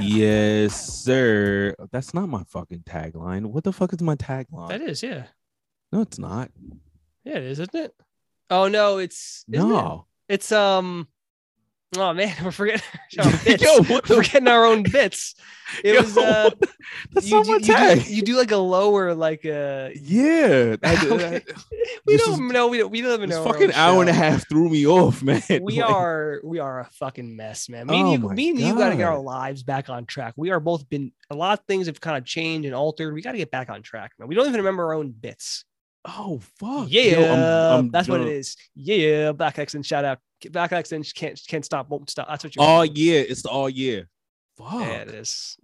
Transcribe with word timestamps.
Yes, 0.00 1.02
sir. 1.02 1.74
That's 1.90 2.14
not 2.14 2.28
my 2.28 2.42
fucking 2.48 2.84
tagline. 2.88 3.46
What 3.46 3.64
the 3.64 3.72
fuck 3.72 3.92
is 3.92 4.02
my 4.02 4.16
tagline? 4.16 4.68
That 4.68 4.82
is, 4.82 5.02
yeah. 5.02 5.24
no, 5.92 6.02
it's 6.02 6.18
not. 6.18 6.50
Yeah, 7.24 7.36
it 7.36 7.44
is, 7.44 7.60
isn't 7.60 7.74
it? 7.74 7.94
Oh 8.50 8.68
no, 8.68 8.98
it's 8.98 9.44
isn't 9.50 9.70
it? 9.70 9.72
No. 9.72 10.06
It's 10.28 10.52
um 10.52 11.08
oh 11.96 12.12
man, 12.14 12.34
we're 12.44 12.50
forgetting 12.50 12.82
our. 13.18 13.24
Yo, 13.46 13.82
what 13.84 14.04
the 14.04 14.14
we're 14.16 14.22
forgetting 14.22 14.48
our 14.48 14.64
own 14.66 14.82
bits. 14.82 15.34
It 15.82 15.94
Yo, 15.94 16.02
was 16.02 16.16
uh 16.18 16.50
that's 17.12 17.26
you, 17.28 17.36
not 17.42 17.62
do- 17.62 17.72
you, 17.72 17.94
do, 18.04 18.14
you 18.14 18.22
do 18.22 18.36
like 18.36 18.50
a 18.52 18.56
lower 18.56 19.14
like 19.14 19.44
uh 19.46 19.88
yeah. 20.00 20.76
I- 20.82 20.94
I- 20.94 21.06
Okay. 21.14 21.42
we 22.06 22.16
don't 22.16 22.32
is- 22.34 22.52
know 22.52 22.68
we 22.68 22.78
don't 22.78 22.90
we 22.90 23.00
don't 23.00 23.14
even 23.14 23.28
this 23.30 23.38
know 23.38 23.44
fucking 23.44 23.72
hour 23.72 24.00
and 24.00 24.10
a 24.10 24.12
half 24.12 24.48
threw 24.48 24.68
me 24.68 24.86
off, 24.86 25.22
man. 25.22 25.42
we 25.62 25.80
Like, 25.80 25.90
are 25.90 26.40
we 26.44 26.58
are 26.58 26.80
a 26.80 26.84
fucking 26.84 27.34
mess, 27.34 27.68
man. 27.68 27.86
Me 27.86 27.98
and 28.00 28.08
Oh 28.08 28.12
you, 28.30 28.34
me 28.34 28.50
and 28.50 28.60
you 28.60 28.74
got 28.76 28.90
to 28.90 28.96
get 28.96 29.04
our 29.08 29.18
lives 29.18 29.62
back 29.62 29.88
on 29.88 30.04
track. 30.06 30.34
We 30.36 30.50
are 30.50 30.60
both 30.60 30.88
been 30.88 31.12
a 31.30 31.34
lot 31.34 31.58
of 31.58 31.64
things 31.66 31.86
have 31.86 32.00
kind 32.00 32.18
of 32.18 32.24
changed 32.24 32.66
and 32.66 32.74
altered. 32.74 33.14
We 33.14 33.22
got 33.22 33.32
to 33.32 33.38
get 33.38 33.50
back 33.50 33.70
on 33.70 33.82
track, 33.82 34.12
man. 34.18 34.28
We 34.28 34.34
don't 34.34 34.46
even 34.46 34.58
remember 34.60 34.84
our 34.84 34.94
own 34.94 35.10
bits. 35.12 35.64
Oh 36.04 36.40
fuck. 36.58 36.86
Yeah, 36.88 37.02
Yo, 37.02 37.22
I'm- 37.22 37.78
I'm 37.78 37.90
that's 37.90 38.08
what 38.08 38.20
it 38.20 38.28
is. 38.28 38.56
Yeah, 38.76 39.32
Black 39.32 39.58
accent. 39.58 39.86
Shout 39.86 40.04
out, 40.04 40.18
Black 40.52 40.72
accent. 40.72 41.10
Can't 41.14 41.40
can't 41.46 41.64
stop, 41.64 41.88
won't 41.88 42.10
stop. 42.10 42.28
That's 42.28 42.44
what 42.44 42.54
you're. 42.56 42.64
Oh 42.64 42.82
yeah, 42.82 43.20
it's 43.20 43.42
the 43.42 43.48
all 43.48 43.68
yeah. 43.68 44.02
Fuck. 44.56 44.72
yeah, 44.72 45.02
it 45.02 45.08
is. 45.08 45.56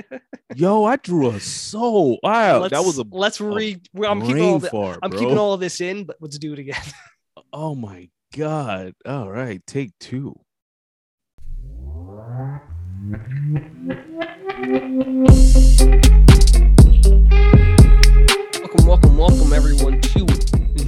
Yo, 0.56 0.84
I 0.84 0.96
drew 0.96 1.30
a 1.30 1.38
soul. 1.38 2.18
Wow, 2.24 2.66
that 2.66 2.84
was 2.84 2.98
a 2.98 3.04
let's 3.10 3.40
re. 3.40 3.80
a 3.96 4.06
I'm 4.06 4.20
keeping 4.20 4.42
all 4.42 4.58
the, 4.58 4.68
fart, 4.68 4.98
I'm 5.02 5.10
bro. 5.10 5.20
keeping 5.20 5.38
all 5.38 5.52
of 5.52 5.60
this 5.60 5.80
in, 5.80 6.04
but 6.04 6.16
let's 6.20 6.38
do 6.38 6.52
it 6.52 6.58
again. 6.58 6.82
Oh 7.54 7.74
my 7.74 8.08
god. 8.34 8.94
All 9.04 9.30
right, 9.30 9.60
take 9.66 9.92
two. 10.00 10.34
welcome, 18.72 18.86
welcome, 18.86 19.16
welcome, 19.18 19.52
everyone 19.52 20.00
to 20.00 20.31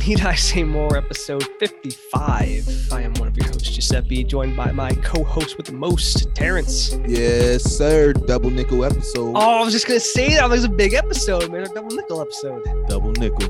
Need 0.07 0.21
I 0.21 0.35
Say 0.35 0.65
More, 0.65 0.97
episode 0.99 1.45
55. 1.59 2.89
I 2.93 3.01
am 3.03 3.15
one 3.15 3.29
of 3.29 3.37
your 3.39 3.47
hosts, 3.47 3.71
Giuseppe, 3.71 4.23
joined 4.25 4.55
by 4.55 4.71
my 4.71 4.93
co-host 4.97 5.57
with 5.57 5.65
the 5.67 5.73
most, 5.73 6.35
Terrence. 6.35 6.95
Yes, 7.07 7.63
sir. 7.65 8.13
Double 8.13 8.51
nickel 8.51 8.85
episode. 8.85 9.33
Oh, 9.35 9.61
I 9.61 9.65
was 9.65 9.73
just 9.73 9.87
gonna 9.87 10.01
say 10.01 10.35
that. 10.35 10.45
It 10.45 10.51
was 10.51 10.65
a 10.65 10.69
big 10.69 10.93
episode, 10.93 11.51
man. 11.51 11.63
A 11.63 11.69
double 11.69 11.97
nickel 11.97 12.21
episode. 12.21 12.63
Double 12.87 13.13
nickel. 13.13 13.49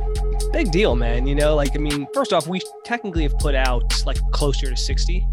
Big 0.53 0.71
deal, 0.71 0.95
man. 0.95 1.27
You 1.27 1.35
know, 1.35 1.57
like 1.57 1.75
I 1.75 1.79
mean, 1.79 2.07
first 2.15 2.33
off, 2.33 2.47
we 2.47 2.61
technically 2.85 3.25
have 3.25 3.37
put 3.39 3.57
out 3.57 3.83
like 4.07 4.19
closer 4.31 4.71
to 4.71 4.77
60 4.77 5.27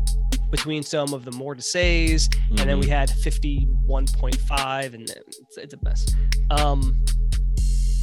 between 0.50 0.82
some 0.82 1.14
of 1.14 1.24
the 1.24 1.32
more 1.34 1.54
to 1.54 1.62
says, 1.62 2.30
and 2.50 2.58
then 2.60 2.80
we 2.80 2.88
Mhm. 2.88 2.90
had 2.90 3.10
51.5, 3.12 4.94
and 4.96 5.08
then 5.08 5.18
it's, 5.28 5.58
it's 5.58 5.74
a 5.74 5.78
mess. 5.84 6.06
Um, 6.50 7.04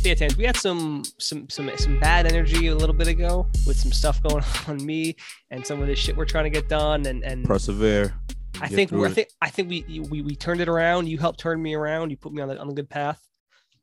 yeah, 0.04 0.14
Terrence, 0.14 0.36
we 0.36 0.44
had 0.44 0.56
some 0.56 1.02
some 1.18 1.48
some 1.48 1.70
some 1.76 1.98
bad 1.98 2.26
energy 2.26 2.68
a 2.68 2.74
little 2.74 2.94
bit 2.94 3.08
ago 3.08 3.46
with 3.66 3.76
some 3.76 3.92
stuff 3.92 4.22
going 4.22 4.44
on 4.68 4.84
me 4.84 5.16
and 5.50 5.66
some 5.66 5.80
of 5.80 5.88
the 5.88 5.94
shit 5.94 6.16
we're 6.16 6.24
trying 6.24 6.44
to 6.44 6.50
get 6.50 6.68
done, 6.68 7.06
and 7.06 7.24
and 7.24 7.44
persevere. 7.44 8.14
I 8.60 8.68
think 8.68 8.92
I 8.92 9.10
think 9.10 9.28
I 9.40 9.50
think 9.50 9.68
we 9.68 10.00
we 10.10 10.22
we 10.22 10.36
turned 10.36 10.60
it 10.60 10.68
around. 10.68 11.08
You 11.08 11.18
helped 11.18 11.40
turn 11.40 11.62
me 11.62 11.74
around. 11.74 12.10
You 12.10 12.16
put 12.16 12.32
me 12.32 12.42
on 12.42 12.48
the 12.48 12.58
on 12.58 12.68
a 12.68 12.72
good 12.72 12.88
path. 12.88 13.20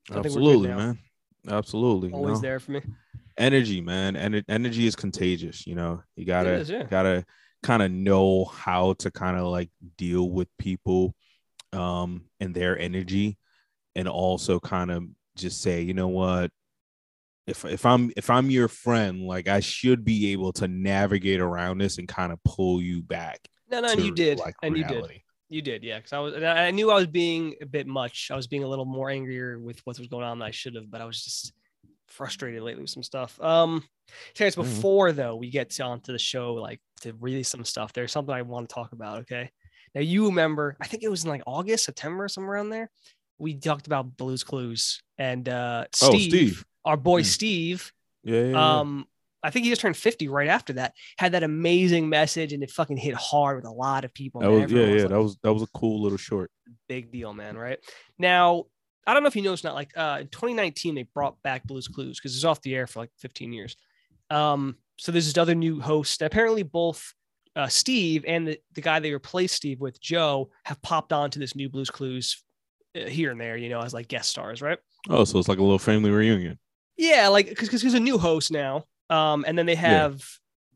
I 0.09 0.13
think 0.13 0.23
good 0.23 0.31
absolutely, 0.33 0.69
man. 0.69 0.99
Absolutely. 1.47 2.09
you 2.09 2.15
Always 2.15 2.35
know? 2.35 2.41
there 2.41 2.59
for 2.59 2.71
me. 2.71 2.81
Energy, 3.37 3.81
man. 3.81 4.15
And 4.15 4.43
energy 4.47 4.87
is 4.87 4.95
contagious. 4.95 5.67
You 5.67 5.75
know, 5.75 6.01
you 6.15 6.25
gotta 6.25 6.53
is, 6.53 6.69
yeah. 6.69 6.83
gotta 6.83 7.25
kind 7.63 7.81
of 7.81 7.91
know 7.91 8.45
how 8.45 8.93
to 8.93 9.11
kind 9.11 9.37
of 9.37 9.47
like 9.47 9.69
deal 9.97 10.29
with 10.29 10.47
people 10.59 11.15
um 11.73 12.25
and 12.39 12.53
their 12.53 12.77
energy 12.77 13.39
and 13.95 14.07
also 14.07 14.59
kind 14.59 14.91
of 14.91 15.03
just 15.35 15.61
say 15.61 15.81
you 15.81 15.93
know 15.93 16.07
what 16.07 16.51
if 17.47 17.65
if 17.65 17.85
i'm 17.85 18.11
if 18.17 18.29
i'm 18.29 18.49
your 18.49 18.67
friend 18.67 19.21
like 19.21 19.47
i 19.47 19.59
should 19.59 20.03
be 20.03 20.31
able 20.31 20.51
to 20.53 20.67
navigate 20.67 21.39
around 21.39 21.77
this 21.77 21.97
and 21.97 22.07
kind 22.07 22.31
of 22.31 22.43
pull 22.43 22.81
you 22.81 23.01
back 23.01 23.39
No, 23.69 23.81
no, 23.81 23.89
and 23.89 24.01
you 24.01 24.11
did, 24.13 24.39
like 24.39 24.55
and 24.63 24.77
you 24.77 24.83
did. 24.83 25.21
You 25.47 25.61
did, 25.61 25.83
yeah. 25.83 25.97
Because 25.99 26.11
I 26.11 26.19
was, 26.19 26.33
I 26.43 26.71
knew 26.71 26.89
I 26.89 26.95
was 26.95 27.05
being 27.05 27.53
a 27.61 27.67
bit 27.67 27.85
much. 27.85 28.29
I 28.31 28.35
was 28.35 28.47
being 28.47 28.63
a 28.63 28.67
little 28.67 28.83
more 28.83 29.11
angrier 29.11 29.59
with 29.59 29.79
what 29.85 29.97
was 29.99 30.07
going 30.07 30.23
on 30.23 30.39
than 30.39 30.47
I 30.47 30.49
should 30.49 30.73
have, 30.73 30.89
but 30.89 31.01
I 31.01 31.05
was 31.05 31.23
just 31.23 31.53
frustrated 32.07 32.63
lately 32.63 32.81
with 32.81 32.89
some 32.89 33.03
stuff. 33.03 33.39
Um, 33.39 33.83
Terrence, 34.33 34.55
Mhm. 34.55 34.63
before 34.63 35.11
though 35.11 35.35
we 35.35 35.51
get 35.51 35.69
to, 35.71 35.83
onto 35.83 36.11
the 36.11 36.17
show, 36.19 36.55
like 36.55 36.81
to 37.01 37.13
release 37.19 37.47
some 37.47 37.63
stuff, 37.63 37.93
there's 37.93 38.11
something 38.11 38.33
I 38.33 38.41
want 38.41 38.67
to 38.69 38.73
talk 38.73 38.91
about. 38.93 39.19
Okay, 39.19 39.51
now 39.93 40.01
you 40.01 40.25
remember, 40.25 40.77
I 40.81 40.87
think 40.87 41.03
it 41.03 41.09
was 41.09 41.23
in 41.23 41.29
like 41.29 41.43
August, 41.45 41.85
September, 41.85 42.27
somewhere 42.27 42.55
around 42.55 42.69
there. 42.71 42.89
We 43.37 43.55
talked 43.55 43.87
about 43.87 44.15
Blues 44.17 44.43
Clues 44.43 45.01
and 45.17 45.47
uh, 45.49 45.85
Steve, 45.93 46.09
Oh, 46.13 46.17
Steve. 46.17 46.65
our 46.85 46.97
boy 46.97 47.21
Hmm. 47.21 47.25
Steve, 47.25 47.93
yeah, 48.23 48.39
yeah, 48.41 48.45
yeah. 48.51 48.79
um, 48.79 49.07
I 49.43 49.51
think 49.51 49.65
he 49.65 49.69
just 49.71 49.81
turned 49.81 49.95
50 49.97 50.27
right 50.27 50.47
after 50.47 50.73
that. 50.73 50.93
Had 51.19 51.33
that 51.33 51.43
amazing 51.43 52.09
message 52.09 52.51
and 52.53 52.63
it 52.63 52.71
fucking 52.71 52.97
hit 52.97 53.13
hard 53.13 53.57
with 53.57 53.65
a 53.65 53.71
lot 53.71 54.03
of 54.03 54.13
people. 54.13 54.41
that 54.41 54.49
was 54.49 54.71
yeah 54.71 54.85
yeah 54.85 55.01
like, 55.01 55.09
that 55.09 55.21
was 55.21 55.37
that 55.43 55.53
was 55.53 55.61
a 55.63 55.67
cool 55.67 56.01
little 56.01 56.17
short 56.17 56.49
big 56.87 57.11
deal, 57.11 57.33
man. 57.33 57.55
Right 57.57 57.79
now, 58.17 58.63
I 59.05 59.13
don't 59.13 59.21
know 59.21 59.27
if 59.27 59.35
you 59.35 59.43
know 59.43 59.53
it's 59.53 59.63
not 59.63 59.75
like 59.75 59.91
uh, 59.95 60.17
in 60.21 60.27
2019 60.29 60.95
they 60.95 61.03
brought 61.03 61.39
back 61.43 61.63
Blues 61.65 61.87
Clues 61.87 62.19
because 62.19 62.35
it's 62.35 62.43
off 62.45 62.61
the 62.61 62.73
air 62.73 62.87
for 62.87 63.01
like 63.01 63.11
15 63.19 63.53
years. 63.53 63.75
Um, 64.31 64.77
so 64.97 65.11
there's 65.11 65.25
this 65.27 65.37
other 65.37 65.53
new 65.55 65.79
host. 65.79 66.21
Apparently, 66.23 66.63
both 66.63 67.13
uh, 67.55 67.67
Steve 67.67 68.25
and 68.27 68.47
the, 68.47 68.59
the 68.73 68.81
guy 68.81 68.99
they 68.99 69.13
replaced 69.13 69.55
Steve 69.55 69.79
with, 69.79 70.01
Joe, 70.01 70.49
have 70.63 70.81
popped 70.81 71.13
onto 71.13 71.39
this 71.39 71.55
new 71.55 71.69
Blues 71.69 71.89
Clues 71.91 72.43
here 72.95 73.31
and 73.31 73.39
there, 73.39 73.57
you 73.57 73.69
know, 73.69 73.81
as 73.81 73.93
like 73.93 74.07
guest 74.07 74.29
stars, 74.29 74.61
right? 74.61 74.79
oh 75.09 75.23
so 75.23 75.37
it's 75.37 75.47
like 75.47 75.59
a 75.59 75.61
little 75.61 75.77
family 75.77 76.09
reunion 76.09 76.57
Yeah, 76.97 77.27
like 77.27 77.47
because 77.49 77.67
because 77.67 77.81
there's 77.81 77.93
a 77.93 77.99
new 77.99 78.17
host 78.17 78.51
now, 78.51 78.85
um, 79.09 79.45
and 79.47 79.57
then 79.57 79.65
they 79.65 79.75
have, 79.75 80.23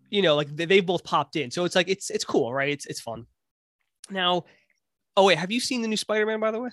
you 0.09 0.21
know, 0.21 0.35
like 0.35 0.55
they, 0.55 0.65
they 0.65 0.81
both 0.81 1.03
popped 1.03 1.35
in, 1.35 1.49
so 1.49 1.65
it's 1.65 1.75
like 1.75 1.89
it's 1.89 2.09
it's 2.09 2.25
cool, 2.25 2.53
right? 2.53 2.69
It's 2.69 2.85
it's 2.85 2.99
fun. 2.99 3.25
Now, 4.11 4.45
oh 5.17 5.25
wait, 5.25 5.37
have 5.37 5.51
you 5.51 5.59
seen 5.59 5.81
the 5.81 5.87
new 5.87 5.97
Spider-Man 5.97 6.39
by 6.39 6.51
the 6.51 6.59
way? 6.59 6.69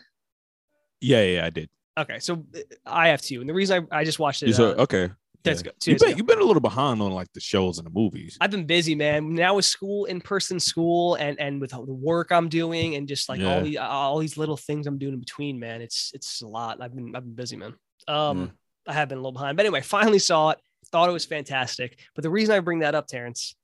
yeah 1.01 1.23
yeah, 1.23 1.37
yeah 1.37 1.47
i 1.47 1.51
did 1.51 1.69
Okay, 1.99 2.19
so 2.19 2.45
uh, 2.55 2.61
I 2.85 3.09
have 3.09 3.23
to, 3.23 3.41
and 3.41 3.49
the 3.49 3.55
reason 3.55 3.87
I, 3.91 4.01
I 4.01 4.05
just 4.05 4.19
watched 4.19 4.43
it. 4.43 4.59
Uh, 4.59 4.83
okay 4.83 5.11
that's 5.43 5.63
yeah. 5.63 5.71
good. 5.73 5.87
You 5.87 5.93
days 5.95 6.03
been, 6.03 6.17
you've 6.19 6.27
been 6.27 6.41
a 6.41 6.45
little 6.45 6.61
behind 6.61 7.01
on 7.01 7.13
like 7.13 7.33
the 7.33 7.41
shows 7.41 7.79
and 7.79 7.87
the 7.87 7.91
movies 7.91 8.37
I've 8.41 8.51
been 8.51 8.67
busy, 8.67 8.95
man. 8.95 9.35
Now 9.35 9.55
with 9.55 9.65
school, 9.65 10.05
in 10.07 10.21
person 10.21 10.61
school, 10.61 11.15
and 11.17 11.39
and 11.41 11.61
with 11.61 11.71
the 11.71 11.81
work 11.81 12.31
I'm 12.31 12.49
doing, 12.49 12.97
and 12.97 13.09
just 13.09 13.29
like 13.29 13.41
all 13.43 13.63
these 13.63 13.77
all 13.77 14.19
these 14.19 14.37
little 14.37 14.57
things 14.57 14.87
I'm 14.87 14.99
doing 14.99 15.15
in 15.15 15.21
between, 15.21 15.59
man. 15.59 15.81
It's 15.81 16.11
it's 16.15 16.43
a 16.43 16.47
lot. 16.47 16.81
I've 16.81 16.95
been 16.95 17.15
I've 17.15 17.25
been 17.25 17.35
busy, 17.35 17.57
man. 17.57 17.75
Um, 18.09 18.39
Yeah. 18.39 18.47
I 18.89 18.93
have 18.93 19.09
been 19.09 19.19
a 19.19 19.21
little 19.21 19.33
behind, 19.33 19.57
but 19.57 19.67
anyway, 19.67 19.81
finally 19.81 20.21
saw 20.21 20.51
it. 20.51 20.59
Thought 20.93 21.09
it 21.09 21.13
was 21.13 21.25
fantastic. 21.25 21.99
But 22.15 22.23
the 22.23 22.31
reason 22.31 22.55
I 22.55 22.61
bring 22.61 22.79
that 22.81 22.95
up, 22.95 23.09
Terrence, 23.09 23.57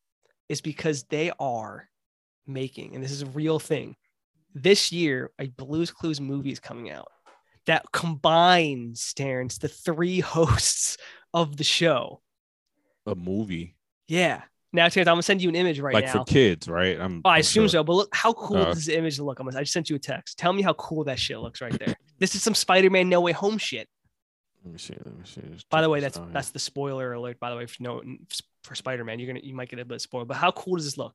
is 0.48 0.60
because 0.60 1.04
they 1.04 1.30
are 1.38 1.88
making, 2.46 2.96
and 2.96 3.04
this 3.04 3.12
is 3.12 3.22
a 3.22 3.26
real 3.26 3.60
thing. 3.60 3.94
This 4.52 4.90
year, 4.90 5.30
a 5.38 5.46
Blues 5.46 5.92
Clues 5.92 6.20
movie 6.20 6.50
is 6.50 6.58
coming 6.58 6.90
out 6.90 7.08
that 7.66 7.84
combines, 7.92 9.12
Terrence, 9.14 9.58
the 9.58 9.68
three 9.68 10.20
hosts 10.20 10.96
of 11.34 11.56
the 11.56 11.64
show. 11.64 12.20
a 13.06 13.14
movie 13.14 13.76
Yeah. 14.08 14.42
Now, 14.74 14.88
Terrence, 14.88 15.06
I'm 15.08 15.14
gonna 15.14 15.22
send 15.22 15.42
you 15.42 15.48
an 15.50 15.54
image 15.54 15.80
right 15.80 15.92
like 15.94 16.06
now. 16.06 16.12
for 16.12 16.24
kids 16.24 16.66
right 16.66 16.98
i'm 16.98 17.20
Oh, 17.24 17.28
I 17.28 17.34
I'm 17.34 17.40
assume 17.40 17.64
sure. 17.64 17.68
so, 17.68 17.84
but 17.84 17.92
look 17.94 18.14
how 18.14 18.32
cool 18.32 18.56
Uh, 18.58 18.72
does 18.72 18.86
the 18.86 18.96
image 18.96 19.18
look? 19.20 19.38
I'm 19.38 19.46
gonna, 19.46 19.58
I 19.58 19.62
just 19.62 19.72
sent 19.74 19.90
you 19.90 19.96
a 19.96 19.98
text. 19.98 20.38
Tell 20.38 20.52
me 20.52 20.62
how 20.62 20.72
cool 20.74 21.04
that 21.04 21.18
shit 21.18 21.38
looks 21.38 21.60
right 21.60 21.76
there. 21.78 21.94
this 22.18 22.34
is 22.34 22.42
some 22.42 22.54
Spider-Man 22.54 23.08
No 23.08 23.20
Way 23.20 23.32
Home 23.32 23.58
shit. 23.58 23.86
let 24.64 24.72
me 24.72 24.78
see 24.78 24.94
let 25.04 25.14
me 25.14 25.24
see 25.24 25.42
Let's 25.50 25.64
By 25.64 25.82
the 25.82 25.90
way, 25.90 26.00
that's 26.00 26.16
out 26.18 26.32
that's 26.32 26.50
the 26.50 26.58
spoiler 26.58 27.12
alert. 27.12 27.38
By 27.40 27.50
the 27.50 27.56
way, 27.56 27.66
for 27.66 27.82
no 27.82 28.02
for 28.64 28.74
Spider-Man, 28.74 29.18
you're 29.18 29.26
gonna 29.26 29.44
you 29.44 29.54
might 29.54 29.68
get 29.68 29.78
a 29.78 29.84
bit 29.84 30.00
spoiled. 30.00 30.28
But 30.28 30.36
how 30.38 30.52
cool 30.52 30.76
does 30.76 30.84
this 30.86 30.96
look? 30.96 31.14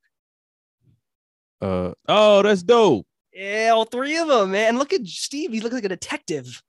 uh 1.62 1.94
oh 2.08 2.44
that's 2.44 2.62
dope 2.62 3.08
Yeah, 3.34 3.72
all 3.74 3.86
three 3.86 4.18
of 4.18 4.28
them, 4.28 4.52
man. 4.52 4.78
Look 4.78 4.94
at 4.94 5.06
Steve. 5.08 5.52
He 5.52 5.62
looks 5.62 5.74
like 5.74 5.84
a 5.86 5.90
detective. 5.90 6.62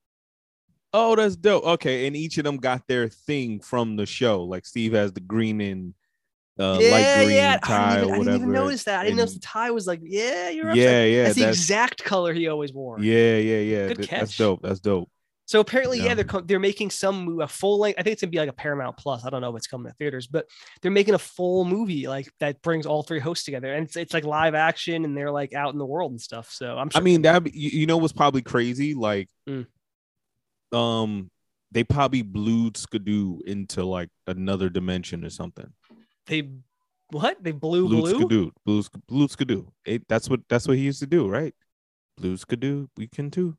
Oh, 0.93 1.15
that's 1.17 1.37
dope. 1.37 1.65
Okay, 1.65 2.07
and 2.07 2.17
each 2.17 2.39
of 2.39 2.45
them 2.45 2.57
got 2.57 2.87
their 2.89 3.09
thing 3.09 3.61
from 3.61 3.97
the 3.97 4.07
show. 4.07 4.45
Like 4.45 4.65
Steve 4.67 4.93
has 4.95 5.13
the 5.13 5.21
green 5.21 5.61
and 5.61 5.95
uh, 6.59 6.79
yeah, 6.81 6.91
light 6.91 7.15
green 7.27 7.37
yeah. 7.37 7.57
tie 7.59 7.93
I, 7.93 7.95
didn't 8.01 8.09
even, 8.09 8.11
or 8.11 8.15
I 8.15 8.17
didn't 8.17 8.19
whatever. 8.19 8.37
even 8.37 8.53
notice 8.53 8.85
that. 8.85 9.01
I 9.01 9.05
didn't 9.05 9.17
notice 9.19 9.35
the 9.35 9.41
tie 9.41 9.71
was 9.71 9.87
like, 9.87 10.01
yeah, 10.03 10.49
you're 10.49 10.67
yeah, 10.67 10.71
upside- 10.71 11.13
yeah, 11.13 11.23
That's 11.25 11.35
the 11.37 11.49
exact 11.49 12.05
color 12.05 12.33
he 12.33 12.49
always 12.49 12.73
wore. 12.73 12.99
yeah, 13.01 13.37
yeah, 13.37 13.59
yeah. 13.59 13.89
Good 13.89 13.97
Th- 13.99 14.11
That's 14.11 14.37
dope. 14.37 14.63
That's 14.63 14.81
dope. 14.81 15.11
So 15.45 15.61
apparently, 15.61 15.99
yeah, 15.99 16.05
Yeah. 16.07 16.15
they're 16.15 16.25
co- 16.25 16.41
they're 16.41 16.59
making 16.59 16.91
some 16.91 17.25
mo- 17.37 17.43
a 17.43 17.49
full 17.49 17.79
length. 17.79 17.99
I 17.99 18.03
think 18.03 18.13
it's 18.15 18.23
gonna 18.23 18.31
be 18.31 18.39
like 18.39 18.49
a 18.51 18.53
Paramount 18.55 18.97
Plus. 18.99 19.25
I 19.25 19.31
don't 19.31 19.41
know 19.41 19.51
if 19.51 19.57
it's 19.57 19.67
coming 19.67 19.91
to 19.91 19.97
theaters, 19.97 20.27
but 20.27 20.47
they're 20.83 20.91
making 20.91 21.15
a 21.15 21.19
full 21.19 21.65
movie 21.65 22.07
like 22.07 22.29
that 22.41 22.61
brings 22.61 22.85
all 22.87 23.03
three 23.03 23.19
hosts 23.21 23.45
together, 23.45 23.73
and 23.73 23.87
it's, 23.87 23.97
it's 23.97 24.13
like 24.13 24.25
live 24.25 24.55
action, 24.55 25.05
and 25.05 25.17
they're 25.17 25.31
like 25.31 25.55
out 25.55 25.73
in 25.73 25.79
the 25.79 25.87
world 25.87 26.11
and 26.13 26.21
stuff. 26.21 26.51
So 26.51 26.77
I'm 26.77 26.91
sure. 26.91 27.01
I 27.01 27.05
mean, 27.05 27.23
that 27.23 27.55
you, 27.55 27.81
you 27.81 27.87
know 27.87 27.97
what's 27.99 28.13
probably 28.13 28.43
crazy? 28.43 28.95
Like, 28.95 29.29
Mm. 29.49 29.67
Um, 30.73 31.31
they 31.71 31.85
probably 31.85 32.23
blew 32.23 32.71
Skidoo 32.75 33.41
into 33.47 33.85
like 33.85 34.11
another 34.27 34.69
dimension 34.69 35.25
or 35.25 35.31
something. 35.31 35.73
they 36.27 36.49
what? 37.11 37.43
They 37.43 37.53
blew 37.53 37.89
Blue. 37.89 38.11
Skidoo. 38.19 38.51
Blue 38.65 38.83
Blue 39.07 39.29
Skidoo. 39.29 39.67
It, 39.85 40.07
that's 40.09 40.29
what 40.29 40.41
that's 40.49 40.69
what 40.69 40.77
he 40.77 40.83
used 40.85 41.01
to 41.01 41.07
do, 41.07 41.27
right? 41.29 41.55
Blue 42.17 42.37
Skidoo. 42.37 42.89
We 42.97 43.07
can 43.07 43.31
too. 43.31 43.57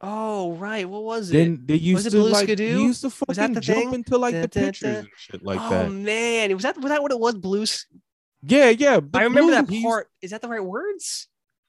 Oh 0.00 0.52
right, 0.52 0.88
what 0.88 1.02
was 1.02 1.30
it? 1.30 1.32
Then 1.32 1.62
they 1.66 1.74
used 1.74 2.06
it 2.06 2.10
to 2.10 2.18
Blue 2.18 2.28
like 2.30 2.44
Skidoo? 2.44 2.76
he 2.76 2.82
used 2.84 3.00
to 3.00 3.08
Was 3.26 3.36
that 3.36 3.50
fucking 3.50 3.54
the 3.54 3.60
jump 3.60 3.78
thing? 3.80 3.94
into 3.94 4.16
like 4.18 4.34
Da, 4.34 4.42
the 4.42 4.48
da, 4.48 4.60
da. 4.60 4.66
pictures 4.66 4.96
and 4.98 5.08
shit 5.16 5.44
like 5.44 5.58
oh 5.60 5.70
that. 5.70 5.90
man, 5.90 6.54
was 6.54 6.62
that 6.62 6.76
was 6.76 6.90
that 6.90 7.02
what 7.02 7.10
it 7.10 7.18
was? 7.18 7.34
Blues. 7.34 7.86
Yeah, 8.42 8.68
yeah. 8.70 9.00
I 9.14 9.24
remember 9.24 9.60
Blue, 9.64 9.78
that 9.78 9.82
part. 9.82 10.08
Is 10.22 10.30
that 10.30 10.40
the 10.42 10.48
right 10.48 10.62
words? 10.62 11.26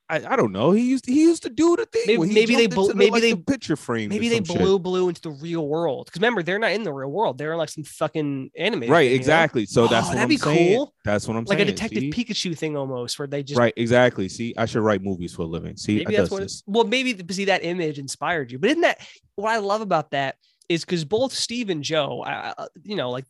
I, 0.09 0.33
I 0.33 0.35
don't 0.35 0.51
know. 0.51 0.71
He 0.71 0.81
used 0.89 1.05
he 1.05 1.21
used 1.21 1.43
to 1.43 1.49
do 1.49 1.75
the 1.75 1.85
thing. 1.85 2.03
Maybe- 2.07 2.27
he 2.29 2.33
maybe 2.33 2.55
they 2.55 2.65
the, 2.67 2.93
maybe 2.95 3.11
like, 3.11 3.21
they- 3.21 3.33
the 3.33 3.37
picture 3.43 3.75
frame. 3.75 4.09
Maybe 4.09 4.27
they 4.27 4.39
blew 4.39 4.79
blue 4.79 5.07
into 5.07 5.21
the 5.21 5.29
real 5.31 5.67
world. 5.67 6.05
Because 6.07 6.19
remember, 6.19 6.41
they're 6.41 6.57
not 6.57 6.71
in 6.71 6.83
the 6.83 6.91
real 6.91 7.09
world. 7.11 7.37
They're 7.37 7.51
in 7.51 7.57
like 7.59 7.69
some 7.69 7.83
fucking 7.83 8.49
anime. 8.57 8.81
Right, 8.81 8.87
thing, 8.87 9.03
you 9.03 9.09
know? 9.11 9.15
exactly. 9.15 9.65
So 9.67 9.87
that's 9.87 10.07
Oh, 10.07 10.09
what 10.09 10.13
that'd 10.15 10.23
I'm 10.23 10.29
be 10.29 10.37
saying. 10.37 10.77
cool. 10.77 10.93
That's 11.05 11.27
what 11.27 11.37
I'm 11.37 11.43
Like 11.45 11.59
saying. 11.59 11.69
a 11.69 11.71
detective 11.71 12.01
see? 12.01 12.09
Pikachu 12.11 12.57
thing 12.57 12.75
almost, 12.75 13.19
where 13.19 13.27
they 13.27 13.43
just 13.43 13.59
Right, 13.59 13.73
exactly. 13.77 14.27
See, 14.29 14.53
I 14.57 14.65
should 14.65 14.81
write 14.81 15.03
movies 15.03 15.33
for 15.33 15.43
a 15.43 15.45
living. 15.45 15.77
See, 15.77 15.97
maybe 15.97 16.17
I 16.17 16.21
that's 16.21 16.31
what. 16.31 16.41
this. 16.41 16.63
Well, 16.65 16.85
maybe 16.85 17.21
see 17.31 17.45
that 17.45 17.63
image 17.63 17.99
inspired 17.99 18.51
you. 18.51 18.57
But 18.59 18.71
isn't 18.71 18.81
that 18.81 18.99
what 19.35 19.51
I 19.51 19.57
love 19.57 19.81
about 19.81 20.11
that? 20.11 20.35
Is 20.69 20.85
because 20.85 21.05
both 21.05 21.33
Steve 21.33 21.69
and 21.69 21.83
Joe, 21.83 22.23
I- 22.25 22.53
you 22.83 22.95
know, 22.95 23.11
like. 23.11 23.25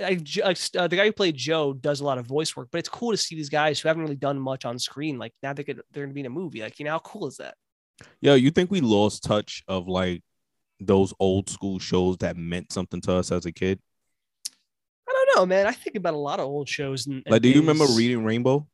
I, 0.00 0.18
I- 0.44 0.54
uh, 0.78 0.86
the 0.88 0.96
guy 0.96 1.06
who 1.06 1.12
played 1.12 1.36
Joe 1.36 1.72
does 1.72 2.00
a 2.00 2.04
lot 2.04 2.18
of 2.18 2.26
voice 2.26 2.56
work, 2.56 2.68
but 2.70 2.78
it's 2.78 2.88
cool 2.88 3.10
to 3.10 3.16
see 3.16 3.34
these 3.34 3.48
guys 3.50 3.80
who 3.80 3.88
haven't 3.88 4.02
really 4.04 4.16
done 4.16 4.38
much 4.38 4.64
on 4.64 4.78
screen. 4.78 5.18
Like 5.18 5.32
now 5.42 5.52
they 5.52 5.64
could, 5.64 5.80
they're 5.92 6.04
gonna 6.04 6.14
be 6.14 6.20
in 6.20 6.26
a 6.26 6.30
movie. 6.30 6.60
Like 6.62 6.78
you 6.78 6.84
know, 6.84 6.92
how 6.92 6.98
cool 7.00 7.26
is 7.26 7.36
that? 7.38 7.54
Yo, 8.20 8.34
you 8.34 8.50
think 8.50 8.70
we 8.70 8.80
lost 8.80 9.22
touch 9.24 9.62
of 9.68 9.88
like 9.88 10.22
those 10.80 11.12
old 11.20 11.48
school 11.50 11.78
shows 11.78 12.16
that 12.18 12.36
meant 12.36 12.72
something 12.72 13.00
to 13.02 13.12
us 13.14 13.30
as 13.32 13.46
a 13.46 13.52
kid? 13.52 13.78
I 15.08 15.12
don't 15.12 15.36
know, 15.36 15.46
man. 15.46 15.66
I 15.66 15.72
think 15.72 15.96
about 15.96 16.14
a 16.14 16.18
lot 16.18 16.40
of 16.40 16.46
old 16.46 16.68
shows. 16.68 17.06
And, 17.06 17.22
and 17.26 17.32
Like, 17.32 17.42
do 17.42 17.48
you 17.48 17.60
remember 17.60 17.86
reading 17.96 18.24
Rainbow? 18.24 18.66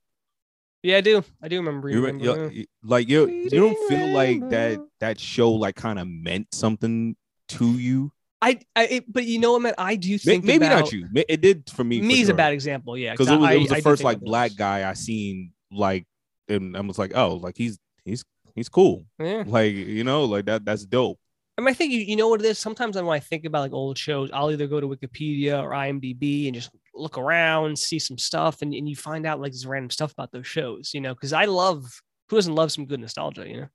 Yeah, 0.82 0.98
I 0.98 1.00
do. 1.00 1.24
I 1.42 1.48
do 1.48 1.56
remember 1.56 1.88
You 1.90 2.04
reading. 2.04 2.20
re- 2.20 2.26
Rainbow, 2.28 2.42
yo- 2.44 2.50
yeah. 2.50 2.58
y- 2.60 2.66
like 2.84 3.08
you, 3.08 3.26
you 3.28 3.50
don't 3.50 3.88
feel 3.88 4.08
like 4.08 4.48
that 4.50 4.78
that 5.00 5.18
show 5.18 5.50
like 5.52 5.74
kind 5.74 5.98
of 5.98 6.06
meant 6.06 6.54
something 6.54 7.16
to 7.48 7.66
you. 7.78 8.12
I, 8.40 8.60
I 8.76 9.02
but 9.08 9.24
you 9.24 9.38
know 9.40 9.52
what, 9.52 9.62
man? 9.62 9.74
I 9.78 9.96
do 9.96 10.16
think 10.16 10.44
Maybe 10.44 10.66
about, 10.66 10.84
not 10.84 10.92
you. 10.92 11.08
It 11.28 11.40
did 11.40 11.68
for 11.70 11.82
me. 11.82 12.00
Me 12.00 12.20
is 12.20 12.28
a 12.28 12.34
bad 12.34 12.52
example, 12.52 12.96
yeah. 12.96 13.12
because 13.12 13.28
it 13.28 13.36
was, 13.36 13.50
it 13.50 13.58
was 13.58 13.68
the 13.68 13.74
do 13.76 13.82
first 13.82 14.02
think 14.02 14.06
like 14.06 14.20
black 14.20 14.52
guy 14.56 14.88
I 14.88 14.92
seen 14.92 15.52
like, 15.72 16.06
and 16.48 16.76
I 16.76 16.80
was 16.80 16.98
like, 16.98 17.12
oh, 17.16 17.34
like 17.34 17.56
he's 17.56 17.78
he's 18.04 18.24
he's 18.54 18.68
cool. 18.68 19.06
Yeah. 19.18 19.42
Like 19.46 19.72
you 19.72 20.04
know, 20.04 20.24
like 20.24 20.44
that 20.46 20.64
that's 20.64 20.84
dope. 20.84 21.18
I 21.56 21.60
mean, 21.60 21.70
I 21.70 21.74
think 21.74 21.92
you, 21.92 21.98
you 21.98 22.14
know 22.14 22.28
what 22.28 22.40
it 22.40 22.46
is. 22.46 22.60
Sometimes 22.60 22.94
when 22.94 23.08
I 23.08 23.18
think 23.18 23.44
about 23.44 23.62
like 23.62 23.72
old 23.72 23.98
shows, 23.98 24.30
I'll 24.32 24.52
either 24.52 24.68
go 24.68 24.80
to 24.80 24.86
Wikipedia 24.86 25.60
or 25.60 25.70
IMDb 25.70 26.46
and 26.46 26.54
just 26.54 26.70
look 26.94 27.18
around, 27.18 27.76
see 27.76 27.98
some 27.98 28.16
stuff, 28.16 28.62
and, 28.62 28.72
and 28.72 28.88
you 28.88 28.94
find 28.94 29.26
out 29.26 29.40
like 29.40 29.50
this 29.50 29.66
random 29.66 29.90
stuff 29.90 30.12
about 30.12 30.30
those 30.30 30.46
shows, 30.46 30.92
you 30.94 31.00
know, 31.00 31.14
because 31.14 31.32
I 31.32 31.46
love 31.46 32.00
who 32.28 32.36
doesn't 32.36 32.54
love 32.54 32.70
some 32.70 32.86
good 32.86 33.00
nostalgia, 33.00 33.48
you 33.48 33.60
know? 33.62 33.68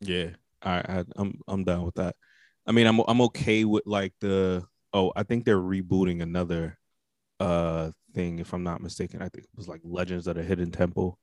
Yeah, 0.00 0.30
I, 0.62 0.78
I 0.78 1.04
I'm 1.16 1.40
I'm 1.48 1.64
down 1.64 1.84
with 1.84 1.94
that. 1.94 2.14
I 2.68 2.72
mean, 2.72 2.86
I'm 2.86 3.00
I'm 3.08 3.20
okay 3.22 3.64
with 3.64 3.84
like 3.86 4.12
the 4.20 4.64
oh, 4.92 5.12
I 5.16 5.22
think 5.24 5.44
they're 5.44 5.56
rebooting 5.58 6.22
another 6.22 6.78
uh 7.40 7.90
thing 8.14 8.38
if 8.38 8.52
I'm 8.52 8.62
not 8.62 8.82
mistaken. 8.82 9.22
I 9.22 9.28
think 9.28 9.44
it 9.44 9.56
was 9.56 9.68
like 9.68 9.80
Legends 9.84 10.26
of 10.26 10.36
the 10.36 10.42
Hidden 10.42 10.70
Temple. 10.70 11.18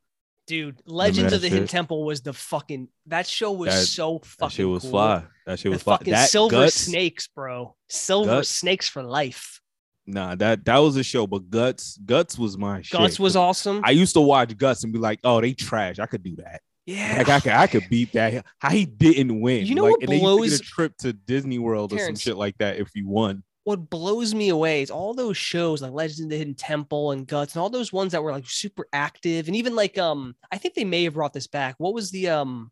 Dude, 0.47 0.79
Legends 0.85 1.33
of 1.33 1.41
the 1.41 1.49
Hidden? 1.49 1.67
Temple 1.67 2.03
was 2.05 2.21
the 2.21 2.33
fucking 2.33 2.87
that 3.07 3.25
show 3.27 3.51
was 3.51 3.73
That- 3.73 3.85
so 3.87 4.19
That 4.19 4.25
fucking 4.27 4.49
shit 4.55 4.67
was 4.67 4.81
cool. 4.83 4.91
fly. 4.91 5.23
That 5.45 5.57
shit 5.59 5.71
The 5.71 5.75
was 5.75 5.83
fly. 5.83 5.93
fucking 5.97 6.11
That 6.13 6.29
silver 6.29 6.51
Guts, 6.55 6.75
snakes, 6.75 7.27
bro. 7.27 7.75
Silver 7.89 8.29
Guts. 8.37 8.49
snakes 8.49 8.87
for 8.89 9.01
life. 9.03 9.59
Nah, 10.07 10.35
that 10.35 10.63
that 10.65 10.77
was 10.77 10.97
a 10.97 11.03
show, 11.03 11.25
but 11.25 11.49
Guts 11.49 11.97
Guts 12.05 12.37
was 12.37 12.57
my 12.59 12.81
shit. 12.83 12.91
Guts 12.99 13.19
was 13.19 13.33
'cause 13.33 13.37
awesome. 13.37 13.81
I 13.83 13.89
used 13.91 14.13
to 14.13 14.21
watch 14.21 14.55
Guts 14.55 14.83
and 14.83 14.93
be 14.93 14.99
like, 14.99 15.19
oh, 15.23 15.41
they 15.41 15.53
trash. 15.53 15.97
I 15.99 16.05
could 16.05 16.21
do 16.23 16.35
that. 16.37 16.61
Yeah. 16.85 17.15
Like 17.17 17.29
I 17.29 17.39
could 17.39 17.51
I 17.51 17.67
could 17.67 17.89
beat 17.89 18.13
that. 18.13 18.45
How 18.59 18.69
he 18.69 18.85
didn't 18.85 19.39
win. 19.41 19.65
You 19.65 19.75
know 19.75 19.83
like, 19.83 19.91
what 19.91 20.01
and 20.01 20.09
then 20.09 20.19
you 20.19 20.27
get 20.27 20.37
blows- 20.37 20.59
a 20.59 20.63
trip 20.63 20.97
to 20.99 21.13
Disney 21.13 21.59
World 21.59 21.93
or 21.93 21.99
some 21.99 22.15
shit 22.15 22.37
like 22.37 22.57
that 22.59 22.77
if 22.77 22.89
you 22.95 23.07
won. 23.07 23.43
what 23.63 23.89
blows 23.89 24.35
me 24.35 24.49
away 24.49 24.83
is 24.83 24.91
all 24.91 25.13
those 25.15 25.35
shows 25.37 25.81
like 25.81 25.91
Legends 25.91 26.19
of 26.21 26.29
the 26.29 26.37
Hidden 26.37 26.53
Temple 26.53 27.11
and 27.11 27.25
Guts 27.25 27.55
and 27.55 27.61
all 27.61 27.69
those 27.71 27.91
ones 27.91 28.11
that 28.11 28.21
were 28.21 28.31
like 28.31 28.47
super 28.47 28.87
active 28.93 29.47
and 29.47 29.55
even 29.55 29.75
like 29.75 29.97
um 29.97 30.35
I 30.51 30.57
think 30.59 30.75
they 30.75 30.85
may 30.85 31.03
have 31.05 31.15
brought 31.15 31.33
this 31.33 31.47
back. 31.47 31.75
What 31.79 31.93
was 31.95 32.11
the 32.11 32.29
um 32.29 32.71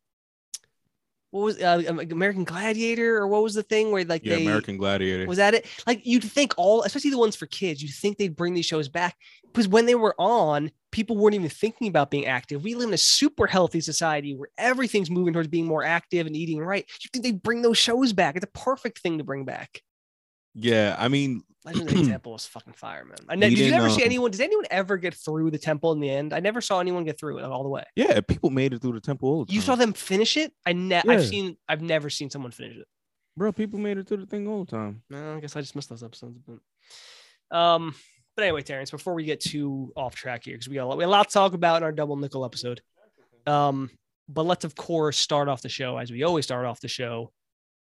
what 1.33 1.45
was 1.45 1.59
uh, 1.59 1.81
um, 1.89 1.99
American 1.99 2.43
Gladiator 2.43 3.17
or 3.17 3.27
what 3.27 3.41
was 3.41 3.55
the 3.55 3.63
thing 3.63 3.91
where 3.91 4.05
like 4.05 4.23
Yeah, 4.23 4.35
they 4.35 4.45
American 4.45 4.77
Gladiator. 4.77 5.25
was 5.25 5.37
that 5.37 5.55
it? 5.55 5.65
Like 5.87 6.05
you'd 6.05 6.23
think 6.23 6.53
all, 6.57 6.83
especially 6.83 7.09
the 7.09 7.17
ones 7.17 7.35
for 7.35 7.47
kids, 7.47 7.81
you'd 7.81 7.91
think 7.91 8.19
they'd 8.19 8.35
bring 8.35 8.53
these 8.53 8.67
shows 8.67 8.87
back 8.87 9.15
because 9.47 9.67
when 9.67 9.87
they 9.87 9.95
were 9.95 10.13
on, 10.19 10.69
people 10.91 11.17
weren't 11.17 11.33
even 11.33 11.49
thinking 11.49 11.87
about 11.87 12.11
being 12.11 12.27
active. 12.27 12.63
We 12.63 12.75
live 12.75 12.89
in 12.89 12.93
a 12.93 12.99
super 12.99 13.47
healthy 13.47 13.81
society 13.81 14.35
where 14.35 14.49
everything's 14.59 15.09
moving 15.09 15.33
towards 15.33 15.47
being 15.47 15.65
more 15.65 15.83
active 15.83 16.27
and 16.27 16.35
eating 16.35 16.59
right. 16.59 16.85
You 17.01 17.09
think 17.11 17.23
they'd 17.23 17.41
bring 17.41 17.63
those 17.63 17.79
shows 17.79 18.13
back? 18.13 18.35
It's 18.35 18.45
a 18.45 18.59
perfect 18.59 18.99
thing 18.99 19.17
to 19.17 19.23
bring 19.23 19.43
back. 19.43 19.81
Yeah, 20.55 20.95
I 20.97 21.07
mean, 21.07 21.41
the 21.65 22.03
Temple 22.09 22.33
was 22.33 22.45
fucking 22.45 22.73
fire, 22.73 23.05
man. 23.05 23.17
I 23.29 23.35
ne- 23.35 23.49
did 23.49 23.59
you 23.59 23.73
ever 23.73 23.89
see 23.89 24.01
um, 24.01 24.05
anyone? 24.05 24.31
Does 24.31 24.39
anyone 24.41 24.65
ever 24.69 24.97
get 24.97 25.13
through 25.13 25.51
the 25.51 25.57
temple 25.57 25.93
in 25.93 25.99
the 26.01 26.09
end? 26.09 26.33
I 26.33 26.39
never 26.41 26.59
saw 26.61 26.79
anyone 26.79 27.05
get 27.05 27.17
through 27.19 27.39
it 27.39 27.45
all 27.45 27.63
the 27.63 27.69
way. 27.69 27.83
yeah, 27.95 28.19
people 28.21 28.49
made 28.49 28.73
it 28.73 28.81
through 28.81 28.93
the 28.93 28.99
temple 29.01 29.29
all 29.29 29.45
the 29.45 29.53
You 29.53 29.61
time. 29.61 29.65
saw 29.65 29.75
them 29.75 29.93
finish 29.93 30.35
it? 30.37 30.51
I 30.65 30.73
ne- 30.73 31.01
Yeah. 31.05 31.11
I've 31.11 31.25
seen. 31.25 31.57
I've 31.69 31.81
never 31.81 32.09
seen 32.09 32.29
someone 32.29 32.51
finish 32.51 32.77
it. 32.77 32.87
bro. 33.37 33.51
People 33.53 33.79
made 33.79 33.97
it 33.97 34.07
through 34.07 34.17
the 34.17 34.25
thing 34.25 34.47
all 34.47 34.65
the 34.65 34.71
time. 34.71 35.03
No, 35.09 35.37
I 35.37 35.39
guess 35.39 35.55
I 35.55 35.61
just 35.61 35.75
missed 35.75 35.89
those 35.89 36.03
episodes. 36.03 36.37
But, 36.45 37.57
um, 37.57 37.95
but 38.35 38.43
anyway, 38.43 38.61
Terrence, 38.61 38.91
before 38.91 39.13
we 39.13 39.23
get 39.23 39.39
too 39.39 39.93
off 39.95 40.15
track 40.15 40.43
here, 40.43 40.55
because 40.55 40.67
we 40.67 40.75
got 40.75 40.83
a 40.83 40.87
lot, 40.87 40.97
we 40.97 41.03
got 41.03 41.09
a 41.09 41.11
lot 41.11 41.27
to 41.29 41.33
talk 41.33 41.53
about 41.53 41.77
in 41.77 41.83
our 41.83 41.91
double 41.91 42.15
nickel 42.17 42.43
episode. 42.43 42.81
Um, 43.47 43.89
but 44.27 44.43
let's 44.45 44.65
of 44.65 44.75
course 44.75 45.17
start 45.17 45.47
off 45.47 45.61
the 45.61 45.69
show 45.69 45.97
as 45.97 46.11
we 46.11 46.23
always 46.23 46.45
start 46.45 46.65
off 46.65 46.79
the 46.81 46.87
show 46.87 47.31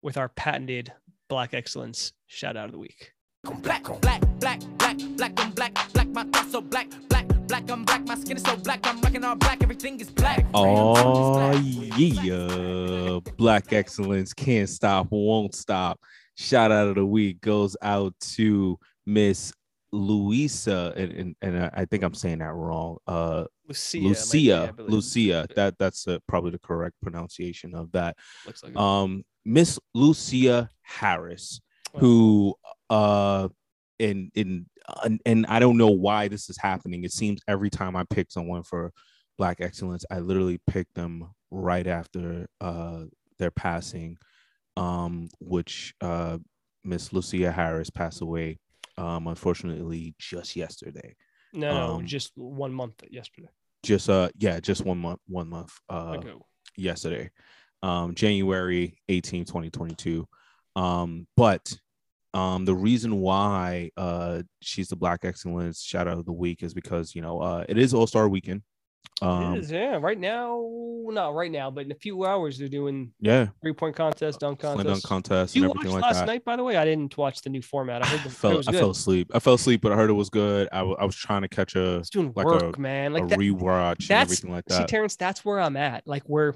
with 0.02 0.18
our 0.18 0.30
patented 0.30 0.92
Black 1.32 1.54
Excellence 1.54 2.12
shout 2.28 2.58
out 2.58 2.66
of 2.66 2.74
the 2.74 2.78
week. 2.78 3.14
Black, 3.64 3.84
black, 4.02 4.22
black, 4.42 4.60
black, 4.78 4.98
black, 5.16 5.32
I'm 5.38 5.52
black, 5.52 5.94
black, 5.94 6.08
my 6.10 6.26
thoughts 6.26 6.52
so 6.52 6.60
black, 6.60 6.90
black, 7.08 7.26
black, 7.48 7.72
I'm 7.72 7.86
black, 7.86 8.06
my 8.06 8.16
skin 8.16 8.36
is 8.36 8.44
so 8.44 8.58
black, 8.58 8.86
I'm 8.86 9.00
rocking 9.00 9.24
all 9.24 9.36
black, 9.36 9.64
everything 9.64 9.98
is 10.02 10.10
black. 10.10 10.46
Oh 10.54 11.54
yeah, 11.96 13.20
Black 13.38 13.72
Excellence 13.72 14.34
can't 14.34 14.68
stop, 14.68 15.08
won't 15.10 15.56
stop. 15.56 16.02
Shout 16.36 16.70
out 16.70 16.90
of 16.90 16.96
the 16.96 17.06
week 17.06 17.40
goes 17.40 17.78
out 17.82 18.14
to 18.34 18.78
Miss 19.06 19.54
Luisa, 19.92 20.94
and 20.96 21.12
and, 21.12 21.36
and 21.42 21.72
I- 21.76 21.86
think 21.86 22.04
I'm 22.04 22.14
saying 22.14 22.40
that 22.40 22.54
wrong. 22.54 22.98
Uh, 23.08 23.46
Lucia. 23.68 24.00
might 24.00 24.78
be, 24.78 24.84
Lucia, 24.92 25.48
That 25.56 25.78
that's 25.78 26.08
uh, 26.08 26.20
probably 26.28 26.52
the 26.52 26.60
correct 26.60 26.96
pronunciation 27.02 27.76
of 27.76 27.92
that. 27.94 28.18
Looks 28.46 28.64
like. 28.64 28.76
Um, 28.76 29.24
Miss 29.46 29.80
Lusia 29.96 30.70
Harris, 30.82 31.60
Oh. 31.94 32.00
who 32.00 32.56
uh 32.90 33.50
in 34.00 34.32
in 34.36 34.66
and, 35.04 35.20
and 35.26 35.46
I 35.48 35.60
don't 35.60 35.78
know 35.78 35.90
why 35.92 36.28
this 36.30 36.50
is 36.50 36.58
happening. 36.58 37.04
It 37.04 37.12
seems 37.12 37.42
every 37.48 37.70
time 37.70 37.96
I 37.96 38.04
pick 38.10 38.32
someone 38.32 38.64
for 38.64 38.92
Black 39.38 39.58
Excellence, 39.60 40.06
I 40.12 40.20
literally 40.20 40.60
pick 40.68 40.88
them 40.94 41.32
right 41.50 41.86
after 41.88 42.48
uh 42.62 43.06
their 43.40 43.52
passing, 43.52 44.18
um, 44.78 45.28
which 45.40 45.94
uh 46.02 46.38
Miss 46.84 47.12
Lucia 47.12 47.52
Harris 47.52 47.90
passed 47.90 48.22
away, 48.22 48.60
um, 48.98 49.28
unfortunately 49.28 50.16
just 50.20 50.56
yesterday. 50.56 51.16
no, 51.54 51.96
um, 51.96 52.06
just 52.06 52.32
one 52.36 52.74
month 52.74 53.04
yesterday. 53.10 53.50
Just 53.84 54.10
uh 54.10 54.30
yeah, 54.38 54.60
just 54.60 54.86
one 54.86 55.00
month, 55.00 55.20
one 55.28 55.50
month 55.50 55.74
uh 55.90 56.18
ago. 56.20 56.46
yesterday, 56.78 57.32
um, 57.84 58.14
January 58.14 58.98
18, 59.10 59.46
2022. 59.46 60.28
Um, 60.76 61.28
but 61.36 61.74
um, 62.34 62.66
the 62.66 62.76
reason 62.76 63.20
why 63.20 63.92
uh, 63.98 64.44
she's 64.62 64.88
the 64.88 64.96
Black 64.96 65.26
Excellence 65.26 65.82
shout 65.82 66.08
out 66.08 66.18
of 66.18 66.26
the 66.26 66.32
week 66.32 66.64
is 66.64 66.74
because 66.74 67.14
you 67.16 67.22
know 67.22 67.40
uh, 67.40 67.66
it 67.68 67.78
is 67.78 67.94
All 67.94 68.08
Star 68.08 68.30
Weekend. 68.30 68.62
Um, 69.22 69.56
it 69.56 69.60
is, 69.60 69.72
yeah. 69.72 69.98
Right 70.02 70.20
now, 70.20 70.66
not 71.06 71.34
right 71.36 71.52
now, 71.52 71.70
but 71.70 71.86
in 71.86 71.92
a 71.92 71.96
few 71.96 72.26
hours 72.26 72.58
they're 72.58 72.68
doing 72.68 73.12
yeah, 73.20 73.48
three 73.62 73.74
point 73.74 73.96
contest, 73.96 74.40
dunk 74.40 74.60
contest. 74.60 74.88
dunk 74.88 75.04
contest 75.04 75.56
you 75.56 75.64
and 75.66 75.74
watched 75.76 75.88
like 75.90 76.02
last 76.04 76.20
that. 76.22 76.26
night, 76.28 76.44
by 76.46 76.56
the 76.56 76.64
way. 76.64 76.76
I 76.76 76.86
didn't 76.86 77.16
watch 77.18 77.42
the 77.42 77.50
new 77.50 77.62
format. 77.62 78.04
I 78.04 78.08
heard 78.08 78.22
the, 78.22 78.30
I 78.48 78.52
heard 78.52 78.60
it 78.60 78.64
fell, 78.66 78.70
I 78.70 78.72
good. 78.72 78.80
fell 78.80 78.90
asleep. 78.92 79.32
I 79.34 79.40
fell 79.40 79.54
asleep, 79.56 79.82
but 79.82 79.92
I 79.92 79.96
heard 79.96 80.10
it 80.10 80.14
was 80.14 80.30
good. 80.30 80.70
I, 80.72 80.80
w- 80.80 80.98
I 81.00 81.06
was 81.06 81.16
trying 81.16 81.44
to 81.44 81.48
catch 81.48 81.76
a, 81.76 81.98
It's 81.98 82.10
doing 82.10 82.34
like 82.36 82.46
work, 82.46 82.80
man. 82.80 83.12
a 83.12 83.20
Like 83.20 83.28
that, 83.30 83.40
rewatch 83.40 84.10
and 84.10 84.12
everything 84.12 84.52
like 84.52 84.66
that. 84.66 84.78
see. 84.78 84.86
Terrence, 84.86 85.16
that's 85.16 85.46
where 85.46 85.60
I'm 85.60 85.78
at. 85.78 86.08
Like 86.08 86.28
we're 86.28 86.54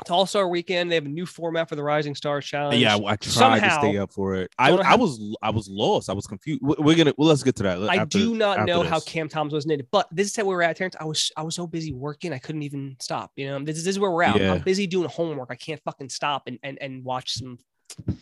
it's 0.00 0.10
All 0.10 0.26
Star 0.26 0.48
Weekend. 0.48 0.90
They 0.90 0.94
have 0.96 1.04
a 1.04 1.08
new 1.08 1.26
format 1.26 1.68
for 1.68 1.76
the 1.76 1.82
Rising 1.82 2.14
Stars 2.14 2.46
Challenge. 2.46 2.80
yeah, 2.80 2.96
I 2.96 3.16
tried 3.16 3.60
to 3.60 3.70
stay 3.70 3.98
up 3.98 4.12
for 4.12 4.34
it. 4.36 4.50
I, 4.58 4.70
I 4.72 4.96
was 4.96 5.36
I 5.42 5.50
was 5.50 5.68
lost. 5.68 6.08
I 6.08 6.12
was 6.14 6.26
confused. 6.26 6.60
We- 6.62 6.76
We're 6.78 6.96
gonna 6.96 7.12
well, 7.18 7.28
let's 7.28 7.42
get 7.42 7.56
to 7.56 7.62
that. 7.64 7.82
I 7.82 7.96
after- 7.96 8.18
do 8.18 8.34
not 8.34 8.64
know 8.66 8.82
how. 8.82 9.00
Cam 9.00 9.28
Thomas 9.28 9.52
was 9.52 9.66
knitted, 9.66 9.86
but 9.90 10.08
this 10.10 10.30
is 10.30 10.36
where 10.38 10.46
we're 10.46 10.62
at, 10.62 10.76
Terrence. 10.76 10.96
I 10.98 11.04
was 11.04 11.30
I 11.36 11.42
was 11.42 11.54
so 11.54 11.66
busy 11.66 11.92
working, 11.92 12.32
I 12.32 12.38
couldn't 12.38 12.62
even 12.62 12.96
stop. 13.00 13.32
You 13.36 13.48
know, 13.48 13.58
this, 13.64 13.76
is- 13.76 13.84
this 13.84 13.94
is 13.96 13.98
where 13.98 14.10
we're 14.10 14.22
at. 14.22 14.40
Yeah. 14.40 14.54
I'm 14.54 14.62
busy 14.62 14.86
doing 14.86 15.08
homework. 15.08 15.48
I 15.50 15.56
can't 15.56 15.80
fucking 15.84 16.08
stop 16.08 16.44
and 16.46 16.58
and, 16.62 16.78
and 16.80 17.04
watch 17.04 17.32
some 17.34 17.58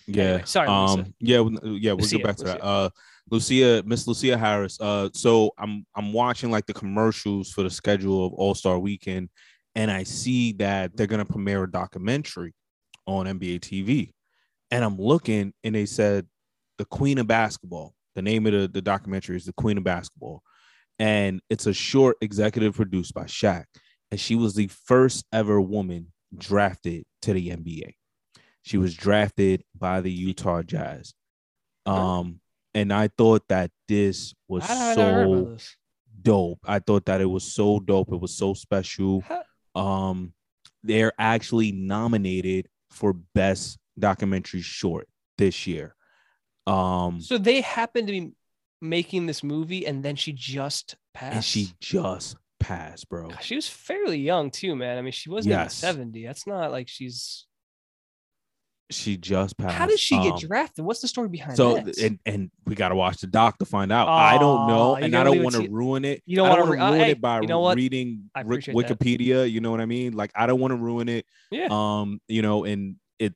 Yeah. 0.07 0.23
Anyway, 0.25 0.43
sorry, 0.47 0.69
Lisa. 0.69 0.93
Um. 1.01 1.15
Yeah. 1.21 1.37
Yeah. 1.63 1.93
We'll 1.93 1.99
Lucia, 1.99 2.17
get 2.17 2.27
back 2.27 2.37
to 2.37 2.45
that. 2.45 2.55
Lucia. 2.55 2.65
Uh, 2.65 2.89
Lucia, 3.31 3.83
Miss 3.87 4.07
Lusia 4.07 4.37
Harris. 4.39 4.81
Uh, 4.81 5.09
so 5.15 5.53
I'm 5.57 5.87
I'm 5.95 6.13
watching 6.13 6.51
like 6.51 6.67
the 6.67 6.75
commercials 6.75 7.53
for 7.53 7.63
the 7.63 7.71
schedule 7.71 8.27
of 8.27 8.33
All 8.33 8.55
Star 8.57 8.79
Weekend, 8.79 9.29
and 9.75 9.91
I 9.91 10.03
see 10.05 10.53
that 10.55 10.97
they're 10.97 11.07
gonna 11.07 11.25
premiere 11.25 11.65
a 11.65 11.71
documentary 11.71 12.55
on 13.07 13.27
NBA 13.27 13.61
TV, 13.61 14.13
and 14.71 14.85
I'm 14.85 14.99
looking, 14.99 15.53
and 15.65 15.75
they 15.75 15.87
said 15.87 16.27
the 16.79 16.85
Queen 16.85 17.19
of 17.19 17.27
Basketball. 17.27 17.95
The 18.17 18.23
name 18.23 18.47
of 18.47 18.53
the, 18.53 18.69
the 18.69 18.83
documentary 18.83 19.37
is 19.37 19.45
the 19.45 19.53
Queen 19.53 19.79
of 19.79 19.85
Basketball, 19.85 20.43
and 20.99 21.41
it's 21.49 21.67
a 21.67 21.73
short 21.73 22.17
executive 22.21 22.75
produced 22.75 23.15
by 23.15 23.25
Shaq, 23.25 23.65
and 24.11 24.19
she 24.19 24.35
was 24.35 24.55
the 24.55 24.69
first 24.69 25.25
ever 25.33 25.61
woman 25.61 26.13
drafted 26.37 27.05
to 27.23 27.33
the 27.33 27.51
NBA. 27.51 27.95
She 28.63 28.79
was 28.79 28.95
drafted 28.95 29.65
by 29.77 30.01
the 30.01 30.13
Utah 30.13 30.63
Jazz. 30.63 31.15
Um, 31.87 32.41
and 32.75 32.93
I 32.93 33.09
thought 33.09 33.49
that 33.49 33.71
this 33.89 34.35
was 34.49 34.65
How 34.65 34.75
did 34.75 34.83
I 34.83 34.87
not 34.87 34.97
heard 34.97 35.27
about 35.27 35.45
so 35.47 35.53
this? 35.53 35.77
dope. 36.23 36.59
I 36.65 36.79
thought 36.79 37.07
that 37.07 37.21
it 37.21 37.27
was 37.27 37.53
so 37.53 37.81
dope. 37.81 38.13
It 38.13 38.21
was 38.21 38.37
so 38.37 38.55
special. 38.55 39.23
Huh. 39.27 39.43
Um, 39.75 40.33
they're 40.83 41.13
actually 41.19 41.73
nominated 41.73 42.69
for 42.91 43.13
best 43.13 43.79
documentary 43.99 44.63
short 44.63 45.09
this 45.39 45.67
year. 45.67 45.95
Um, 46.67 47.21
So 47.21 47.39
they 47.39 47.61
happen 47.61 48.07
to 48.07 48.13
be 48.13 48.33
making 48.81 49.27
this 49.27 49.43
movie, 49.43 49.87
and 49.87 50.03
then 50.03 50.17
she 50.17 50.33
just 50.33 50.97
passed. 51.15 51.35
and 51.35 51.45
she 51.45 51.73
just 51.81 52.37
passed, 52.59 53.09
bro. 53.09 53.31
She 53.41 53.57
was 53.57 53.69
fairly 53.69 54.19
young 54.19 54.51
too, 54.51 54.75
man. 54.75 54.99
I 54.99 55.03
mean, 55.03 55.13
she 55.13 55.31
wasn't 55.31 55.53
even 55.53 55.71
70. 55.71 56.25
That's 56.27 56.47
not 56.47 56.71
like 56.71 56.89
she's. 56.89 57.47
She 58.91 59.17
just 59.17 59.57
passed. 59.57 59.75
How 59.77 59.87
did 59.87 59.99
she 59.99 60.17
get 60.21 60.33
Um, 60.35 60.39
drafted? 60.39 60.85
What's 60.85 61.01
the 61.01 61.09
story 61.09 61.29
behind 61.29 61.57
So 61.57 61.75
that? 61.75 61.97
and 61.99 62.19
and 62.27 62.51
we 62.67 62.75
gotta 62.75 62.95
watch 62.95 63.19
the 63.21 63.27
doc 63.27 63.59
to 63.59 63.65
find 63.65 63.93
out. 63.93 64.09
I 64.09 64.37
don't 64.39 64.67
know, 64.67 64.97
and 64.97 65.15
I 65.15 65.23
don't 65.25 65.43
want 65.43 65.55
to 65.57 65.69
ruin 65.69 66.05
it. 66.05 66.23
you 66.27 66.37
don't 66.37 66.49
wanna 66.49 66.63
don't 66.63 66.71
ru- 66.71 66.79
want 66.79 66.83
uh, 66.83 66.87
to 66.91 66.93
ruin 66.97 67.05
hey, 67.07 67.11
it 67.13 67.21
by 67.21 67.41
you 67.41 67.47
know 67.47 67.73
reading 67.73 68.31
Ri- 68.45 68.57
that. 68.59 68.75
Wikipedia. 68.75 69.51
You 69.51 69.61
know 69.61 69.71
what 69.71 69.81
I 69.81 69.87
mean? 69.87 70.13
Like 70.15 70.33
I 70.35 70.47
don't 70.47 70.61
want 70.61 70.73
to 70.73 70.77
ruin 70.77 71.09
it. 71.09 71.25
yeah. 71.51 71.69
Um, 71.71 72.21
you 72.29 72.43
know, 72.43 72.65
and 72.65 72.97
it 73.19 73.35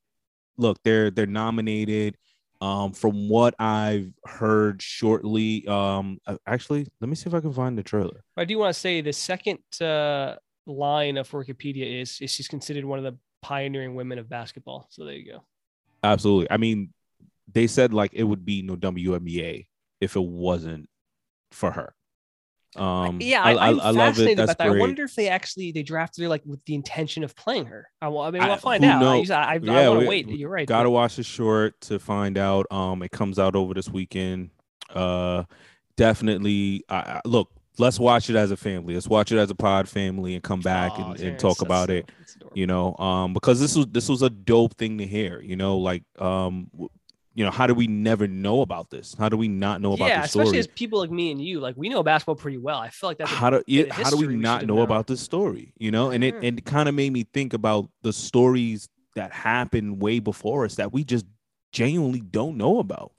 look 0.56 0.78
they're 0.84 1.11
they're 1.11 1.26
nominated. 1.26 2.16
Um, 2.61 2.92
from 2.92 3.28
what 3.28 3.54
I've 3.58 4.11
heard 4.25 4.80
shortly, 4.80 5.66
um, 5.68 6.18
uh, 6.26 6.37
actually, 6.46 6.87
let 7.00 7.08
me 7.11 7.14
see 7.14 7.28
if 7.28 7.34
I 7.34 7.40
can 7.40 7.52
find 7.52 7.76
the 7.76 7.82
trailer. 7.82 8.25
I 8.38 8.46
do 8.46 8.56
want 8.58 8.73
to 8.73 8.80
say 8.80 9.02
the 9.02 9.12
second 9.12 9.58
uh, 9.82 10.37
line 10.66 11.18
of 11.18 11.28
Wikipedia 11.30 12.00
is, 12.00 12.18
is 12.23 12.30
she's 12.30 12.49
considered 12.49 12.87
one 12.87 12.99
of 12.99 13.04
the 13.04 13.18
pioneering 13.44 13.94
women 13.94 14.18
of 14.18 14.26
basketball. 14.26 14.86
So 14.88 15.04
there 15.04 15.14
you 15.14 15.30
go. 15.32 15.44
Absolutely. 16.02 16.50
I 16.50 16.56
mean, 16.56 16.94
they 17.52 17.66
said 17.66 17.92
like 17.92 18.14
it 18.14 18.24
would 18.24 18.44
be 18.46 18.62
no 18.62 18.74
WNBA 18.74 19.66
if 20.00 20.16
it 20.16 20.24
wasn't 20.24 20.88
for 21.52 21.70
her. 21.70 21.94
Um, 22.76 23.18
yeah, 23.20 23.42
I, 23.42 23.52
I, 23.52 23.68
am 23.68 23.80
I 23.80 23.90
love 23.90 23.94
it. 23.94 23.98
fascinated 23.98 24.38
That's 24.38 24.52
about 24.52 24.64
that. 24.64 24.70
great. 24.70 24.80
I 24.80 24.80
wonder 24.80 25.04
if 25.04 25.14
they 25.14 25.28
actually 25.28 25.72
they 25.72 25.82
drafted 25.82 26.22
her 26.22 26.28
like 26.28 26.42
with 26.46 26.64
the 26.64 26.74
intention 26.74 27.22
of 27.22 27.36
playing 27.36 27.66
her. 27.66 27.86
I, 28.00 28.08
well, 28.08 28.22
I 28.22 28.30
mean, 28.30 28.42
we'll 28.42 28.56
find 28.56 28.82
out. 28.84 28.96
I, 28.96 29.00
knows? 29.00 29.30
I, 29.30 29.42
I, 29.42 29.54
Yeah, 29.62 29.88
want 29.90 30.00
to 30.00 30.08
wait. 30.08 30.26
You're 30.28 30.48
right. 30.48 30.66
Gotta 30.66 30.86
but- 30.86 30.92
watch 30.92 31.16
the 31.16 31.22
short 31.22 31.78
to 31.82 31.98
find 31.98 32.38
out. 32.38 32.66
Um, 32.72 33.02
it 33.02 33.10
comes 33.12 33.38
out 33.38 33.54
over 33.54 33.74
this 33.74 33.90
weekend. 33.90 34.50
Uh, 34.92 35.44
definitely. 35.96 36.84
I, 36.88 36.96
I, 36.96 37.20
look, 37.26 37.50
let's 37.78 38.00
watch 38.00 38.30
it 38.30 38.36
as 38.36 38.50
a 38.50 38.56
family. 38.56 38.94
Let's 38.94 39.08
watch 39.08 39.30
it 39.30 39.38
as 39.38 39.50
a 39.50 39.54
pod 39.54 39.88
family 39.88 40.34
and 40.34 40.42
come 40.42 40.60
back 40.60 40.92
Aw, 40.92 41.12
and, 41.12 41.20
and 41.20 41.38
talk 41.38 41.58
that's 41.58 41.62
about 41.62 41.88
so- 41.88 41.94
it. 41.94 42.10
You 42.54 42.66
know, 42.66 42.96
um, 42.96 43.32
because 43.32 43.60
this 43.60 43.76
was 43.76 43.86
this 43.86 44.08
was 44.08 44.22
a 44.22 44.30
dope 44.30 44.74
thing 44.74 44.98
to 44.98 45.06
hear. 45.06 45.40
You 45.40 45.56
know, 45.56 45.78
like 45.78 46.04
um, 46.18 46.70
you 47.34 47.44
know, 47.44 47.50
how 47.50 47.66
do 47.66 47.74
we 47.74 47.86
never 47.86 48.28
know 48.28 48.60
about 48.60 48.90
this? 48.90 49.14
How 49.18 49.28
do 49.28 49.36
we 49.36 49.48
not 49.48 49.80
know 49.80 49.92
about 49.92 50.08
yeah, 50.08 50.20
the 50.20 50.26
especially 50.26 50.58
as 50.58 50.68
people 50.68 51.00
like 51.00 51.10
me 51.10 51.32
and 51.32 51.40
you, 51.40 51.60
like 51.60 51.76
we 51.76 51.88
know 51.88 52.02
basketball 52.02 52.36
pretty 52.36 52.58
well. 52.58 52.78
I 52.78 52.90
feel 52.90 53.10
like 53.10 53.18
that's 53.18 53.30
how 53.30 53.50
do 53.50 53.62
it, 53.66 53.90
how 53.90 54.10
do 54.10 54.16
we 54.16 54.26
we 54.28 54.36
not 54.36 54.66
know 54.66 54.80
about 54.80 55.06
this 55.06 55.20
story 55.20 55.72
you 55.78 55.90
know 55.90 56.10
and 56.10 56.22
it 56.24 56.34
and 56.42 56.58
it 56.58 56.64
kind 56.64 56.88
of 56.88 56.94
made 56.94 57.12
me 57.12 57.26
think 57.34 57.52
about 57.52 57.88
the 58.02 58.12
stories 58.12 58.88
that 59.14 59.32
happened 59.32 60.00
way 60.00 60.18
before 60.18 60.64
us 60.64 60.76
that 60.76 60.92
we 60.92 61.04
just 61.04 61.26
genuinely 61.72 62.20
don't 62.20 62.56
know 62.56 62.78
about 62.78 63.12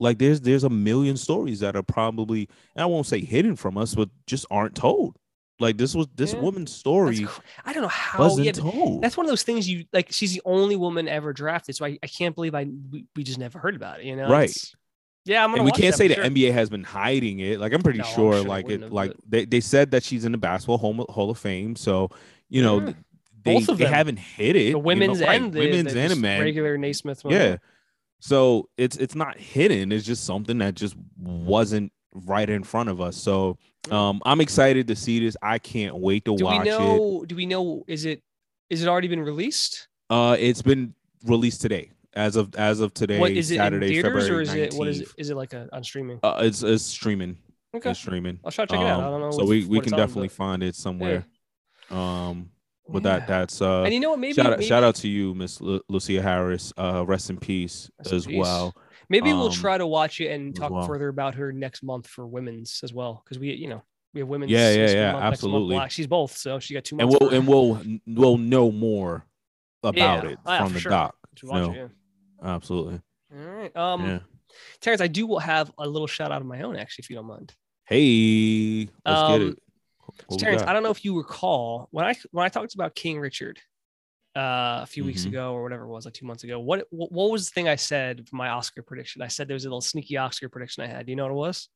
like 0.00 0.18
there's 0.18 0.40
there's 0.40 0.64
a 0.64 0.70
million 0.70 1.16
stories 1.16 1.60
that 1.60 1.76
are 1.76 1.82
probably 1.82 2.48
and 2.74 2.82
i 2.82 2.86
won't 2.86 3.06
say 3.06 3.20
hidden 3.20 3.54
from 3.54 3.78
us 3.78 3.94
but 3.94 4.08
just 4.26 4.44
aren't 4.50 4.74
told 4.74 5.16
like 5.62 5.78
this 5.78 5.94
was 5.94 6.06
this 6.14 6.34
Yeah. 6.34 6.40
woman's 6.40 6.74
story 6.74 7.24
cr- 7.24 7.40
I 7.64 7.72
don't 7.72 7.82
know 7.82 7.88
how. 7.88 8.36
Yeah, 8.36 8.52
told 8.52 9.02
that's 9.02 9.16
one 9.16 9.24
of 9.24 9.30
those 9.30 9.42
things 9.44 9.68
you 9.68 9.84
like. 9.92 10.08
She's 10.12 10.32
the 10.34 10.42
only 10.44 10.76
woman 10.76 11.08
ever 11.08 11.32
drafted, 11.32 11.74
so 11.76 11.86
I, 11.86 11.98
I 12.02 12.06
can't 12.06 12.34
believe 12.34 12.54
I 12.54 12.66
we, 12.90 13.06
we 13.16 13.22
just 13.22 13.38
never 13.38 13.58
heard 13.58 13.74
about 13.76 14.00
it. 14.00 14.06
You 14.06 14.16
know, 14.16 14.28
Right. 14.28 14.50
It's- 14.50 14.74
yeah, 15.24 15.44
I'm 15.44 15.50
gonna. 15.50 15.62
and 15.62 15.64
we 15.66 15.70
can't 15.70 15.92
that 15.94 15.98
say 15.98 16.08
the 16.08 16.14
sure. 16.16 16.24
NBA 16.24 16.52
has 16.52 16.68
been 16.68 16.82
hiding 16.84 17.38
it. 17.38 17.60
Like 17.60 17.72
I'm 17.72 17.80
pretty 17.82 18.00
No, 18.00 18.04
I'm 18.04 18.14
sure, 18.14 18.32
sure 18.38 18.44
like 18.44 18.68
it, 18.68 18.92
like 18.92 19.12
but- 19.12 19.20
they, 19.28 19.44
they 19.44 19.60
said 19.60 19.92
that 19.92 20.02
she's 20.02 20.24
in 20.24 20.32
the 20.32 20.38
basketball 20.38 20.78
Hall, 20.78 21.06
Hall 21.08 21.30
of 21.30 21.38
Fame. 21.38 21.76
So 21.76 22.10
you 22.50 22.60
know, 22.60 22.80
Yeah. 22.80 22.92
they, 23.44 23.54
Both 23.54 23.68
of 23.68 23.78
they 23.78 23.84
them. 23.84 23.92
haven't 23.94 24.18
hit 24.18 24.56
it. 24.56 24.58
The 24.58 24.64
you 24.66 24.72
know, 24.72 24.78
women's 24.80 25.20
right, 25.20 25.40
and 25.40 25.52
the, 25.52 25.60
women's 25.60 25.94
the 25.94 26.00
and 26.00 26.12
a 26.12 26.16
man. 26.16 26.40
regular 26.40 26.76
Naismith. 26.76 27.24
one. 27.24 27.34
Yeah. 27.34 27.56
So 28.18 28.68
it's 28.76 28.96
it's 28.96 29.14
not 29.14 29.38
hidden. 29.38 29.92
It's 29.92 30.04
just 30.04 30.24
something 30.24 30.58
that 30.58 30.74
just 30.74 30.96
wasn't 31.18 31.92
right 32.14 32.48
in 32.48 32.62
front 32.62 32.88
of 32.88 33.00
us. 33.00 33.16
So 33.16 33.58
um 33.90 34.20
I'm 34.24 34.40
excited 34.40 34.86
to 34.88 34.96
see 34.96 35.20
this. 35.20 35.36
I 35.42 35.58
can't 35.58 35.96
wait 35.96 36.24
to 36.26 36.36
Do 36.36 36.44
we 36.46 36.52
watch 36.52 36.66
it. 36.66 36.70
know? 36.70 37.24
Do 37.26 37.34
we 37.36 37.46
know? 37.46 37.84
Is 37.86 38.04
it? 38.04 38.22
Is 38.70 38.82
it 38.82 38.88
already 38.88 39.08
been 39.08 39.22
released? 39.22 39.88
Uh 40.10 40.36
it's 40.38 40.62
been 40.62 40.94
released 41.24 41.60
today. 41.60 41.90
As 42.14 42.36
of 42.36 42.54
as 42.56 42.80
of 42.80 42.92
today, 42.92 43.18
what 43.18 43.30
is 43.30 43.50
it 43.50 43.56
Saturday, 43.56 43.86
in 43.86 43.92
theaters 43.94 44.24
February 44.24 44.38
or 44.38 44.40
is 44.42 44.54
it? 44.54 44.74
What 44.74 44.88
is 44.88 45.00
it? 45.00 45.08
19th. 45.08 45.14
Is 45.16 45.30
it 45.30 45.36
like 45.36 45.52
a 45.54 45.68
on 45.72 45.82
streaming? 45.82 46.20
Uh, 46.22 46.40
it's 46.42 46.62
it's 46.62 46.84
streaming. 46.84 47.38
Okay, 47.74 47.90
It's 47.90 48.00
streaming. 48.00 48.38
I'll 48.44 48.50
try 48.52 48.66
to 48.66 48.70
check 48.74 48.82
it 48.82 48.86
out. 48.86 49.00
I 49.00 49.06
Um, 49.06 49.12
don't 49.12 49.20
know. 49.22 49.30
So 49.30 49.46
we, 49.46 49.64
we 49.64 49.78
can 49.78 49.84
it's 49.84 49.92
on, 49.94 49.98
definitely 49.98 50.28
but- 50.28 50.34
find 50.36 50.62
it 50.62 50.74
somewhere. 50.76 51.24
Um 51.90 52.50
but 52.88 53.02
Yeah. 53.02 53.18
that 53.20 53.28
that's 53.28 53.62
uh 53.62 53.82
And 53.84 53.94
you 53.94 54.00
know 54.00 54.10
what? 54.10 54.18
Maybe 54.18 54.34
shout 54.34 54.46
out 54.46 54.58
maybe, 54.58 54.66
shout 54.68 54.82
out 54.82 54.94
to 54.96 55.08
you, 55.08 55.34
Miss 55.34 55.60
Lu- 55.62 55.80
Lusia 55.90 56.20
Harris. 56.22 56.72
Uh 56.76 57.04
rest 57.06 57.30
in 57.30 57.38
peace 57.38 57.90
Rest 57.98 58.10
in 58.12 58.16
as 58.18 58.26
peace. 58.26 58.36
well. 58.38 58.74
Maybe 59.12 59.32
we'll 59.32 59.46
um, 59.46 59.52
try 59.52 59.78
to 59.78 59.86
watch 59.86 60.20
it 60.20 60.28
and 60.32 60.56
talk 60.56 60.70
well. 60.72 60.86
further 60.86 61.08
about 61.08 61.34
her 61.36 61.52
next 61.52 61.82
month 61.82 62.06
for 62.08 62.26
women's 62.26 62.80
as 62.82 62.92
well 62.92 63.22
because 63.24 63.38
we 63.38 63.52
you 63.52 63.68
know 63.68 63.82
we 64.14 64.20
have 64.20 64.28
women's. 64.28 64.50
Yeah, 64.50 64.70
yeah, 64.72 64.76
yeah, 64.76 64.84
month, 64.84 64.94
next 64.94 65.12
month 65.14 65.32
absolutely. 65.34 65.88
She's 65.90 66.06
both, 66.06 66.36
so 66.36 66.58
she 66.58 66.74
got 66.74 66.84
two 66.84 66.96
months. 66.96 67.14
and 67.14 67.20
we'll 67.22 67.34
and 67.34 67.46
we'll 67.46 68.00
we'll 68.06 68.38
know 68.38 68.72
more 68.72 69.24
about 69.82 70.24
Yeah. 70.24 70.30
it 70.32 70.38
Ah, 70.44 70.64
from 70.64 70.72
the 70.72 70.80
sure. 70.80 70.90
doc. 70.90 71.14
watch 71.44 71.62
no. 71.62 71.72
it, 71.72 71.90
Absolutely. 72.42 73.00
All 73.34 73.44
right. 73.46 73.76
Um, 73.76 74.04
yeah. 74.06 74.18
Terrence, 74.80 75.00
I 75.00 75.06
do 75.06 75.38
have 75.38 75.70
a 75.78 75.86
little 75.88 76.06
shout 76.06 76.30
out 76.32 76.42
of 76.42 76.46
my 76.46 76.60
own, 76.62 76.76
actually, 76.76 77.04
if 77.04 77.10
you 77.10 77.16
don't 77.16 77.26
mind. 77.26 77.54
Hey, 77.86 78.88
let's 79.06 79.22
get 79.28 79.40
Um, 79.40 79.48
it. 79.48 79.58
What 80.26 80.40
Terrence. 80.40 80.62
I 80.62 80.72
don't 80.74 80.82
know 80.82 80.90
if 80.90 81.04
you 81.04 81.16
recall 81.16 81.88
when 81.90 82.04
I 82.04 82.14
when 82.32 82.44
I 82.44 82.48
talked 82.48 82.74
about 82.74 82.94
King 82.94 83.18
Richard 83.18 83.60
uh, 84.36 84.80
a 84.82 84.86
few 84.86 85.04
weeks 85.04 85.22
Mhm. 85.24 85.28
ago 85.28 85.52
or 85.52 85.62
whatever 85.62 85.84
it 85.84 85.88
was, 85.88 86.04
like 86.06 86.14
two 86.14 86.24
months 86.26 86.42
ago. 86.44 86.58
What, 86.58 86.86
what 86.90 87.30
was 87.30 87.46
the 87.48 87.52
thing 87.52 87.68
I 87.68 87.76
said 87.76 88.26
for 88.28 88.36
my 88.36 88.48
Oscar 88.48 88.82
prediction? 88.82 89.20
I 89.22 89.28
said 89.28 89.46
there 89.48 89.54
was 89.54 89.64
a 89.64 89.68
little 89.68 89.80
sneaky 89.82 90.16
Oscar 90.16 90.48
prediction 90.48 90.82
I 90.84 90.86
had. 90.86 91.04
Do 91.06 91.12
you 91.12 91.16
know 91.16 91.24
what 91.24 91.32
it 91.32 91.34
was? 91.34 91.68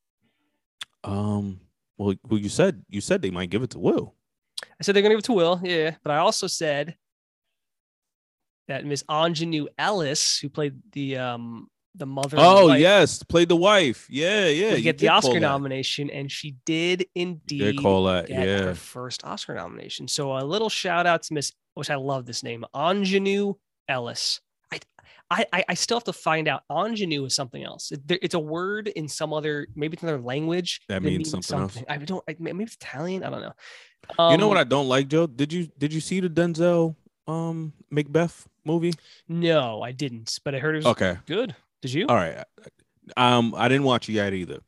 Um. 1.03 1.59
Well, 1.97 2.15
well, 2.29 2.39
you 2.39 2.49
said 2.49 2.83
you 2.89 3.01
said 3.01 3.21
they 3.21 3.31
might 3.31 3.49
give 3.49 3.63
it 3.63 3.71
to 3.71 3.79
Will. 3.79 4.15
I 4.63 4.83
said 4.83 4.95
they're 4.95 5.01
gonna 5.03 5.13
give 5.15 5.19
it 5.19 5.25
to 5.25 5.33
Will, 5.33 5.59
yeah. 5.63 5.95
But 6.03 6.11
I 6.11 6.17
also 6.17 6.47
said 6.47 6.95
that 8.67 8.85
Miss 8.85 9.03
Aunjanue 9.03 9.67
Ellis, 9.77 10.39
who 10.39 10.49
played 10.49 10.75
the 10.91 11.17
um 11.17 11.69
the 11.95 12.05
mother, 12.05 12.37
the 12.37 12.43
Oh 12.43 12.67
wife, 12.67 12.79
yes, 12.79 13.23
played 13.23 13.49
the 13.49 13.55
wife. 13.55 14.05
Yeah, 14.09 14.47
yeah. 14.47 14.77
get 14.79 14.99
the 14.99 15.07
Oscar 15.07 15.39
nomination, 15.39 16.09
and 16.11 16.31
she 16.31 16.55
did 16.65 17.07
indeed 17.15 17.59
did 17.59 17.77
call 17.79 18.03
that. 18.05 18.27
get 18.27 18.45
Yeah. 18.47 18.61
her 18.65 18.75
first 18.75 19.23
Oscar 19.25 19.55
nomination. 19.55 20.07
So 20.07 20.37
a 20.37 20.43
little 20.45 20.69
shout 20.69 21.07
out 21.07 21.23
to 21.23 21.33
Miss, 21.33 21.51
which 21.77 21.89
I 21.89 21.95
love 21.95 22.25
this 22.25 22.43
name, 22.43 22.65
Aunjanue 22.73 23.55
Ellis. 23.87 24.41
I, 25.29 25.45
I, 25.51 25.65
I- 25.69 25.73
still 25.73 25.97
have 25.97 26.05
to 26.05 26.13
find 26.13 26.47
out. 26.47 26.63
Ingenue 26.71 27.25
is 27.25 27.35
something 27.35 27.61
else. 27.61 27.91
It- 27.91 28.19
it's 28.23 28.33
a 28.33 28.39
word 28.39 28.87
in 28.87 29.09
some 29.09 29.33
other, 29.33 29.67
maybe 29.75 29.95
it's 29.95 30.03
another 30.03 30.21
language 30.21 30.79
That 30.87 31.03
means 31.03 31.29
something 31.31 31.59
else. 31.59 31.77
I 31.89 31.97
don't. 31.97 32.23
I, 32.29 32.37
maybe 32.39 32.63
it's 32.63 32.75
Italian. 32.75 33.23
I 33.25 33.29
don't 33.29 33.41
know. 33.41 34.31
you 34.31 34.37
know 34.37 34.47
what 34.47 34.55
Um, 34.57 34.61
I 34.61 34.63
don't 34.63 34.87
like, 34.87 35.09
Joe? 35.09 35.27
Did 35.27 35.51
you 35.51 35.67
did 35.77 35.91
you 35.93 35.99
see 35.99 36.21
the 36.21 36.29
Denzel 36.29 36.95
um 37.27 37.73
Macbeth 37.91 38.47
movie? 38.63 38.93
No, 39.27 39.81
I 39.81 39.91
didn't. 39.91 40.39
But 40.45 40.55
I 40.55 40.59
heard 40.59 40.75
it 40.75 40.79
was 40.79 40.85
Okay. 40.87 41.17
good. 41.25 41.53
Did 41.81 41.91
you? 41.91 42.05
All 42.07 42.15
right. 42.15 42.41
Um, 43.17 43.53
I 43.57 43.67
didn't 43.67 43.83
watch 43.83 44.07
it 44.07 44.13
yet 44.13 44.33
either, 44.33 44.59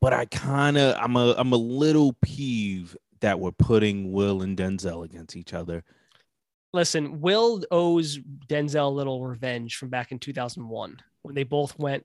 but 0.00 0.14
I 0.14 0.24
kind 0.24 0.78
of 0.78 0.96
I'm 0.98 1.14
a 1.16 1.34
I'm 1.36 1.52
a 1.52 1.56
little 1.58 2.14
peeved 2.22 2.96
that 3.20 3.38
we're 3.38 3.52
putting 3.52 4.12
Will 4.12 4.40
and 4.40 4.56
Denzel 4.56 5.04
against 5.04 5.36
each 5.36 5.52
other. 5.52 5.84
Listen, 6.74 7.20
Will 7.20 7.62
owes 7.70 8.18
Denzel 8.48 8.86
a 8.86 8.88
little 8.88 9.24
revenge 9.24 9.76
from 9.76 9.90
back 9.90 10.10
in 10.10 10.18
2001 10.18 10.96
when 11.22 11.34
they 11.34 11.44
both 11.44 11.78
went. 11.78 12.04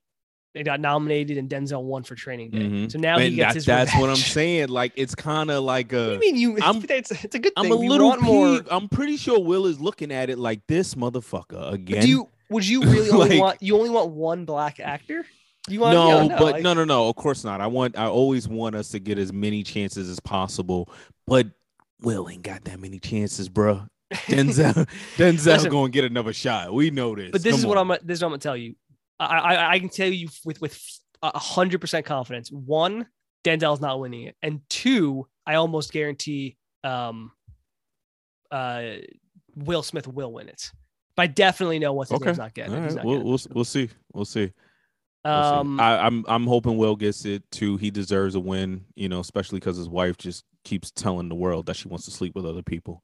They 0.54 0.62
got 0.64 0.80
nominated 0.80 1.38
and 1.38 1.50
Denzel 1.50 1.82
won 1.84 2.04
for 2.04 2.14
Training 2.16 2.52
Day. 2.52 2.60
Mhm. 2.60 2.92
So 2.92 3.00
now 3.00 3.18
he 3.18 3.36
gets 3.36 3.50
that- 3.50 3.56
his. 3.56 3.66
that's 3.66 3.96
what 4.00 4.10
I'm 4.12 4.16
saying. 4.16 4.70
Like 4.70 4.94
it's 4.96 5.16
kind 5.16 5.50
of 5.50 5.64
like 5.64 5.92
What 5.92 5.98
do 6.06 6.12
you 6.14 6.20
mean 6.20 6.36
you? 6.36 6.58
I'm- 6.62 6.84
it's, 6.90 7.12
it's 7.12 7.36
a 7.36 7.40
good 7.40 7.54
thing. 7.56 7.66
I'm 7.66 7.72
a 7.72 7.76
little 7.76 8.10
want 8.10 8.22
more. 8.22 8.62
I'm 8.70 8.88
pretty 8.90 9.18
sure 9.18 9.40
Will 9.40 9.66
is 9.66 9.80
looking 9.80 10.12
at 10.12 10.30
it 10.30 10.38
like 10.40 10.62
this 10.68 10.94
motherfucker 10.96 11.74
again. 11.74 12.02
Do 12.02 12.08
you 12.08 12.30
Would 12.52 12.68
you 12.68 12.82
really 12.84 13.10
only 13.12 13.40
want 13.40 13.62
you 13.62 13.76
only 13.76 13.90
want 13.90 14.12
one 14.12 14.46
black 14.46 14.80
actor? 14.80 15.26
You 15.68 15.80
want 15.82 15.94
no, 15.94 16.22
yeah, 16.24 16.40
but 16.40 16.56
I- 16.56 16.60
no, 16.62 16.74
no, 16.76 16.84
no. 16.84 17.10
Of 17.10 17.16
course 17.16 17.44
not. 17.44 17.60
I 17.62 17.68
want. 17.68 17.98
I 17.98 18.06
always 18.06 18.48
want 18.48 18.76
us 18.76 18.90
to 18.90 19.00
get 19.00 19.18
as 19.20 19.32
many 19.34 19.62
chances 19.64 20.10
as 20.10 20.20
possible. 20.20 20.90
But 21.28 21.48
Will 22.02 22.28
ain't 22.30 22.44
got 22.44 22.64
that 22.66 22.80
many 22.80 23.00
chances, 23.00 23.50
bro. 23.50 23.84
Denzel, 24.14 24.74
Denzel's 25.18 25.46
Listen. 25.46 25.72
gonna 25.72 25.90
get 25.90 26.06
another 26.06 26.34
shot. 26.34 26.74
We 26.74 26.90
know 26.92 27.16
this. 27.16 27.32
But 27.32 27.44
this 27.44 27.52
Come 27.54 27.60
is 27.60 27.66
what. 27.66 27.78
I'm. 27.78 27.88
This 28.04 28.18
is 28.18 28.22
what 28.22 28.28
I'm 28.28 28.32
gonna 28.32 28.38
tell 28.40 28.58
you. 28.58 28.76
I, 29.20 29.26
I 29.26 29.72
I 29.74 29.80
can 29.80 29.90
tell 29.90 30.08
you 30.10 30.30
with 30.46 30.60
with 30.62 30.80
a 31.22 31.38
hundred 31.38 31.82
percent 31.82 32.06
confidence. 32.06 32.52
One, 32.52 33.08
Denzel's 33.44 33.82
not 33.82 34.00
winning 34.00 34.24
it, 34.24 34.36
and 34.42 34.62
two, 34.70 35.28
I 35.46 35.56
almost 35.56 35.92
guarantee 35.92 36.58
um, 36.84 37.32
uh, 38.52 38.94
Will 39.56 39.84
Smith 39.84 40.08
will 40.08 40.32
win 40.34 40.50
it. 40.50 40.72
But 41.16 41.24
I 41.24 41.28
definitely 41.28 41.80
know 41.80 41.94
what's 41.94 42.10
his 42.10 42.18
Okay. 42.18 42.28
name's 42.28 42.38
not 42.38 42.54
getting 42.54 42.74
All 42.74 42.80
it. 42.80 42.82
Right, 42.84 42.96
not 42.96 43.06
we'll, 43.06 43.14
getting 43.16 43.28
we'll 43.28 43.36
it. 43.36 43.48
we'll 43.56 43.64
see. 43.66 43.90
We'll 44.14 44.26
see. 44.26 44.52
We'll 45.26 45.44
see. 45.44 45.50
Um, 45.58 45.80
I, 45.80 46.00
I'm 46.00 46.24
I'm 46.30 46.48
hoping 46.48 46.78
Will 46.78 46.96
gets 46.96 47.26
it 47.26 47.44
too. 47.52 47.76
He 47.78 47.92
deserves 47.92 48.36
a 48.36 48.40
win, 48.40 48.86
you 48.96 49.10
know, 49.10 49.20
especially 49.20 49.60
because 49.60 49.76
his 49.76 49.90
wife 49.90 50.18
just 50.18 50.46
keeps 50.64 50.92
telling 50.92 51.28
the 51.28 51.36
world 51.36 51.66
that 51.66 51.76
she 51.76 51.90
wants 51.90 52.06
to 52.06 52.12
sleep 52.12 52.36
with 52.36 52.46
other 52.46 52.64
people. 52.64 53.04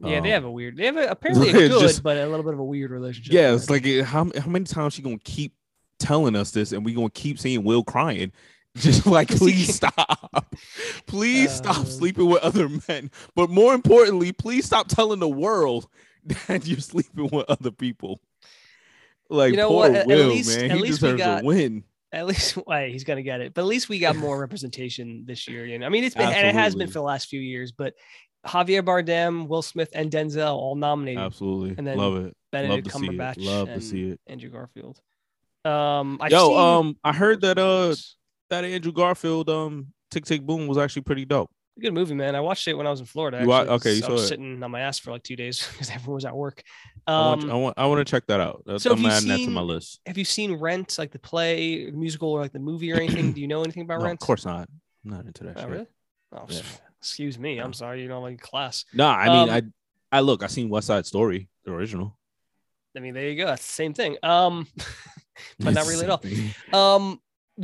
Yeah, 0.00 0.20
they 0.20 0.28
Um, 0.32 0.34
have 0.34 0.44
a 0.44 0.50
weird. 0.50 0.76
They 0.76 0.86
have 0.86 0.96
a, 0.96 1.06
apparently 1.10 1.48
a 1.50 1.52
good, 1.52 1.80
just- 1.80 2.02
but 2.02 2.16
a 2.16 2.26
little 2.26 2.44
bit 2.44 2.54
of 2.54 2.60
a 2.60 2.64
weird 2.64 2.90
relationship. 2.90 3.32
Yeah, 3.32 3.54
it's 3.54 3.70
like 3.70 3.84
how 4.04 4.30
how 4.38 4.46
many 4.50 4.64
times 4.64 4.94
she 4.94 5.02
gonna 5.02 5.18
keep 5.24 5.54
telling 5.98 6.36
us 6.36 6.50
this, 6.50 6.72
and 6.72 6.84
we 6.84 6.92
gonna 6.94 7.10
keep 7.10 7.38
seeing 7.38 7.64
Will 7.64 7.82
crying. 7.84 8.32
Just 8.76 9.06
like, 9.06 9.28
please 9.38 9.74
stop, 9.74 10.46
please 11.06 11.48
Uh, 11.48 11.54
stop 11.72 11.86
sleeping 11.86 12.26
with 12.28 12.42
other 12.42 12.68
men. 12.88 13.10
But 13.34 13.48
more 13.48 13.72
importantly, 13.72 14.32
please 14.32 14.66
stop 14.66 14.86
telling 14.88 15.18
the 15.18 15.28
world 15.28 15.88
that 16.48 16.66
you're 16.66 16.80
sleeping 16.80 17.30
with 17.32 17.46
other 17.48 17.70
people. 17.70 18.20
Like, 19.30 19.52
You 19.52 19.56
know 19.56 19.68
poor 19.68 19.76
what? 19.88 19.90
At- 19.92 19.96
at 20.02 20.06
Will, 20.08 20.28
least- 20.28 20.54
man, 20.58 20.70
at 20.72 20.76
he 20.76 20.82
least 20.82 21.00
we 21.00 21.14
got- 21.14 21.42
a 21.42 21.46
win. 21.46 21.84
at 22.12 22.26
least 22.26 22.52
why 22.66 22.90
he's 22.90 23.04
gonna 23.04 23.22
get 23.22 23.40
it. 23.40 23.54
But 23.54 23.62
at 23.62 23.66
least 23.66 23.88
we 23.88 23.98
got 23.98 24.14
more 24.14 24.38
representation 24.38 25.24
this 25.26 25.48
year. 25.48 25.64
You 25.64 25.78
know, 25.78 25.86
I 25.86 25.88
mean, 25.88 26.04
it's 26.04 26.14
been 26.14 26.28
and 26.30 26.46
it 26.46 26.54
has 26.54 26.74
been 26.74 26.86
for 26.88 26.92
the 26.94 27.02
last 27.02 27.28
few 27.28 27.40
years. 27.40 27.72
But 27.72 27.94
Javier 28.46 28.82
Bardem, 28.82 29.48
Will 29.48 29.62
Smith, 29.62 29.90
and 29.92 30.10
Denzel 30.10 30.54
all 30.54 30.74
nominated. 30.76 31.22
Absolutely, 31.22 31.74
And 31.76 31.86
then 31.86 31.96
love 31.98 32.16
it. 32.24 32.36
Benedict 32.52 32.86
love 32.86 32.92
to 32.94 32.98
see 33.00 33.06
it. 33.06 33.10
Cumberbatch, 33.18 33.34
Love 33.44 33.68
to 33.68 33.80
see 33.80 34.08
it. 34.10 34.20
Andrew 34.26 34.50
Garfield. 34.50 35.00
Um, 35.64 36.18
I've 36.20 36.30
Yo, 36.30 36.48
seen- 36.48 36.58
um, 36.58 36.96
I 37.02 37.12
heard 37.12 37.40
that 37.42 37.58
uh 37.58 37.94
that 38.50 38.64
Andrew 38.64 38.92
Garfield 38.92 39.50
um 39.50 39.88
Tick 40.10 40.24
Tick 40.24 40.42
Boom 40.42 40.66
was 40.68 40.78
actually 40.78 41.02
pretty 41.02 41.24
dope. 41.24 41.50
good 41.80 41.92
movie, 41.92 42.14
man. 42.14 42.36
I 42.36 42.40
watched 42.40 42.68
it 42.68 42.74
when 42.74 42.86
I 42.86 42.90
was 42.90 43.00
in 43.00 43.06
Florida. 43.06 43.40
You 43.42 43.48
wa- 43.48 43.62
actually. 43.62 43.74
okay, 43.74 43.92
you 43.94 44.04
I 44.06 44.08
was 44.10 44.20
saw 44.22 44.24
it. 44.24 44.28
sitting 44.28 44.62
on 44.62 44.70
my 44.70 44.80
ass 44.80 44.98
for 45.00 45.10
like 45.10 45.24
two 45.24 45.34
days 45.36 45.66
because 45.72 45.90
everyone 45.90 46.14
was 46.14 46.24
at 46.24 46.36
work. 46.36 46.62
I 47.08 47.12
want, 47.20 47.42
Um, 47.44 47.50
I 47.50 47.54
want, 47.54 47.74
I 47.78 47.86
want 47.86 47.98
to 48.06 48.10
check 48.10 48.26
that 48.28 48.40
out. 48.40 48.62
That's, 48.64 48.84
so 48.84 48.90
have 48.90 48.98
I'm 48.98 49.04
you 49.04 49.10
adding 49.10 49.28
that 49.28 49.38
to 49.38 49.50
my 49.50 49.60
seen- 49.62 49.66
list. 49.68 50.00
have 50.06 50.16
you 50.16 50.24
seen 50.24 50.54
Rent, 50.54 50.96
like 50.98 51.10
the 51.10 51.18
play, 51.18 51.90
the 51.90 51.96
musical, 51.96 52.30
or 52.30 52.40
like 52.40 52.52
the 52.52 52.60
movie 52.60 52.92
or 52.92 52.96
anything? 52.96 53.32
Do 53.32 53.40
you 53.40 53.48
know 53.48 53.62
anything 53.62 53.82
about 53.82 54.00
No, 54.02 54.10
of 54.10 54.18
course 54.20 54.44
not. 54.46 54.68
I'm 55.04 55.10
not 55.10 55.26
into 55.26 55.44
that 55.44 55.56
Oh, 55.58 55.60
shit. 55.62 55.70
really? 55.70 55.86
Oh, 56.32 56.46
Yeah. 56.48 56.60
Excuse 57.06 57.38
me. 57.38 57.58
I'm 57.58 57.72
sorry. 57.72 58.02
You 58.02 58.08
know, 58.08 58.20
like 58.20 58.40
class. 58.40 58.84
No, 58.92 59.06
I 59.06 59.28
mean, 59.28 59.48
Um, 59.48 59.72
I, 60.12 60.18
I 60.18 60.20
look, 60.20 60.42
I 60.42 60.48
seen 60.48 60.68
West 60.68 60.88
Side 60.88 61.06
Story, 61.06 61.48
the 61.64 61.72
original, 61.72 62.18
I 62.96 63.00
mean, 63.00 63.14
there 63.14 63.28
you 63.28 63.36
go. 63.36 63.46
That's 63.46 63.66
the 63.66 63.72
same 63.72 63.94
thing. 63.94 64.16
Um, 64.22 64.66
but 65.60 65.74
not 65.74 65.86
really 65.86 66.04
at 66.04 66.10
all. 66.10 66.22
Um, 66.72 67.20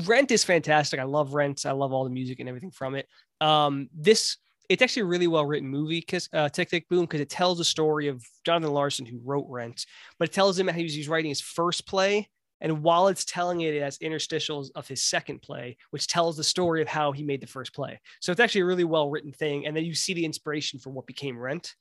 Rent 0.07 0.31
is 0.31 0.45
fantastic. 0.45 1.01
I 1.01 1.05
love 1.05 1.35
Rent. 1.35 1.67
I 1.67 1.73
love 1.73 1.93
all 1.93 2.05
the 2.05 2.11
music 2.11 2.41
and 2.41 2.49
everything 2.49 2.71
from 2.71 2.95
it. 2.95 3.07
Um, 3.41 3.89
this 3.95 4.37
it's 4.69 4.81
actually 4.81 5.03
a 5.03 5.07
really 5.07 5.27
well 5.27 5.45
written 5.45 5.69
movie 5.69 6.01
because 6.01 6.29
uh, 6.33 6.49
Tick 6.49 6.71
Tick 6.71 6.89
Boom 6.89 7.03
because 7.03 7.21
it 7.21 7.29
tells 7.29 7.59
the 7.59 7.65
story 7.65 8.09
of 8.09 8.25
Jonathan 8.45 8.73
Larson 8.73 9.05
who 9.05 9.21
wrote 9.23 9.47
Rent, 9.49 9.85
but 10.19 10.29
it 10.29 10.33
tells 10.33 10.59
him 10.59 10.69
how 10.69 10.75
he 10.75 10.85
was, 10.85 10.95
he 10.95 11.01
was 11.01 11.09
writing 11.09 11.29
his 11.29 11.41
first 11.41 11.87
play. 11.87 12.29
And 12.63 12.83
while 12.83 13.09
it's 13.09 13.25
telling 13.25 13.61
it, 13.61 13.75
it 13.75 13.83
has 13.83 13.99
interstitials 13.99 14.71
of 14.77 14.87
his 14.87 15.03
second 15.03 15.43
play, 15.43 15.77
which 15.91 16.07
tells 16.07 16.37
the 16.37 16.45
story 16.45 16.81
of 16.81 16.89
how 16.89 17.11
he 17.11 17.25
made 17.25 17.41
the 17.41 17.47
first 17.47 17.75
play. 17.75 18.01
So 18.21 18.31
it's 18.31 18.41
actually 18.41 18.63
a 18.63 18.67
really 18.67 18.85
well 18.85 19.11
written 19.11 19.33
thing. 19.33 19.67
And 19.67 19.77
then 19.77 19.85
you 19.85 19.95
see 19.95 20.15
the 20.15 20.25
inspiration 20.25 20.79
for 20.79 20.91
what 20.91 21.07
became 21.07 21.37
Rent. 21.37 21.75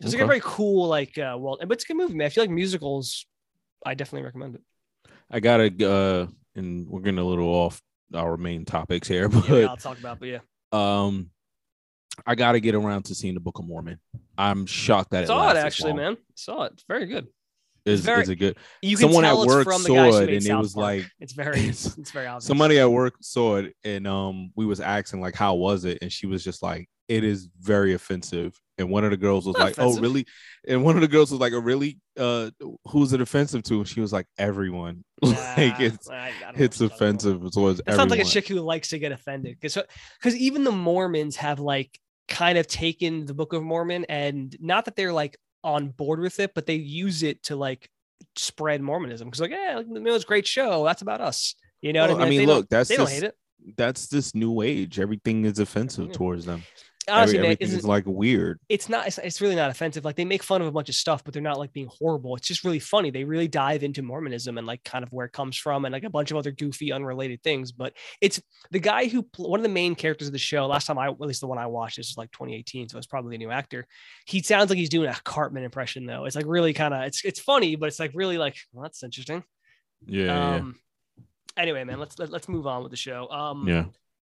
So 0.00 0.04
it's 0.04 0.14
like 0.14 0.22
a 0.22 0.26
very 0.26 0.40
cool, 0.42 0.88
like, 0.88 1.16
uh, 1.16 1.36
well, 1.38 1.56
but 1.60 1.72
it's 1.72 1.84
a 1.84 1.86
good 1.86 1.96
movie, 1.96 2.14
man. 2.14 2.26
If 2.26 2.36
you 2.36 2.42
like 2.42 2.50
musicals, 2.50 3.26
I 3.86 3.94
definitely 3.94 4.24
recommend 4.24 4.56
it. 4.56 4.62
I 5.30 5.38
gotta, 5.40 5.66
uh, 5.88 6.26
and 6.56 6.88
we're 6.88 7.00
getting 7.00 7.18
a 7.18 7.24
little 7.24 7.48
off 7.48 7.80
our 8.12 8.36
main 8.36 8.64
topics 8.64 9.06
here, 9.06 9.28
Yeah, 9.32 9.42
but 9.48 9.64
I'll 9.64 9.76
talk 9.76 9.98
about, 9.98 10.18
but 10.18 10.28
yeah. 10.28 10.38
um, 10.72 11.30
I 12.26 12.34
gotta 12.34 12.60
get 12.60 12.74
around 12.74 13.04
to 13.04 13.14
seeing 13.14 13.34
the 13.34 13.40
Book 13.40 13.58
of 13.58 13.66
Mormon. 13.66 14.00
I'm 14.36 14.66
shocked 14.66 15.10
that 15.10 15.24
it 15.24 15.26
saw 15.28 15.50
it 15.50 15.54
this 15.54 15.64
actually, 15.64 15.90
long. 15.90 15.98
man. 15.98 16.16
Saw 16.34 16.62
it. 16.64 16.72
It's 16.74 16.84
very 16.88 17.06
good. 17.06 17.28
Is, 17.84 18.00
very- 18.00 18.22
is 18.22 18.28
it 18.30 18.36
good? 18.36 18.56
You 18.82 18.96
can 18.96 19.08
Someone 19.08 19.24
at 19.24 19.36
work 19.36 19.70
saw 19.70 20.18
it 20.20 20.30
and 20.30 20.46
it 20.46 20.54
was 20.56 20.74
Park. 20.74 20.82
like- 20.82 21.06
it's 21.20 21.32
very, 21.34 21.60
it's- 21.60 21.86
it's 21.98 22.10
very 22.10 22.26
obvious. 22.26 22.46
Somebody 22.46 22.78
at 22.78 22.90
work 22.90 23.14
saw 23.20 23.56
it 23.56 23.74
and 23.84 24.06
um 24.06 24.50
we 24.56 24.64
was 24.66 24.80
asking 24.80 25.20
like 25.20 25.34
how 25.34 25.54
was 25.54 25.84
it 25.84 25.98
and 26.02 26.10
she 26.10 26.26
was 26.26 26.42
just 26.42 26.62
like 26.62 26.88
it 27.08 27.22
is 27.22 27.48
very 27.60 27.92
offensive 27.92 28.58
and 28.78 28.88
one 28.88 29.04
of 29.04 29.10
the 29.10 29.16
girls 29.18 29.46
was 29.46 29.58
Not 29.58 29.64
like 29.64 29.74
oh 29.78 29.98
really 30.00 30.24
and 30.66 30.82
one 30.82 30.94
of 30.94 31.02
the 31.02 31.08
girls 31.08 31.30
was 31.30 31.38
like 31.38 31.52
oh 31.52 31.58
really 31.58 31.98
uh 32.18 32.50
who's 32.88 33.12
it 33.12 33.20
offensive 33.20 33.62
to 33.64 33.74
and 33.80 33.86
she 33.88 34.00
was 34.00 34.10
like 34.10 34.26
everyone 34.38 35.04
like 35.22 35.78
it's 35.80 36.08
I- 36.08 36.28
I 36.28 36.32
it's 36.56 36.56
what 36.56 36.56
you're 36.58 36.68
talking 36.68 36.86
about. 36.86 36.94
offensive 36.96 37.52
towards 37.52 37.80
It 37.86 37.94
sounds 37.94 38.10
like 38.10 38.20
a 38.20 38.24
chick 38.24 38.48
who 38.48 38.60
likes 38.60 38.88
to 38.88 38.98
get 38.98 39.12
offended 39.12 39.58
because 39.60 39.76
because 40.18 40.34
even 40.38 40.64
the 40.64 40.72
Mormons 40.72 41.36
have 41.36 41.60
like 41.60 41.98
kind 42.26 42.56
of 42.56 42.66
taken 42.66 43.26
the 43.26 43.34
Book 43.34 43.52
of 43.52 43.62
Mormon 43.62 44.06
and 44.08 44.56
not 44.58 44.86
that 44.86 44.96
they're 44.96 45.12
like 45.12 45.36
on 45.64 45.88
board 45.88 46.20
with 46.20 46.38
it, 46.38 46.54
but 46.54 46.66
they 46.66 46.74
use 46.74 47.22
it 47.24 47.42
to 47.44 47.56
like 47.56 47.90
spread 48.36 48.80
Mormonism 48.82 49.26
because 49.28 49.40
like 49.40 49.50
yeah, 49.50 49.76
like, 49.78 49.86
you 49.88 49.98
know, 50.00 50.14
it's 50.14 50.24
a 50.24 50.28
great 50.28 50.46
show. 50.46 50.84
That's 50.84 51.02
about 51.02 51.20
us. 51.20 51.54
You 51.80 51.92
know 51.92 52.06
Well, 52.06 52.16
what 52.16 52.22
I 52.22 52.26
I 52.26 52.30
mean? 52.30 52.38
mean, 52.40 52.48
They 52.48 52.54
look, 52.54 52.68
that's 52.68 52.88
they 52.88 52.96
don't 52.96 53.10
hate 53.10 53.24
it. 53.24 53.34
that's 53.76 54.06
this 54.08 54.34
new 54.34 54.60
age 54.62 55.00
everything 55.00 55.44
is 55.44 55.58
offensive 55.58 56.06
Yeah. 56.08 56.12
towards 56.12 56.44
them 56.44 56.62
Honestly, 57.08 57.38
Every- 57.38 57.48
man, 57.48 57.56
isn't- 57.60 57.84
like 57.84 58.04
weird. 58.06 58.60
It's 58.68 58.88
not 58.88 59.06
it's, 59.06 59.18
it's 59.18 59.40
really 59.40 59.54
not 59.54 59.70
offensive. 59.70 60.04
Like 60.04 60.16
they 60.16 60.24
make 60.24 60.42
fun 60.42 60.62
of 60.62 60.66
a 60.66 60.72
bunch 60.72 60.88
of 60.88 60.94
stuff 60.94 61.22
but 61.22 61.32
they're 61.34 61.42
not 61.42 61.58
like 61.58 61.72
being 61.72 61.90
horrible. 61.98 62.34
It's 62.36 62.48
just 62.48 62.64
really 62.64 62.78
funny. 62.78 63.10
They 63.10 63.24
really 63.24 63.48
dive 63.48 63.82
into 63.82 64.02
mormonism 64.02 64.58
and 64.58 64.66
like 64.66 64.82
kind 64.84 65.02
of 65.02 65.12
where 65.12 65.26
it 65.26 65.32
comes 65.32 65.56
from 65.56 65.84
and 65.84 65.92
like 65.92 66.04
a 66.04 66.10
bunch 66.10 66.30
of 66.30 66.36
other 66.36 66.50
goofy 66.50 66.92
unrelated 66.92 67.42
things 67.42 67.72
but 67.72 67.92
it's 68.20 68.40
the 68.70 68.78
guy 68.78 69.06
who 69.06 69.26
one 69.36 69.60
of 69.60 69.64
the 69.64 69.68
main 69.68 69.94
characters 69.94 70.28
of 70.28 70.32
the 70.32 70.38
show 70.38 70.66
last 70.66 70.86
time 70.86 70.98
i 70.98 71.06
at 71.08 71.20
least 71.20 71.40
the 71.40 71.46
one 71.46 71.58
i 71.58 71.66
watched 71.66 71.96
this 71.96 72.08
was 72.10 72.16
like 72.16 72.30
2018 72.32 72.88
so 72.88 72.98
it's 72.98 73.06
probably 73.06 73.34
a 73.34 73.38
new 73.38 73.50
actor. 73.50 73.86
He 74.26 74.42
sounds 74.42 74.70
like 74.70 74.78
he's 74.78 74.88
doing 74.88 75.08
a 75.08 75.14
cartman 75.24 75.64
impression 75.64 76.06
though. 76.06 76.24
It's 76.24 76.36
like 76.36 76.46
really 76.46 76.72
kind 76.72 76.94
of 76.94 77.02
it's 77.04 77.24
it's 77.24 77.40
funny 77.40 77.76
but 77.76 77.86
it's 77.86 78.00
like 78.00 78.12
really 78.14 78.38
like 78.38 78.56
well, 78.72 78.82
that's 78.82 79.02
interesting. 79.02 79.44
Yeah 80.06 80.56
um 80.56 80.76
anyway 81.56 81.84
man 81.84 81.98
let's 82.00 82.18
let, 82.18 82.30
let's 82.30 82.48
move 82.48 82.66
on 82.66 82.82
with 82.82 82.90
the 82.90 82.96
show. 82.96 83.28
Um 83.30 83.68
yeah, 83.68 83.74
yeah. 83.74 83.84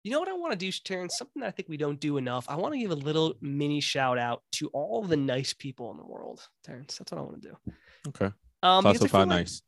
You 0.06 0.12
know 0.12 0.20
what 0.20 0.28
I 0.28 0.34
want 0.34 0.52
to 0.52 0.58
do, 0.58 0.70
Terrence? 0.70 1.18
Something 1.18 1.40
that 1.40 1.48
I 1.48 1.50
think 1.50 1.68
we 1.68 1.76
don't 1.76 1.98
do 1.98 2.16
enough. 2.16 2.46
I 2.48 2.54
want 2.54 2.74
to 2.74 2.78
give 2.78 2.92
a 2.92 2.94
little 2.94 3.34
mini 3.40 3.80
shout 3.80 4.18
out 4.18 4.42
to 4.52 4.68
all 4.68 5.02
the 5.02 5.16
nice 5.16 5.52
people 5.52 5.90
in 5.90 5.96
the 5.96 6.06
world, 6.06 6.46
Terrence. 6.62 6.96
That's 6.96 7.10
what 7.10 7.18
I 7.18 7.22
want 7.22 7.42
to 7.42 7.48
do. 7.48 7.72
okay 8.08 8.30
Um, 8.62 8.82
classify 8.82 9.18
like 9.18 9.28
nice 9.28 9.62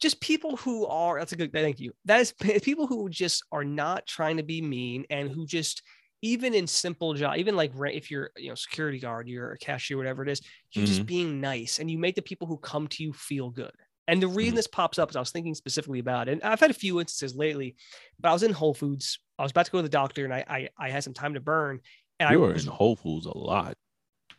Just 0.00 0.20
people 0.20 0.56
who 0.58 0.86
are. 0.86 1.18
That's 1.18 1.32
a 1.32 1.36
good. 1.36 1.52
Thank 1.52 1.80
you. 1.80 1.92
That 2.04 2.20
is 2.20 2.32
people 2.62 2.86
who 2.86 3.08
just 3.08 3.42
are 3.50 3.64
not 3.64 4.06
trying 4.06 4.36
to 4.36 4.44
be 4.44 4.62
mean 4.62 5.06
and 5.10 5.28
who 5.28 5.44
just 5.44 5.82
even 6.22 6.54
in 6.54 6.68
simple 6.68 7.12
job, 7.14 7.36
even 7.36 7.56
like 7.56 7.72
if 7.76 8.12
you're 8.12 8.30
you 8.36 8.50
know 8.50 8.54
security 8.54 9.00
guard, 9.00 9.26
you're 9.26 9.50
a 9.50 9.58
cashier, 9.58 9.96
whatever 9.96 10.22
it 10.22 10.28
is, 10.28 10.40
you're 10.70 10.86
just 10.86 11.04
being 11.04 11.40
nice 11.40 11.80
and 11.80 11.90
you 11.90 11.98
make 11.98 12.14
the 12.14 12.22
people 12.22 12.46
who 12.46 12.58
come 12.58 12.86
to 12.86 13.02
you 13.02 13.12
feel 13.12 13.50
good. 13.50 13.72
And 14.12 14.22
the 14.22 14.28
reason 14.28 14.52
Mhm. 14.52 14.56
this 14.56 14.66
pops 14.66 14.98
up 14.98 15.08
is 15.10 15.16
I 15.16 15.20
was 15.20 15.30
thinking 15.30 15.54
specifically 15.54 15.98
about 16.00 16.28
it. 16.28 16.32
And 16.32 16.42
I've 16.42 16.60
had 16.60 16.70
a 16.70 16.74
few 16.74 17.00
instances 17.00 17.34
lately, 17.34 17.76
but 18.20 18.28
I 18.28 18.32
was 18.34 18.42
in 18.42 18.52
Whole 18.52 18.74
Foods. 18.74 19.18
I 19.38 19.42
was 19.42 19.50
about 19.52 19.64
to 19.66 19.72
go 19.72 19.78
to 19.78 19.82
the 19.82 19.88
doctor 19.88 20.24
and 20.26 20.34
I 20.34 20.44
I, 20.46 20.68
I 20.78 20.90
had 20.90 21.02
some 21.02 21.14
time 21.14 21.32
to 21.34 21.40
burn. 21.40 21.80
And 22.20 22.28
I 22.28 22.32
you 22.32 22.40
were 22.40 22.52
was 22.52 22.66
in 22.66 22.70
whole 22.70 22.94
foods 22.94 23.24
a 23.26 23.36
lot 23.36 23.74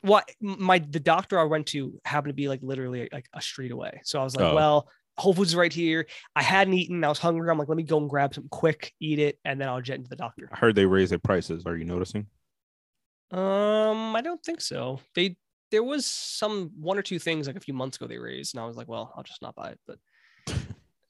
what 0.02 0.30
my 0.42 0.78
the 0.80 1.00
doctor 1.00 1.40
I 1.40 1.44
went 1.46 1.68
to 1.68 2.00
happened 2.06 2.30
to 2.30 2.36
be 2.36 2.48
like 2.50 2.60
literally 2.62 3.10
like 3.12 3.26
a 3.34 3.42
street 3.42 3.72
away. 3.72 4.00
So 4.04 4.20
I 4.20 4.24
was 4.24 4.36
like, 4.36 4.46
Oh. 4.46 4.56
well, 4.56 4.90
Whole 5.18 5.34
Foods 5.34 5.50
is 5.52 5.56
right 5.56 5.72
here. 5.74 6.08
I 6.36 6.44
hadn't 6.44 6.74
eaten. 6.76 7.04
I 7.04 7.10
was 7.10 7.20
hungry. 7.20 7.50
I'm 7.50 7.58
like, 7.58 7.68
let 7.70 7.78
me 7.78 7.84
go 7.84 7.98
and 8.00 8.10
grab 8.10 8.34
some 8.34 8.48
quick, 8.50 8.94
eat 9.00 9.20
it, 9.20 9.40
and 9.46 9.60
then 9.62 9.70
I'll 9.70 9.82
jet 9.82 9.96
into 9.98 10.10
the 10.10 10.16
doctor. 10.16 10.50
i 10.52 10.58
heard 10.58 10.76
they 10.76 10.86
raised 10.86 11.12
their 11.12 11.20
prices 11.20 11.66
are 11.66 11.76
you 11.78 11.86
noticing 11.86 12.28
Um, 13.32 14.16
I 14.16 14.22
don't 14.22 14.44
think 14.44 14.62
so. 14.62 15.00
They 15.16 15.38
there 15.74 15.84
was 15.84 16.06
some 16.06 16.70
one 16.80 17.00
or 17.00 17.02
two 17.02 17.18
things 17.18 17.48
like 17.48 17.56
a 17.56 17.60
few 17.60 17.74
months 17.74 17.98
ago 17.98 18.06
they 18.06 18.20
raised, 18.20 18.54
and 18.54 18.62
I 18.64 18.68
was 18.68 18.78
like, 18.78 18.88
well, 18.88 19.12
I'll 19.18 19.24
just 19.24 19.42
not 19.42 19.56
buy 19.56 19.70
it. 19.70 19.80
But 19.88 19.98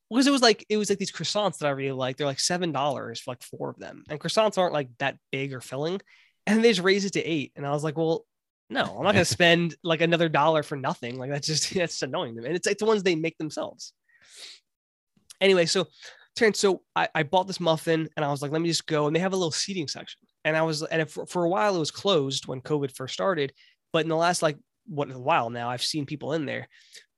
because 0.10 0.26
it 0.26 0.32
was 0.32 0.42
like 0.42 0.66
it 0.70 0.78
was 0.78 0.90
like 0.90 1.00
these 1.00 1.12
croissants 1.12 1.58
that 1.58 1.68
I 1.68 1.72
really 1.72 1.92
like. 1.92 2.16
They're 2.16 2.26
like 2.26 2.40
seven 2.40 2.72
dollars 2.72 3.20
for 3.20 3.32
like 3.32 3.44
four 3.44 3.70
of 3.70 3.78
them, 3.78 4.06
and 4.08 4.22
croissants 4.22 4.58
aren't 4.58 4.74
like 4.74 4.88
that 5.00 5.18
big 5.34 5.54
or 5.54 5.60
filling, 5.60 6.02
and 6.48 6.64
they 6.64 6.70
just 6.70 6.82
raised 6.82 7.06
it 7.06 7.12
to 7.14 7.24
eight, 7.24 7.52
and 7.58 7.68
I 7.68 7.72
was 7.72 7.84
like, 7.84 7.98
well. 7.98 8.26
No, 8.70 8.86
I'm 8.98 9.04
not 9.04 9.12
gonna 9.12 9.26
spend 9.40 9.76
like 9.84 10.02
another 10.02 10.30
dollar 10.30 10.64
for 10.64 10.78
nothing. 10.78 11.20
Like 11.20 11.30
that's 11.30 11.46
just 11.46 11.74
that's 11.76 12.02
annoying 12.02 12.34
them. 12.34 12.46
And 12.46 12.56
it's 12.56 12.66
it's 12.66 12.80
the 12.80 12.88
ones 12.88 13.04
they 13.04 13.14
make 13.14 13.38
themselves. 13.38 13.94
Anyway, 15.42 15.66
so 15.66 15.86
Terrence, 16.36 16.60
so 16.60 16.82
I, 16.96 17.08
I 17.14 17.24
bought 17.24 17.46
this 17.46 17.60
muffin 17.60 18.10
and 18.16 18.26
I 18.26 18.32
was 18.32 18.42
like, 18.42 18.52
let 18.52 18.62
me 18.62 18.70
just 18.70 18.88
go. 18.88 19.06
And 19.06 19.16
they 19.16 19.20
have 19.20 19.34
a 19.34 19.38
little 19.38 19.52
seating 19.52 19.88
section. 19.88 20.22
And 20.46 20.58
I 20.58 20.64
was, 20.64 20.82
and 20.82 21.02
if, 21.02 21.18
for 21.28 21.44
a 21.44 21.50
while 21.50 21.76
it 21.76 21.80
was 21.80 21.92
closed 21.92 22.48
when 22.48 22.62
COVID 22.62 22.96
first 22.96 23.14
started. 23.14 23.54
But 23.94 24.04
in 24.04 24.10
the 24.10 24.18
last 24.18 24.42
like 24.42 24.58
what 24.86 25.10
a 25.10 25.18
while 25.18 25.50
now, 25.50 25.70
I've 25.70 25.84
seen 25.84 26.06
people 26.06 26.34
in 26.34 26.46
there. 26.46 26.68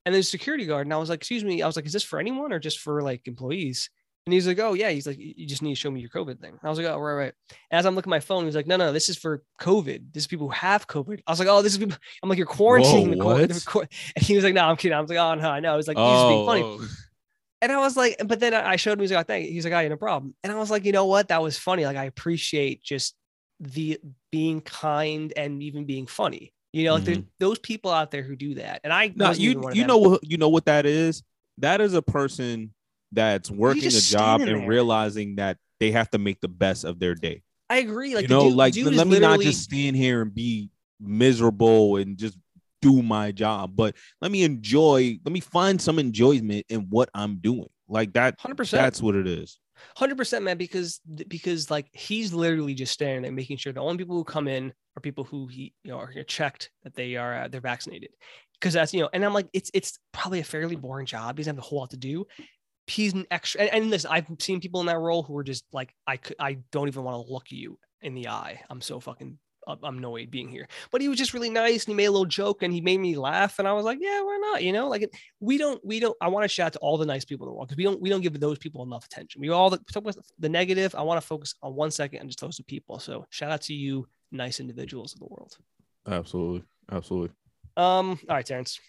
And 0.05 0.13
there's 0.13 0.27
a 0.27 0.29
security 0.29 0.67
guard, 0.67 0.85
and 0.85 0.93
I 0.93 0.97
was 0.97 1.09
like, 1.09 1.17
"Excuse 1.17 1.43
me," 1.43 1.63
I 1.63 1.65
was 1.65 1.75
like, 1.75 1.87
"Is 1.87 1.93
this 1.93 2.03
for 2.03 2.19
anyone 2.19 2.53
or 2.53 2.59
just 2.59 2.79
for 2.79 3.01
like 3.01 3.27
employees?" 3.27 3.89
And 4.27 4.33
he's 4.33 4.45
like, 4.47 4.59
"Oh 4.59 4.73
yeah." 4.73 4.89
He's 4.89 5.07
like, 5.07 5.17
"You 5.19 5.47
just 5.47 5.63
need 5.63 5.73
to 5.73 5.79
show 5.79 5.89
me 5.89 5.99
your 5.99 6.09
COVID 6.09 6.39
thing." 6.39 6.59
I 6.63 6.69
was 6.69 6.77
like, 6.77 6.87
"Oh 6.87 6.99
right, 6.99 7.13
right." 7.13 7.33
And 7.71 7.79
as 7.79 7.85
I'm 7.87 7.95
looking 7.95 8.11
at 8.11 8.17
my 8.17 8.19
phone, 8.19 8.45
he's 8.45 8.55
like, 8.55 8.67
"No, 8.67 8.75
no, 8.75 8.91
this 8.91 9.09
is 9.09 9.17
for 9.17 9.43
COVID. 9.61 10.13
This 10.13 10.23
is 10.23 10.27
people 10.27 10.47
who 10.47 10.53
have 10.53 10.87
COVID." 10.87 11.21
I 11.25 11.31
was 11.31 11.39
like, 11.39 11.47
"Oh, 11.47 11.63
this 11.63 11.73
is 11.73 11.79
people." 11.79 11.97
I'm 12.21 12.29
like, 12.29 12.37
"You're 12.37 12.47
quarantining 12.47 13.17
the, 13.17 13.23
Whoa, 13.23 13.45
the 13.47 13.69
what? 13.71 13.87
And 14.15 14.25
he 14.25 14.35
was 14.35 14.43
like, 14.43 14.53
"No, 14.53 14.65
I'm 14.65 14.77
kidding." 14.77 14.95
I 14.95 15.01
was 15.01 15.09
like, 15.09 15.17
"Oh 15.19 15.33
no, 15.35 15.49
I 15.49 15.59
know." 15.59 15.73
I 15.73 15.77
was 15.77 15.87
like, 15.87 15.97
"He's 15.97 16.05
just 16.05 16.27
being 16.27 16.45
funny." 16.45 16.61
oh, 16.63 16.87
And 17.61 17.71
I 17.71 17.77
was 17.77 17.97
like, 17.97 18.17
but 18.25 18.39
then 18.39 18.53
I 18.53 18.75
showed 18.75 18.93
him. 18.93 18.99
He's 18.99 19.11
like, 19.11 19.21
"I 19.21 19.23
thank." 19.23 19.47
you." 19.47 19.53
He's 19.53 19.65
like, 19.65 19.73
oh, 19.73 19.77
"I 19.77 19.87
no 19.87 19.97
problem." 19.97 20.35
And 20.43 20.53
I 20.53 20.55
was 20.55 20.69
like, 20.69 20.85
you 20.85 20.91
know 20.91 21.05
what? 21.05 21.29
That 21.29 21.41
was 21.41 21.57
funny. 21.57 21.85
Like, 21.85 21.97
I 21.97 22.05
appreciate 22.05 22.83
just 22.83 23.15
the 23.59 23.99
being 24.31 24.61
kind 24.61 25.33
and 25.35 25.63
even 25.63 25.85
being 25.85 26.05
funny. 26.07 26.53
You 26.75 26.83
know, 26.83 26.95
like 26.95 27.05
there's 27.05 27.17
mm-hmm. 27.19 27.27
those 27.39 27.57
people 27.57 27.89
out 27.89 28.11
there 28.11 28.21
who 28.21 28.35
do 28.35 28.55
that. 28.55 28.81
And 28.83 28.91
I 28.91 29.13
no, 29.15 29.31
you 29.31 29.69
you 29.71 29.87
know 29.87 29.97
what 29.97 30.29
you 30.29 30.37
know 30.37 30.49
what 30.49 30.65
that 30.65 30.85
is. 30.85 31.23
That 31.59 31.79
is 31.79 31.93
a 31.93 32.01
person 32.01 32.73
that's 33.13 33.49
working 33.49 33.85
a 33.85 33.91
job 33.91 34.41
and 34.41 34.49
there. 34.49 34.67
realizing 34.67 35.37
that 35.37 35.57
they 35.79 35.91
have 35.91 36.09
to 36.09 36.17
make 36.17 36.41
the 36.41 36.49
best 36.49 36.83
of 36.83 36.99
their 36.99 37.15
day. 37.15 37.43
I 37.69 37.77
agree. 37.77 38.13
Like 38.13 38.23
you 38.23 38.27
know, 38.27 38.49
dude- 38.49 38.57
like 38.57 38.73
dude 38.73 38.93
let 38.93 39.07
me 39.07 39.19
not 39.19 39.39
just 39.39 39.63
stand 39.63 39.95
here 39.95 40.21
and 40.21 40.35
be 40.35 40.69
miserable 40.99 41.95
and 41.95 42.17
just 42.17 42.37
do 42.81 43.01
my 43.01 43.31
job, 43.31 43.71
but 43.73 43.95
let 44.19 44.29
me 44.29 44.43
enjoy. 44.43 45.17
Let 45.23 45.31
me 45.31 45.39
find 45.39 45.81
some 45.81 45.97
enjoyment 45.97 46.65
in 46.67 46.87
what 46.89 47.09
I'm 47.13 47.37
doing. 47.37 47.69
Like 47.87 48.11
that. 48.13 48.37
100%. 48.39 48.71
That's 48.71 49.01
what 49.01 49.15
it 49.15 49.27
is. 49.27 49.59
Hundred 49.97 50.17
percent, 50.17 50.43
man. 50.43 50.57
Because 50.57 50.99
because 51.27 51.69
like 51.69 51.87
he's 51.91 52.33
literally 52.33 52.73
just 52.73 52.93
standing 52.93 53.21
there, 53.23 53.31
making 53.31 53.57
sure 53.57 53.73
the 53.73 53.81
only 53.81 53.97
people 53.97 54.15
who 54.15 54.23
come 54.23 54.47
in 54.47 54.73
are 54.95 55.01
people 55.01 55.23
who 55.23 55.47
he 55.47 55.73
you 55.83 55.91
know 55.91 55.97
are 55.97 56.23
checked 56.23 56.71
that 56.83 56.95
they 56.95 57.15
are 57.15 57.43
uh, 57.43 57.47
they're 57.47 57.61
vaccinated. 57.61 58.11
Because 58.59 58.73
that's 58.73 58.93
you 58.93 59.01
know, 59.01 59.09
and 59.13 59.25
I'm 59.25 59.33
like, 59.33 59.47
it's 59.53 59.71
it's 59.73 59.99
probably 60.11 60.39
a 60.39 60.43
fairly 60.43 60.75
boring 60.75 61.05
job. 61.05 61.37
He 61.37 61.43
doesn't 61.43 61.55
have 61.55 61.63
a 61.63 61.67
whole 61.67 61.79
lot 61.79 61.91
to 61.91 61.97
do. 61.97 62.25
He's 62.87 63.13
an 63.13 63.25
extra, 63.31 63.61
and, 63.61 63.69
and 63.73 63.89
listen, 63.89 64.11
I've 64.13 64.27
seen 64.39 64.59
people 64.59 64.79
in 64.79 64.87
that 64.87 64.99
role 64.99 65.23
who 65.23 65.35
are 65.37 65.43
just 65.43 65.65
like, 65.73 65.93
I 66.05 66.17
could, 66.17 66.35
I 66.39 66.59
don't 66.71 66.87
even 66.87 67.03
want 67.03 67.25
to 67.25 67.33
look 67.33 67.45
you 67.49 67.79
in 68.01 68.13
the 68.13 68.29
eye. 68.29 68.61
I'm 68.69 68.81
so 68.81 68.99
fucking 68.99 69.39
I'm 69.67 69.97
annoyed 69.97 70.31
being 70.31 70.49
here. 70.49 70.67
But 70.91 71.01
he 71.01 71.09
was 71.09 71.17
just 71.17 71.33
really 71.33 71.49
nice 71.49 71.85
and 71.85 71.91
he 71.91 71.95
made 71.95 72.05
a 72.05 72.11
little 72.11 72.25
joke 72.25 72.63
and 72.63 72.73
he 72.73 72.81
made 72.81 72.99
me 72.99 73.15
laugh. 73.15 73.59
And 73.59 73.67
I 73.67 73.73
was 73.73 73.85
like, 73.85 73.99
yeah, 74.01 74.21
why 74.21 74.37
not? 74.41 74.63
You 74.63 74.73
know, 74.73 74.87
like 74.87 75.09
we 75.39 75.57
don't, 75.57 75.83
we 75.85 75.99
don't, 75.99 76.15
I 76.21 76.27
want 76.27 76.43
to 76.43 76.47
shout 76.47 76.67
out 76.67 76.73
to 76.73 76.79
all 76.79 76.97
the 76.97 77.05
nice 77.05 77.25
people 77.25 77.47
in 77.47 77.51
the 77.51 77.55
world 77.55 77.67
because 77.67 77.77
we 77.77 77.83
don't, 77.83 78.01
we 78.01 78.09
don't 78.09 78.21
give 78.21 78.39
those 78.39 78.57
people 78.57 78.83
enough 78.83 79.05
attention. 79.05 79.41
We 79.41 79.49
all 79.49 79.69
talk 79.71 79.81
about 79.95 80.17
the 80.39 80.49
negative. 80.49 80.95
I 80.95 81.01
want 81.01 81.19
to 81.19 81.27
focus 81.27 81.55
on 81.61 81.75
one 81.75 81.91
second 81.91 82.19
and 82.19 82.29
just 82.29 82.39
those 82.39 82.59
people. 82.67 82.99
So 82.99 83.25
shout 83.29 83.51
out 83.51 83.61
to 83.63 83.73
you, 83.73 84.07
nice 84.31 84.59
individuals 84.59 85.13
of 85.13 85.19
the 85.19 85.27
world. 85.27 85.57
Absolutely. 86.07 86.63
Absolutely. 86.91 87.31
Um, 87.77 88.19
all 88.29 88.35
right, 88.35 88.45
Terrence. 88.45 88.79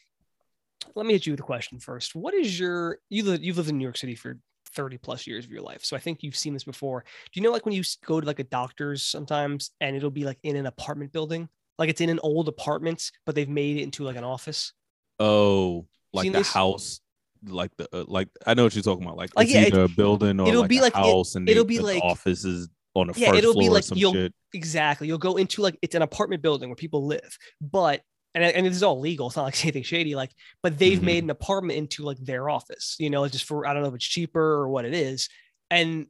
Let 0.95 1.07
me 1.07 1.15
hit 1.15 1.27
you 1.27 1.33
with 1.33 1.41
a 1.41 1.45
question 1.45 1.79
first. 1.79 2.15
What 2.15 2.35
is 2.35 2.59
your 2.59 2.99
you 3.09 3.25
live 3.25 3.43
you've 3.43 3.57
lived 3.57 3.71
in 3.71 3.79
New 3.79 3.85
York 3.85 3.97
City 3.97 4.15
for 4.15 4.39
30 4.75 4.99
plus 4.99 5.27
years 5.27 5.45
of 5.45 5.51
your 5.51 5.63
life. 5.63 5.85
So 5.85 5.97
I 5.97 6.01
think 6.01 6.23
you've 6.23 6.37
seen 6.37 6.53
this 6.53 6.65
before. 6.65 7.05
Do 7.33 7.41
you 7.41 7.43
know 7.45 7.53
like 7.53 7.65
when 7.67 7.75
you 7.75 7.83
go 8.05 8.21
to 8.21 8.27
like 8.27 8.39
a 8.39 8.45
doctor's 8.45 9.03
sometimes 9.03 9.71
and 9.81 9.97
it'll 9.97 10.11
be 10.11 10.25
like 10.25 10.39
in 10.43 10.57
an 10.57 10.67
apartment 10.67 11.13
building? 11.13 11.49
Like 11.79 11.91
it's 11.91 12.01
in 12.01 12.09
an 12.11 12.21
old 12.23 12.49
apartment, 12.49 13.11
but 13.27 13.35
they've 13.35 13.49
made 13.49 13.77
it 13.79 13.83
into 13.83 14.05
like 14.05 14.17
an 14.17 14.25
office. 14.25 14.73
Oh, 15.19 15.87
like 16.13 16.25
Seen 16.25 16.33
the 16.33 16.39
this? 16.39 16.53
house, 16.53 17.01
like 17.47 17.71
the 17.77 17.89
uh, 17.93 18.05
like 18.07 18.29
I 18.47 18.55
know 18.55 18.65
what 18.65 18.75
you're 18.75 18.83
talking 18.83 19.05
about. 19.05 19.17
Like, 19.17 19.31
Like, 19.37 19.47
it's 19.47 19.55
yeah, 19.55 19.63
either 19.67 19.83
a 19.85 19.89
building 19.89 20.41
or 20.41 20.49
it'll 20.49 20.63
like 20.63 20.71
be 20.71 20.81
like- 20.81 20.95
it- 20.95 20.99
house, 20.99 21.35
and 21.35 21.49
it'll 21.49 21.65
they- 21.65 21.69
be 21.69 21.77
the 21.79 21.83
like- 21.85 22.03
offices 22.03 22.69
on 22.95 23.09
the 23.09 23.15
Yeah, 23.17 23.29
first 23.29 23.39
it'll 23.39 23.53
be 23.55 23.67
floor 23.67 23.71
or 23.71 23.75
like 23.75 23.85
you'll- 23.95 24.13
shit. 24.15 24.33
Exactly. 24.55 25.07
You'll 25.07 25.19
go 25.19 25.37
into 25.37 25.61
like 25.63 25.79
it's 25.83 25.95
an 25.95 26.03
apartment 26.03 26.43
building 26.43 26.69
where 26.71 26.77
people 26.77 27.05
live, 27.07 27.37
but 27.61 28.03
and, 28.37 28.45
and 28.55 28.67
this 28.67 28.77
is 28.77 28.83
all 28.83 29.01
legal. 29.01 29.27
It's 29.27 29.37
not 29.37 29.45
like 29.45 29.61
anything 29.65 29.83
shady. 29.83 30.15
Like, 30.15 30.31
but 30.63 30.79
they've 30.79 30.99
Mhm. 31.01 31.03
made 31.03 31.25
an 31.25 31.31
apartment 31.31 31.79
into 31.79 32.05
like 32.05 32.19
their 32.19 32.49
office. 32.49 32.95
You 32.99 33.11
know, 33.11 33.27
just 33.27 33.45
for 33.45 33.67
I 33.67 33.73
don't 33.75 33.83
know 33.83 33.89
if 33.89 33.95
it's 33.95 34.05
cheaper 34.05 34.41
or 34.41 34.69
what 34.69 34.85
it 34.85 34.95
is. 34.95 35.29
And 35.71 36.07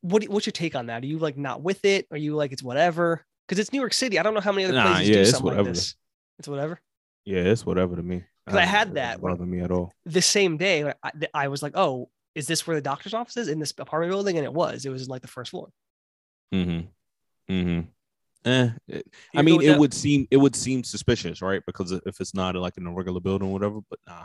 what 0.00 0.24
what's 0.24 0.46
your 0.46 0.52
take 0.52 0.74
on 0.74 0.86
that? 0.86 1.02
Are 1.02 1.06
you 1.06 1.18
like 1.18 1.36
not 1.36 1.62
with 1.62 1.84
it? 1.84 2.06
Are 2.10 2.16
you 2.16 2.34
like 2.36 2.52
it's 2.52 2.62
whatever? 2.62 3.24
Because 3.46 3.58
it's 3.58 3.72
New 3.72 3.80
York 3.80 3.92
City. 3.92 4.18
I 4.18 4.22
don't 4.22 4.32
know 4.34 4.40
how 4.40 4.52
many 4.52 4.64
other 4.64 4.74
Nah, 4.74 4.92
places 4.92 5.08
yeah, 5.08 5.14
do 5.16 5.20
it's 5.20 5.30
something 5.32 5.44
whatever. 5.46 5.68
like 5.68 5.74
this. 5.74 5.94
It's 6.38 6.48
whatever. 6.48 6.80
Yeah, 7.26 7.40
it's 7.40 7.66
whatever 7.66 7.96
to 7.96 8.02
me. 8.02 8.22
'Cause 8.46 8.56
I 8.56 8.60
don't- 8.60 8.68
had 8.68 8.94
that 8.94 9.20
bother 9.20 9.44
me 9.46 9.60
at 9.60 9.70
all. 9.70 9.92
The 10.04 10.20
same 10.22 10.56
day, 10.58 10.92
I, 11.02 11.10
I 11.32 11.48
was 11.48 11.62
like, 11.62 11.72
oh, 11.74 12.10
is 12.34 12.46
this 12.46 12.66
where 12.66 12.76
the 12.76 12.82
doctor's 12.82 13.14
office 13.14 13.36
is 13.38 13.48
in 13.48 13.58
this 13.60 13.72
apartment 13.78 14.10
building? 14.10 14.36
And 14.36 14.44
it 14.44 14.52
was. 14.52 14.84
It 14.84 14.90
was 14.90 15.08
like 15.08 15.22
the 15.22 15.28
first 15.28 15.50
floor. 15.52 15.68
Mm-hmm. 16.54 17.52
Mm-hmm. 17.54 17.80
Eh, 18.44 18.70
it- 18.88 19.06
I 19.34 19.42
mean, 19.42 19.62
it 19.62 19.78
would 19.78 19.94
seem 19.94 20.26
it 20.30 20.36
would 20.36 20.54
seem 20.54 20.84
suspicious, 20.84 21.40
right? 21.40 21.62
Because 21.66 21.92
if 21.92 22.20
it's 22.20 22.34
not 22.34 22.54
like 22.56 22.76
in 22.76 22.86
a 22.86 22.92
regular 22.92 23.20
building 23.20 23.48
or 23.48 23.52
whatever, 23.52 23.80
but 23.88 23.98
nah, 24.06 24.24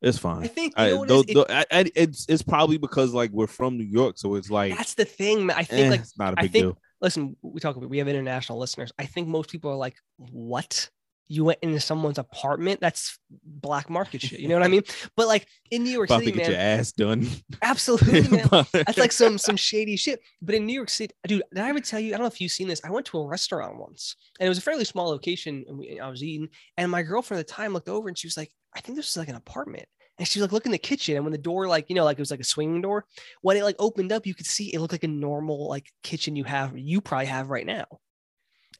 it's 0.00 0.18
fine. 0.18 0.44
I 0.44 0.48
think 0.48 0.74
I, 0.76 0.90
though, 0.90 1.02
it 1.02 1.10
is? 1.10 1.24
It- 1.28 1.34
though, 1.34 1.46
I, 1.48 1.64
I, 1.70 1.90
it's 1.94 2.26
it's 2.28 2.42
probably 2.42 2.78
because 2.78 3.12
like 3.12 3.30
we're 3.32 3.46
from 3.46 3.76
New 3.76 3.84
York, 3.84 4.16
so 4.18 4.34
it's 4.36 4.50
like 4.50 4.76
that's 4.76 4.94
the 4.94 5.04
thing. 5.04 5.50
I 5.50 5.64
think 5.64 5.86
eh, 5.86 5.90
like 5.90 6.00
it's 6.00 6.18
not 6.18 6.32
a 6.34 6.38
I 6.38 6.42
big 6.42 6.52
think 6.52 6.64
deal. 6.64 6.78
listen, 7.00 7.36
we 7.42 7.60
talk 7.60 7.76
about 7.76 7.90
we 7.90 7.98
have 7.98 8.08
international 8.08 8.58
listeners. 8.58 8.92
I 8.98 9.04
think 9.04 9.28
most 9.28 9.50
people 9.50 9.70
are 9.70 9.76
like, 9.76 9.96
what? 10.16 10.88
You 11.28 11.44
went 11.44 11.58
into 11.62 11.78
someone's 11.78 12.18
apartment? 12.18 12.80
That's 12.80 13.18
black 13.44 13.90
market 13.90 14.22
shit. 14.22 14.40
You 14.40 14.48
know 14.48 14.54
what 14.54 14.64
I 14.64 14.68
mean? 14.76 14.82
But 15.16 15.28
like 15.28 15.46
in 15.70 15.84
New 15.84 15.90
York 15.90 16.08
City, 16.08 16.26
get 16.26 16.36
man, 16.36 16.50
your 16.50 16.58
ass 16.58 16.92
done. 16.92 17.28
absolutely, 17.62 18.28
man. 18.28 18.66
That's 18.72 18.98
like 18.98 19.12
some 19.12 19.38
some 19.38 19.56
shady 19.56 19.96
shit. 19.96 20.20
But 20.40 20.54
in 20.54 20.66
New 20.66 20.72
York 20.72 20.90
City, 20.90 21.14
dude, 21.26 21.42
did 21.52 21.62
I 21.62 21.68
ever 21.68 21.80
tell 21.80 22.00
you? 22.00 22.08
I 22.08 22.10
don't 22.12 22.22
know 22.22 22.26
if 22.26 22.40
you've 22.40 22.52
seen 22.52 22.68
this. 22.68 22.80
I 22.84 22.90
went 22.90 23.06
to 23.06 23.18
a 23.18 23.26
restaurant 23.26 23.78
once, 23.78 24.16
and 24.40 24.46
it 24.46 24.48
was 24.48 24.58
a 24.58 24.62
fairly 24.62 24.84
small 24.84 25.08
location, 25.08 25.64
and 25.68 25.78
we, 25.78 26.00
I 26.00 26.08
was 26.08 26.22
eating, 26.22 26.48
and 26.76 26.90
my 26.90 27.02
girlfriend 27.02 27.40
at 27.40 27.46
the 27.46 27.52
time 27.52 27.72
looked 27.72 27.88
over, 27.88 28.08
and 28.08 28.16
she 28.16 28.26
was 28.26 28.36
like, 28.36 28.50
"I 28.74 28.80
think 28.80 28.96
this 28.96 29.10
is 29.10 29.16
like 29.16 29.28
an 29.28 29.36
apartment." 29.36 29.86
And 30.18 30.26
she 30.26 30.40
was 30.40 30.46
like, 30.46 30.52
"Look 30.52 30.66
in 30.66 30.72
the 30.72 30.78
kitchen." 30.78 31.16
And 31.16 31.24
when 31.24 31.32
the 31.32 31.38
door, 31.38 31.68
like 31.68 31.86
you 31.88 31.94
know, 31.94 32.04
like 32.04 32.18
it 32.18 32.22
was 32.22 32.30
like 32.30 32.40
a 32.40 32.44
swinging 32.44 32.82
door, 32.82 33.04
when 33.42 33.56
it 33.56 33.64
like 33.64 33.76
opened 33.78 34.12
up, 34.12 34.26
you 34.26 34.34
could 34.34 34.46
see 34.46 34.72
it 34.74 34.80
looked 34.80 34.92
like 34.92 35.04
a 35.04 35.08
normal 35.08 35.68
like 35.68 35.92
kitchen 36.02 36.36
you 36.36 36.44
have, 36.44 36.76
you 36.76 37.00
probably 37.00 37.26
have 37.26 37.50
right 37.50 37.66
now. 37.66 37.86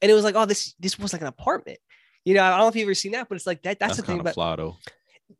And 0.01 0.09
it 0.09 0.13
was 0.13 0.23
like, 0.23 0.35
"Oh, 0.35 0.45
this 0.45 0.73
this 0.79 0.97
was 0.97 1.13
like 1.13 1.21
an 1.21 1.27
apartment." 1.27 1.79
You 2.29 2.35
know, 2.35 2.43
I 2.43 2.49
don't 2.51 2.59
know 2.59 2.67
if 2.67 2.75
you've 2.75 2.85
ever 2.87 2.93
seen 2.93 3.13
that, 3.13 3.27
but 3.27 3.35
it's 3.35 3.47
like 3.47 3.63
that. 3.63 3.79
That's, 3.79 3.97
That's, 3.97 4.01
the 4.01 4.05
thing 4.05 4.19
about 4.19 4.59
of 4.59 4.75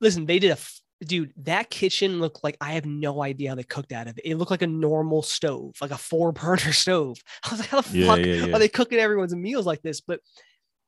listen, 0.01 0.25
they 0.25 0.39
did 0.39 0.49
a 0.49 0.53
f- 0.53 0.81
dude. 1.05 1.31
That 1.37 1.69
kitchen 1.69 2.19
looked 2.19 2.43
like 2.43 2.57
I 2.59 2.71
have 2.73 2.85
no 2.85 3.21
idea 3.21 3.49
how 3.49 3.55
they 3.55 3.63
cooked 3.63 3.91
out 3.91 4.07
of 4.07 4.17
it. 4.17 4.25
It 4.25 4.35
looked 4.37 4.49
like 4.51 4.63
a 4.63 4.67
normal 4.67 5.21
stove, 5.21 5.75
like 5.81 5.91
a 5.91 5.97
four 5.97 6.31
burner 6.31 6.71
stove. 6.83 7.17
I 7.43 7.49
was 7.51 7.59
like, 7.59 7.69
how 7.69 7.81
the 7.81 7.97
Yeah, 7.97 8.07
fuck 8.07 8.19
yeah, 8.19 8.25
yeah. 8.45 8.55
are 8.55 8.59
they 8.59 8.69
cooking 8.69 8.97
everyone's 8.99 9.35
meals 9.35 9.65
like 9.67 9.81
this? 9.83 10.01
But 10.01 10.19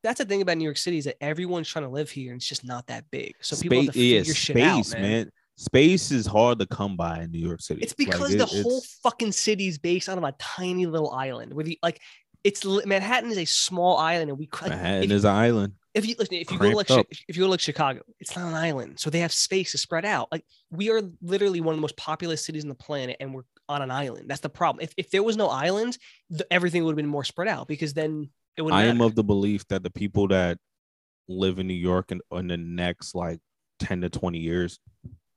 that's 0.02 0.18
the 0.18 0.24
thing 0.24 0.42
about 0.42 0.58
New 0.58 0.64
York 0.64 0.76
City 0.76 0.98
is 0.98 1.04
that 1.04 1.22
everyone's 1.22 1.68
trying 1.68 1.84
to 1.84 1.90
live 1.90 2.10
here 2.10 2.32
and 2.32 2.40
it's 2.40 2.48
just 2.48 2.64
not 2.64 2.88
that 2.88 3.04
big. 3.12 3.36
So 3.40 3.54
people 3.56 3.78
have 3.84 3.86
to 3.86 3.92
Space, 3.92 4.02
yeah, 4.02 4.18
figure 4.20 4.34
shit 4.34 4.56
out, 4.58 4.92
man. 4.94 5.02
man. 5.02 5.30
Space 5.56 6.10
is 6.10 6.26
hard 6.26 6.58
to 6.58 6.66
come 6.66 6.96
by 6.96 7.20
in 7.22 7.30
New 7.30 7.38
York 7.38 7.60
City. 7.60 7.82
It's 7.82 7.92
Like, 7.92 8.08
because 8.08 8.34
it- 8.34 8.38
the 8.38 8.46
whole 8.46 8.78
it's- 8.78 8.98
fucking 9.04 9.30
city 9.30 9.68
is 9.68 9.78
based 9.78 10.08
on 10.08 10.22
a 10.24 10.32
tiny 10.40 10.86
little 10.86 11.10
island 11.12 11.54
where 11.54 11.64
the 11.64 11.78
like 11.82 12.00
it's 12.42 12.64
Manhattan 12.64 13.30
is 13.30 13.38
a 13.38 13.44
small 13.44 13.98
island 13.98 14.28
and 14.30 14.36
we 14.36 14.48
like, 14.60 14.70
Manhattan 14.70 15.12
is 15.12 15.24
an 15.24 15.30
island. 15.30 15.74
If 15.94 16.06
you 16.06 16.14
listen, 16.18 16.34
if 16.34 16.50
you 16.50 16.58
go 16.58 16.70
to 16.70 16.76
like 16.76 16.86
Chi- 16.86 17.04
if 17.28 17.36
you 17.36 17.42
go 17.42 17.46
to 17.46 17.50
like 17.50 17.60
Chicago, 17.60 18.00
it's 18.18 18.34
not 18.36 18.48
an 18.48 18.54
island, 18.54 18.98
so 18.98 19.10
they 19.10 19.20
have 19.20 19.32
space 19.32 19.72
to 19.72 19.78
spread 19.78 20.04
out. 20.04 20.28
Like 20.32 20.44
we 20.70 20.90
are 20.90 21.02
literally 21.20 21.60
one 21.60 21.74
of 21.74 21.78
the 21.78 21.82
most 21.82 21.96
populous 21.96 22.44
cities 22.44 22.64
on 22.64 22.68
the 22.68 22.74
planet, 22.74 23.16
and 23.20 23.34
we're 23.34 23.42
on 23.68 23.82
an 23.82 23.90
island. 23.90 24.28
That's 24.28 24.40
the 24.40 24.48
problem. 24.48 24.82
If 24.82 24.94
if 24.96 25.10
there 25.10 25.22
was 25.22 25.36
no 25.36 25.48
island, 25.48 25.98
the, 26.30 26.50
everything 26.52 26.84
would 26.84 26.92
have 26.92 26.96
been 26.96 27.06
more 27.06 27.24
spread 27.24 27.48
out 27.48 27.68
because 27.68 27.92
then 27.92 28.30
it 28.56 28.62
would. 28.62 28.72
I 28.72 28.84
am 28.84 29.00
of 29.00 29.14
the 29.14 29.24
belief 29.24 29.66
that 29.68 29.82
the 29.82 29.90
people 29.90 30.28
that 30.28 30.58
live 31.28 31.58
in 31.58 31.66
New 31.66 31.74
York 31.74 32.10
and 32.10 32.20
in 32.32 32.48
the 32.48 32.56
next 32.56 33.14
like 33.14 33.40
10 33.78 34.02
to 34.02 34.08
20 34.10 34.38
years, 34.38 34.78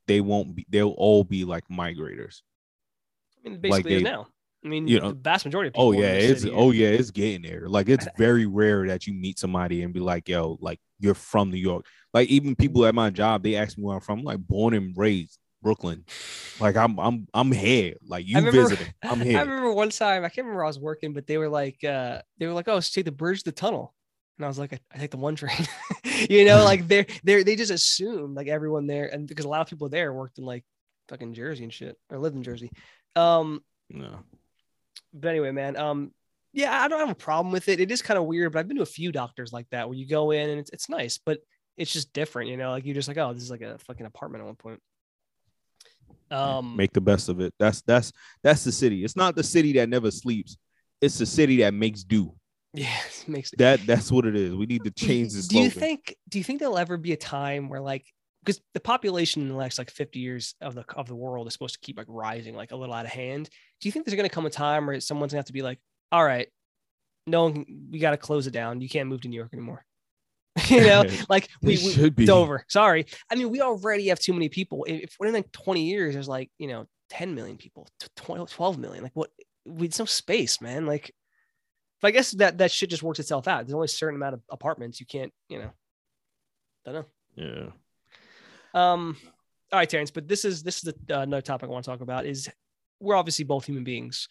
they 0.08 0.22
won't 0.22 0.56
be 0.56 0.66
they'll 0.70 0.90
all 0.92 1.24
be 1.24 1.44
like 1.44 1.64
migrators. 1.70 2.42
I 3.46 3.50
mean, 3.50 3.54
like 3.54 3.62
basically 3.62 3.96
is 3.96 4.04
they- 4.04 4.10
now. 4.10 4.28
I 4.66 4.68
mean, 4.68 4.88
you 4.88 5.00
know- 5.00 5.10
the 5.10 5.16
vast 5.16 5.46
majority 5.46 5.68
of 5.68 5.74
people. 5.76 5.88
Oh 5.90 5.92
yeah, 5.92 6.14
it's 6.14 6.42
city 6.42 6.54
oh 6.56 6.72
yeah, 6.72 6.88
it's 6.88 7.12
getting 7.12 7.44
there. 7.44 7.70
Like 7.70 7.88
it's 7.88 8.08
very 8.18 8.48
rare 8.48 8.88
that 8.88 9.06
you 9.06 9.14
meet 9.14 9.38
somebody 9.38 9.84
and 9.84 9.94
be 9.94 10.00
like, 10.00 10.28
yo, 10.28 10.58
like 10.60 10.80
you're 11.00 11.14
from 11.14 11.52
New 11.52 11.58
York. 11.58 11.86
Like 12.14 12.30
even 12.30 12.56
people 12.56 12.86
at 12.86 12.96
my 12.96 13.12
job, 13.12 13.44
they 13.44 13.56
ask 13.56 13.78
me 13.78 13.84
where 13.84 13.96
I'm 13.96 14.02
from. 14.02 14.20
I'm 14.20 14.26
like 14.26 14.40
born 14.40 14.74
and 14.74 14.98
raised 14.98 15.38
Brooklyn. 15.62 16.04
Like 16.60 16.76
I'm 16.78 17.00
I'm 17.00 17.28
I'm 17.34 17.52
here. 17.52 17.96
Like 18.08 18.26
you 18.28 18.38
remember- 18.38 18.70
visiting. 18.70 18.88
I'm 19.04 19.20
here. 19.22 19.38
I 19.38 19.42
remember 19.42 19.72
one 19.74 19.90
time 19.90 20.24
I 20.26 20.30
can't 20.30 20.46
remember 20.46 20.64
I 20.64 20.68
was 20.68 20.80
working, 20.80 21.14
but 21.14 21.28
they 21.28 21.38
were 21.38 21.50
like, 21.50 21.84
uh, 21.84 22.22
they 22.40 22.48
were 22.48 22.54
like, 22.54 22.68
"Oh, 22.68 22.80
so 22.80 22.90
take 22.94 23.06
the 23.06 23.12
bridge, 23.12 23.44
the 23.44 23.52
tunnel," 23.52 23.94
and 24.40 24.46
I 24.46 24.48
was 24.48 24.58
like, 24.58 24.74
"I, 24.74 24.80
I 24.94 24.98
take 24.98 25.12
the 25.12 25.18
one 25.18 25.36
train." 25.36 25.68
you 26.30 26.46
know, 26.46 26.64
like 26.64 26.88
they're 26.88 27.06
they 27.24 27.36
are 27.36 27.44
they 27.44 27.56
just 27.56 27.72
assume 27.72 28.34
like 28.34 28.48
everyone 28.48 28.88
there, 28.88 29.08
and 29.14 29.28
because 29.28 29.46
a 29.46 29.50
lot 29.50 29.62
of 29.62 29.68
people 29.68 29.90
there 29.90 30.12
worked 30.14 30.40
in 30.40 30.46
like 30.46 30.64
fucking 31.10 31.34
Jersey 31.34 31.64
and 31.66 31.74
shit, 31.74 31.98
or 32.10 32.18
lived 32.18 32.36
in 32.36 32.42
Jersey. 32.44 32.72
Um, 33.16 33.64
No. 33.92 34.20
But 35.16 35.30
anyway, 35.30 35.52
man, 35.52 35.78
um, 35.78 36.12
yeah, 36.54 36.82
I 36.82 36.88
don't 36.88 37.00
have 37.00 37.10
a 37.10 37.16
problem 37.16 37.52
with 37.52 37.68
it. 37.70 37.80
It 37.80 37.92
is 37.92 38.02
kind 38.02 38.18
of 38.18 38.26
weird, 38.26 38.54
but 38.54 38.60
I've 38.60 38.68
been 38.68 38.78
to 38.78 38.84
a 38.84 38.88
few 38.88 39.12
doctors 39.12 39.52
like 39.52 39.70
that 39.72 39.88
where 39.88 39.98
you 39.98 40.08
go 40.08 40.32
in 40.32 40.50
and 40.50 40.60
it's 40.60 40.70
it's 40.72 40.90
nice, 40.90 41.18
but 41.18 41.40
it's 41.78 41.92
just 41.92 42.14
different, 42.14 42.50
you 42.50 42.58
know. 42.58 42.72
Like 42.72 42.86
you're 42.86 42.96
just 42.96 43.08
like, 43.08 43.18
oh, 43.18 43.34
this 43.34 43.44
is 43.44 43.52
like 43.52 43.62
a 43.62 43.78
fucking 43.80 44.06
apartment 44.06 44.42
at 44.42 44.46
one 44.46 44.56
point. 44.56 44.82
Um, 46.32 46.76
Make 46.76 46.94
the 46.94 47.02
best 47.02 47.30
of 47.30 47.40
it. 47.40 47.54
That's 47.60 47.82
that's 47.82 48.12
that's 48.44 48.64
the 48.64 48.72
city. 48.72 49.04
It's 49.04 49.16
not 49.16 49.36
the 49.36 49.44
city 49.44 49.74
that 49.74 49.90
never 49.90 50.12
sleeps. 50.12 50.58
It's 51.02 51.18
the 51.18 51.26
city 51.26 51.58
that 51.58 51.74
makes 51.74 52.04
do. 52.04 52.34
yeah, 52.74 52.88
it 53.06 53.28
makes 53.28 53.52
That 53.58 53.86
that's 53.86 54.12
what 54.12 54.26
it 54.26 54.36
is. 54.36 54.56
We 54.56 54.66
need 54.66 54.84
to 54.84 54.92
change 54.92 55.34
this. 55.34 55.48
do 55.48 55.60
you 55.60 55.70
think 55.70 56.16
do 56.30 56.38
you 56.38 56.44
think 56.44 56.60
there'll 56.60 56.78
ever 56.78 56.98
be 56.98 57.14
a 57.14 57.18
time 57.18 57.70
where 57.70 57.82
like 57.82 58.06
because 58.46 58.62
the 58.74 58.80
population 58.80 59.42
in 59.42 59.50
the 59.50 59.56
next 59.56 59.78
like 59.78 59.90
50 59.90 60.20
years 60.20 60.56
of 60.62 60.76
the 60.76 60.86
of 60.96 61.08
the 61.08 61.16
world 61.16 61.48
is 61.48 61.54
supposed 61.54 61.74
to 61.74 61.80
keep 61.80 61.98
like 61.98 62.08
rising 62.10 62.56
like 62.56 62.72
a 62.72 62.76
little 62.76 62.94
out 62.94 63.06
of 63.06 63.12
hand. 63.12 63.50
Do 63.82 63.88
you 63.88 63.92
think 63.92 64.06
there's 64.06 64.16
going 64.16 64.30
to 64.30 64.34
come 64.34 64.46
a 64.46 64.50
time 64.50 64.86
where 64.86 65.00
someone's 65.00 65.34
going 65.34 65.38
to 65.38 65.40
have 65.40 65.46
to 65.48 65.54
be 65.54 65.62
like, 65.62 65.80
all 66.12 66.24
right, 66.24 66.48
no 67.28 67.44
one, 67.44 67.54
can, 67.54 67.88
we 67.92 68.00
got 68.00 68.12
to 68.12 68.18
close 68.18 68.48
it 68.48 68.52
down. 68.52 68.82
You 68.82 68.90
can't 68.90 69.10
move 69.10 69.22
to 69.22 69.28
New 69.28 69.36
York 69.36 69.54
anymore. 69.54 69.86
you 70.68 70.82
know, 70.82 71.04
like 71.30 71.50
we, 71.62 71.72
we 71.72 71.78
should 71.78 72.16
be. 72.16 72.24
it's 72.24 72.32
over. 72.32 72.64
Sorry. 72.68 73.06
I 73.32 73.36
mean, 73.36 73.50
we 73.50 73.62
already 73.62 74.08
have 74.08 74.20
too 74.20 74.34
many 74.34 74.50
people. 74.50 74.86
If 74.88 75.04
if 75.04 75.16
within 75.20 75.34
like 75.34 75.52
20 75.52 75.84
years, 75.84 76.14
there's 76.14 76.30
like, 76.30 76.52
you 76.58 76.68
know, 76.68 76.88
10 77.10 77.36
million 77.36 77.58
people, 77.58 77.88
tw- 78.00 78.16
12, 78.16 78.52
12 78.52 78.78
million. 78.78 79.04
Like 79.04 79.16
what? 79.16 79.32
We 79.66 79.90
no 79.98 80.06
space, 80.06 80.62
man. 80.62 80.86
Like, 80.86 81.12
but 82.02 82.10
I 82.10 82.12
guess 82.12 82.32
that 82.32 82.60
that 82.60 82.72
shit 82.72 82.92
just 82.92 83.02
works 83.02 83.20
itself 83.20 83.48
out. 83.48 83.66
There's 83.66 83.74
only 83.74 83.86
a 83.86 83.90
certain 83.90 84.16
amount 84.16 84.36
of 84.36 84.42
apartments. 84.52 85.00
You 85.00 85.08
can't, 85.08 85.34
you 85.50 85.58
know, 85.58 85.72
don't 86.86 86.94
know. 86.94 87.06
Yeah. 87.36 87.72
Um, 88.76 89.18
all 89.72 89.80
right, 89.80 89.90
Terrence, 89.90 90.12
but 90.12 90.28
this 90.28 90.46
is 90.46 90.62
this 90.62 90.78
is 90.84 90.94
the, 91.08 91.18
uh, 91.18 91.22
another 91.22 91.42
topic 91.42 91.70
I 91.70 91.72
want 91.72 91.86
to 91.86 91.92
talk 91.92 92.02
about. 92.02 92.26
Is 92.28 92.50
we're 93.00 93.16
obviously 93.16 93.46
both 93.46 93.66
human 93.66 93.84
beings. 93.84 94.28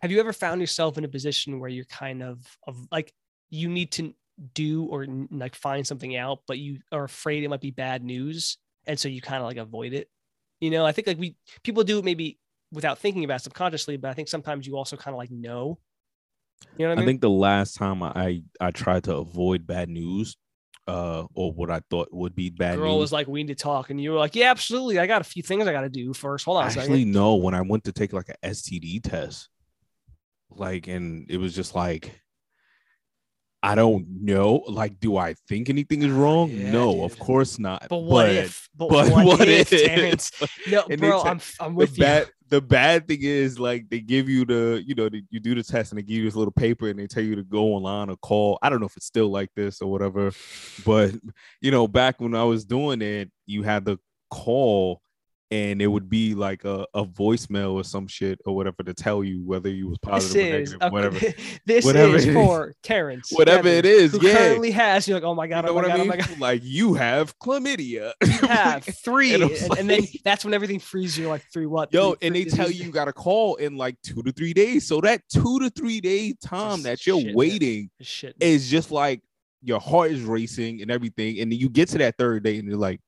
Have 0.00 0.10
you 0.10 0.20
ever 0.20 0.32
found 0.32 0.60
yourself 0.60 0.96
in 0.96 1.04
a 1.04 1.08
position 1.08 1.60
where 1.60 1.68
you're 1.68 1.84
kind 1.86 2.22
of 2.22 2.38
of 2.66 2.76
like 2.90 3.12
you 3.50 3.68
need 3.68 3.92
to 3.92 4.14
do 4.54 4.84
or 4.86 5.06
like 5.30 5.54
find 5.54 5.86
something 5.86 6.16
out, 6.16 6.40
but 6.48 6.58
you 6.58 6.78
are 6.92 7.04
afraid 7.04 7.44
it 7.44 7.48
might 7.48 7.60
be 7.60 7.70
bad 7.72 8.02
news, 8.02 8.58
and 8.86 8.98
so 8.98 9.08
you 9.08 9.20
kind 9.20 9.42
of 9.42 9.46
like 9.48 9.58
avoid 9.58 9.92
it? 9.92 10.08
You 10.60 10.70
know, 10.70 10.86
I 10.86 10.92
think 10.92 11.06
like 11.06 11.18
we 11.18 11.36
people 11.62 11.84
do 11.84 11.98
it 11.98 12.04
maybe 12.04 12.38
without 12.72 12.98
thinking 12.98 13.24
about 13.24 13.42
subconsciously, 13.42 13.96
but 13.96 14.10
I 14.10 14.14
think 14.14 14.28
sometimes 14.28 14.66
you 14.66 14.76
also 14.76 14.96
kind 14.96 15.14
of 15.14 15.18
like 15.18 15.30
know. 15.30 15.78
You 16.78 16.86
know 16.86 16.90
what 16.90 16.98
I 16.98 17.02
I 17.02 17.02
mean? 17.02 17.06
think 17.06 17.20
the 17.20 17.30
last 17.30 17.74
time 17.76 18.02
I 18.02 18.42
I 18.60 18.70
tried 18.70 19.04
to 19.04 19.16
avoid 19.16 19.66
bad 19.66 19.88
news, 19.88 20.36
uh, 20.86 21.24
or 21.34 21.52
what 21.52 21.70
I 21.70 21.80
thought 21.90 22.08
would 22.12 22.34
be 22.34 22.50
bad 22.50 22.76
girl 22.76 22.92
news. 22.94 23.00
was 23.00 23.12
like, 23.12 23.26
"We 23.26 23.42
need 23.42 23.56
to 23.56 23.62
talk," 23.62 23.90
and 23.90 24.00
you 24.00 24.12
were 24.12 24.18
like, 24.18 24.34
"Yeah, 24.34 24.50
absolutely. 24.50 24.98
I 24.98 25.06
got 25.06 25.20
a 25.20 25.24
few 25.24 25.42
things 25.42 25.66
I 25.66 25.72
got 25.72 25.82
to 25.82 25.88
do 25.88 26.12
first. 26.12 26.44
Hold 26.44 26.58
on 26.58 26.66
a 26.66 26.70
second. 26.70 26.82
Actually, 26.82 27.04
no. 27.06 27.36
When 27.36 27.54
I 27.54 27.62
went 27.62 27.84
to 27.84 27.92
take 27.92 28.12
like 28.12 28.28
a 28.28 28.46
STD 28.48 29.02
test, 29.02 29.48
like, 30.50 30.86
and 30.86 31.26
it 31.30 31.38
was 31.38 31.54
just 31.54 31.74
like, 31.74 32.20
I 33.62 33.74
don't 33.74 34.06
know. 34.22 34.62
Like, 34.68 35.00
do 35.00 35.16
I 35.16 35.34
think 35.48 35.70
anything 35.70 36.02
is 36.02 36.10
wrong? 36.10 36.50
Yeah, 36.50 36.70
no, 36.70 36.92
dude. 36.92 37.04
of 37.04 37.18
course 37.18 37.58
not. 37.58 37.86
But 37.88 37.98
what 38.00 38.28
if? 38.28 38.68
But, 38.76 38.90
But 38.90 39.10
what, 39.10 39.24
what 39.26 39.48
if, 39.48 39.72
if? 39.72 40.30
No, 40.70 40.84
And 40.90 41.00
bro, 41.00 41.22
I'm 41.22 41.40
I'm 41.60 41.74
with 41.74 41.96
you. 41.96 42.04
bad 42.04 42.28
the 42.48 42.60
bad 42.60 43.08
thing 43.08 43.20
is 43.22 43.58
like 43.58 43.88
they 43.88 44.00
give 44.00 44.28
you 44.28 44.44
the 44.44 44.82
you 44.86 44.94
know 44.94 45.08
the, 45.08 45.22
you 45.30 45.40
do 45.40 45.54
the 45.54 45.62
test 45.62 45.92
and 45.92 45.98
they 45.98 46.02
give 46.02 46.18
you 46.18 46.24
this 46.24 46.36
little 46.36 46.52
paper 46.52 46.88
and 46.88 46.98
they 46.98 47.06
tell 47.06 47.22
you 47.22 47.34
to 47.36 47.42
go 47.42 47.74
online 47.74 48.10
or 48.10 48.16
call. 48.16 48.58
I 48.62 48.68
don't 48.70 48.80
know 48.80 48.86
if 48.86 48.96
it's 48.96 49.06
still 49.06 49.28
like 49.28 49.50
this 49.54 49.80
or 49.80 49.90
whatever 49.90 50.32
but 50.84 51.12
you 51.60 51.70
know 51.70 51.86
back 51.88 52.20
when 52.20 52.34
i 52.34 52.44
was 52.44 52.64
doing 52.64 53.02
it 53.02 53.30
you 53.46 53.62
had 53.62 53.84
the 53.84 53.98
call 54.30 55.00
and 55.54 55.80
it 55.80 55.86
would 55.86 56.08
be 56.10 56.34
like 56.34 56.64
a, 56.64 56.84
a 56.94 57.04
voicemail 57.04 57.74
or 57.74 57.84
some 57.84 58.08
shit 58.08 58.40
or 58.44 58.56
whatever 58.56 58.82
to 58.82 58.92
tell 58.92 59.22
you 59.22 59.40
whether 59.44 59.68
you 59.68 59.88
was 59.88 59.98
This 60.02 60.10
positive 60.10 60.52
or 60.52 60.58
is 60.58 60.70
negative 60.72 60.92
whatever 60.92 61.18
this 61.66 61.84
Whatever 61.84 62.16
is 62.16 62.24
it 62.24 62.28
is. 62.30 62.34
for 62.34 62.74
Terrence. 62.82 63.28
Whatever 63.30 63.68
it 63.68 63.86
Evans, 63.86 64.14
is, 64.14 64.20
who 64.20 64.26
yeah. 64.26 64.36
currently 64.36 64.70
has. 64.72 65.06
You're 65.06 65.16
like, 65.18 65.24
oh 65.24 65.34
my 65.34 65.44
you 65.44 65.50
god, 65.50 65.64
know 65.66 65.70
oh 65.70 65.74
my 65.74 65.82
i 65.82 65.86
god, 65.88 65.94
oh 65.94 65.98
mean 65.98 66.06
oh 66.12 66.16
my 66.16 66.16
god. 66.26 66.40
like 66.40 66.60
you 66.64 66.94
have 66.94 67.38
chlamydia 67.38 68.12
You 68.22 68.28
have 68.48 68.84
three, 68.84 69.32
And 69.34 69.42
and, 69.44 69.50
was 69.52 69.78
and 69.78 69.88
then 69.88 70.02
that's 70.24 70.44
when 70.44 70.54
everything 70.54 70.80
freezes. 70.80 71.18
You're 71.18 71.28
like, 71.28 71.44
three 71.52 71.66
what? 71.66 71.92
Yo, 71.94 72.14
Three- 72.14 72.26
and 72.26 72.34
they 72.36 72.44
tell 72.46 72.68
you 72.70 72.84
you 72.84 72.90
got 72.90 73.04
to 73.04 73.12
call 73.12 73.54
in 73.56 73.76
like 73.76 73.96
two 74.02 74.22
to 74.24 74.32
three 74.32 74.54
days. 74.54 74.86
So 74.88 75.00
that 75.02 75.22
two 75.32 75.60
to 75.60 75.70
three 75.70 76.00
day 76.00 76.34
time 76.42 76.82
that 76.82 77.06
you're 77.06 77.20
shit, 77.20 77.34
waiting 77.36 77.90
shit. 78.00 78.34
is 78.40 78.68
just 78.70 78.90
like 78.90 79.20
your 79.62 79.78
heart 79.80 80.10
is 80.10 80.22
racing 80.22 80.82
and 80.82 80.90
everything. 80.90 81.40
And 81.40 81.50
then 81.52 81.58
you 81.58 81.68
get 81.68 81.88
to 81.90 81.98
that 81.98 82.16
third 82.18 82.42
day 82.42 82.58
and 82.58 82.68
you're 82.68 82.76
like, 82.76 83.00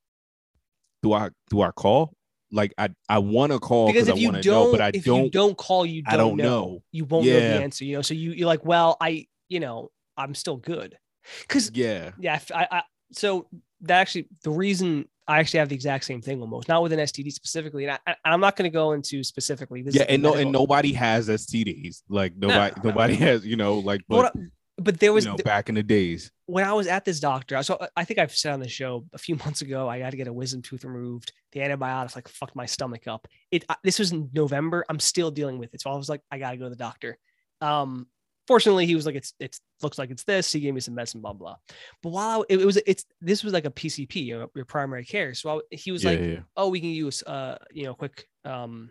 do 1.03 1.13
I 1.13 1.31
do 1.51 1.61
I 1.63 1.71
call? 1.73 2.16
Like 2.53 2.75
I 2.79 2.91
I 3.09 3.19
want 3.19 3.53
to 3.53 3.59
call 3.59 3.87
because 3.89 4.07
because 4.07 4.11
I 4.11 4.17
if 4.17 4.23
you 4.23 4.29
want 4.31 4.43
to 4.43 4.49
know, 4.49 4.63
don't, 4.65 4.73
but 4.73 4.81
I 4.81 4.91
if 4.95 5.05
don't. 5.05 5.33
don't 5.33 5.57
call, 5.57 5.85
you 5.85 6.03
don't, 6.03 6.15
I 6.15 6.17
don't 6.17 6.37
know. 6.37 6.45
know. 6.45 6.83
You 6.93 7.05
won't 7.05 7.27
know 7.27 7.33
the 7.33 7.63
answer. 7.63 7.85
You 7.85 7.97
know, 7.97 8.03
so 8.03 8.15
you 8.15 8.33
you're 8.33 8.47
like, 8.47 8.65
well, 8.65 8.97
I, 9.01 9.27
you 9.49 9.61
know, 9.61 9.91
I'm 10.17 10.35
still 10.35 10.57
good. 10.57 10.97
Because 11.43 11.71
Yeah, 11.75 12.13
yeah, 12.19 12.39
I 12.55 12.69
I, 12.71 12.83
so 13.13 13.49
that 13.83 14.01
actually 14.01 14.29
the 14.43 14.51
reason 14.51 15.09
I 15.29 15.41
actually 15.41 15.59
have 15.59 15.69
the 15.69 15.75
exact 15.75 16.05
same 16.05 16.23
thing 16.23 16.41
almost, 16.41 16.69
not 16.69 16.83
with 16.83 16.93
an 16.93 17.01
STD 17.01 17.33
specifically, 17.33 17.85
and 17.85 17.99
I, 18.07 18.15
I'm 18.25 18.41
not 18.41 18.55
going 18.55 18.71
to 18.71 18.73
go 18.75 18.93
into 18.93 19.25
specifically. 19.25 19.83
This 19.83 19.97
yeah, 19.97 20.05
and 20.09 20.23
no, 20.23 20.35
and 20.35 20.53
nobody 20.53 20.93
has 20.93 21.29
STDs. 21.29 22.03
Like 22.09 22.37
nobody, 22.37 22.75
no, 22.77 22.91
nobody 22.91 23.15
has. 23.17 23.45
You 23.45 23.57
know, 23.57 23.79
like 23.79 24.03
But, 24.09 24.33
but, 24.35 24.43
but 24.79 25.01
there 25.01 25.13
was 25.13 25.25
you 25.25 25.31
know, 25.31 25.37
back 25.39 25.69
in 25.69 25.75
the 25.75 25.83
days. 25.83 26.31
when 26.47 26.65
I 26.65 26.73
was 26.73 26.87
at 26.87 27.05
this 27.05 27.19
doctor. 27.19 27.63
So 27.63 27.87
I 27.97 28.05
think 28.05 28.19
I've 28.19 28.35
said 28.35 28.53
on 28.53 28.61
the 28.61 28.69
show 28.69 29.07
a 29.13 29.19
few 29.19 29.37
months 29.45 29.63
ago, 29.63 29.89
I 29.89 29.99
had 29.99 30.11
to 30.11 30.17
get 30.17 30.29
a 30.29 30.33
wisdom 30.33 30.63
tooth 30.63 30.85
removed. 30.85 31.33
The 31.53 31.63
antibiotics 31.63 32.15
like 32.15 32.29
fucked 32.29 32.57
my 32.57 32.67
stomach 32.67 33.07
up. 33.07 33.27
It 33.51 33.65
I- 33.69 33.77
this 33.83 33.99
was 33.99 34.13
in 34.13 34.31
November. 34.33 34.85
I'm 34.89 35.01
still 35.01 35.31
dealing 35.31 35.59
with 35.59 35.73
it, 35.75 35.81
so 35.81 35.91
I 35.91 35.97
was 35.97 36.09
like, 36.09 36.21
I 36.31 36.39
got 36.39 36.51
to 36.51 36.57
go 36.57 36.65
to 36.65 36.71
the 36.71 36.77
doctor. 36.77 37.19
Um, 37.61 38.07
fortunately, 38.47 38.87
he 38.87 38.95
was 38.95 39.07
like, 39.07 39.15
it's 39.15 39.33
it's 39.41 39.61
looks 39.83 39.99
like 39.99 40.11
it's 40.11 40.25
this. 40.25 40.53
He 40.53 40.61
gave 40.61 40.75
me 40.75 40.81
some 40.81 40.95
medicine, 40.95 41.23
blah 41.23 41.33
blah. 41.33 41.57
But 42.03 42.11
while 42.11 42.41
I, 42.43 42.45
it, 42.51 42.61
it 42.61 42.67
was 42.67 42.77
it's 42.87 43.05
this 43.21 43.43
was 43.43 43.55
like 43.55 43.65
a 43.65 43.71
PCP, 43.71 44.17
you 44.17 44.39
know, 44.39 44.51
your 44.55 44.67
primary 44.67 45.05
care. 45.05 45.33
So 45.33 45.59
I, 45.59 45.77
he 45.77 45.91
was 45.91 46.05
yeah, 46.05 46.11
like, 46.11 46.21
yeah. 46.21 46.41
oh, 46.57 46.69
we 46.69 46.81
can 46.81 46.91
use 46.91 47.23
uh, 47.23 47.57
you 47.73 47.85
know, 47.85 47.95
quick 47.95 48.29
um 48.45 48.91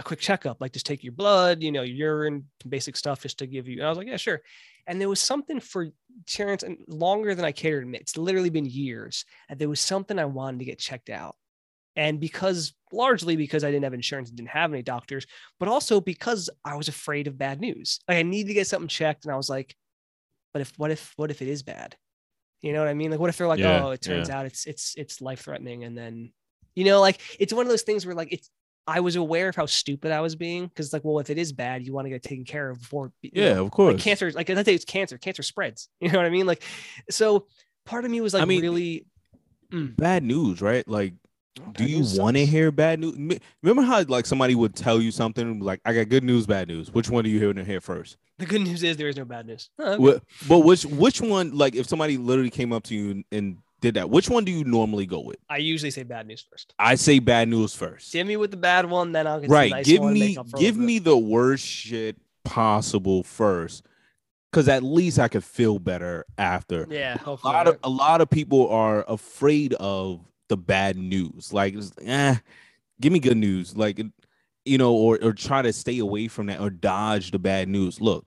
a 0.00 0.02
quick 0.02 0.20
checkup, 0.20 0.60
like 0.60 0.72
just 0.72 0.86
take 0.86 1.04
your 1.04 1.12
blood, 1.12 1.62
you 1.62 1.72
know, 1.72 1.82
urine, 1.82 2.46
basic 2.68 2.96
stuff 2.96 3.22
just 3.22 3.38
to 3.38 3.46
give 3.46 3.68
you. 3.68 3.78
And 3.78 3.86
I 3.86 3.88
was 3.88 3.98
like, 3.98 4.08
yeah, 4.08 4.16
sure. 4.16 4.40
And 4.86 5.00
there 5.00 5.08
was 5.08 5.20
something 5.20 5.60
for 5.60 5.88
Terrence 6.26 6.62
and 6.62 6.78
longer 6.88 7.34
than 7.34 7.44
I 7.44 7.52
care 7.52 7.80
to 7.80 7.86
admit. 7.86 8.00
It's 8.02 8.16
literally 8.16 8.50
been 8.50 8.66
years. 8.66 9.24
And 9.48 9.58
there 9.58 9.68
was 9.68 9.80
something 9.80 10.18
I 10.18 10.24
wanted 10.24 10.58
to 10.60 10.64
get 10.64 10.78
checked 10.78 11.10
out. 11.10 11.36
And 11.96 12.18
because 12.18 12.72
largely 12.92 13.36
because 13.36 13.62
I 13.62 13.70
didn't 13.70 13.84
have 13.84 13.94
insurance 13.94 14.28
and 14.28 14.36
didn't 14.36 14.50
have 14.50 14.72
any 14.72 14.82
doctors, 14.82 15.26
but 15.58 15.68
also 15.68 16.00
because 16.00 16.48
I 16.64 16.76
was 16.76 16.88
afraid 16.88 17.26
of 17.26 17.38
bad 17.38 17.60
news. 17.60 18.00
Like 18.08 18.18
I 18.18 18.22
needed 18.22 18.48
to 18.48 18.54
get 18.54 18.66
something 18.66 18.88
checked. 18.88 19.24
And 19.24 19.32
I 19.32 19.36
was 19.36 19.50
like, 19.50 19.76
but 20.52 20.62
if 20.62 20.72
what 20.76 20.90
if 20.90 21.12
what 21.16 21.30
if 21.30 21.42
it 21.42 21.48
is 21.48 21.62
bad? 21.62 21.96
You 22.62 22.72
know 22.72 22.80
what 22.80 22.88
I 22.88 22.94
mean? 22.94 23.10
Like 23.10 23.20
what 23.20 23.28
if 23.28 23.36
they're 23.36 23.46
like, 23.46 23.60
Yeah, 23.60 23.84
oh, 23.84 23.90
it 23.90 24.02
turns 24.02 24.30
out 24.30 24.46
it's 24.46 24.66
it's 24.66 24.94
it's 24.96 25.20
life 25.20 25.42
threatening. 25.42 25.84
And 25.84 25.96
then, 25.96 26.32
you 26.74 26.84
know, 26.84 27.00
like 27.00 27.20
it's 27.38 27.52
one 27.52 27.66
of 27.66 27.70
those 27.70 27.82
things 27.82 28.06
where 28.06 28.14
like 28.14 28.32
it's 28.32 28.50
I 28.90 29.00
was 29.00 29.16
aware 29.16 29.48
of 29.48 29.56
how 29.56 29.66
stupid 29.66 30.12
I 30.12 30.20
was 30.20 30.36
being 30.36 30.66
because 30.66 30.92
like, 30.92 31.04
well, 31.04 31.18
if 31.20 31.30
it 31.30 31.38
is 31.38 31.52
bad, 31.52 31.86
you 31.86 31.92
want 31.92 32.06
to 32.06 32.10
get 32.10 32.22
taken 32.22 32.44
care 32.44 32.70
of 32.70 32.80
before 32.80 33.12
you 33.22 33.30
know, 33.34 33.42
Yeah, 33.42 33.58
of 33.58 33.70
course. 33.70 33.94
like 33.94 34.02
cancer 34.02 34.30
like 34.32 34.50
I 34.50 34.62
say 34.62 34.74
it's 34.74 34.84
cancer 34.84 35.18
cancer 35.18 35.42
spreads 35.42 35.88
you 36.00 36.10
know 36.10 36.18
what 36.18 36.26
i 36.26 36.30
mean 36.30 36.46
like 36.46 36.62
so 37.08 37.46
part 37.86 38.04
of 38.04 38.10
me 38.10 38.20
was 38.20 38.34
like 38.34 38.42
I 38.42 38.46
mean, 38.46 38.62
really 38.62 39.06
mm. 39.72 39.96
bad 39.96 40.22
news, 40.22 40.60
right? 40.60 40.86
Like 40.86 41.14
oh, 41.60 41.72
do 41.72 41.84
you 41.84 42.04
want 42.20 42.36
to 42.36 42.46
hear 42.46 42.70
bad 42.70 43.00
news? 43.00 43.38
Remember 43.62 43.82
how 43.82 44.02
like 44.02 44.26
somebody 44.26 44.54
would 44.54 44.74
tell 44.74 45.00
you 45.00 45.10
something 45.10 45.60
like, 45.60 45.80
"I 45.84 45.92
got 45.94 46.08
good 46.08 46.24
news, 46.24 46.46
bad 46.46 46.68
news." 46.68 46.92
Which 46.92 47.10
one 47.10 47.24
do 47.24 47.30
you 47.30 47.38
hear 47.38 47.52
to 47.52 47.64
hear 47.64 47.80
first? 47.80 48.16
the 48.38 48.46
good 48.46 48.62
news 48.62 48.82
is 48.82 48.96
there 48.96 49.08
is 49.08 49.18
no 49.18 49.24
bad 49.26 49.46
news 49.46 49.68
Huh, 49.78 49.98
okay. 50.00 50.18
Wh- 50.18 50.48
But 50.48 50.60
which 50.60 50.86
which 50.86 51.20
one? 51.20 51.56
Like, 51.56 51.74
if 51.74 51.86
somebody 51.86 52.16
literally 52.16 52.50
came 52.50 52.72
up 52.72 52.84
to 52.84 52.94
you 52.94 53.24
and 53.30 53.58
did 53.80 53.94
that, 53.94 54.10
which 54.10 54.28
one 54.28 54.44
do 54.44 54.52
you 54.52 54.64
normally 54.64 55.06
go 55.06 55.20
with? 55.20 55.36
i 55.48 55.56
usually 55.56 55.90
say 55.90 56.02
bad 56.02 56.26
news 56.26 56.44
first 56.50 56.74
I 56.78 56.94
say 56.96 57.18
bad 57.18 57.48
news 57.48 57.74
first. 57.74 58.12
hit 58.12 58.26
me 58.26 58.36
with 58.36 58.50
the 58.50 58.56
bad 58.56 58.86
one 58.88 59.12
then 59.12 59.26
i'll 59.26 59.40
get 59.40 59.48
the 59.48 59.54
Right. 59.54 59.70
nice 59.70 59.86
give 59.86 60.00
one, 60.02 60.14
me 60.14 60.20
make 60.20 60.38
up 60.38 60.48
for 60.50 60.56
a 60.56 60.60
give 60.60 60.76
me 60.76 60.98
the 60.98 61.16
worst 61.16 61.64
shit 61.64 62.16
possible 62.44 63.22
first, 63.22 63.84
because 64.50 64.68
at 64.68 64.82
least 64.82 65.18
I 65.18 65.28
could 65.28 65.44
feel 65.44 65.78
better 65.78 66.24
after. 66.38 66.86
yeah 66.90 67.16
a 67.26 67.30
lot 67.44 67.66
of 67.68 67.78
a 67.84 67.90
lot 67.90 68.20
of 68.20 68.28
people 68.30 68.68
are 68.70 69.04
afraid 69.08 69.74
of 69.74 70.20
the 70.48 70.56
bad 70.56 70.96
news. 70.96 71.52
Like, 71.52 71.76
eh, 72.04 72.34
give 73.00 73.12
me 73.12 73.20
good 73.20 73.36
news. 73.36 73.76
Like, 73.76 74.00
you 74.64 74.78
know, 74.78 74.92
or 74.92 75.18
or 75.22 75.32
try 75.32 75.62
to 75.62 75.72
stay 75.72 75.98
away 76.00 76.26
from 76.28 76.46
that 76.46 76.60
or 76.60 76.70
dodge 76.70 77.30
the 77.30 77.38
bad 77.38 77.68
news. 77.68 78.00
Look, 78.00 78.26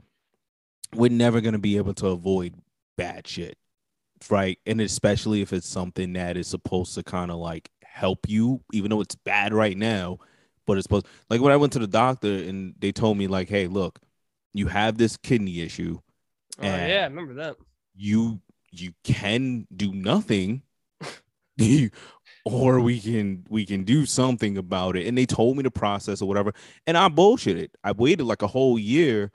we're 0.96 1.12
never 1.12 1.42
gonna 1.42 1.60
be 1.60 1.76
able 1.78 1.94
to 1.96 2.08
avoid 2.08 2.54
bad 2.98 3.28
shit, 3.28 3.58
right? 4.31 4.59
And 4.65 4.81
especially 4.81 5.41
if 5.41 5.53
it's 5.53 5.67
something 5.67 6.13
that 6.13 6.38
is 6.38 6.47
supposed 6.47 6.95
to 6.95 7.03
kind 7.03 7.31
of 7.31 7.38
like 7.38 7.69
help 7.83 8.27
you, 8.27 8.62
even 8.73 8.89
though 8.89 9.01
it's 9.01 9.15
bad 9.15 9.53
right 9.53 9.77
now. 9.77 10.17
But 10.65 10.77
it's 10.77 10.86
supposed 10.86 11.07
like 11.29 11.41
when 11.41 11.51
I 11.51 11.57
went 11.57 11.73
to 11.73 11.79
the 11.79 11.88
doctor 11.88 12.33
and 12.33 12.73
they 12.79 12.91
told 12.91 13.17
me 13.17 13.27
like, 13.27 13.49
hey, 13.49 13.67
look, 13.67 13.99
you 14.53 14.67
have 14.67 14.97
this 14.97 15.17
kidney 15.17 15.62
issue 15.62 15.99
oh, 16.59 16.63
yeah 16.63 17.01
I 17.01 17.03
remember 17.05 17.33
that 17.36 17.55
you 17.95 18.39
you 18.71 18.93
can 19.03 19.67
do 19.75 19.91
nothing 19.91 20.62
or 22.45 22.79
we 22.79 22.99
can 22.99 23.45
we 23.49 23.65
can 23.65 23.83
do 23.83 24.05
something 24.05 24.57
about 24.57 24.95
it 24.95 25.07
and 25.07 25.17
they 25.17 25.25
told 25.25 25.57
me 25.57 25.63
the 25.63 25.71
process 25.71 26.21
or 26.21 26.27
whatever 26.27 26.53
and 26.88 26.97
i 26.97 27.07
bullshitted 27.09 27.69
i 27.83 27.91
waited 27.91 28.25
like 28.25 28.41
a 28.41 28.47
whole 28.47 28.77
year 28.77 29.31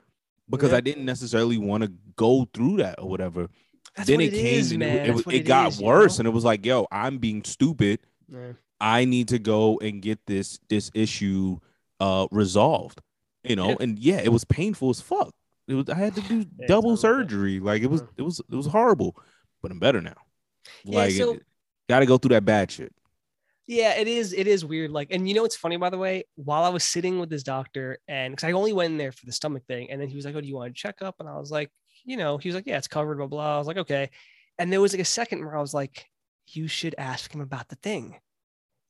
because 0.49 0.71
Yeah. 0.71 0.77
i 0.77 0.81
didn't 0.81 1.05
necessarily 1.05 1.57
want 1.57 1.83
to 1.83 1.91
go 2.15 2.47
through 2.53 2.77
that 2.77 2.99
or 2.99 3.09
whatever 3.09 3.49
That's 3.95 4.07
then 4.09 4.21
it 4.21 4.31
came 4.31 4.45
is, 4.59 4.71
and 4.71 4.83
it, 4.83 5.09
it, 5.09 5.27
it 5.27 5.39
got 5.45 5.69
is, 5.69 5.79
you 5.81 5.87
worse 5.87 6.17
know? 6.17 6.21
and 6.21 6.27
it 6.27 6.31
was 6.31 6.43
like 6.45 6.65
yo 6.65 6.87
i'm 6.91 7.17
being 7.17 7.43
stupid 7.43 7.99
Yeah. 8.31 8.53
i 8.79 9.05
need 9.05 9.27
to 9.29 9.39
go 9.39 9.77
and 9.79 10.01
get 10.01 10.19
this 10.25 10.59
this 10.69 10.89
issue 10.93 11.59
uh 11.99 12.27
resolved 12.31 13.01
you 13.43 13.55
know 13.55 13.69
Yeah. 13.69 13.75
and 13.81 13.99
yeah 13.99 14.21
it 14.23 14.31
was 14.31 14.45
painful 14.45 14.89
as 14.89 15.01
fuck 15.01 15.33
it 15.67 15.73
was 15.73 15.89
i 15.89 15.95
had 15.95 16.15
to 16.15 16.21
do 16.29 16.45
Yeah, 16.59 16.67
double 16.67 16.95
surgery 16.97 17.59
like 17.59 17.81
it 17.81 17.87
was 17.89 18.01
Yeah. 18.01 18.07
it 18.17 18.21
was 18.21 18.39
it 18.39 18.55
was 18.55 18.67
horrible 18.67 19.17
but 19.61 19.71
i'm 19.71 19.79
better 19.79 20.01
now 20.01 20.15
Yeah, 20.85 20.99
like 20.99 21.11
so- 21.11 21.37
Got 21.89 21.99
to 22.01 22.05
go 22.05 22.19
through 22.19 22.35
that 22.35 22.45
bad 22.45 22.69
shit. 22.69 22.93
Yeah, 23.65 23.95
it 23.97 24.07
is. 24.07 24.31
It 24.31 24.45
is 24.45 24.63
weird. 24.63 24.91
Like, 24.91 25.07
and 25.09 25.27
you 25.27 25.33
know 25.33 25.41
what's 25.41 25.55
funny, 25.55 25.75
by 25.77 25.89
the 25.89 25.97
way? 25.97 26.23
While 26.35 26.63
I 26.63 26.69
was 26.69 26.83
sitting 26.83 27.19
with 27.19 27.31
this 27.31 27.41
doctor, 27.41 27.97
and 28.07 28.31
because 28.31 28.47
I 28.47 28.51
only 28.51 28.73
went 28.73 28.91
in 28.91 28.97
there 28.99 29.11
for 29.11 29.25
the 29.25 29.31
stomach 29.31 29.63
thing, 29.67 29.89
and 29.89 29.99
then 29.99 30.07
he 30.07 30.15
was 30.15 30.23
like, 30.23 30.35
"Oh, 30.35 30.41
do 30.41 30.47
you 30.47 30.53
want 30.55 30.75
to 30.75 30.79
check 30.79 31.01
up?" 31.01 31.15
And 31.19 31.27
I 31.27 31.37
was 31.39 31.49
like, 31.49 31.71
"You 32.05 32.17
know," 32.17 32.37
he 32.37 32.49
was 32.49 32.55
like, 32.55 32.67
"Yeah, 32.67 32.77
it's 32.77 32.87
covered." 32.87 33.17
Blah 33.17 33.27
blah. 33.27 33.55
I 33.55 33.57
was 33.57 33.67
like, 33.67 33.77
"Okay." 33.77 34.09
And 34.57 34.71
there 34.71 34.81
was 34.81 34.93
like 34.93 35.01
a 35.01 35.05
second 35.05 35.45
where 35.45 35.55
I 35.57 35.61
was 35.61 35.73
like, 35.73 36.05
"You 36.47 36.67
should 36.67 36.95
ask 36.97 37.33
him 37.33 37.41
about 37.41 37.69
the 37.69 37.75
thing," 37.75 38.17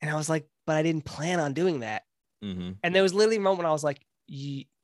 and 0.02 0.10
I 0.10 0.15
was 0.15 0.30
like, 0.30 0.48
"But 0.65 0.76
I 0.76 0.84
didn't 0.84 1.06
plan 1.06 1.39
on 1.39 1.54
doing 1.54 1.82
that." 1.82 2.04
Mm-hmm. 2.43 2.72
And 2.84 2.95
there 2.95 3.04
was 3.04 3.13
literally 3.13 3.38
a 3.38 3.41
moment 3.41 3.67
I 3.67 3.72
was 3.72 3.84
like, 3.84 4.00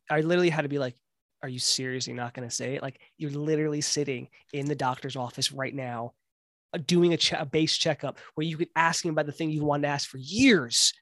I 0.09 0.21
literally 0.21 0.49
had 0.49 0.63
to 0.63 0.69
be 0.69 0.79
like, 0.79 0.95
"Are 1.41 1.49
you 1.49 1.59
seriously 1.59 2.13
not 2.13 2.33
going 2.33 2.47
to 2.47 2.53
say 2.53 2.75
it?" 2.75 2.81
Like, 2.81 2.99
you're 3.17 3.31
literally 3.31 3.81
sitting 3.81 4.29
in 4.53 4.67
the 4.67 4.75
doctor's 4.75 5.15
office 5.15 5.51
right 5.51 5.73
now 5.73 6.13
uh, 6.73 6.79
doing 6.85 7.13
a, 7.13 7.17
che- 7.17 7.37
a 7.39 7.45
base 7.45 7.77
checkup 7.77 8.17
where 8.35 8.45
you 8.45 8.57
could 8.57 8.69
ask 8.75 9.03
him 9.05 9.11
about 9.11 9.25
the 9.25 9.31
thing 9.31 9.49
you 9.49 9.63
wanted 9.63 9.83
to 9.83 9.87
ask 9.93 10.09
for 10.09 10.17
years. 10.17 10.93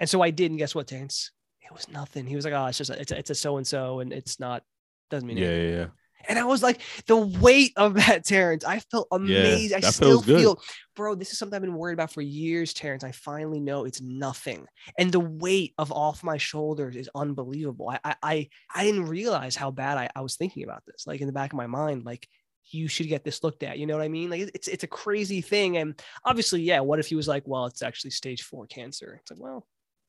And 0.00 0.08
so 0.08 0.20
I 0.20 0.30
did, 0.30 0.50
and 0.50 0.58
guess 0.58 0.74
what, 0.74 0.86
Terrence? 0.86 1.30
It 1.60 1.72
was 1.72 1.88
nothing. 1.88 2.26
He 2.26 2.36
was 2.36 2.44
like, 2.44 2.54
"Oh, 2.54 2.66
it's 2.66 2.78
just 2.78 2.90
a, 2.90 3.00
it's 3.00 3.12
a, 3.12 3.18
it's 3.18 3.30
a 3.30 3.34
so 3.34 3.56
and 3.56 3.66
so, 3.66 4.00
and 4.00 4.12
it's 4.12 4.38
not 4.38 4.62
doesn't 5.10 5.26
mean 5.26 5.38
Yeah, 5.38 5.46
anything." 5.46 5.68
yeah, 5.70 5.76
yeah. 5.76 5.86
And 6.28 6.38
I 6.38 6.44
was 6.44 6.62
like, 6.62 6.80
the 7.06 7.16
weight 7.16 7.72
of 7.76 7.94
that, 8.06 8.24
Terrence. 8.24 8.64
I 8.64 8.80
felt 8.80 9.08
amazing. 9.12 9.76
I 9.78 9.80
still 9.90 10.22
feel, 10.38 10.62
bro. 10.96 11.14
This 11.14 11.32
is 11.32 11.38
something 11.38 11.56
I've 11.56 11.62
been 11.62 11.74
worried 11.74 11.94
about 11.94 12.12
for 12.12 12.22
years, 12.22 12.72
Terrence. 12.74 13.04
I 13.04 13.12
finally 13.12 13.60
know 13.60 13.84
it's 13.84 14.00
nothing, 14.00 14.66
and 14.98 15.10
the 15.12 15.20
weight 15.20 15.74
of 15.78 15.92
off 15.92 16.22
my 16.24 16.36
shoulders 16.36 16.96
is 16.96 17.08
unbelievable. 17.14 17.88
I 17.90 17.98
I 18.04 18.16
I, 18.22 18.48
I 18.74 18.84
didn't 18.84 19.06
realize 19.06 19.56
how 19.56 19.70
bad 19.70 19.98
I, 19.98 20.08
I 20.16 20.20
was 20.20 20.36
thinking 20.36 20.64
about 20.64 20.82
this. 20.86 21.06
Like 21.06 21.20
in 21.20 21.26
the 21.26 21.32
back 21.32 21.52
of 21.52 21.56
my 21.56 21.66
mind, 21.66 22.04
like 22.04 22.28
you 22.70 22.88
should 22.88 23.08
get 23.08 23.24
this 23.24 23.44
looked 23.44 23.62
at. 23.62 23.78
You 23.78 23.86
know 23.86 23.94
what 23.94 24.02
I 24.04 24.08
mean? 24.08 24.30
Like 24.30 24.50
it's 24.54 24.68
it's 24.68 24.84
a 24.84 24.88
crazy 24.88 25.40
thing. 25.42 25.76
And 25.76 26.00
obviously, 26.24 26.62
yeah. 26.62 26.80
What 26.80 26.98
if 26.98 27.06
he 27.08 27.14
was 27.14 27.28
like, 27.28 27.42
well, 27.46 27.66
it's 27.66 27.82
actually 27.82 28.10
stage 28.12 28.42
four 28.42 28.66
cancer? 28.66 29.18
It's 29.20 29.30
like, 29.30 29.40
well, 29.40 29.66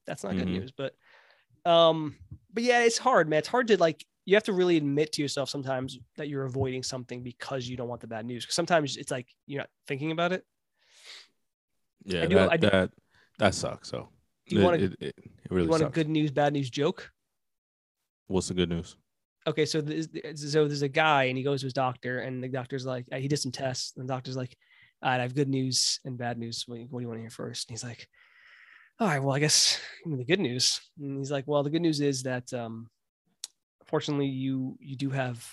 that's 0.08 0.23
not 0.23 0.38
good 0.38 0.47
Mhm. 0.47 0.60
news. 0.62 0.71
But 0.71 0.93
um, 1.69 2.15
but 2.54 2.63
yeah, 2.63 2.84
it's 2.84 2.97
hard, 2.97 3.28
man. 3.28 3.39
It's 3.39 3.47
hard 3.47 3.67
to 3.67 3.78
like. 3.78 4.06
You 4.26 4.36
have 4.36 4.44
to 4.44 4.54
really 4.54 4.78
admit 4.78 5.12
to 5.14 5.22
yourself 5.22 5.50
sometimes 5.50 6.00
that 6.18 6.28
you're 6.28 6.46
avoiding 6.46 6.82
something 6.84 7.22
because 7.22 7.68
you 7.68 7.78
don't 7.78 7.88
want 7.88 8.02
the 8.02 8.08
bad 8.08 8.26
news. 8.26 8.44
Because 8.44 8.56
sometimes 8.56 8.98
it's 8.98 9.12
like 9.12 9.28
you're 9.46 9.60
not 9.62 9.70
thinking 9.88 10.12
about 10.12 10.32
it. 10.32 10.44
Yeah, 12.04 12.24
I 12.24 12.26
do- 12.28 12.36
that, 12.36 12.52
I 12.52 12.58
do- 12.58 12.70
that 12.70 12.92
that 13.40 13.54
sucks. 13.56 13.90
So 13.90 14.10
Do 14.48 14.56
you 14.56 14.62
it, 14.62 14.64
want 14.66 14.82
a- 14.82 14.84
it, 14.86 14.96
it, 15.02 15.16
really 15.50 15.64
you 15.66 15.70
want 15.70 15.82
sucks. 15.82 15.92
a 15.92 15.96
good 15.96 16.10
news, 16.10 16.32
bad 16.32 16.54
news 16.54 16.70
joke? 16.70 17.12
What's 18.28 18.48
the 18.48 18.54
good 18.54 18.70
news? 18.70 18.96
okay, 19.48 19.64
so 19.64 19.80
there's, 19.80 20.08
so 20.34 20.68
there's 20.68 20.82
a 20.82 20.88
guy 20.90 21.26
and 21.26 21.38
he 21.38 21.44
goes 21.44 21.60
to 21.62 21.68
his 21.68 21.74
doctor 21.74 22.22
and 22.22 22.44
the 22.44 22.48
doctor's 22.48 22.84
like, 22.84 23.06
he 23.14 23.28
did 23.28 23.38
some 23.38 23.52
tests 23.52 23.94
and 23.96 24.10
the 24.10 24.12
doctor's 24.12 24.36
like, 24.36 24.58
all 25.04 25.12
right, 25.12 25.20
I 25.20 25.22
have 25.22 25.36
good 25.36 25.50
news 25.50 26.00
and 26.04 26.18
bad 26.18 26.40
news. 26.40 26.64
What, 26.66 26.80
what 26.90 27.00
do 27.00 27.04
you 27.04 27.08
want 27.08 27.20
to 27.20 27.22
hear 27.22 27.30
first? 27.30 27.70
And 27.70 27.76
he's 27.78 27.84
like, 27.84 28.08
all 29.00 29.08
right, 29.08 29.22
well, 29.22 29.36
I 29.36 29.40
guess 29.40 29.80
the 30.04 30.24
good 30.26 30.40
news. 30.40 30.82
And 31.00 31.20
he's 31.20 31.30
like, 31.30 31.44
well, 31.46 31.62
the 31.62 31.70
good 31.70 31.84
news 31.84 32.02
is 32.02 32.24
that, 32.24 32.52
um, 32.56 32.90
fortunately 33.86 34.28
you, 34.28 34.78
you 34.80 34.95
do 34.95 35.10
have, 35.10 35.45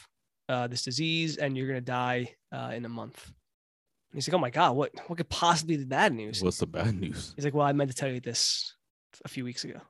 uh, 0.49 0.67
this 0.67 0.83
disease 0.83 1.37
and 1.37 1.57
you're 1.57 1.67
going 1.67 1.79
to 1.81 1.85
die, 1.85 2.35
uh, 2.53 2.73
in 2.75 2.85
a 2.85 2.89
month. 2.89 3.25
And 3.27 4.19
he's 4.19 4.29
like, 4.29 4.35
oh 4.35 4.39
my 4.39 4.51
God, 4.51 4.77
what, 4.77 4.91
what 5.07 5.17
could 5.17 5.29
possibly 5.29 5.77
be 5.77 5.83
the 5.83 5.89
bad 5.89 6.13
news? 6.13 6.43
What's 6.43 6.59
the 6.59 6.67
bad 6.67 6.95
news? 7.01 7.33
He's 7.35 7.45
like, 7.45 7.55
well, 7.55 7.67
I 7.67 7.73
meant 7.73 7.91
to 7.91 7.97
tell 7.97 8.11
you 8.11 8.21
this 8.21 8.75
a 9.25 9.29
few 9.29 9.45
weeks 9.45 9.65
ago. 9.65 9.81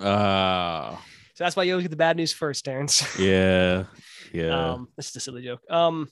Ah, 0.00 1.02
So 1.34 1.44
that's 1.44 1.56
why 1.56 1.62
you 1.62 1.72
always 1.72 1.84
get 1.84 1.90
the 1.90 1.96
bad 1.96 2.18
news 2.18 2.30
first, 2.32 2.62
Terrence. 2.64 3.18
yeah, 3.18 3.84
yeah. 4.34 4.72
Um, 4.72 4.88
this 4.96 5.08
is 5.08 5.16
a 5.16 5.20
silly 5.20 5.42
joke. 5.42 5.62
Um, 5.70 6.08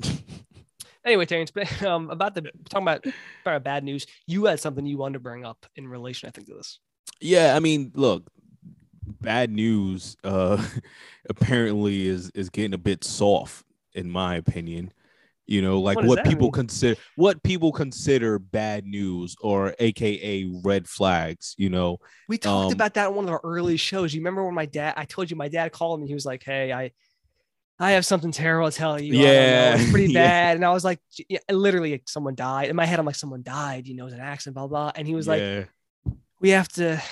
anyway, 1.04 1.26
Terrence, 1.26 1.50
but, 1.50 1.82
um, 1.82 2.08
about 2.08 2.34
the 2.34 2.42
talking 2.70 2.84
about, 2.84 3.04
about 3.44 3.64
bad 3.64 3.82
news, 3.82 4.06
you 4.28 4.44
had 4.44 4.60
something 4.60 4.86
you 4.86 4.96
wanted 4.96 5.14
to 5.14 5.20
bring 5.20 5.44
up 5.44 5.66
in 5.74 5.88
relation, 5.88 6.28
I 6.28 6.30
think, 6.30 6.46
to 6.46 6.54
this. 6.54 6.78
yeah, 7.20 7.56
I 7.56 7.58
mean, 7.58 7.90
look, 7.94 8.30
bad 9.06 9.50
news. 9.50 10.16
Uh, 10.24 10.64
apparently 11.30 12.06
is 12.06 12.30
is 12.30 12.50
getting 12.50 12.74
a 12.74 12.78
bit 12.78 13.04
soft, 13.04 13.64
in 13.94 14.10
my 14.10 14.36
opinion. 14.36 14.92
You 15.46 15.62
know, 15.62 15.80
like 15.80 16.00
What 16.00 16.04
what, 16.04 16.24
people 16.24 16.48
mean? 16.48 16.52
consider 16.52 17.00
what 17.16 17.42
people 17.42 17.72
consider 17.72 18.38
bad 18.38 18.86
news 18.86 19.36
or 19.40 19.74
AKA 19.78 20.44
red 20.64 20.88
flags. 20.88 21.54
You 21.58 21.70
know, 21.70 21.98
We 22.28 22.38
talked 22.38 22.72
Um, 22.72 22.72
about 22.72 22.94
that 22.94 23.08
in 23.10 23.14
one 23.14 23.24
of 23.26 23.30
our 23.30 23.40
early 23.44 23.76
shows. 23.76 24.14
You 24.14 24.20
remember 24.20 24.44
when 24.44 24.54
my 24.54 24.66
dad? 24.66 24.94
I 24.96 25.04
told 25.04 25.30
you 25.30 25.36
my 25.36 25.48
dad 25.48 25.72
called 25.72 26.00
me. 26.00 26.06
He 26.08 26.14
was 26.14 26.24
like, 26.24 26.42
"Hey, 26.44 26.72
I, 26.72 26.92
I 27.78 27.92
have 27.92 28.06
something 28.06 28.32
terrible 28.32 28.70
to 28.70 28.76
tell 28.76 29.00
you. 29.00 29.14
Know, 29.16 29.24
Yeah, 29.24 29.74
it's 29.74 29.84
pretty 29.86 30.08
yeah. 30.12 30.12
bad." 30.12 30.56
And 30.56 30.64
I 30.64 30.72
was 30.72 30.84
like, 30.84 31.00
"Yeah, 31.28 31.40
literally, 31.50 32.02
someone 32.06 32.34
died." 32.36 32.70
In 32.70 32.76
my 32.76 32.86
head, 32.86 32.98
I'm 33.00 33.06
like, 33.06 33.16
"Someone 33.16 33.42
died. 33.42 33.86
You 33.88 33.96
know, 33.96 34.04
it 34.04 34.06
was 34.06 34.14
an 34.14 34.20
accident." 34.20 34.56
Blah 34.56 34.68
blah. 34.68 34.92
And 34.96 35.06
he 35.08 35.14
was 35.14 35.28
like, 35.28 35.44
yeah, 35.44 35.64
"We 36.40 36.50
have 36.50 36.68
to, 36.70 37.02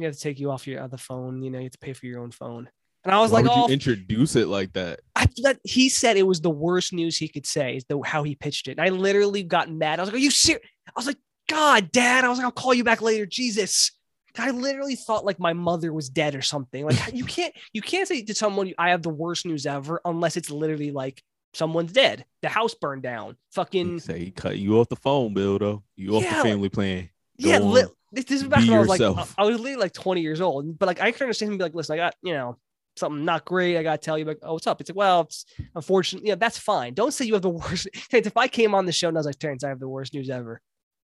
we 0.00 0.06
have 0.06 0.14
to 0.14 0.20
take 0.20 0.40
you 0.40 0.50
off 0.50 0.66
your 0.66 0.80
uh, 0.80 0.84
other 0.84 0.96
phone. 0.96 1.42
You 1.42 1.50
know, 1.50 1.58
you 1.58 1.64
have 1.64 1.72
to 1.72 1.78
pay 1.78 1.92
for 1.92 2.06
your 2.06 2.20
own 2.20 2.30
phone." 2.30 2.68
And 3.04 3.14
I 3.14 3.20
was 3.20 3.30
Why 3.30 3.40
like, 3.40 3.50
"Oh, 3.50 3.66
you 3.66 3.72
introduce 3.72 4.36
it 4.36 4.48
like 4.48 4.72
that? 4.74 5.00
I 5.16 5.26
that 5.42 5.60
he 5.64 5.88
said 5.88 6.16
it 6.16 6.26
was 6.26 6.40
the 6.40 6.50
worst 6.50 6.92
news 6.92 7.16
he 7.16 7.28
could 7.28 7.46
say 7.46 7.76
is 7.76 7.84
the 7.88 8.00
how 8.04 8.22
he 8.22 8.34
pitched 8.34 8.68
it. 8.68 8.72
And 8.72 8.82
I 8.82 8.88
literally 8.88 9.42
got 9.42 9.70
mad. 9.70 9.98
I 9.98 10.02
was 10.02 10.08
like, 10.08 10.16
"Are 10.16 10.18
you 10.24 10.30
serious?" 10.30 10.66
I 10.88 10.92
was 10.96 11.06
like, 11.06 11.18
"God, 11.48 11.92
Dad!" 11.92 12.24
I 12.24 12.28
was 12.28 12.38
like, 12.38 12.44
"I'll 12.44 12.52
call 12.52 12.74
you 12.74 12.84
back 12.84 13.00
later." 13.00 13.26
Jesus, 13.26 13.92
I 14.38 14.50
literally 14.50 14.96
thought 14.96 15.24
like 15.24 15.38
my 15.38 15.52
mother 15.52 15.92
was 15.92 16.08
dead 16.08 16.34
or 16.34 16.42
something. 16.42 16.84
Like 16.84 17.14
you 17.14 17.24
can't 17.36 17.54
you 17.72 17.82
can't 17.82 18.08
say 18.08 18.22
to 18.22 18.34
someone 18.34 18.72
I 18.78 18.90
have 18.90 19.02
the 19.02 19.10
worst 19.10 19.46
news 19.46 19.66
ever 19.66 20.00
unless 20.04 20.36
it's 20.36 20.50
literally 20.50 20.90
like 20.90 21.22
someone's 21.52 21.92
dead, 21.92 22.24
the 22.42 22.48
house 22.48 22.74
burned 22.74 23.02
down, 23.02 23.30
He 23.30 23.36
fucking 23.52 24.00
say 24.00 24.18
he 24.18 24.30
cut 24.30 24.58
you 24.58 24.78
off 24.78 24.88
the 24.88 24.96
phone, 24.96 25.34
Bill. 25.34 25.58
Though 25.58 25.82
you 25.96 26.16
off 26.16 26.22
Yeah, 26.22 26.36
the 26.36 26.48
family 26.48 26.68
plan. 26.68 27.08
Go 27.42 27.50
yeah. 27.50 27.58
Li- 27.58 27.84
this, 28.12 28.24
this 28.24 28.42
is 28.42 28.48
back 28.48 28.60
Be 28.60 28.68
when 28.70 28.78
I 28.78 28.80
was 28.80 28.88
like. 28.88 29.00
I 29.00 29.44
was 29.44 29.58
literally 29.58 29.76
like 29.76 29.92
20 29.92 30.20
years 30.20 30.40
old, 30.40 30.78
but 30.78 30.86
like 30.86 31.00
I 31.00 31.12
can 31.12 31.24
understand 31.24 31.52
him 31.52 31.58
be 31.58 31.64
like, 31.64 31.74
"Listen, 31.74 31.94
I 31.94 31.96
got 31.96 32.14
you 32.22 32.34
know." 32.34 32.56
Something 32.96 33.24
not 33.24 33.44
great. 33.44 33.78
I 33.78 33.84
gotta 33.84 33.98
tell 33.98 34.18
you, 34.18 34.24
like, 34.24 34.40
oh, 34.42 34.54
what's 34.54 34.66
up? 34.66 34.80
It's 34.80 34.90
like, 34.90 34.96
well, 34.96 35.20
it's 35.20 35.46
unfortunately, 35.76 36.28
yeah, 36.28 36.34
that's 36.34 36.58
fine. 36.58 36.92
Don't 36.92 37.14
say 37.14 37.24
you 37.24 37.34
have 37.34 37.40
the 37.40 37.48
worst. 37.48 37.86
Terrence, 38.10 38.26
if 38.26 38.36
I 38.36 38.48
came 38.48 38.74
on 38.74 38.84
the 38.84 38.92
show 38.92 39.08
and 39.08 39.16
I 39.16 39.20
was 39.20 39.26
like, 39.26 39.38
Terrence, 39.38 39.62
I 39.62 39.68
have 39.68 39.78
the 39.78 39.88
worst 39.88 40.12
news 40.12 40.28
ever, 40.28 40.60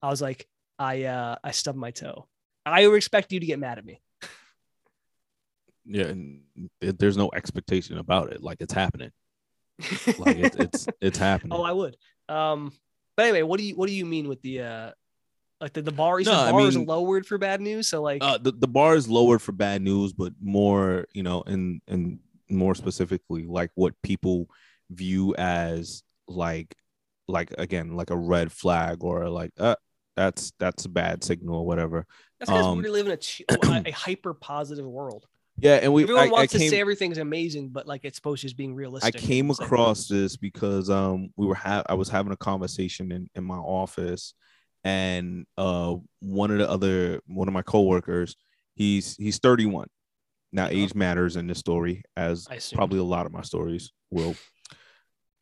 I 0.02 0.10
was 0.10 0.20
like, 0.20 0.46
I 0.78 1.04
uh 1.04 1.36
I 1.42 1.50
stubbed 1.52 1.78
my 1.78 1.90
toe. 1.90 2.26
I 2.66 2.86
would 2.86 2.96
expect 2.96 3.32
you 3.32 3.40
to 3.40 3.46
get 3.46 3.58
mad 3.58 3.78
at 3.78 3.84
me. 3.84 4.00
Yeah, 5.86 6.04
and 6.04 6.42
it, 6.80 6.98
there's 6.98 7.16
no 7.16 7.30
expectation 7.34 7.98
about 7.98 8.30
it. 8.30 8.42
Like 8.42 8.58
it's 8.60 8.74
happening. 8.74 9.10
Like 10.18 10.36
it, 10.36 10.56
it's 10.56 10.86
it's 11.00 11.18
happening. 11.18 11.52
oh, 11.52 11.62
I 11.62 11.72
would. 11.72 11.96
Um, 12.28 12.72
but 13.16 13.26
anyway, 13.26 13.42
what 13.42 13.58
do 13.58 13.64
you 13.64 13.74
what 13.74 13.88
do 13.88 13.94
you 13.94 14.06
mean 14.06 14.28
with 14.28 14.40
the 14.42 14.60
uh 14.60 14.90
like 15.61 15.73
the, 15.75 15.83
the 15.83 15.92
bar? 15.92 16.20
No, 16.20 16.33
I 16.33 16.51
bar 16.51 16.62
is 16.62 16.77
mean- 16.77 16.87
lowered 16.87 17.27
for 17.27 17.38
bad 17.38 17.61
news. 17.61 17.88
So 17.88 18.03
like 18.03 18.23
uh, 18.23 18.38
the, 18.38 18.53
the 18.53 18.68
bar 18.68 18.94
is 18.94 19.09
lowered 19.09 19.42
for 19.42 19.53
bad 19.53 19.83
news, 19.83 20.12
but 20.12 20.33
more, 20.40 21.07
you 21.12 21.23
know, 21.23 21.42
and 21.46 21.83
and 21.87 22.18
more 22.49 22.75
specifically, 22.75 23.46
like 23.46 23.70
what 23.75 23.94
people 24.03 24.49
view 24.90 25.35
as 25.37 26.03
like, 26.27 26.75
like 27.29 27.53
again, 27.59 27.94
like 27.94 28.11
a 28.11 28.16
red 28.16 28.51
flag 28.51 29.05
or 29.05 29.29
like, 29.29 29.53
uh, 29.59 29.77
that's 30.16 30.53
that's 30.59 30.87
a 30.87 30.88
bad 30.88 31.23
signal 31.23 31.57
or 31.57 31.66
whatever. 31.66 32.07
that's 32.38 32.51
because 32.51 32.66
um, 32.66 32.79
we 32.79 32.88
live 32.88 33.07
in 33.07 33.12
a, 33.12 33.83
a, 33.88 33.90
hyper 33.92 34.35
positive 34.35 34.87
world. 34.87 35.27
Yeah, 35.59 35.75
and 35.77 35.92
we 35.92 36.05
Everyone 36.05 36.25
I, 36.25 36.29
I 36.29 36.31
wants 36.31 36.53
to 36.55 36.59
say 36.59 36.81
everything's 36.81 37.18
amazing, 37.18 37.68
but 37.68 37.87
like 37.87 38.05
it's 38.05 38.16
supposed 38.16 38.40
to 38.40 38.46
just 38.46 38.57
being 38.57 38.75
realistic. 38.75 39.14
I 39.14 39.18
came 39.18 39.51
across 39.51 40.09
this 40.09 40.37
because 40.37 40.88
um 40.88 41.31
we 41.37 41.46
were 41.46 41.55
ha- 41.55 41.85
I 41.87 41.94
was 41.94 42.09
having 42.09 42.33
a 42.33 42.37
conversation 42.37 43.12
in, 43.12 43.29
in 43.35 43.44
my 43.44 43.59
office 43.59 44.33
and 44.84 45.46
uh 45.58 45.94
one 46.20 46.50
of 46.50 46.58
the 46.58 46.68
other 46.70 47.20
one 47.26 47.48
of 47.48 47.54
my 47.54 47.62
coworkers 47.62 48.34
he's 48.74 49.16
he's 49.16 49.38
31 49.38 49.86
now 50.52 50.64
Uh-huh. 50.64 50.72
age 50.74 50.94
matters 50.94 51.36
in 51.36 51.46
this 51.46 51.58
story 51.58 52.02
as 52.16 52.46
probably 52.76 52.98
a 52.98 53.04
lot 53.04 53.26
of 53.26 53.32
my 53.32 53.42
stories 53.42 53.92
will. 54.10 54.34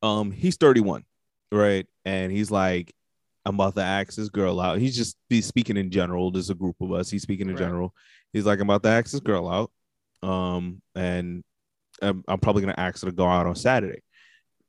Um 0.03 0.31
he's 0.31 0.57
31 0.57 1.05
right? 1.51 1.87
And 2.05 2.31
he's 2.33 2.51
like 2.51 2.92
i'm 3.44 3.55
about 3.55 3.74
to 3.77 3.83
ask 3.83 4.14
this 4.16 4.29
girl 4.29 4.61
out. 4.61 4.79
He's 4.79 4.96
just 4.96 5.16
he's 5.31 5.46
speaking 5.46 5.77
in 5.77 5.90
general 5.90 6.31
there's 6.31 6.51
a 6.51 6.55
group 6.55 6.77
of 6.81 6.92
us. 6.92 7.09
He's 7.11 7.22
speaking 7.22 7.49
in 7.49 7.55
Right. 7.55 7.61
general. 7.61 7.95
He's 8.32 8.45
like 8.47 8.61
i'm 8.61 8.68
about 8.68 8.82
to 8.82 8.91
ask 8.91 9.11
this 9.12 9.20
girl 9.20 9.49
out. 9.49 9.70
Um 10.28 10.82
and 10.95 11.43
I'm, 12.03 12.22
I'm 12.28 12.39
probably 12.41 12.62
gonna 12.62 12.74
ask 12.76 13.03
her 13.03 13.11
to 13.11 13.16
go 13.16 13.26
out 13.26 13.47
on 13.47 13.55
saturday. 13.57 14.03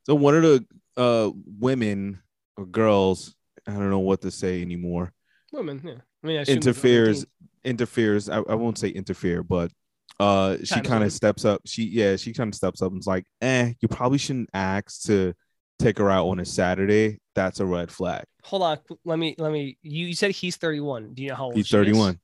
So 0.05 0.15
one 0.15 0.35
of 0.35 0.43
the 0.43 0.65
uh 0.97 1.31
women 1.59 2.21
or 2.57 2.65
girls 2.65 3.35
i 3.69 3.73
don't 3.73 3.89
know 3.89 3.99
what 3.99 4.21
to 4.21 4.31
say 4.31 4.61
anymore. 4.61 5.11
Women. 5.51 5.81
Yeah, 5.83 5.93
I 6.23 6.27
mean, 6.27 6.39
I 6.39 6.43
interferes 6.43 7.25
interferes. 7.63 8.29
I, 8.29 8.37
I 8.37 8.55
won't 8.55 8.77
say 8.77 8.89
interfere 8.89 9.43
but 9.43 9.71
uh 10.19 10.57
she 10.63 10.81
Kind 10.81 11.03
of 11.03 11.11
steps 11.13 11.45
up. 11.45 11.61
She 11.65 11.83
yeah 11.83 12.15
she 12.15 12.33
kind 12.33 12.49
of 12.49 12.55
steps 12.55 12.81
up 12.81 12.91
and's 12.91 13.07
like 13.07 13.25
eh 13.41 13.73
you 13.81 13.87
probably 13.87 14.17
shouldn't 14.17 14.49
ask 14.53 15.03
to 15.03 15.33
take 15.79 15.97
her 15.97 16.09
out 16.09 16.27
on 16.27 16.39
a 16.39 16.45
saturday. 16.45 17.19
That's 17.35 17.59
a 17.59 17.65
red 17.65 17.91
flag. 17.91 18.25
Hold 18.43 18.63
on, 18.63 18.79
let 19.05 19.17
me 19.17 19.35
let 19.37 19.51
me. 19.51 19.77
You, 19.81 20.07
you 20.07 20.15
said 20.15 20.31
he's 20.31 20.57
31. 20.57 21.13
Do 21.13 21.23
you 21.23 21.29
know 21.29 21.35
how 21.35 21.45
old 21.45 21.55
he's 21.55 21.67
she 21.67 21.77
is? 21.77 21.85
31 21.85 22.19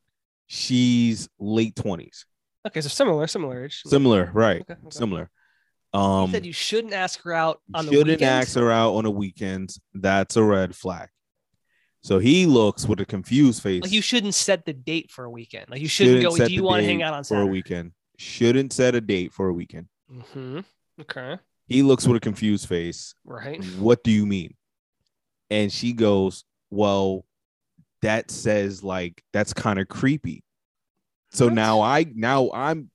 she's 0.47 1.27
late 1.39 1.75
20s 1.75 2.25
Okay, 2.67 2.81
so 2.81 2.89
similar, 2.89 3.27
similar 3.27 3.65
age. 3.65 3.81
similar 3.85 4.31
right. 4.33 4.61
Okay, 4.61 4.73
okay. 4.73 4.89
similar. 4.89 5.29
You 5.93 5.99
um 5.99 6.31
said 6.31 6.45
you 6.45 6.53
shouldn't 6.53 6.93
ask 6.93 7.21
her 7.23 7.31
out 7.31 7.61
on 7.73 7.85
the 7.85 7.91
shouldn't 7.91 8.21
ask 8.21 8.55
her 8.55 8.71
out 8.71 8.95
on 8.95 9.03
the 9.03 9.11
weekends. 9.11 9.79
That's 9.93 10.35
a 10.35 10.43
red 10.43 10.75
flag 10.75 11.09
So 12.05 12.19
he 12.19 12.45
looks 12.45 12.87
with 12.87 12.99
a 12.99 13.05
confused 13.05 13.63
face. 13.63 13.81
Like 13.81 13.91
you 13.91 13.99
shouldn't 14.03 14.35
set 14.35 14.63
the 14.63 14.73
date 14.73 15.09
for 15.09 15.25
a 15.25 15.29
weekend. 15.29 15.71
Like 15.71 15.81
you 15.81 15.87
shouldn't, 15.87 16.21
go. 16.21 16.37
Do 16.37 16.53
you 16.53 16.61
want 16.61 16.81
to 16.81 16.85
hang 16.85 17.01
out 17.01 17.15
on 17.15 17.23
Saturday? 17.23 17.43
for 17.43 17.49
a 17.49 17.51
weekend? 17.51 17.91
Shouldn't 18.19 18.73
set 18.73 18.93
a 18.93 19.01
date 19.01 19.33
for 19.33 19.47
a 19.47 19.53
weekend. 19.53 19.87
Mm-hmm. 20.13 20.59
Okay. 21.01 21.39
He 21.65 21.81
looks 21.81 22.05
with 22.05 22.17
a 22.17 22.19
confused 22.19 22.69
face. 22.69 23.15
Right. 23.25 23.63
What 23.79 24.03
do 24.03 24.11
you 24.11 24.27
mean? 24.27 24.53
And 25.49 25.71
she 25.71 25.93
goes, 25.93 26.43
Well, 26.69 27.25
that 28.03 28.29
says 28.29 28.83
like 28.83 29.23
that's 29.33 29.53
kind 29.53 29.79
of 29.79 29.87
creepy. 29.87 30.43
So 31.31 31.45
What? 31.45 31.55
now 31.55 31.81
I 31.81 32.05
now 32.13 32.51
I'm 32.53 32.91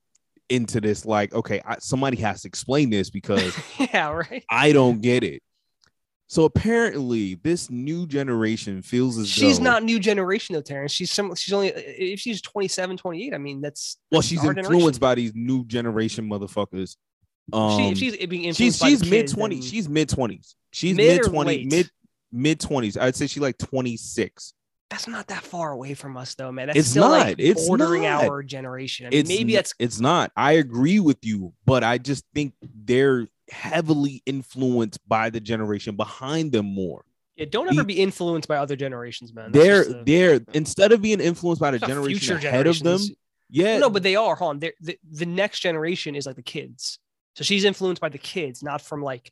into 0.47 0.79
this 0.79 1.05
like 1.05 1.33
okay, 1.33 1.61
I, 1.65 1.79
somebody 1.79 2.15
has 2.21 2.43
to 2.43 2.47
explain 2.47 2.89
this 2.89 3.09
because 3.09 3.53
yeah. 3.77 4.07
Right. 4.07 4.45
I 4.49 4.71
don't 4.71 5.01
get 5.01 5.25
it. 5.25 5.43
So 6.31 6.45
apparently, 6.45 7.35
this 7.35 7.69
new 7.69 8.07
generation 8.07 8.81
feels 8.81 9.17
as 9.17 9.27
She's 9.27 9.57
though, 9.57 9.65
not 9.65 9.83
new 9.83 9.99
generation 9.99 10.53
though, 10.55 10.61
Terrence. 10.61 10.93
She's 10.93 11.11
some. 11.11 11.35
She's 11.35 11.51
only 11.51 11.67
if 11.75 12.21
she's 12.21 12.41
27, 12.41 12.95
28. 12.95 13.33
I 13.33 13.37
mean, 13.37 13.59
that's 13.59 13.97
well. 14.09 14.21
She's 14.21 14.37
influenced 14.41 14.69
generation. 14.69 14.99
by 15.01 15.15
these 15.15 15.33
new 15.35 15.65
generation 15.65 16.29
motherfuckers. 16.29 16.95
Um, 17.51 17.95
she, 17.95 18.11
she's 18.13 18.27
being 18.27 18.45
influenced 18.45 18.57
she's 18.57 18.79
by 18.79 18.87
she's 19.03 19.11
mid 19.11 19.27
twenties. 19.27 19.67
She's 19.67 19.89
mid 19.89 20.07
twenties. 20.07 20.55
She's 20.71 20.95
Mid 20.95 21.23
twenty 21.23 21.65
mid 21.65 21.89
mid 22.31 22.61
twenties. 22.61 22.95
I'd 22.95 23.17
say 23.17 23.27
she's 23.27 23.43
like 23.43 23.57
twenty 23.57 23.97
six. 23.97 24.53
that's 24.89 25.09
not 25.09 25.27
that 25.27 25.43
far 25.43 25.73
away 25.73 25.95
from 25.95 26.15
us 26.15 26.33
though, 26.35 26.53
man. 26.53 26.67
That's 26.67 26.79
It's 26.79 26.87
still 26.91 27.09
not. 27.09 27.25
like 27.27 27.35
It's 27.39 27.67
bordering 27.67 28.03
not. 28.03 28.23
our 28.23 28.41
generation. 28.41 29.07
I 29.07 29.09
mean, 29.09 29.19
It's 29.19 29.27
maybe 29.27 29.55
that's 29.55 29.73
it's 29.79 29.99
not. 29.99 30.31
I 30.37 30.53
agree 30.53 31.01
with 31.01 31.17
you, 31.23 31.51
but 31.65 31.83
I 31.83 31.97
just 31.97 32.23
think 32.33 32.53
they're 32.61 33.27
heavily 33.51 34.23
influenced 34.25 34.99
by 35.07 35.29
the 35.29 35.39
generation 35.39 35.95
behind 35.95 36.51
them 36.51 36.65
more. 36.65 37.05
yeah, 37.35 37.45
don't 37.49 37.67
the- 37.67 37.73
ever 37.73 37.83
be 37.83 37.99
influenced 37.99 38.47
by 38.47 38.57
other 38.57 38.75
generations, 38.75 39.33
man. 39.33 39.51
That's 39.51 39.63
They're 39.65 39.81
a- 40.01 40.03
they're 40.03 40.39
instead 40.53 40.91
of 40.91 41.01
being 41.01 41.19
influenced 41.19 41.59
by 41.61 41.71
the 41.71 41.79
generation 41.79 42.37
ahead 42.37 42.67
of 42.67 42.79
them. 42.79 42.99
Yeah, 43.49 43.77
No, 43.79 43.89
but 43.89 44.03
they 44.03 44.15
are, 44.15 44.35
hold 44.35 44.49
on. 44.51 44.59
They're, 44.59 44.73
the 44.79 44.97
the 45.11 45.25
next 45.25 45.59
generation 45.59 46.15
is 46.15 46.25
like 46.25 46.37
the 46.37 46.41
kids. 46.41 46.99
So 47.35 47.43
she's 47.43 47.63
influenced 47.65 48.01
by 48.01 48.09
the 48.09 48.17
kids, 48.17 48.63
not 48.63 48.81
from 48.81 49.01
like, 49.03 49.31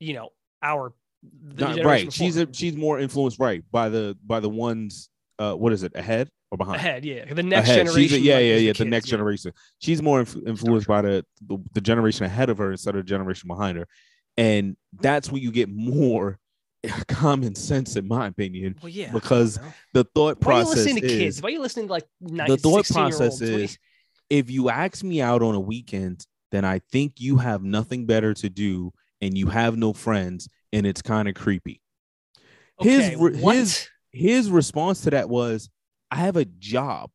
you 0.00 0.12
know, 0.14 0.30
our 0.62 0.92
the 1.22 1.68
Not- 1.68 1.84
right. 1.84 2.06
before. 2.06 2.10
She's 2.12 2.36
a, 2.36 2.48
she's 2.52 2.76
more 2.76 2.98
influenced 2.98 3.38
right 3.38 3.62
by 3.70 3.88
the 3.88 4.16
by 4.26 4.40
the 4.40 4.48
ones. 4.48 5.08
Uh, 5.38 5.54
what 5.54 5.72
is 5.72 5.82
it? 5.82 5.92
Ahead 5.94 6.30
or 6.54 6.56
behind? 6.56 6.76
ahead. 6.76 7.04
Yeah, 7.04 7.32
the 7.32 7.42
next 7.42 7.68
ahead. 7.68 7.86
generation. 7.86 8.02
She's 8.08 8.12
a, 8.12 8.20
yeah, 8.20 8.34
like, 8.34 8.42
yeah, 8.42 8.54
yeah. 8.56 8.72
The 8.72 8.78
kids, 8.78 8.90
next 8.90 9.06
yeah. 9.06 9.10
generation. 9.10 9.52
She's 9.80 10.02
more 10.02 10.20
inf- 10.20 10.36
influenced 10.46 10.86
by 10.88 11.02
the, 11.02 11.24
the 11.46 11.58
the 11.74 11.80
generation 11.80 12.24
ahead 12.24 12.50
of 12.50 12.58
her 12.58 12.70
instead 12.72 12.94
of 12.96 13.04
the 13.04 13.08
generation 13.08 13.48
behind 13.48 13.78
her, 13.78 13.86
and 14.36 14.76
that's 15.00 15.30
where 15.30 15.40
you 15.40 15.50
get 15.52 15.68
more 15.68 16.38
common 17.08 17.54
sense, 17.54 17.96
in 17.96 18.06
my 18.08 18.26
opinion. 18.28 18.76
Well, 18.82 18.88
yeah, 18.90 19.10
because 19.12 19.58
I 19.58 19.60
don't 19.62 19.68
know. 19.68 19.74
The 19.94 20.04
thought 20.14 20.44
why 20.44 20.54
are 20.54 20.58
you 20.58 20.64
process 20.64 20.76
listening 20.84 21.02
to 21.02 21.06
is 21.08 21.18
kids? 21.18 21.42
Why 21.42 21.48
are 21.48 21.52
you 21.52 21.60
listening 21.60 21.86
to 21.88 21.92
like 21.92 22.06
the 22.20 22.56
thought 22.56 22.86
process 22.88 23.40
What 23.40 23.46
do 23.46 23.52
you- 23.52 23.58
is 23.64 23.78
if 24.30 24.50
you 24.50 24.70
ask 24.70 25.04
me 25.04 25.20
out 25.20 25.42
on 25.42 25.54
a 25.54 25.60
weekend, 25.60 26.26
then 26.50 26.64
I 26.64 26.80
think 26.92 27.20
you 27.20 27.36
have 27.36 27.62
nothing 27.62 28.06
better 28.06 28.32
to 28.34 28.48
do 28.48 28.92
and 29.20 29.36
you 29.36 29.46
have 29.48 29.76
no 29.76 29.92
friends, 29.92 30.48
and 30.72 30.86
it's 30.86 31.02
kind 31.02 31.28
of 31.28 31.34
creepy. 31.34 31.80
His 32.80 33.06
Okay, 33.06 33.16
re- 33.16 33.40
what? 33.40 33.56
his 33.56 33.88
his 34.10 34.50
response 34.50 35.02
to 35.02 35.10
that 35.10 35.28
was, 35.28 35.70
"I 36.14 36.18
have 36.18 36.36
a 36.36 36.44
job 36.44 37.10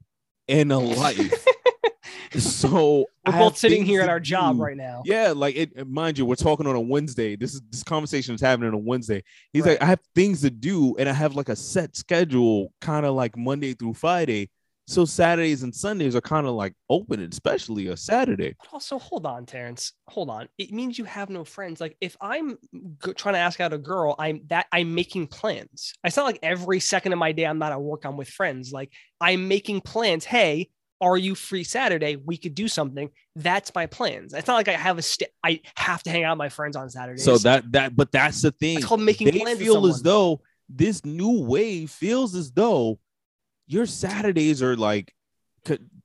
and 0.48 0.72
a 0.72 0.78
life, 0.78 1.46
so 2.38 3.06
We're 3.26 3.32
have 3.34 3.40
both 3.40 3.58
sitting 3.58 3.86
here 3.86 4.02
at 4.02 4.10
our 4.10 4.20
job 4.20 4.58
do." 4.58 4.64
right 4.64 4.78
now. 4.78 5.04
Yeah, 5.06 5.34
like 5.36 5.56
it. 5.56 5.88
Mind 5.88 6.18
you, 6.18 6.26
we're 6.26 6.36
talking 6.36 6.68
on 6.68 6.76
a 6.76 6.80
Wednesday. 6.82 7.36
This 7.36 7.54
is 7.54 7.62
this 7.72 7.84
conversation 7.84 8.36
is 8.36 8.42
happening 8.42 8.68
on 8.70 8.74
a 8.74 8.78
Wednesday. 8.78 9.24
He's 9.54 9.64
Right. 9.64 9.72
like, 9.74 9.82
I 9.82 9.86
have 9.86 10.00
things 10.16 10.42
to 10.42 10.50
do, 10.50 10.96
and 10.98 11.08
I 11.10 11.14
have 11.14 11.36
like 11.36 11.50
a 11.50 11.56
set 11.56 11.96
schedule, 11.96 12.74
kind 12.82 13.06
of 13.06 13.16
like 13.16 13.38
Monday 13.38 13.74
through 13.74 13.94
Friday. 13.94 14.50
So 14.90 15.06
Saturdays 15.06 15.62
and 15.62 15.74
Sundays 15.74 16.16
are 16.16 16.22
kind 16.22 16.48
of 16.48 16.56
like 16.56 16.74
open, 16.90 17.20
especially 17.22 17.90
a 17.90 17.96
Saturday. 17.96 18.56
But 18.60 18.74
also, 18.74 18.98
hold 18.98 19.28
on, 19.28 19.46
Terrence. 19.46 19.94
Hold 20.08 20.32
on. 20.32 20.50
It 20.58 20.72
means 20.72 20.98
you 20.98 21.06
have 21.06 21.30
no 21.30 21.44
friends. 21.44 21.80
Like 21.80 21.96
if 22.02 22.18
I'm 22.20 22.58
trying 23.16 23.36
to 23.36 23.40
ask 23.40 23.60
out 23.60 23.72
a 23.72 23.78
girl, 23.78 24.16
I'm 24.18 24.42
that 24.48 24.66
I'm 24.72 24.96
making 24.96 25.28
plans. 25.28 25.94
It's 26.04 26.18
not 26.18 26.26
like 26.26 26.40
every 26.42 26.80
second 26.80 27.14
of 27.14 27.20
my 27.20 27.34
day 27.34 27.46
I'm 27.46 27.60
not 27.60 27.72
at 27.72 27.80
work. 27.80 28.04
I'm 28.04 28.18
with 28.18 28.30
friends. 28.30 28.72
Like 28.72 28.92
I'm 29.22 29.48
making 29.48 29.82
plans. 29.82 30.26
Hey, 30.26 30.72
are 31.00 31.18
you 31.18 31.36
free 31.36 31.64
Saturday? 31.64 32.16
We 32.16 32.38
could 32.38 32.56
do 32.56 32.68
something. 32.68 33.12
That's 33.36 33.72
my 33.76 33.86
plans. 33.86 34.34
It's 34.34 34.48
not 34.48 34.56
like 34.56 34.70
I 34.70 34.72
have 34.72 34.98
a 34.98 35.04
st- 35.04 35.30
I 35.44 35.62
have 35.76 36.02
to 36.02 36.10
hang 36.10 36.24
out 36.24 36.32
with 36.32 36.40
my 36.40 36.50
friends 36.50 36.76
on 36.76 36.90
Saturdays. 36.90 37.24
So 37.24 37.38
that 37.38 37.72
that, 37.74 37.96
but 37.96 38.12
that's 38.12 38.42
the 38.42 38.52
thing. 38.54 38.78
It's 38.78 38.88
called 38.88 39.02
making 39.02 39.30
they 39.30 39.40
plans 39.40 39.60
feel 39.60 39.86
as 39.86 40.02
though 40.02 40.42
this 40.68 41.06
new 41.06 41.44
wave 41.44 41.92
feels 41.92 42.34
as 42.34 42.52
though 42.52 42.98
your 43.70 43.86
Saturdays 43.86 44.62
are 44.62 44.76
like 44.76 45.14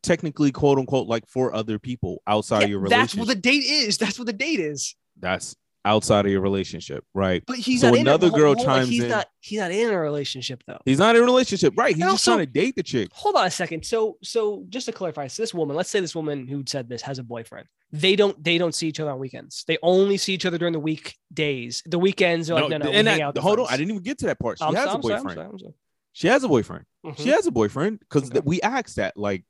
technically 0.02 0.52
quote 0.52 0.78
unquote 0.78 1.06
like 1.08 1.26
for 1.26 1.54
other 1.54 1.78
people 1.78 2.22
outside 2.26 2.58
Yeah, 2.60 2.64
of 2.64 2.70
your 2.70 2.78
relationship. 2.80 3.10
that's 3.10 3.16
what 3.16 3.28
the 3.28 3.34
date 3.40 3.64
is. 3.64 3.98
That's 3.98 4.18
what 4.18 4.26
the 4.26 4.32
date 4.32 4.60
is. 4.60 4.94
that's 5.18 5.56
outside 5.86 6.24
of 6.24 6.32
your 6.32 6.40
relationship, 6.40 7.04
right? 7.12 7.42
But 7.46 7.56
he's 7.58 7.82
So 7.82 7.94
another 7.94 8.28
a, 8.28 8.30
girl 8.30 8.54
chimes 8.54 8.88
He's 8.88 9.02
in. 9.04 9.10
not. 9.10 9.26
He's 9.40 9.58
not 9.58 9.70
in 9.70 9.90
a 9.90 9.98
relationship 10.00 10.62
though. 10.66 10.78
He's 10.86 10.98
not 10.98 11.14
in 11.14 11.20
a 11.22 11.24
relationship, 11.26 11.74
right? 11.76 11.94
He's 11.94 12.02
And 12.02 12.10
just 12.10 12.26
also- 12.26 12.36
trying 12.38 12.46
to 12.46 12.52
date 12.52 12.74
the 12.76 12.82
chick. 12.82 13.08
hold 13.12 13.36
on 13.36 13.46
a 13.46 13.50
second. 13.50 13.84
So, 13.84 14.16
so 14.22 14.64
just 14.70 14.86
to 14.86 14.92
clarify, 14.92 15.26
so 15.26 15.42
this 15.42 15.52
woman, 15.52 15.76
let's 15.76 15.90
say 15.90 16.00
this 16.00 16.14
woman 16.14 16.46
who 16.48 16.64
said 16.66 16.88
this 16.88 17.02
has 17.02 17.18
a 17.18 17.22
boyfriend. 17.22 17.66
They 17.92 18.16
don't, 18.16 18.42
they 18.42 18.56
don't 18.58 18.74
see 18.74 18.88
each 18.88 18.98
other 18.98 19.10
on 19.10 19.18
weekends. 19.18 19.62
They 19.68 19.76
only 19.82 20.16
see 20.16 20.32
each 20.32 20.46
other 20.46 20.56
during 20.58 20.72
the 20.72 20.80
weekdays. 20.80 21.82
The 21.86 21.98
weekends 21.98 22.50
are 22.50 22.54
like, 22.62 22.70
no, 22.70 22.78
no, 22.78 22.90
we 22.90 22.96
and 22.96 23.06
that- 23.06 23.36
hold 23.38 23.60
on. 23.60 23.66
I 23.68 23.76
didn't 23.76 23.90
even 23.90 24.02
get 24.02 24.18
to 24.20 24.26
that 24.26 24.38
part. 24.40 24.58
She 24.58 24.64
I'm 24.64 24.74
has 24.74 24.86
a 24.86 24.88
I'm 24.88 24.94
I'm 24.96 25.00
boyfriend. 25.02 25.30
sorry, 25.34 25.46
I'm 25.52 25.58
sorry. 25.58 25.74
She 26.14 26.28
has 26.28 26.42
a 26.44 26.48
boyfriend. 26.48 26.86
Mhm. 27.04 27.18
She 27.18 27.28
has 27.28 27.46
a 27.46 27.50
boyfriend 27.50 27.98
because 28.00 28.30
Okay. 28.30 28.40
we 28.44 28.62
asked 28.62 28.96
that. 28.96 29.16
Like, 29.16 29.44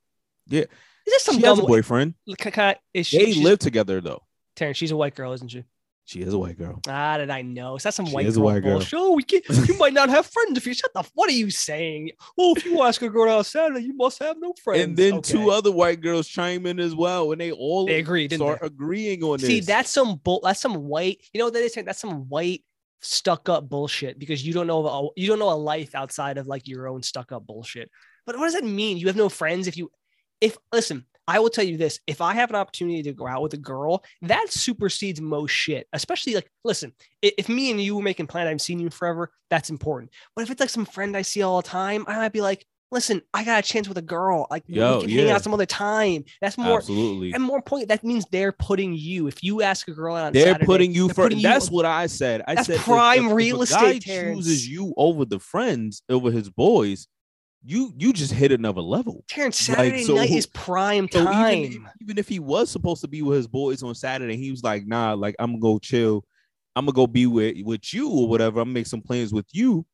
yeah, 0.48 0.62
Is 0.62 0.66
this 1.06 1.22
some 1.22 1.36
she 1.36 1.42
has 1.46 1.58
a 1.58 1.62
boyfriend. 1.62 2.14
Can, 2.38 2.50
can 2.52 2.74
is 2.92 3.06
she, 3.06 3.18
They 3.18 3.34
live 3.34 3.58
together 3.60 4.00
though. 4.00 4.22
Terrence, 4.56 4.78
she's 4.78 4.90
a 4.90 4.96
white 4.96 5.14
girl, 5.14 5.32
isn't 5.34 5.48
she? 5.48 5.64
She 6.06 6.20
is 6.20 6.32
a 6.34 6.38
white 6.38 6.58
girl. 6.58 6.80
Ah, 6.86 7.16
did 7.18 7.30
I 7.30 7.40
know? 7.42 7.76
Is 7.76 7.82
that 7.84 7.94
some 7.94 8.06
She 8.06 8.12
white 8.14 8.26
is 8.26 8.36
a 8.36 8.40
girl 8.40 8.44
white 8.46 8.62
girl. 8.62 8.72
bullshit? 8.78 8.98
Oh, 8.98 9.12
we 9.12 9.22
can't. 9.22 9.44
You 9.68 9.76
might 9.78 9.92
not 9.94 10.08
have 10.10 10.26
friends 10.26 10.56
if 10.58 10.66
you 10.66 10.74
shut 10.74 10.92
the. 10.94 11.02
What 11.14 11.28
are 11.30 11.34
you 11.34 11.50
saying? 11.50 12.10
Oh, 12.38 12.54
if 12.56 12.64
you 12.64 12.82
ask 12.82 13.00
a 13.02 13.08
girl 13.08 13.30
out 13.30 13.46
Saturday, 13.46 13.84
you 13.84 13.94
must 13.94 14.22
have 14.22 14.36
no 14.38 14.52
friends. 14.62 14.82
And 14.82 14.96
then 14.96 15.14
Okay. 15.14 15.32
two 15.32 15.50
other 15.50 15.70
white 15.72 16.00
girls 16.02 16.28
chime 16.28 16.66
in 16.66 16.78
as 16.80 16.94
well, 16.94 17.32
and 17.32 17.40
they 17.40 17.52
all 17.52 17.86
They 17.86 18.00
agree, 18.00 18.28
start 18.28 18.60
they? 18.60 18.66
agreeing 18.66 19.22
on 19.22 19.38
See, 19.38 19.58
this. 19.60 19.66
that's 19.66 19.90
some 19.90 20.16
bull. 20.16 20.40
That's 20.42 20.60
some 20.60 20.74
white. 20.76 21.20
You 21.32 21.38
know 21.38 21.46
what 21.46 21.54
that 21.54 21.62
is? 21.62 21.74
That's 21.74 22.00
some 22.00 22.28
white 22.28 22.62
stuck 23.04 23.48
up 23.48 23.68
bullshit 23.68 24.18
because 24.18 24.44
you 24.46 24.52
don't 24.52 24.66
know 24.66 24.86
a, 24.86 25.08
you 25.20 25.26
don't 25.28 25.38
know 25.38 25.50
a 25.52 25.54
life 25.54 25.94
outside 25.94 26.38
of 26.38 26.46
like 26.46 26.66
your 26.66 26.88
own 26.88 27.02
stuck 27.02 27.32
up 27.32 27.46
bullshit. 27.46 27.90
But 28.26 28.36
what 28.38 28.44
does 28.46 28.54
that 28.54 28.64
mean? 28.64 28.96
You 28.96 29.06
have 29.08 29.16
no 29.16 29.28
friends 29.28 29.66
if 29.66 29.76
you 29.76 29.90
if 30.40 30.56
listen. 30.72 31.06
I 31.26 31.38
will 31.38 31.48
tell 31.48 31.64
you 31.64 31.78
this: 31.78 32.00
if 32.06 32.20
I 32.20 32.34
have 32.34 32.50
an 32.50 32.56
opportunity 32.56 33.02
to 33.04 33.14
go 33.14 33.26
out 33.26 33.40
with 33.40 33.54
a 33.54 33.58
girl, 33.58 34.04
that 34.22 34.50
supersedes 34.50 35.22
most 35.22 35.52
shit. 35.52 35.86
Especially 35.94 36.34
like, 36.34 36.50
listen, 36.64 36.92
i- 37.24 37.32
if 37.38 37.48
me 37.48 37.70
and 37.70 37.80
you 37.80 37.96
were 37.96 38.02
making 38.02 38.26
plans, 38.26 38.44
I 38.44 38.48
haven't 38.48 38.58
seen 38.60 38.78
you 38.78 38.90
forever. 38.90 39.32
That's 39.48 39.70
important. 39.70 40.10
But 40.36 40.42
if 40.42 40.50
it's 40.50 40.60
like 40.60 40.68
some 40.68 40.84
friend 40.84 41.16
I 41.16 41.22
see 41.22 41.40
all 41.42 41.62
the 41.62 41.68
time, 41.68 42.04
I 42.06 42.16
might 42.16 42.32
be 42.32 42.42
like, 42.42 42.66
listen, 42.94 43.20
I 43.34 43.44
got 43.44 43.58
a 43.62 43.66
chance 43.66 43.86
with 43.88 43.98
a 43.98 44.02
girl. 44.02 44.46
Like, 44.50 44.62
Yo, 44.66 45.00
we 45.00 45.06
can 45.08 45.10
hang 45.18 45.30
out 45.30 45.42
some 45.42 45.52
other 45.52 45.66
time. 45.66 46.24
That's 46.40 46.56
more 46.56 46.78
absolutely. 46.78 47.32
and 47.34 47.42
more 47.42 47.60
point, 47.60 47.88
that 47.88 48.02
means 48.04 48.24
they're 48.32 48.52
putting 48.52 48.94
you. 48.94 49.26
If 49.26 49.44
you 49.44 49.60
ask 49.60 49.86
a 49.88 49.92
girl 49.92 50.14
out 50.16 50.26
on 50.28 50.32
They're 50.32 50.46
Saturday, 50.52 50.64
putting 50.64 50.94
you 50.94 51.10
first. 51.10 51.42
That's 51.42 51.70
what 51.70 51.84
I 51.84 52.06
said. 52.06 52.42
I 52.48 52.62
said 52.62 52.78
prime 52.78 53.26
if, 53.26 53.30
if 53.32 53.36
real 53.36 53.60
a 53.60 53.64
estate, 53.64 54.04
guy 54.06 54.14
Terrence. 54.14 54.38
chooses 54.46 54.66
you 54.68 54.94
over 54.96 55.26
the 55.26 55.38
friends 55.38 56.00
over 56.08 56.30
his 56.30 56.48
boys. 56.48 57.06
You 57.66 57.92
you 57.96 58.12
just 58.12 58.32
hit 58.32 58.52
another 58.52 58.82
level. 58.82 59.24
Terrence, 59.26 59.68
like, 59.68 59.76
Saturday 59.78 60.04
so 60.04 60.14
night 60.16 60.28
who- 60.30 60.36
is 60.36 60.46
prime 60.46 61.08
So 61.10 61.24
time. 61.24 61.58
even 61.58 61.82
if, 61.86 61.92
even 62.02 62.18
if 62.18 62.28
he 62.28 62.38
was 62.38 62.70
supposed 62.70 63.00
to 63.00 63.08
be 63.08 63.22
with 63.22 63.38
his 63.38 63.46
boys 63.48 63.82
on 63.82 63.94
Saturday, 63.94 64.36
he 64.36 64.50
was 64.50 64.62
like, 64.62 64.86
"Nah, 64.86 65.14
like 65.14 65.34
I'm 65.38 65.52
gonna 65.52 65.60
go 65.60 65.78
chill. 65.78 66.24
I'm 66.76 66.84
gonna 66.84 66.94
go 66.94 67.06
be 67.06 67.26
with 67.26 67.56
with 67.64 67.92
you 67.94 68.10
or 68.10 68.28
whatever. 68.28 68.60
I'm 68.60 68.66
gonna 68.66 68.74
make 68.74 68.86
some 68.86 69.00
plans 69.00 69.32
with 69.32 69.46
you." 69.52 69.86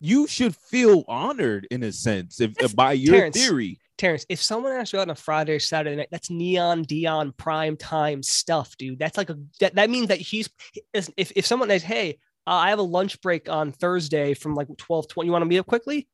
You 0.00 0.26
should 0.26 0.54
feel 0.54 1.04
honored 1.08 1.66
in 1.70 1.82
a 1.82 1.92
sense, 1.92 2.40
if, 2.40 2.54
That's- 2.54 2.74
by 2.74 2.92
your 2.92 3.14
Terrence, 3.14 3.36
theory. 3.36 3.80
Terrence, 3.98 4.26
if 4.28 4.42
someone 4.42 4.72
asks 4.72 4.92
you 4.92 4.98
out 4.98 5.02
on 5.08 5.10
a 5.10 5.14
Friday 5.14 5.54
or 5.54 5.58
Saturday 5.60 5.96
night, 5.96 6.08
that's 6.10 6.28
neon 6.30 6.84
Deion 6.84 7.34
prime 7.36 7.76
time 7.78 8.22
stuff, 8.22 8.76
dude. 8.76 8.98
That's 8.98 9.16
like 9.16 9.30
a 9.30 9.38
that, 9.60 9.74
that 9.76 9.88
means 9.88 10.08
that 10.08 10.18
he's 10.20 10.50
if 10.92 11.08
if 11.34 11.46
someone 11.46 11.68
says, 11.70 11.82
Hey, 11.82 12.18
uh, 12.46 12.50
I 12.50 12.68
have 12.70 12.78
a 12.78 12.82
lunch 12.82 13.20
break 13.22 13.48
on 13.48 13.72
Thursday 13.72 14.34
from 14.34 14.54
like 14.54 14.68
12 14.76 15.08
20. 15.08 15.26
You 15.26 15.32
want 15.32 15.42
to 15.42 15.46
meet 15.46 15.58
up 15.58 15.66
quickly? 15.66 16.06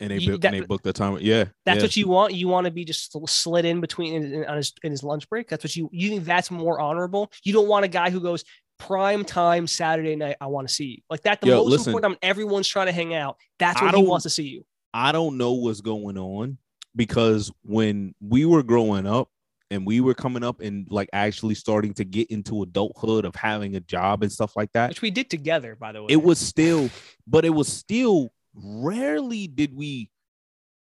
And 0.00 0.10
they, 0.10 0.18
You- 0.18 0.32
book, 0.32 0.40
that- 0.42 0.52
and 0.54 0.62
they 0.62 0.66
book 0.66 0.82
the 0.82 0.92
time. 0.92 1.16
Yeah, 1.20 1.44
That's 1.64 1.76
yeah. 1.78 1.82
what 1.82 1.96
you 1.96 2.08
want. 2.08 2.34
You 2.34 2.48
want 2.48 2.64
to 2.66 2.72
be 2.72 2.84
just 2.84 3.16
slid 3.28 3.64
in 3.64 3.80
between 3.80 4.14
in, 4.14 4.32
in- 4.32 4.44
on 4.44 4.56
his 4.56 4.72
in 4.82 4.90
his 4.90 5.04
lunch 5.04 5.28
break. 5.28 5.48
That's 5.48 5.62
what 5.62 5.76
you 5.76 5.88
you 5.92 6.08
think 6.10 6.24
that's 6.24 6.50
more 6.50 6.80
honorable. 6.80 7.30
You 7.44 7.52
don't 7.52 7.68
want 7.68 7.84
a 7.84 7.88
guy 7.88 8.10
who 8.10 8.20
goes 8.20 8.42
prime 8.78 9.24
time 9.24 9.66
Saturday 9.66 10.16
night. 10.16 10.36
I 10.40 10.46
want 10.46 10.68
to 10.68 10.74
see 10.74 10.84
you 10.84 10.96
like 11.10 11.22
that. 11.22 11.40
The 11.40 11.48
Yo, 11.48 11.56
most 11.58 11.70
listen. 11.70 11.90
important 11.90 12.14
time. 12.14 12.18
Everyone's 12.28 12.68
trying 12.68 12.86
to 12.86 12.92
hang 12.92 13.14
out. 13.14 13.36
That's 13.58 13.80
when 13.82 13.94
he 13.94 14.02
wants 14.02 14.22
to 14.24 14.30
see 14.30 14.44
you. 14.48 14.64
I 14.94 15.12
don't 15.12 15.36
know 15.36 15.52
what's 15.52 15.80
going 15.80 16.16
on 16.18 16.58
because 16.96 17.52
when 17.62 18.14
we 18.20 18.44
were 18.44 18.62
growing 18.62 19.06
up 19.06 19.28
and 19.70 19.86
we 19.86 20.00
were 20.00 20.14
coming 20.14 20.42
up 20.42 20.60
and 20.60 20.86
like 20.90 21.10
actually 21.12 21.54
starting 21.54 21.92
to 21.94 22.04
get 22.04 22.30
into 22.30 22.62
adulthood 22.62 23.24
of 23.26 23.34
having 23.34 23.76
a 23.76 23.80
job 23.80 24.22
and 24.22 24.32
stuff 24.32 24.56
like 24.56 24.72
that, 24.72 24.88
Which 24.88 25.02
we 25.02 25.10
did 25.10 25.28
together, 25.28 25.76
by 25.76 25.92
the 25.92 26.02
way. 26.02 26.06
it 26.10 26.22
was 26.22 26.38
still, 26.38 26.88
but 27.26 27.44
it 27.44 27.50
was 27.50 27.68
still 27.70 28.30
rarely 28.54 29.46
did 29.46 29.76
we 29.76 30.10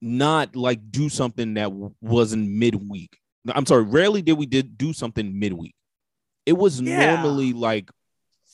not 0.02 0.54
like 0.54 0.90
do 0.90 1.08
something 1.08 1.54
that 1.54 1.72
wasn't 2.02 2.48
midweek. 2.50 3.16
I'm 3.48 3.64
sorry, 3.66 3.84
rarely 3.84 4.20
did 4.22 4.34
we 4.34 4.46
did 4.46 4.76
do 4.76 4.92
something 4.92 5.38
midweek. 5.38 5.74
It 6.46 6.54
was 6.56 6.80
Yeah. 6.80 7.14
normally 7.16 7.52
like 7.52 7.90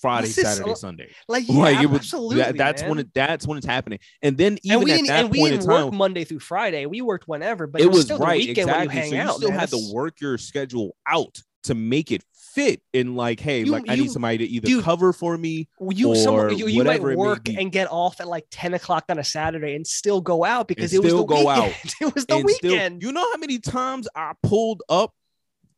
Friday, 0.01 0.29
Saturday, 0.29 0.71
a- 0.73 0.77
Sunday. 0.77 1.11
Like, 1.29 1.45
yeah, 1.49 1.59
like 1.59 1.83
it 1.83 1.87
was 1.87 2.01
absolutely. 2.01 2.37
that, 2.37 2.57
that's 2.57 2.83
when 2.83 2.99
it 2.99 3.13
that's 3.15 3.47
when 3.47 3.59
it's 3.59 3.67
happening. 3.67 3.99
And 4.23 4.37
then 4.39 4.59
even 4.63 4.89
and 4.89 5.01
at 5.03 5.07
that 5.09 5.25
and 5.27 5.35
point 5.35 5.53
in 5.55 5.61
time, 5.61 5.95
Monday 5.95 6.25
through 6.25 6.41
Friday. 6.41 6.87
We 6.87 7.03
worked 7.03 7.29
whenever, 7.29 7.67
but 7.67 7.81
it, 7.83 7.89
was, 7.89 8.05
still 8.05 8.19
right 8.19 8.41
the 8.41 8.49
weekend 8.49 8.69
exactly. 8.71 8.87
when 8.87 8.97
you 8.97 9.01
hang 9.03 9.11
so 9.11 9.17
you 9.17 9.23
out. 9.23 9.35
still 9.37 9.51
man. 9.51 9.59
had 9.59 9.69
to 9.71 9.91
work 9.93 10.21
your 10.21 10.39
schedule 10.39 10.97
out 11.07 11.43
to 11.65 11.75
make 11.75 12.11
it 12.11 12.25
fit 12.55 12.81
in 12.95 13.15
like, 13.15 13.39
hey, 13.41 13.61
You- 13.61 13.67
like 13.73 13.91
I 13.91 13.95
you- 13.95 14.05
need 14.05 14.11
somebody 14.11 14.39
to 14.39 14.45
either 14.45 14.67
dude, 14.67 14.83
cover 14.85 15.13
for 15.13 15.37
me. 15.37 15.69
you 15.91 16.15
or 16.27 16.51
you, 16.51 16.67
you 16.67 16.83
might 16.83 17.03
it 17.03 17.17
work 17.19 17.49
and 17.51 17.71
get 17.71 17.89
off 17.91 18.21
at 18.21 18.27
like 18.27 18.47
10 18.51 18.73
o'clock 18.73 19.05
on 19.11 19.19
a 19.19 19.25
Saturday 19.25 19.75
and 19.75 19.87
still 19.87 20.23
go 20.23 20.45
out 20.47 20.67
because 20.67 20.95
And 20.95 21.05
it 21.05 21.05
was 21.05 21.13
the 21.13 21.19
still 21.19 21.27
go 21.27 21.49
out. 21.51 21.65
weekend. 21.65 21.95
it 22.01 22.15
was 22.15 22.25
the 22.25 22.37
and 22.37 22.49
still- 22.51 22.71
weekend. 22.71 23.03
you 23.03 23.13
know 23.13 23.31
how 23.31 23.37
many 23.37 23.59
times 23.59 24.09
I 24.17 24.33
pulled 24.43 24.83
up 24.89 25.13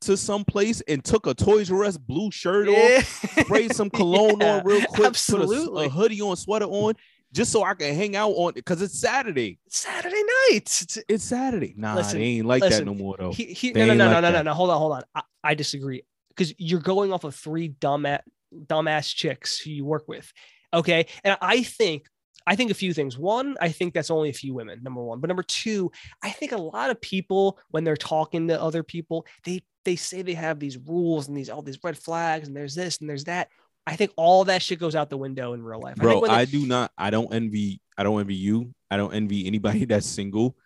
to 0.03 0.16
some 0.16 0.44
place 0.44 0.80
and 0.88 1.05
took 1.05 1.26
a 1.26 1.34
Toys 1.34 1.70
R 1.70 1.84
Us 1.84 1.96
blue 1.96 2.30
shirt 2.30 2.68
off, 2.68 3.05
sprayed 3.40 3.74
some 3.74 3.90
cologne 4.00 4.40
Yeah, 4.40 4.57
on 4.59 4.64
real 4.64 4.84
quick, 4.86 5.12
put 5.14 5.28
a, 5.38 5.70
a 5.76 5.88
hoodie 5.88 6.20
on, 6.20 6.36
sweater 6.36 6.66
on, 6.66 6.94
just 7.32 7.50
so 7.53 7.62
I 7.64 7.74
can 7.74 7.94
hang 7.94 8.14
out 8.16 8.30
on 8.32 8.50
it. 8.50 8.55
because 8.57 8.82
it's 8.82 8.98
Saturday. 8.98 9.59
Saturday 9.68 10.14
night. 10.22 10.61
It's- 10.82 10.98
It's 11.09 11.24
Saturday. 11.24 11.74
Nah, 11.76 11.94
Listen, 11.96 12.20
it 12.20 12.24
ain't 12.24 12.46
like 12.46 12.62
listen, 12.62 12.84
that 12.84 12.90
no 12.90 12.94
more 12.94 13.16
though. 13.18 13.32
He, 13.32 13.46
he, 13.46 13.72
no, 13.72 13.86
no, 13.86 13.94
no, 13.94 14.05
like 14.07 14.12
no, 14.14 14.20
no, 14.20 14.30
no, 14.30 14.42
no. 14.42 14.55
Hold 14.55 14.70
on, 14.70 14.78
hold 14.78 14.92
on. 14.92 15.03
I, 15.14 15.22
I 15.44 15.55
disagree 15.55 16.03
because 16.28 16.53
you're 16.59 16.80
going 16.80 17.12
off 17.12 17.24
of 17.24 17.34
three 17.34 17.68
dumb 17.68 18.07
at, 18.07 18.24
dumbass 18.55 19.14
chicks 19.14 19.59
who 19.59 19.70
you 19.70 19.84
work 19.84 20.09
with. 20.09 20.32
Okay, 20.74 21.07
and 21.24 21.36
I 21.40 21.62
think 21.62 22.07
I 22.47 22.57
think 22.57 22.70
a 22.70 22.74
few 22.74 22.93
things. 22.93 23.18
One, 23.18 23.57
I 23.61 23.68
think 23.68 23.95
that's 23.95 24.11
only 24.11 24.30
a 24.30 24.34
few 24.34 24.55
women. 24.55 24.82
Number 24.82 25.03
one, 25.03 25.20
but 25.20 25.28
number 25.28 25.43
two, 25.43 25.90
I 26.22 26.30
think 26.30 26.53
a 26.53 26.57
lot 26.57 26.90
of 26.90 27.01
people 27.01 27.59
when 27.70 27.84
they're 27.84 27.97
talking 27.97 28.49
to 28.49 28.61
other 28.61 28.82
people, 28.82 29.26
they 29.45 29.62
they 29.84 29.97
say 29.97 30.22
they 30.22 30.34
have 30.34 30.59
these 30.59 30.78
rules 30.78 31.28
and 31.28 31.36
these 31.36 31.51
all 31.51 31.62
these 31.62 31.78
red 31.82 31.99
flags 31.99 32.49
and 32.49 32.57
there's 32.57 32.74
this 32.74 32.99
and 32.99 33.09
there's 33.09 33.24
that. 33.24 33.49
I 33.86 33.97
think 33.97 34.12
all 34.16 34.45
that 34.45 34.62
shit 34.62 34.78
goes 34.78 34.95
out 34.95 35.11
the 35.11 35.16
window 35.16 35.55
in 35.55 35.62
real 35.62 35.80
life. 35.80 35.97
I 35.99 36.03
Bro, 36.03 36.20
they- 36.22 36.28
I 36.28 36.45
do 36.45 36.66
not. 36.66 36.93
I 36.97 37.11
don't 37.11 37.32
envy. 37.34 37.80
I 37.99 38.05
don't 38.05 38.20
envy 38.20 38.36
you. 38.36 38.74
I 38.90 38.97
don't 38.97 39.12
envy 39.12 39.47
anybody 39.47 39.84
that's 39.86 40.07
single. 40.07 40.57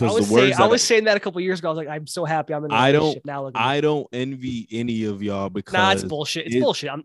I 0.00 0.04
was 0.04 0.28
the 0.28 0.34
words 0.34 0.42
saying, 0.42 0.54
I 0.54 0.56
that 0.58 0.70
was 0.70 0.82
saying 0.84 1.04
that 1.04 1.16
a 1.16 1.20
couple 1.20 1.40
years 1.40 1.58
ago. 1.58 1.68
I 1.68 1.72
was 1.72 1.76
like, 1.78 1.88
I'm 1.88 2.06
so 2.06 2.24
happy 2.24 2.54
I'm 2.54 2.64
in 2.64 2.70
a 2.70 2.74
I 2.74 2.92
don't- 2.92 3.24
now. 3.24 3.50
I 3.54 3.80
don't 3.80 4.06
envy 4.12 4.68
any 4.70 5.04
of 5.04 5.22
y'all 5.22 5.50
because 5.50 5.72
nah, 5.72 5.90
it's 5.90 6.04
bullshit. 6.04 6.46
It's 6.46 6.56
it- 6.56 6.60
bullshit. 6.62 6.90
I'm 6.90 7.04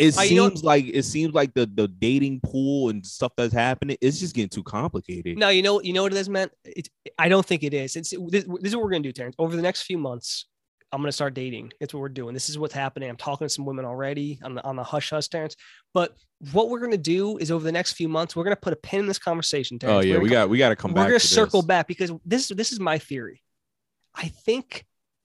it 0.00 0.18
I- 0.18 0.24
you 0.24 0.36
know- 0.36 0.48
seems 0.48 0.64
like 0.64 0.84
it 0.86 1.04
seems 1.04 1.34
like 1.34 1.54
the 1.54 1.66
the 1.66 1.86
dating 1.88 2.40
pool 2.40 2.88
and 2.88 3.04
stuff 3.06 3.32
that's 3.36 3.54
happening. 3.54 3.96
It's 4.00 4.18
just 4.18 4.34
getting 4.34 4.48
too 4.48 4.62
complicated. 4.62 5.38
No, 5.38 5.48
you 5.50 5.62
know, 5.62 5.80
you 5.82 5.92
know 5.92 6.02
what 6.02 6.12
it 6.12 6.18
is, 6.18 6.28
man. 6.28 6.48
It's, 6.64 6.88
I 7.18 7.28
don't 7.28 7.44
think 7.46 7.62
it 7.62 7.74
is. 7.74 7.96
It's 7.96 8.10
this, 8.10 8.44
this 8.44 8.70
is 8.70 8.76
what 8.76 8.84
we're 8.84 8.90
gonna 8.90 9.02
do, 9.02 9.12
Terrence. 9.12 9.36
Over 9.38 9.54
the 9.56 9.62
next 9.62 9.82
few 9.82 9.98
months, 9.98 10.46
I'm 10.92 11.00
gonna 11.02 11.12
start 11.12 11.34
dating. 11.34 11.72
That's 11.78 11.94
what 11.94 12.00
we're 12.00 12.08
doing. 12.08 12.34
This 12.34 12.48
is 12.48 12.58
what's 12.58 12.74
happening. 12.74 13.08
I'm 13.10 13.16
talking 13.16 13.44
to 13.46 13.48
some 13.48 13.64
women 13.64 13.84
already 13.84 14.40
on 14.42 14.54
the 14.56 14.64
on 14.64 14.74
the 14.76 14.82
hush 14.84 15.10
hush, 15.10 15.28
Terrence. 15.28 15.54
But 15.94 16.16
what 16.52 16.68
we're 16.70 16.80
gonna 16.80 16.96
do 16.96 17.38
is 17.38 17.50
over 17.50 17.62
the 17.64 17.70
next 17.72 17.92
few 17.92 18.08
months, 18.08 18.34
we're 18.34 18.44
gonna 18.44 18.56
put 18.56 18.72
a 18.72 18.76
pin 18.76 19.00
in 19.00 19.06
this 19.06 19.18
conversation, 19.18 19.78
Terrence. 19.78 19.94
oh 19.94 19.98
We're 19.98 20.04
yeah, 20.06 20.12
gonna 20.14 20.22
we 20.22 20.28
co- 20.28 20.34
got 20.34 20.48
we 20.50 20.58
got 20.58 20.68
to 20.70 20.76
come 20.76 20.92
back. 20.92 21.02
we're 21.04 21.10
gonna 21.10 21.18
to 21.20 21.26
circle 21.26 21.62
this. 21.62 21.66
back 21.66 21.86
because 21.86 22.10
this 22.24 22.48
this 22.48 22.72
is 22.72 22.80
my 22.80 22.98
theory. 22.98 23.42
I 24.14 24.28
think 24.28 24.84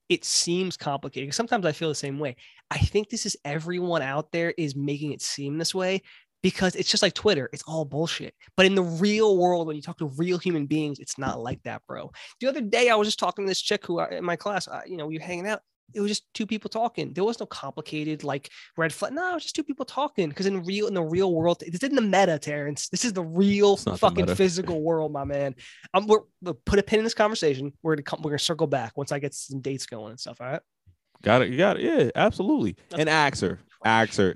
it 0.10 0.24
seems 0.24 0.78
complicated. 0.78 1.34
Sometimes 1.34 1.66
I 1.66 1.72
feel 1.72 1.90
the 1.90 1.96
same 1.96 2.20
way. 2.20 2.36
I 2.72 2.78
think 2.78 3.10
this 3.10 3.26
is 3.26 3.38
everyone 3.46 4.02
out 4.02 4.32
there 4.32 4.54
is 4.58 4.76
making 4.76 5.12
it 5.12 5.22
seem 5.22 5.58
this 5.58 5.74
way 5.74 6.02
because 6.44 6.76
it's 6.76 6.90
just 6.90 7.02
like 7.02 7.14
Twitter. 7.14 7.50
It's 7.54 7.64
all 7.68 7.86
bullshit. 7.86 8.36
But 8.56 8.68
in 8.68 8.76
the 8.76 8.84
real 8.84 9.38
world, 9.38 9.66
when 9.66 9.76
you 9.76 9.82
talk 9.82 9.98
to 9.98 10.12
real 10.18 10.38
human 10.38 10.68
beings, 10.68 11.00
it's 11.00 11.18
not 11.18 11.42
like 11.42 11.62
that, 11.64 11.82
bro. 11.88 12.12
The 12.40 12.48
other 12.48 12.62
day, 12.62 12.90
I 12.90 12.96
was 12.96 13.08
just 13.08 13.18
talking 13.18 13.46
to 13.46 13.50
this 13.50 13.62
chick 13.62 13.86
who 13.86 14.00
I, 14.00 14.10
in 14.12 14.24
my 14.24 14.36
class, 14.36 14.68
I, 14.68 14.84
you 14.86 14.96
know, 14.96 15.08
we 15.08 15.18
were 15.18 15.26
hanging 15.26 15.48
out. 15.48 15.62
It 15.94 16.02
was 16.02 16.10
just 16.12 16.24
two 16.34 16.46
people 16.46 16.70
talking. 16.70 17.14
There 17.14 17.24
was 17.24 17.40
no 17.40 17.46
complicated 17.46 18.24
like 18.24 18.50
red 18.76 18.92
flag. 18.92 19.14
No, 19.14 19.32
it 19.32 19.34
was 19.36 19.44
just 19.44 19.56
two 19.56 19.64
people 19.64 19.86
talking. 19.86 20.30
Because 20.30 20.46
in 20.46 20.64
real, 20.64 20.88
in 20.88 20.94
the 20.94 21.04
real 21.04 21.34
world, 21.34 21.62
this 21.66 21.84
isn't 21.84 21.96
the 21.96 22.02
meta, 22.02 22.38
Terrence. 22.40 22.90
This 22.90 23.06
is 23.06 23.14
the 23.14 23.24
real 23.24 23.72
not 23.72 23.86
the 23.86 23.98
fucking 23.98 24.26
physical 24.36 24.82
world, 24.82 25.12
my 25.14 25.24
man. 25.24 25.56
Um, 25.94 26.08
we're, 26.08 26.22
we'll 26.42 26.56
put 26.66 26.80
a 26.80 26.84
pin 26.84 27.00
in 27.00 27.06
this 27.06 27.14
conversation. 27.14 27.72
We're 27.84 27.96
gonna 27.96 28.04
come. 28.04 28.22
We're 28.24 28.32
gonna 28.32 28.40
circle 28.40 28.68
back 28.68 28.94
once 28.98 29.12
I 29.12 29.20
get 29.20 29.34
some 29.34 29.62
dates 29.62 29.86
going 29.86 30.12
and 30.12 30.20
stuff. 30.20 30.42
All 30.42 30.48
right. 30.48 30.62
Got 31.22 31.44
it. 31.44 31.50
You 31.50 31.58
got 31.58 31.80
it. 31.80 31.84
Yeah, 31.84 32.10
absolutely. 32.16 32.74
That's- 32.90 33.00
And 33.00 33.10
ask 33.10 33.42
her, 33.42 33.60
ask 33.84 34.18
her, 34.18 34.36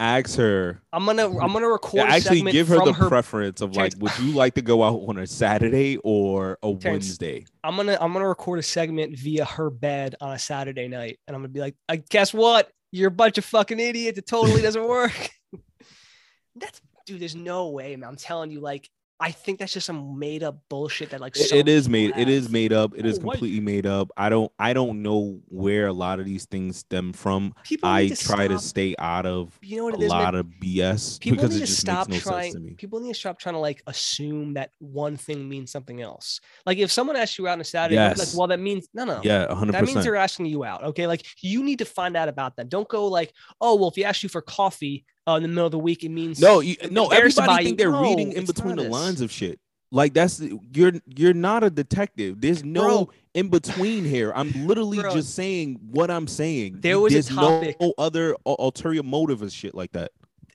ask 0.00 0.36
her. 0.36 0.80
I'm 0.92 1.04
gonna. 1.04 1.26
I'm 1.38 1.52
gonna 1.52 1.68
record. 1.68 1.98
Yeah, 1.98 2.04
a 2.04 2.16
actually, 2.16 2.38
segment 2.38 2.52
give 2.52 2.68
her 2.68 2.84
the 2.84 2.92
her. 2.92 3.08
preference 3.08 3.60
of 3.60 3.76
like, 3.76 3.94
would 3.98 4.16
you 4.18 4.32
like 4.32 4.54
to 4.54 4.62
go 4.62 4.82
out 4.82 5.02
on 5.08 5.18
a 5.18 5.26
Saturday 5.26 5.96
or 5.98 6.58
a 6.62 6.74
Terrence, 6.74 6.84
Wednesday? 6.84 7.44
I'm 7.64 7.76
gonna. 7.76 7.98
I'm 8.00 8.12
gonna 8.12 8.28
record 8.28 8.58
a 8.58 8.62
segment 8.62 9.16
via 9.16 9.44
her 9.44 9.70
bed 9.70 10.14
on 10.20 10.32
a 10.32 10.38
Saturday 10.38 10.88
night, 10.88 11.18
and 11.26 11.34
I'm 11.34 11.42
gonna 11.42 11.48
be 11.48 11.60
like, 11.60 11.76
I 11.88 11.96
guess 11.96 12.32
what? 12.32 12.70
You're 12.90 13.08
a 13.08 13.12
bunch 13.12 13.38
of 13.38 13.44
fucking 13.44 13.78
idiots. 13.78 14.18
It 14.18 14.26
totally 14.26 14.62
doesn't 14.62 14.86
work. 14.86 15.30
That's 16.56 16.80
dude. 17.06 17.20
There's 17.20 17.36
no 17.36 17.68
way, 17.68 17.96
man. 17.96 18.08
I'm 18.08 18.16
telling 18.16 18.50
you, 18.50 18.60
like. 18.60 18.88
I 19.20 19.32
think 19.32 19.58
that's 19.58 19.72
just 19.72 19.86
some 19.86 20.16
made 20.18 20.44
up 20.44 20.60
bullshit 20.68 21.10
that 21.10 21.20
like 21.20 21.36
It- 21.36 21.50
it 21.52 21.68
is 21.68 21.88
people 21.88 21.92
made. 21.92 22.16
It 22.16 22.28
is 22.28 22.48
made 22.48 22.72
up. 22.72 22.92
It 22.96 23.04
is 23.04 23.18
what? 23.18 23.32
completely 23.34 23.58
made 23.60 23.84
up. 23.84 24.10
I 24.16 24.28
don't. 24.28 24.52
I 24.60 24.72
don't 24.72 25.02
know 25.02 25.40
where 25.48 25.88
a 25.88 25.92
lot 25.92 26.20
of 26.20 26.24
these 26.26 26.44
things 26.44 26.76
stem 26.78 27.12
from. 27.12 27.52
People 27.64 27.88
I 27.88 28.02
need 28.04 28.16
to 28.16 28.24
try 28.24 28.46
to 28.46 28.58
stay 28.60 28.94
out 28.98 29.26
of 29.26 29.58
You 29.60 29.78
know 29.78 29.84
what 29.86 29.94
a 29.94 29.98
it 29.98 30.04
is, 30.04 30.10
man? 30.12 30.20
lot 30.22 30.34
of 30.36 30.46
BS 30.46 31.18
people 31.18 31.36
because 31.36 31.50
need 31.50 31.56
it 31.56 31.60
to 31.60 31.66
just 31.66 31.80
stop 31.80 32.08
makes 32.08 32.24
no 32.26 32.30
trying 32.32 32.52
sense 32.52 32.54
to 32.54 32.60
me. 32.60 32.74
people 32.74 33.00
need 33.00 33.12
to 33.12 33.18
stop 33.18 33.40
trying 33.40 33.54
to 33.56 33.58
like 33.60 33.82
assume 33.88 34.54
that 34.54 34.70
one 34.78 35.16
thing 35.16 35.48
means 35.48 35.72
something 35.72 36.00
else 36.00 36.40
like 36.66 36.78
if 36.78 36.90
someone 36.92 37.16
asks 37.16 37.38
you 37.38 37.48
out 37.48 37.52
on 37.52 37.60
a 37.60 37.64
saturday 37.64 37.96
you're 37.96 38.08
like 38.10 38.18
Yes. 38.18 38.34
well 38.36 38.46
that 38.48 38.60
means 38.60 38.88
no 38.94 39.04
no 39.04 39.20
Yeah, 39.24 39.52
hundred 39.54 39.72
that 39.72 39.84
means 39.84 40.02
they're 40.04 40.16
asking 40.16 40.46
you 40.46 40.64
out 40.64 40.82
okay 40.84 41.06
like 41.06 41.24
you 41.40 41.62
need 41.64 41.78
to 41.80 41.84
find 41.84 42.16
out 42.16 42.28
about 42.28 42.56
them 42.56 42.68
don't 42.68 42.88
go 42.88 43.06
like 43.08 43.32
oh 43.60 43.74
well 43.76 43.88
if 43.88 43.94
he 43.96 44.04
asks 44.04 44.22
you 44.22 44.28
for 44.28 44.42
coffee 44.42 45.04
uh, 45.28 45.36
in 45.36 45.42
the 45.42 45.48
middle 45.48 45.66
of 45.66 45.72
the 45.72 45.78
week 45.78 46.02
it 46.04 46.08
means 46.10 46.40
No, 46.40 46.60
you, 46.60 46.76
no. 46.90 47.04
embarrassed 47.04 47.36
to 47.36 47.42
buy 47.42 47.44
Everybody 47.46 47.64
think 47.66 47.78
they're 47.78 47.90
No, 47.92 48.02
reading 48.02 48.32
in 48.32 48.46
between 48.46 48.76
the 48.76 48.88
lines 48.88 49.20
of 49.20 49.30
shit. 49.30 49.60
Like 49.90 50.12
that's 50.14 50.40
you're 50.74 50.92
you're 51.06 51.32
not 51.34 51.64
a 51.64 51.70
detective. 51.70 52.40
There's 52.40 52.62
no 52.64 52.82
Bro. 53.06 53.10
in 53.34 53.48
between 53.48 54.04
here. 54.04 54.32
I'm 54.34 54.52
literally 54.66 54.98
Bro. 55.00 55.14
just 55.14 55.34
saying 55.34 55.78
what 55.90 56.10
I'm 56.10 56.26
saying. 56.26 56.80
There 56.80 57.00
was 57.00 57.14
a 57.14 57.22
topic- 57.22 57.76
no 57.80 57.94
other 57.96 58.36
ulterior 58.44 59.02
motive 59.02 59.40
or 59.42 59.48
shit 59.50 59.74
like 59.74 59.92
that. 59.92 60.10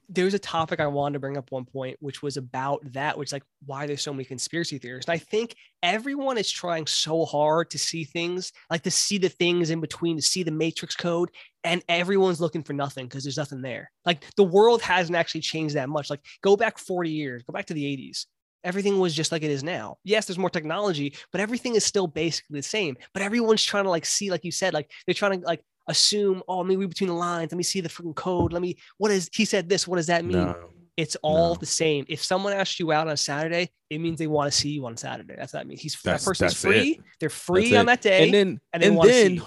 there's 0.09 0.35
a 0.35 0.39
topic 0.39 0.79
I 0.79 0.85
wanted 0.85 1.13
to 1.13 1.19
bring 1.19 1.37
up 1.37 1.51
one 1.51 1.65
point, 1.65 1.97
which 1.99 2.21
was 2.21 2.37
about 2.37 2.81
that, 2.93 3.17
which 3.17 3.29
is 3.29 3.33
like 3.33 3.43
why 3.65 3.87
there's 3.87 4.03
so 4.03 4.13
many 4.13 4.25
conspiracy 4.25 4.77
theories. 4.77 5.05
And 5.07 5.13
I 5.15 5.17
think 5.17 5.55
everyone 5.81 6.37
is 6.37 6.51
trying 6.51 6.85
so 6.85 7.25
hard 7.25 7.71
to 7.71 7.79
see 7.79 8.03
things, 8.03 8.51
like 8.69 8.83
to 8.83 8.91
see 8.91 9.17
the 9.17 9.29
things 9.29 9.71
in 9.71 9.81
between, 9.81 10.17
to 10.17 10.21
see 10.21 10.43
the 10.43 10.51
matrix 10.51 10.95
code, 10.95 11.31
and 11.63 11.81
everyone's 11.87 12.41
looking 12.41 12.63
for 12.63 12.73
nothing 12.73 13.05
because 13.07 13.23
there's 13.23 13.37
nothing 13.37 13.61
there. 13.61 13.91
Like 14.05 14.23
the 14.35 14.43
world 14.43 14.81
hasn't 14.81 15.15
actually 15.15 15.41
changed 15.41 15.75
that 15.75 15.89
much. 15.89 16.09
Like 16.09 16.21
go 16.41 16.55
back 16.57 16.77
40 16.77 17.09
years, 17.09 17.43
go 17.43 17.53
back 17.53 17.65
to 17.67 17.73
the 17.73 17.83
80s. 17.83 18.25
Everything 18.63 18.99
was 18.99 19.13
just 19.13 19.31
like 19.31 19.43
it 19.43 19.51
is 19.51 19.63
now. 19.63 19.97
Yes, 20.05 20.25
there's 20.25 20.37
more 20.37 20.49
technology, 20.49 21.15
but 21.31 21.41
everything 21.41 21.75
is 21.75 21.83
still 21.83 22.07
basically 22.07 22.59
the 22.59 22.63
same. 22.63 22.95
But 23.13 23.21
everyone's 23.21 23.63
trying 23.63 23.83
to 23.83 23.89
like 23.89 24.05
see, 24.05 24.31
like 24.31 24.45
you 24.45 24.51
said, 24.51 24.73
like 24.73 24.89
they're 25.05 25.13
trying 25.13 25.41
to 25.41 25.45
like 25.45 25.61
assume, 25.87 26.41
oh, 26.47 26.59
let 26.59 26.67
me 26.67 26.75
read 26.77 26.89
between 26.89 27.09
the 27.09 27.13
lines. 27.15 27.51
Let 27.51 27.57
me 27.57 27.63
see 27.63 27.81
the 27.81 27.89
freaking 27.89 28.15
code. 28.15 28.53
Let 28.53 28.61
me, 28.61 28.77
what 28.97 29.11
is, 29.11 29.29
he 29.33 29.43
said 29.43 29.67
this. 29.67 29.85
What 29.87 29.97
does 29.97 30.07
that 30.07 30.23
mean? 30.23 30.37
No. 30.37 30.69
It's 30.95 31.17
all 31.23 31.55
No. 31.55 31.59
the 31.59 31.65
same. 31.65 32.05
If 32.07 32.23
someone 32.23 32.53
asks 32.53 32.79
you 32.79 32.91
out 32.93 33.07
on 33.07 33.13
a 33.13 33.17
Saturday, 33.17 33.69
it 33.89 33.97
means 33.99 34.19
they 34.19 34.27
want 34.27 34.51
to 34.51 34.57
see 34.57 34.69
you 34.69 34.85
on 34.85 34.95
Saturday. 34.95 35.35
That's 35.37 35.51
what 35.51 35.59
that 35.61 35.67
means. 35.67 35.81
He's 35.81 35.99
That's- 36.01 36.23
that 36.23 36.29
person's 36.29 36.53
free. 36.53 37.01
They're 37.19 37.29
free 37.29 37.71
That's 37.71 37.79
on 37.79 37.83
it. 37.83 37.85
that 37.87 38.01
day. 38.01 38.23
And 38.25 38.33
then 38.33 38.61
and 38.71 38.83
and 38.83 39.01
then 39.01 39.41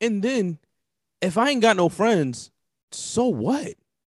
and 0.00 0.22
then 0.22 0.58
if 1.22 1.38
I 1.38 1.50
ain't 1.50 1.62
got 1.62 1.76
no 1.76 1.88
friends, 1.88 2.50
so 2.90 3.26
what? 3.26 3.74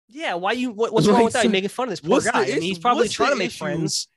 yeah, 0.09 0.35
why 0.35 0.53
you? 0.53 0.71
What, 0.71 0.93
what's 0.93 1.07
Like, 1.07 1.15
wrong 1.15 1.25
with 1.25 1.33
that? 1.35 1.45
You're 1.45 1.53
making 1.53 1.69
fun 1.69 1.89
of 1.89 1.91
this 1.91 2.01
poor 2.01 2.21
guy. 2.21 2.43
I 2.43 2.47
mean, 2.47 2.63
he's 2.63 2.79
probably 2.79 3.09
trying 3.09 3.31
to 3.31 3.37
make 3.37 3.49
issue? 3.49 3.65
friends. 3.65 4.09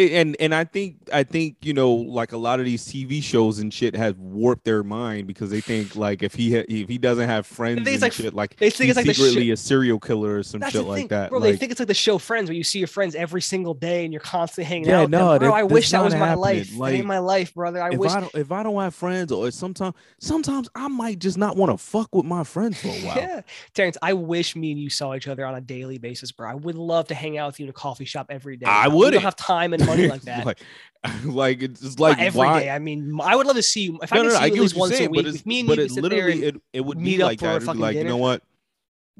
And 0.00 0.36
and 0.40 0.54
I 0.54 0.64
think 0.64 0.96
I 1.12 1.22
think 1.22 1.56
you 1.62 1.72
know 1.74 1.92
like 1.92 2.32
a 2.32 2.36
lot 2.36 2.58
of 2.60 2.66
these 2.66 2.84
TV 2.86 3.22
shows 3.22 3.58
and 3.58 3.72
shit 3.72 3.94
have 3.96 4.18
warped 4.18 4.64
their 4.64 4.82
mind 4.82 5.26
because 5.26 5.50
they 5.50 5.60
think 5.60 5.96
like 5.96 6.22
if 6.22 6.34
he 6.34 6.54
ha- 6.56 6.64
if 6.68 6.88
he 6.88 6.98
doesn't 6.98 7.28
have 7.28 7.46
friends 7.46 7.86
and 7.86 8.00
like- 8.02 8.12
shit 8.12 8.34
like 8.34 8.56
they 8.56 8.70
think 8.70 8.88
he's 8.88 8.96
it's 8.96 9.06
like 9.06 9.16
secretly 9.16 9.44
shit- 9.46 9.54
a 9.54 9.56
serial 9.56 9.98
killer 10.00 10.36
or 10.38 10.42
some 10.42 10.60
That's 10.60 10.72
shit 10.72 10.84
like 10.84 11.08
that. 11.10 11.30
bro. 11.30 11.38
like, 11.38 11.52
they 11.52 11.56
think 11.58 11.72
it's 11.72 11.80
like 11.80 11.88
the 11.88 11.94
show 11.94 12.18
Friends, 12.18 12.48
where 12.48 12.56
you 12.56 12.64
see 12.64 12.78
your 12.78 12.88
friends 12.88 13.14
every 13.14 13.42
single 13.42 13.74
day 13.74 14.04
and 14.04 14.12
you're 14.12 14.20
constantly 14.20 14.64
hanging 14.64 14.88
Yeah, 14.88 14.98
out. 14.98 15.02
with 15.02 15.10
them. 15.12 15.20
no, 15.20 15.38
bro. 15.38 15.48
that- 15.48 15.54
I 15.54 15.62
wish 15.64 15.90
that 15.90 15.98
not 15.98 16.04
was 16.04 16.14
my 16.14 16.18
happening. 16.20 16.40
life. 16.40 16.76
Like, 16.76 16.94
ain't 16.94 17.06
my 17.06 17.18
life, 17.18 17.54
brother. 17.54 17.82
I 17.82 17.90
if 17.90 17.98
wish. 17.98 18.12
I 18.12 18.20
don't 18.20 18.34
if 18.34 18.52
I 18.52 18.62
don't 18.62 18.80
have 18.80 18.94
friends 18.94 19.32
or 19.32 19.50
sometimes 19.50 19.94
sometimes 20.18 20.68
I 20.74 20.88
might 20.88 21.18
just 21.18 21.38
not 21.38 21.56
want 21.56 21.72
to 21.72 21.78
fuck 21.78 22.14
with 22.14 22.24
my 22.26 22.44
friends 22.44 22.80
for 22.80 22.88
a 22.88 22.90
while. 23.06 23.16
Yeah, 23.16 23.40
Terrence, 23.74 23.96
I 24.02 24.12
wish 24.12 24.54
me 24.56 24.72
and 24.72 24.80
you 24.80 24.90
saw 24.90 25.14
each 25.14 25.28
other 25.28 25.44
on 25.46 25.54
a 25.54 25.60
daily 25.60 25.98
basis, 25.98 26.30
bro. 26.32 26.50
I 26.50 26.54
would 26.54 26.74
love 26.76 27.08
to 27.08 27.14
hang 27.14 27.38
out 27.38 27.48
with 27.48 27.60
you 27.60 27.66
in 27.66 27.70
a 27.70 27.72
coffee 27.74 28.04
shop 28.04 28.26
every 28.30 28.56
day. 28.56 28.66
I 28.66 28.88
wouldn't. 28.88 29.14
don't 29.14 29.22
have 29.22 29.36
time 29.36 29.72
and 29.72 29.82
like 30.08 30.22
that. 30.22 30.46
like, 30.46 30.60
like 31.24 31.62
it's 31.62 31.80
just 31.80 31.98
Not 31.98 32.08
like 32.10 32.20
every 32.20 32.38
why? 32.38 32.60
day. 32.60 32.70
I 32.70 32.78
mean, 32.78 33.18
I 33.22 33.36
would 33.36 33.46
love 33.46 33.56
to 33.56 33.62
see 33.62 33.82
you. 33.84 33.98
If 34.02 34.12
I 34.12 34.16
no, 34.16 34.22
could 34.22 34.28
no, 34.28 34.32
no, 34.34 34.38
see 34.38 34.42
I 34.42 34.46
you 34.46 34.50
get 34.52 34.58
at 34.58 34.62
least 34.62 34.76
once 34.76 34.96
saying, 34.96 35.06
a 35.08 35.10
week, 35.10 35.24
but 35.24 35.34
it's 35.34 35.46
me 35.46 35.60
and 35.60 35.66
but 35.68 35.78
you 35.78 35.84
it 35.84 35.88
could 35.88 35.94
sit 35.94 36.02
there 36.02 36.10
literally 36.10 36.42
it, 36.44 36.56
it 36.72 36.80
would 36.82 37.02
be 37.02 37.18
like 37.18 37.40
that. 37.40 37.60
Be 37.60 37.66
like 37.74 37.96
you 37.96 38.04
know 38.04 38.16
what? 38.16 38.42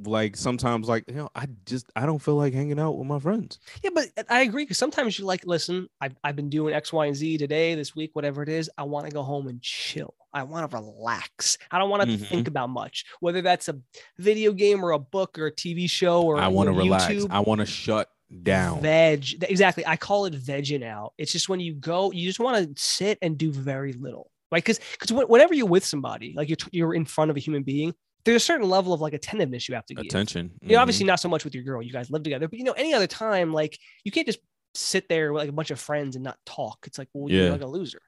like 0.05 0.35
sometimes 0.37 0.89
like 0.89 1.05
you 1.09 1.15
know 1.15 1.29
i 1.35 1.47
just 1.67 1.91
i 1.95 2.07
don't 2.07 2.21
feel 2.21 2.37
like 2.37 2.55
hanging 2.55 2.79
out 2.79 2.93
with 2.97 3.07
my 3.07 3.19
friends 3.19 3.59
Yeah, 3.83 3.91
but 3.95 4.07
I 4.31 4.43
agree 4.43 4.65
because 4.65 4.79
sometimes 4.79 5.19
you 5.19 5.27
like, 5.27 5.45
listen, 5.45 5.89
I've, 6.01 6.15
I've 6.25 6.37
been 6.37 6.49
doing 6.49 6.75
X, 6.75 6.93
Y, 6.93 7.07
and 7.07 7.17
Z 7.17 7.37
today, 7.39 7.75
this 7.75 7.95
week, 7.95 8.11
whatever 8.15 8.43
it 8.43 8.49
is. 8.49 8.71
I 8.79 8.85
want 8.85 9.07
to 9.07 9.13
go 9.13 9.23
home 9.23 9.49
and 9.49 9.61
chill. 9.61 10.15
I 10.33 10.45
want 10.45 10.71
to 10.71 10.77
relax. 10.77 11.59
I 11.71 11.79
don't 11.79 11.91
want 11.91 12.03
to 12.03 12.09
Mhm. 12.09 12.27
think 12.27 12.49
about 12.49 12.71
much, 12.71 13.05
whether 13.21 13.43
that's 13.43 13.69
a 13.69 13.79
video 14.19 14.53
game 14.53 14.83
or 14.85 14.93
a 14.93 14.99
book 14.99 15.39
or 15.39 15.47
a 15.47 15.53
TV 15.53 15.89
show 15.91 16.23
or 16.23 16.39
i 16.39 16.49
want 16.49 16.69
to 16.69 16.73
relax 16.73 17.27
i 17.31 17.41
want 17.41 17.61
to 17.61 17.67
shut 17.67 18.09
down 18.43 18.81
Veg. 18.81 19.43
Exactly. 19.51 19.85
I 19.87 19.97
call 19.97 20.25
it 20.27 20.35
vegging 20.35 20.85
out. 20.85 21.15
It's 21.19 21.33
just 21.33 21.49
when 21.49 21.61
you 21.61 21.75
go, 21.75 22.13
you 22.13 22.27
just 22.27 22.41
want 22.41 22.77
to 22.77 22.83
sit 22.83 23.19
and 23.23 23.37
do 23.37 23.51
very 23.53 23.93
little, 23.93 24.31
right? 24.53 24.63
Because 24.63 24.81
because 24.93 25.13
whenever 25.13 25.55
you're 25.55 25.67
with 25.67 25.85
somebody, 25.85 26.33
like 26.37 26.49
you're 26.49 26.59
you're 26.73 26.95
in 26.95 27.05
front 27.05 27.31
of 27.31 27.37
a 27.37 27.41
human 27.41 27.63
being, 27.63 27.93
there's 28.25 28.43
a 28.43 28.45
certain 28.45 28.69
level 28.69 28.93
of 28.93 29.01
like 29.01 29.15
attentiveness 29.15 29.69
you 29.69 29.75
have 29.75 29.87
to 29.87 29.95
give. 29.95 30.05
attention 30.07 30.53
You 30.63 30.69
know, 30.71 30.79
Mhm. 30.79 30.83
obviously 30.83 31.07
not 31.07 31.19
so 31.21 31.29
much 31.29 31.45
with 31.45 31.55
your 31.55 31.65
girl. 31.65 31.83
You 31.83 31.93
guys 31.93 32.11
live 32.11 32.23
together, 32.23 32.47
but 32.49 32.59
you 32.59 32.65
know, 32.65 32.73
any 32.73 32.95
other 32.95 33.07
time, 33.07 33.53
like 33.53 33.79
you 34.05 34.13
can't 34.13 34.27
just 34.27 34.39
sit 34.75 35.09
there 35.09 35.33
with 35.33 35.41
like 35.43 35.49
a 35.49 35.53
bunch 35.53 35.71
of 35.73 35.81
friends 35.81 36.15
and 36.15 36.23
not 36.25 36.39
talk. 36.47 36.79
It's 36.87 36.99
like, 36.99 37.09
well, 37.13 37.29
Yeah. 37.33 37.43
you're 37.45 37.51
like 37.53 37.63
a 37.63 37.67
loser. 37.67 38.01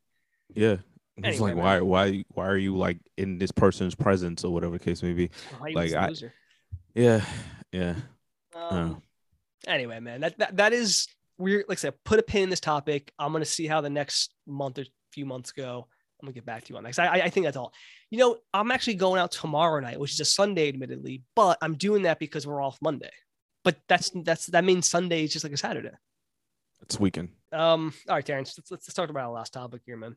yeah 0.54 0.76
it's 1.16 1.26
Anyway, 1.26 1.48
like 1.50 1.56
man. 1.56 1.64
why 1.64 1.80
why 1.80 2.24
why 2.28 2.46
are 2.46 2.56
you 2.58 2.76
like 2.76 2.98
in 3.16 3.38
this 3.38 3.50
person's 3.52 3.94
presence 3.94 4.44
or 4.44 4.52
whatever 4.52 4.78
the 4.78 4.84
case 4.84 5.02
may 5.02 5.12
be 5.14 5.30
Why 5.58 5.70
Like, 5.74 5.92
I- 5.94 6.08
loser? 6.08 6.32
yeah 6.94 7.24
yeah 7.72 7.94
Um, 8.54 9.02
Anyway, 9.66 10.00
man, 10.00 10.20
that, 10.20 10.38
that 10.38 10.56
that 10.56 10.72
is 10.72 11.06
we're 11.38 11.64
like 11.68 11.78
I 11.78 11.80
said, 11.80 11.94
put 12.04 12.18
a 12.18 12.22
pin 12.22 12.44
in 12.44 12.50
this 12.50 12.60
topic. 12.60 13.12
I'm 13.18 13.32
gonna 13.32 13.44
see 13.44 13.66
how 13.66 13.80
the 13.80 13.90
next 13.90 14.34
month 14.46 14.78
or 14.78 14.84
few 15.12 15.26
months 15.26 15.52
go. 15.52 15.86
I'm 16.20 16.26
gonna 16.26 16.34
get 16.34 16.46
back 16.46 16.64
to 16.64 16.72
you 16.72 16.76
on 16.76 16.84
that. 16.84 16.98
I, 16.98 17.22
I 17.22 17.30
think 17.30 17.44
that's 17.44 17.56
all. 17.56 17.72
You 18.10 18.18
know, 18.18 18.36
I'm 18.54 18.70
actually 18.70 18.94
going 18.94 19.20
out 19.20 19.32
tomorrow 19.32 19.80
night, 19.80 19.98
which 19.98 20.12
is 20.12 20.20
a 20.20 20.24
Sunday, 20.24 20.68
admittedly, 20.68 21.22
but 21.34 21.58
I'm 21.60 21.74
doing 21.74 22.02
that 22.02 22.18
because 22.18 22.46
we're 22.46 22.62
off 22.62 22.78
Monday. 22.80 23.10
But 23.64 23.76
that's 23.88 24.10
that's 24.24 24.46
that 24.46 24.64
means 24.64 24.88
Sunday 24.88 25.24
is 25.24 25.32
just 25.32 25.44
like 25.44 25.52
a 25.52 25.56
Saturday. 25.56 25.90
it's 26.80 26.98
weekend 26.98 27.30
Um, 27.52 27.92
all 28.08 28.16
right, 28.16 28.26
Terrence, 28.26 28.54
let's, 28.58 28.70
let's 28.70 28.92
talk 28.92 29.10
about 29.10 29.24
our 29.24 29.32
last 29.32 29.52
topic 29.52 29.82
here, 29.84 29.96
man. 29.96 30.16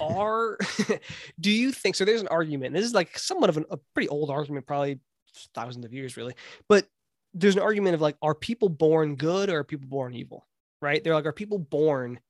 Are 0.00 0.58
do 1.40 1.50
you 1.50 1.72
think 1.72 1.96
so? 1.96 2.04
There's 2.04 2.22
an 2.22 2.28
argument. 2.28 2.74
This 2.74 2.84
is 2.84 2.94
like 2.94 3.18
somewhat 3.18 3.50
of 3.50 3.58
an, 3.58 3.64
a 3.70 3.78
pretty 3.94 4.08
old 4.08 4.30
argument, 4.30 4.66
probably 4.66 5.00
thousands 5.54 5.84
of 5.84 5.92
years, 5.92 6.16
really. 6.16 6.34
But 6.68 6.86
there's 7.38 7.56
an 7.56 7.62
argument 7.62 7.94
of 7.94 8.00
like, 8.00 8.16
are 8.22 8.34
people 8.34 8.68
born 8.68 9.16
good 9.16 9.50
or 9.50 9.58
are 9.60 9.64
people 9.64 9.88
born 9.88 10.14
evil? 10.14 10.46
Right? 10.82 11.02
They're 11.02 11.14
like, 11.14 11.26
are 11.26 11.32
people 11.32 11.58
born 11.58 12.20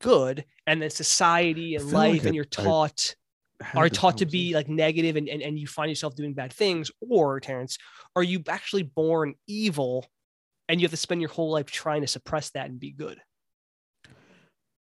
good, 0.00 0.44
and 0.66 0.80
then 0.80 0.90
society 0.90 1.74
and 1.74 1.84
feel 1.88 1.98
like 1.98 2.12
life, 2.12 2.26
and 2.26 2.34
you're 2.34 2.44
taught 2.44 3.16
are 3.74 3.88
taught 3.88 4.18
to 4.18 4.26
be 4.26 4.54
like 4.54 4.68
negative 4.68 5.16
and, 5.16 5.28
and 5.28 5.40
and 5.42 5.58
you 5.58 5.66
find 5.66 5.88
yourself 5.88 6.14
doing 6.16 6.34
bad 6.34 6.52
things, 6.52 6.90
or 7.00 7.38
Terrence, 7.40 7.78
are 8.16 8.22
you 8.22 8.42
actually 8.48 8.82
born 8.82 9.34
evil, 9.46 10.06
and 10.68 10.80
you 10.80 10.84
have 10.84 10.90
to 10.92 10.96
spend 10.96 11.20
your 11.20 11.30
whole 11.30 11.50
life 11.50 11.66
trying 11.66 12.00
to 12.00 12.06
suppress 12.06 12.50
that 12.50 12.68
and 12.68 12.80
be 12.80 12.90
good? 12.90 13.20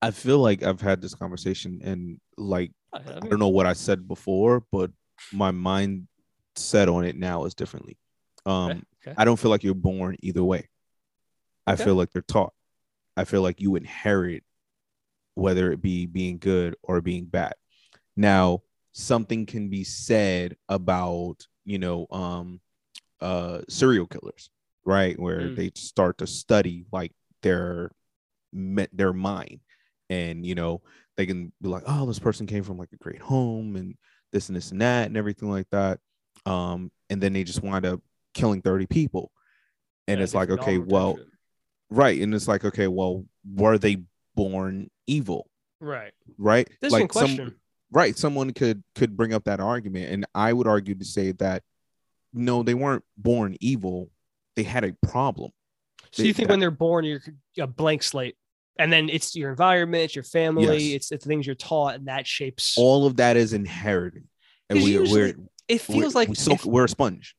I 0.03 0.11
feel 0.13 0.39
like 0.39 0.63
I've 0.63 0.81
had 0.81 1.03
this 1.03 1.15
conversation 1.15 1.81
and 1.85 2.21
like 2.37 2.73
I 2.93 3.01
don't 3.01 3.39
know 3.39 3.49
what 3.49 3.67
I 3.67 3.75
said 3.75 4.09
before, 4.09 4.65
but 4.73 4.91
my 5.33 5.51
mind 5.51 6.09
set 6.57 6.89
on 6.89 7.05
it 7.05 7.17
now 7.17 7.45
is 7.45 7.55
differently. 7.55 7.99
Um 8.47 8.71
okay. 8.71 8.81
I 9.17 9.25
don't 9.25 9.39
feel 9.39 9.51
like 9.51 9.65
you're 9.65 9.75
born 9.75 10.17
either 10.21 10.45
way. 10.45 10.69
I 11.67 11.75
Okay. 11.75 11.85
feel 11.85 11.95
like 11.95 12.11
they're 12.11 12.23
taught. 12.23 12.53
I 13.17 13.25
feel 13.25 13.43
like 13.43 13.61
you 13.61 13.77
inherit 13.77 14.45
whether 15.35 15.73
it 15.73 15.81
be 15.81 16.07
being 16.07 16.39
good 16.39 16.77
or 16.83 17.01
being 17.01 17.25
bad. 17.27 17.55
Now, 18.17 18.63
something 18.93 19.47
can 19.47 19.69
be 19.69 19.85
said 19.85 20.57
about, 20.69 21.47
you 21.65 21.79
know, 21.79 22.07
um 22.11 22.61
uh 23.21 23.61
serial 23.69 24.07
killers, 24.07 24.51
right? 24.85 25.19
Where 25.19 25.43
Mm. 25.43 25.57
they 25.57 25.71
start 25.75 26.19
to 26.19 26.27
study 26.27 26.87
like 26.93 27.13
their 27.43 27.91
their 28.93 29.13
mind 29.13 29.61
and 30.09 30.45
you 30.45 30.55
know 30.55 30.83
they 31.17 31.25
can 31.25 31.53
be 31.63 31.69
like 31.69 31.85
oh 31.87 32.05
this 32.07 32.19
person 32.19 32.47
came 32.47 32.65
from 32.65 32.79
like 32.79 32.93
a 32.93 32.97
great 32.97 33.21
home 33.21 33.77
and 33.77 33.95
this 34.33 34.49
and 34.49 34.57
this 34.57 34.73
and 34.73 34.81
that 34.81 35.07
and 35.07 35.17
everything 35.17 35.49
like 35.49 35.69
that 35.71 36.01
um 36.47 36.91
and 37.11 37.21
then 37.21 37.33
they 37.33 37.45
just 37.45 37.63
wind 37.63 37.87
up 37.87 38.01
killing 38.35 38.63
30 38.63 38.87
people. 38.87 39.31
And 40.09 40.19
Yeah, 40.19 40.25
it's 40.25 40.35
like 40.35 40.51
okay 40.51 40.79
well 40.79 41.19
right. 41.91 42.21
And 42.21 42.35
it's 42.35 42.49
like 42.49 42.65
okay 42.65 42.87
well 42.89 43.25
were 43.55 43.79
they 43.79 43.99
born 44.35 44.91
evil? 45.07 45.49
Right. 45.81 46.13
right? 46.39 46.69
This 46.81 46.89
is 46.89 47.01
like 47.01 47.11
question. 47.11 47.37
some 47.37 47.55
right. 47.91 48.17
Someone 48.17 48.53
could 48.53 48.83
could 48.95 49.17
bring 49.17 49.33
up 49.33 49.45
that 49.45 49.61
argument. 49.61 50.13
And 50.13 50.27
i 50.35 50.53
would 50.53 50.67
argue 50.67 50.95
to 50.95 51.05
say 51.05 51.33
that 51.33 51.63
no 52.33 52.63
they 52.63 52.75
weren't 52.75 53.05
born 53.17 53.57
evil. 53.61 54.11
They 54.57 54.63
had 54.63 54.85
a 54.85 54.93
problem. 55.07 55.53
So 56.13 56.23
you 56.23 56.33
think 56.33 56.49
that- 56.49 56.53
when 56.55 56.61
they're 56.61 56.71
born, 56.71 57.05
you're 57.05 57.21
a 57.59 57.67
blank 57.67 58.03
slate, 58.03 58.37
and 58.79 58.93
then 58.93 59.09
it's 59.09 59.37
your 59.37 59.51
environment, 59.51 60.05
it's 60.05 60.17
your 60.17 60.25
family, 60.25 60.65
Yes. 60.65 60.97
it's, 60.97 61.13
it's 61.13 61.25
the 61.25 61.29
things 61.29 61.47
you're 61.47 61.55
taught, 61.55 61.95
and 61.97 62.09
that 62.09 62.27
shapes. 62.27 62.77
all 62.77 63.07
of 63.07 63.17
that 63.17 63.37
is 63.37 63.53
inherited. 63.53 64.27
And 64.69 64.83
we, 64.83 64.93
usually 64.93 65.21
we're 65.21 65.27
it 65.69 65.89
we're, 65.89 66.01
feels 66.01 66.15
like 66.15 66.29
we 66.29 66.35
soak, 66.35 66.55
if- 66.55 66.65
we're 66.67 66.85
a 66.85 66.89
sponge 66.89 67.37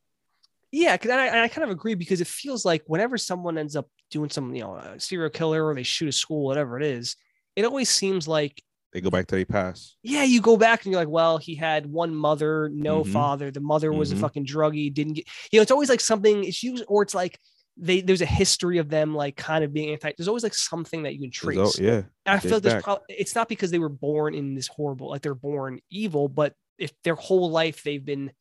Yeah, 0.72 0.96
because 0.96 1.12
I, 1.12 1.28
and 1.28 1.40
I 1.40 1.48
kind 1.50 1.64
of 1.66 1.70
agree 1.70 1.96
because 1.96 2.22
it 2.22 2.28
feels 2.28 2.64
like 2.64 2.84
whenever 2.88 3.18
someone 3.18 3.58
ends 3.58 3.76
up 3.76 3.90
doing 4.10 4.30
some, 4.30 4.56
you 4.56 4.62
know, 4.62 4.76
a 4.76 5.00
serial 5.00 5.30
killer 5.30 5.66
or 5.66 5.76
they 5.76 5.84
shoot 5.84 6.08
a 6.10 6.12
school, 6.12 6.46
whatever 6.46 6.80
it 6.80 6.86
is, 6.86 7.16
it 7.56 7.66
always 7.66 7.90
seems 7.90 8.28
like, 8.28 8.62
they 8.94 9.02
go 9.02 9.10
back 9.10 9.26
to 9.28 9.36
their 9.36 9.46
past 9.46 9.98
yeah, 10.04 10.24
you 10.24 10.42
go 10.42 10.58
back 10.58 10.84
and 10.84 10.92
you're 10.92 11.02
like, 11.02 11.10
well, 11.10 11.38
he 11.38 11.56
had 11.56 11.86
one 11.86 12.14
mother, 12.16 12.70
no 12.70 13.04
Mhm. 13.04 13.12
father. 13.12 13.52
The 13.52 13.60
mother 13.60 13.94
was 13.94 14.12
Mhm. 14.12 14.16
a 14.16 14.16
fucking 14.18 14.46
druggie, 14.46 14.94
didn't 14.94 15.14
get, 15.14 15.28
you 15.52 15.60
know, 15.60 15.62
it's 15.62 15.72
always 15.72 15.90
like 15.90 16.00
something. 16.02 16.44
It's 16.44 16.64
usually, 16.64 16.88
or 16.88 17.04
it's 17.04 17.14
like 17.14 17.40
they 17.78 18.02
there's 18.02 18.22
a 18.22 18.26
history 18.26 18.80
of 18.80 18.90
them 18.90 19.16
like 19.16 19.36
kind 19.38 19.64
of 19.64 19.74
being 19.74 19.92
anti. 19.92 20.12
There's 20.18 20.28
always 20.28 20.44
like 20.44 20.54
something 20.56 21.04
that 21.04 21.14
you 21.14 21.20
can 21.22 21.32
trace. 21.32 21.58
al- 21.58 21.76
yeah 21.78 22.04
And 22.26 22.36
I 22.36 22.40
feel 22.40 22.58
like 22.58 22.64
there's 22.64 22.76
probably 22.76 23.04
it's 23.10 23.36
not 23.36 23.48
because 23.50 23.72
they 23.72 23.80
were 23.80 23.90
born 23.90 24.34
in 24.36 24.56
this 24.56 24.68
horrible, 24.68 25.10
like 25.10 25.22
they're 25.22 25.36
born 25.36 25.80
evil, 25.90 26.28
but 26.28 26.54
if 26.78 26.92
their 27.04 27.16
whole 27.16 27.50
life 27.52 27.84
they've 27.84 28.04
been, 28.04 28.32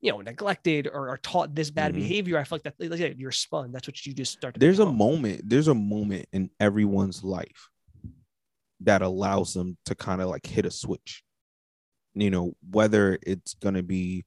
you 0.00 0.12
know, 0.12 0.20
neglected 0.20 0.88
or, 0.92 1.16
taught 1.18 1.54
this 1.54 1.70
bad 1.70 1.92
Mhm. 1.92 1.96
behavior, 1.96 2.38
I 2.38 2.44
feel 2.44 2.56
like 2.62 2.62
that 2.64 2.74
like, 2.78 3.18
you're 3.18 3.32
spun. 3.32 3.72
That's 3.72 3.88
what 3.88 4.04
you 4.04 4.12
just 4.12 4.32
start 4.32 4.54
to 4.54 4.60
there's 4.60 4.78
a 4.78 4.86
moment 4.92 5.42
there's 5.48 5.68
a 5.68 5.74
moment 5.74 6.26
in 6.32 6.50
everyone's 6.60 7.24
life 7.24 7.68
that 8.80 9.02
allows 9.02 9.54
them 9.54 9.76
to 9.86 9.94
kind 9.94 10.20
of 10.20 10.28
like 10.28 10.46
hit 10.46 10.66
a 10.66 10.70
switch 10.70 11.22
you 12.14 12.30
know 12.30 12.54
whether 12.70 13.18
it's 13.26 13.54
going 13.54 13.74
to 13.74 13.82
be 13.82 14.24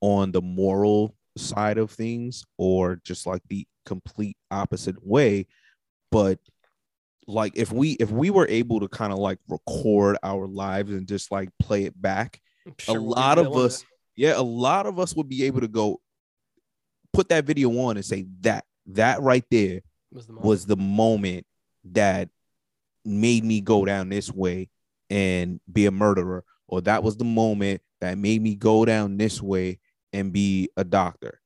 on 0.00 0.32
the 0.32 0.42
moral 0.42 1.14
side 1.36 1.78
of 1.78 1.90
things 1.90 2.44
or 2.58 2.96
just 3.04 3.26
like 3.26 3.42
the 3.48 3.66
complete 3.86 4.36
opposite 4.50 4.96
way 5.06 5.46
but 6.10 6.38
like 7.26 7.52
if 7.56 7.70
we 7.72 7.92
if 7.92 8.10
we 8.10 8.30
were 8.30 8.48
able 8.48 8.80
to 8.80 8.88
kind 8.88 9.12
of 9.12 9.18
like 9.18 9.38
record 9.48 10.16
our 10.22 10.46
lives 10.46 10.90
and 10.92 11.06
just 11.06 11.30
like 11.30 11.48
play 11.60 11.84
it 11.84 12.00
back 12.00 12.40
sure 12.78 12.96
a 12.96 13.00
lot 13.00 13.38
of 13.38 13.56
us. 13.56 13.84
Yeah 14.16 14.34
a 14.36 14.42
lot 14.42 14.86
of 14.86 14.98
us 14.98 15.14
would 15.14 15.28
be 15.28 15.44
able 15.44 15.60
to 15.60 15.68
go 15.68 16.00
put 17.12 17.28
that 17.28 17.44
video 17.44 17.70
on 17.80 17.96
and 17.96 18.04
say 18.04 18.26
that 18.40 18.64
that 18.86 19.20
right 19.20 19.44
there 19.50 19.80
was 20.12 20.26
the 20.26 20.32
moment. 20.32 20.46
was 20.46 20.66
the 20.66 20.76
moment 20.76 21.46
that 21.92 22.28
made 23.04 23.44
me 23.44 23.60
go 23.60 23.84
down 23.84 24.08
this 24.08 24.32
way 24.32 24.68
and 25.10 25.60
be 25.70 25.86
a 25.86 25.90
murderer 25.90 26.44
or 26.66 26.80
that 26.80 27.02
was 27.02 27.16
the 27.16 27.24
moment 27.24 27.80
that 28.00 28.18
made 28.18 28.42
me 28.42 28.54
go 28.54 28.84
down 28.84 29.16
this 29.16 29.40
way 29.40 29.78
and 30.12 30.32
be 30.32 30.68
a 30.76 30.84
doctor 30.84 31.40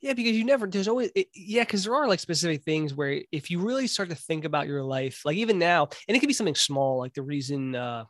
Yeah, 0.00 0.14
because 0.14 0.32
you 0.32 0.44
never, 0.44 0.66
there's 0.66 0.88
always, 0.88 1.10
it, 1.14 1.28
yeah, 1.34 1.62
because 1.62 1.84
there 1.84 1.94
are 1.94 2.08
like 2.08 2.20
specific 2.20 2.62
things 2.62 2.92
where 2.92 3.22
if 3.32 3.50
you 3.50 3.60
really 3.60 3.86
start 3.86 4.10
to 4.10 4.14
think 4.14 4.44
about 4.44 4.66
your 4.66 4.82
life, 4.82 5.22
like 5.24 5.36
even 5.36 5.58
now, 5.58 5.88
and 6.08 6.16
it 6.16 6.20
could 6.20 6.26
be 6.26 6.34
something 6.34 6.54
small, 6.54 6.98
like 6.98 7.14
the 7.14 7.22
reason, 7.22 7.74
uh, 7.74 8.04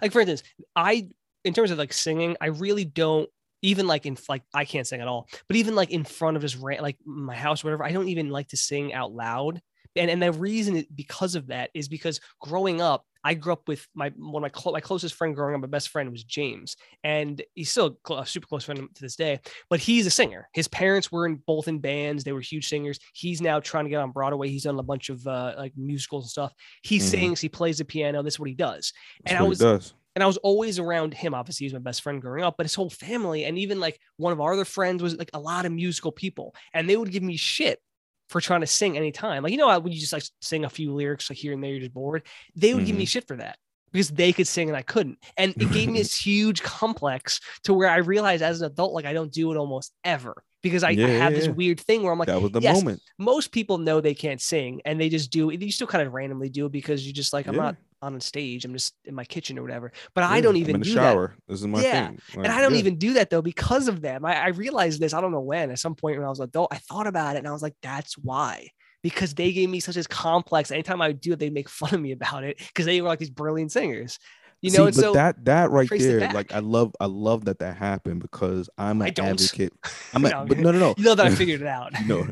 like 0.00 0.12
for 0.12 0.20
instance, 0.20 0.42
I, 0.74 1.08
in 1.44 1.52
terms 1.54 1.70
of 1.70 1.78
like 1.78 1.92
singing, 1.92 2.36
I 2.40 2.46
really 2.46 2.84
don't 2.84 3.28
even 3.62 3.86
like 3.86 4.06
in 4.06 4.16
like 4.28 4.42
I 4.54 4.64
can't 4.64 4.86
sing 4.86 5.00
at 5.00 5.08
all, 5.08 5.28
but 5.48 5.56
even 5.56 5.74
like 5.74 5.90
in 5.90 6.04
front 6.04 6.36
of 6.36 6.42
just 6.42 6.56
ran 6.58 6.82
like 6.82 6.96
my 7.04 7.34
house 7.36 7.62
or 7.64 7.68
whatever, 7.68 7.84
I 7.84 7.92
don't 7.92 8.08
even 8.08 8.28
like 8.30 8.48
to 8.48 8.56
sing 8.56 8.92
out 8.92 9.12
loud. 9.12 9.60
And 9.94 10.10
and 10.10 10.22
the 10.22 10.32
reason 10.32 10.76
it, 10.76 10.96
because 10.96 11.34
of 11.34 11.48
that 11.48 11.70
is 11.74 11.86
because 11.88 12.18
growing 12.40 12.80
up, 12.80 13.04
I 13.24 13.34
grew 13.34 13.52
up 13.52 13.68
with 13.68 13.86
my 13.94 14.08
one 14.16 14.40
of 14.40 14.42
my 14.42 14.48
clo- 14.48 14.72
my 14.72 14.80
closest 14.80 15.14
friend 15.14 15.36
growing 15.36 15.54
up, 15.54 15.60
my 15.60 15.66
best 15.68 15.90
friend 15.90 16.10
was 16.10 16.24
James, 16.24 16.76
and 17.04 17.40
he's 17.54 17.70
still 17.70 17.98
cl- 18.04 18.20
a 18.20 18.26
super 18.26 18.46
close 18.46 18.64
friend 18.64 18.80
to 18.94 19.02
this 19.02 19.16
day. 19.16 19.38
But 19.68 19.80
he's 19.80 20.06
a 20.06 20.10
singer. 20.10 20.48
His 20.54 20.66
parents 20.66 21.12
were 21.12 21.26
in 21.26 21.36
both 21.46 21.68
in 21.68 21.78
bands; 21.78 22.24
they 22.24 22.32
were 22.32 22.40
huge 22.40 22.68
singers. 22.68 22.98
He's 23.12 23.42
now 23.42 23.60
trying 23.60 23.84
to 23.84 23.90
get 23.90 24.00
on 24.00 24.12
Broadway. 24.12 24.48
He's 24.48 24.64
done 24.64 24.78
a 24.78 24.82
bunch 24.82 25.10
of 25.10 25.24
uh, 25.26 25.54
like 25.58 25.74
musicals 25.76 26.24
and 26.24 26.30
stuff. 26.30 26.52
He 26.82 26.96
Mhm. 26.98 27.02
sings, 27.02 27.40
he 27.40 27.48
plays 27.50 27.78
the 27.78 27.84
piano. 27.84 28.22
This 28.22 28.34
is 28.34 28.40
what 28.40 28.48
he 28.48 28.54
does. 28.56 28.92
That's 29.24 29.34
And 29.36 29.44
I 29.44 29.48
was- 29.48 29.92
and 30.14 30.22
I 30.22 30.26
was 30.26 30.36
always 30.38 30.78
around 30.78 31.14
him. 31.14 31.34
Obviously, 31.34 31.64
he's 31.64 31.72
my 31.72 31.78
best 31.78 32.02
friend 32.02 32.20
growing 32.20 32.44
up, 32.44 32.56
but 32.56 32.66
his 32.66 32.74
whole 32.74 32.90
family, 32.90 33.44
and 33.44 33.58
even 33.58 33.80
like 33.80 33.98
one 34.16 34.32
of 34.32 34.40
our 34.40 34.52
other 34.52 34.64
friends 34.64 35.02
was 35.02 35.16
like 35.16 35.30
a 35.34 35.40
lot 35.40 35.66
of 35.66 35.72
musical 35.72 36.12
people, 36.12 36.54
and 36.72 36.88
they 36.88 36.96
would 36.96 37.10
give 37.10 37.22
me 37.22 37.36
shit 37.36 37.80
for 38.28 38.40
trying 38.40 38.60
to 38.60 38.66
sing 38.66 38.96
anytime. 38.96 39.42
Like 39.42 39.52
you 39.52 39.58
know 39.58 39.68
how 39.68 39.78
when 39.78 39.92
you 39.92 40.00
just 40.00 40.12
like 40.12 40.24
sing 40.40 40.64
a 40.64 40.70
few 40.70 40.92
lyrics 40.92 41.30
like 41.30 41.38
here 41.38 41.52
and 41.52 41.62
there, 41.62 41.70
you're 41.70 41.80
just 41.80 41.94
bored. 41.94 42.22
They 42.54 42.74
would 42.74 42.86
give 42.86 42.96
me 42.96 43.04
mm-hmm. 43.04 43.08
shit 43.08 43.28
for 43.28 43.36
that 43.36 43.58
because 43.92 44.10
they 44.10 44.32
could 44.32 44.46
sing 44.46 44.68
and 44.68 44.76
I 44.76 44.82
couldn't. 44.82 45.18
And 45.36 45.52
it 45.56 45.70
gave 45.72 45.88
me 45.88 45.98
this 45.98 46.16
huge 46.16 46.62
complex 46.62 47.40
to 47.64 47.74
where 47.74 47.88
I 47.88 47.98
realized 47.98 48.42
as 48.42 48.60
an 48.60 48.66
adult, 48.66 48.92
like 48.92 49.04
I 49.04 49.12
don't 49.12 49.32
do 49.32 49.52
it 49.52 49.56
almost 49.56 49.92
ever 50.02 50.42
because 50.62 50.82
I, 50.82 50.90
Yeah, 50.90 51.06
I 51.06 51.10
have 51.10 51.32
yeah, 51.32 51.38
this 51.38 51.46
yeah. 51.46 51.52
weird 51.52 51.80
thing 51.80 52.02
where 52.02 52.12
I'm 52.12 52.18
like, 52.18 52.26
that 52.26 52.40
was 52.40 52.52
the 52.52 52.60
yes, 52.60 52.76
moment. 52.76 53.02
most 53.18 53.52
people 53.52 53.78
know 53.78 54.00
they 54.00 54.14
can't 54.14 54.40
sing 54.40 54.80
and 54.84 55.00
they 55.00 55.08
just 55.08 55.30
do 55.30 55.50
it. 55.50 55.60
You 55.60 55.70
still 55.70 55.86
kind 55.86 56.06
of 56.06 56.12
randomly 56.12 56.48
do 56.48 56.66
it 56.66 56.72
because 56.72 57.06
you 57.06 57.12
just 57.12 57.32
like, 57.32 57.46
I'm 57.46 57.56
not 57.56 57.76
on 58.02 58.14
a 58.16 58.20
stage, 58.20 58.64
I'm 58.64 58.72
just 58.72 58.94
in 59.04 59.14
my 59.14 59.24
kitchen 59.24 59.58
or 59.58 59.62
whatever. 59.62 59.92
But 60.14 60.24
I 60.24 60.40
don't 60.40 60.56
I'm 60.56 60.60
even 60.60 60.74
in 60.76 60.80
the 60.80 60.86
do 60.86 60.94
that. 60.94 61.14
shower. 61.14 61.36
This 61.48 61.60
is 61.60 61.66
my 61.66 61.82
Yeah, 61.82 62.08
thing. 62.08 62.20
And 62.34 62.46
I 62.48 62.60
don't 62.60 62.72
yeah. 62.72 62.78
even 62.80 62.98
do 62.98 63.14
that 63.14 63.30
though 63.30 63.42
because 63.42 63.88
of 63.88 64.00
them. 64.02 64.24
I, 64.24 64.34
I 64.36 64.48
realized 64.48 65.00
this, 65.00 65.14
I 65.14 65.20
don't 65.20 65.32
know 65.32 65.40
when, 65.40 65.70
at 65.70 65.78
some 65.78 65.94
point 65.94 66.16
when 66.18 66.26
I 66.26 66.30
was 66.30 66.40
adult, 66.40 66.72
I 66.72 66.78
thought 66.78 67.06
about 67.06 67.36
it 67.36 67.38
and 67.40 67.48
I 67.48 67.52
was 67.52 67.62
like, 67.62 67.74
that's 67.82 68.18
why. 68.18 68.68
Because 69.02 69.34
they 69.34 69.52
gave 69.52 69.68
me 69.68 69.80
such 69.80 69.96
a 69.96 70.04
complex. 70.04 70.70
Anytime 70.70 71.00
I 71.02 71.08
would 71.08 71.20
do 71.20 71.32
it, 71.32 71.38
they'd 71.38 71.52
make 71.52 71.68
fun 71.80 71.94
of 71.94 72.00
me 72.00 72.12
about 72.12 72.44
it 72.44 72.58
because 72.58 72.86
they 72.86 73.00
were 73.00 73.08
like 73.08 73.18
these 73.18 73.30
brilliant 73.30 73.72
singers. 73.72 74.18
You 74.60 74.70
know, 74.70 74.84
See, 74.84 74.86
and 74.86 74.94
but 74.94 75.02
so 75.02 75.12
that 75.14 75.44
that 75.44 75.70
right 75.72 75.90
there, 75.98 76.28
like 76.28 76.52
I 76.54 76.60
love 76.60 76.94
I 77.00 77.06
love 77.06 77.46
that 77.46 77.58
that 77.58 77.76
happened 77.76 78.22
because 78.22 78.70
I'm 78.78 79.02
I 79.02 79.08
an 79.08 79.14
don't. 79.14 79.28
advocate. 79.30 79.72
I'm 80.14 80.24
a, 80.24 80.30
No, 80.30 80.44
but 80.46 80.58
no 80.58 80.70
no 80.70 80.78
no 80.78 80.94
you 80.96 81.02
know 81.04 81.14
that 81.16 81.26
I 81.26 81.30
figured 81.34 81.62
it 81.62 81.66
out. 81.66 81.92
no 82.06 82.22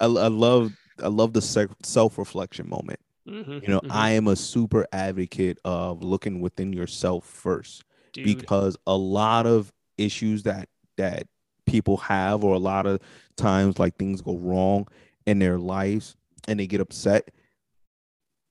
I, 0.00 0.06
I 0.06 0.06
love 0.06 0.72
I 1.02 1.08
love 1.08 1.32
the 1.32 1.42
self 1.84 2.18
reflection 2.18 2.68
moment. 2.68 2.98
Mhm, 3.26 3.62
You 3.62 3.68
know, 3.68 3.80
mhm. 3.80 3.90
I 3.90 4.10
am 4.10 4.28
a 4.28 4.36
super 4.36 4.86
advocate 4.92 5.58
of 5.64 6.02
looking 6.02 6.40
within 6.40 6.72
yourself 6.72 7.24
first 7.24 7.84
Dude, 8.12 8.24
because 8.24 8.76
a 8.86 8.96
lot 8.96 9.46
of 9.46 9.72
issues 9.98 10.42
that 10.44 10.68
that 10.96 11.26
people 11.66 11.96
have 11.98 12.44
or 12.44 12.54
a 12.54 12.58
lot 12.58 12.86
of 12.86 13.00
times 13.36 13.78
like 13.78 13.96
things 13.96 14.20
go 14.22 14.36
wrong 14.36 14.86
in 15.26 15.38
their 15.40 15.58
lives 15.58 16.16
and 16.46 16.60
they 16.60 16.66
get 16.66 16.80
upset 16.80 17.30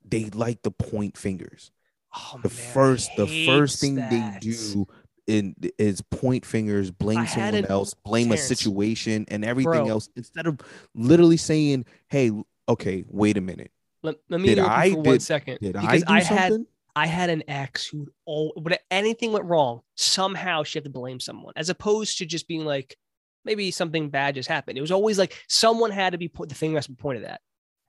they 0.08 0.26
like 0.32 0.62
to 0.64 0.72
point 0.72 1.18
fingers 1.18 1.72
oh, 2.16 2.40
the 2.44 2.50
man, 2.50 2.58
first 2.74 3.16
the 3.16 3.28
first 3.28 3.80
thing 3.80 3.96
that. 3.96 4.10
they 4.10 4.22
do 4.40 4.86
in, 5.28 5.56
is 5.80 6.02
point 6.02 6.46
fingers 6.46 6.92
blame 6.92 7.26
someone 7.26 7.56
an- 7.56 7.66
else 7.66 7.94
blame 7.94 8.28
Terrence, 8.28 8.44
a 8.52 8.56
situation 8.56 9.26
and 9.30 9.44
everything 9.44 9.72
bro. 9.72 9.90
else 9.90 10.10
instead 10.16 10.46
of 10.46 10.60
literally 10.94 11.38
saying 11.38 11.86
hey 12.10 12.32
okay 12.70 13.04
wait 13.10 13.38
a 13.38 13.42
minute 13.42 13.72
Let, 14.06 14.16
let 14.30 14.40
me 14.42 14.48
Did 14.50 14.60
I- 14.60 14.92
for 14.92 14.96
one 14.98 15.04
did- 15.04 15.22
second 15.22 15.58
did 15.62 15.74
because 15.74 16.04
i 16.08 16.20
do 16.20 16.26
had 16.26 16.50
something 16.50 16.68
I 16.98 17.08
had 17.08 17.30
an 17.30 17.44
ex 17.50 17.86
who 17.88 18.08
all 18.26 18.54
when 18.56 18.78
anything 18.90 19.34
went 19.34 19.44
wrong, 19.46 19.82
somehow 19.96 20.64
she 20.64 20.78
had 20.80 20.86
to 20.86 20.90
blame 20.90 21.20
someone, 21.20 21.52
as 21.58 21.68
opposed 21.70 22.20
to 22.20 22.26
just 22.26 22.48
being 22.48 22.64
like, 22.64 22.96
maybe 23.44 23.70
something 23.72 24.10
bad 24.10 24.36
just 24.36 24.48
happened. 24.48 24.78
It 24.78 24.82
was 24.82 24.92
always 24.94 25.20
like 25.20 25.36
someone 25.50 25.92
had 25.92 26.12
to 26.14 26.18
be 26.18 26.30
put 26.30 26.48
the 26.48 26.56
finger 26.56 26.78
has 26.78 26.86
to 26.86 26.92
be 26.94 26.96
pointed 26.96 27.26
at. 27.26 27.42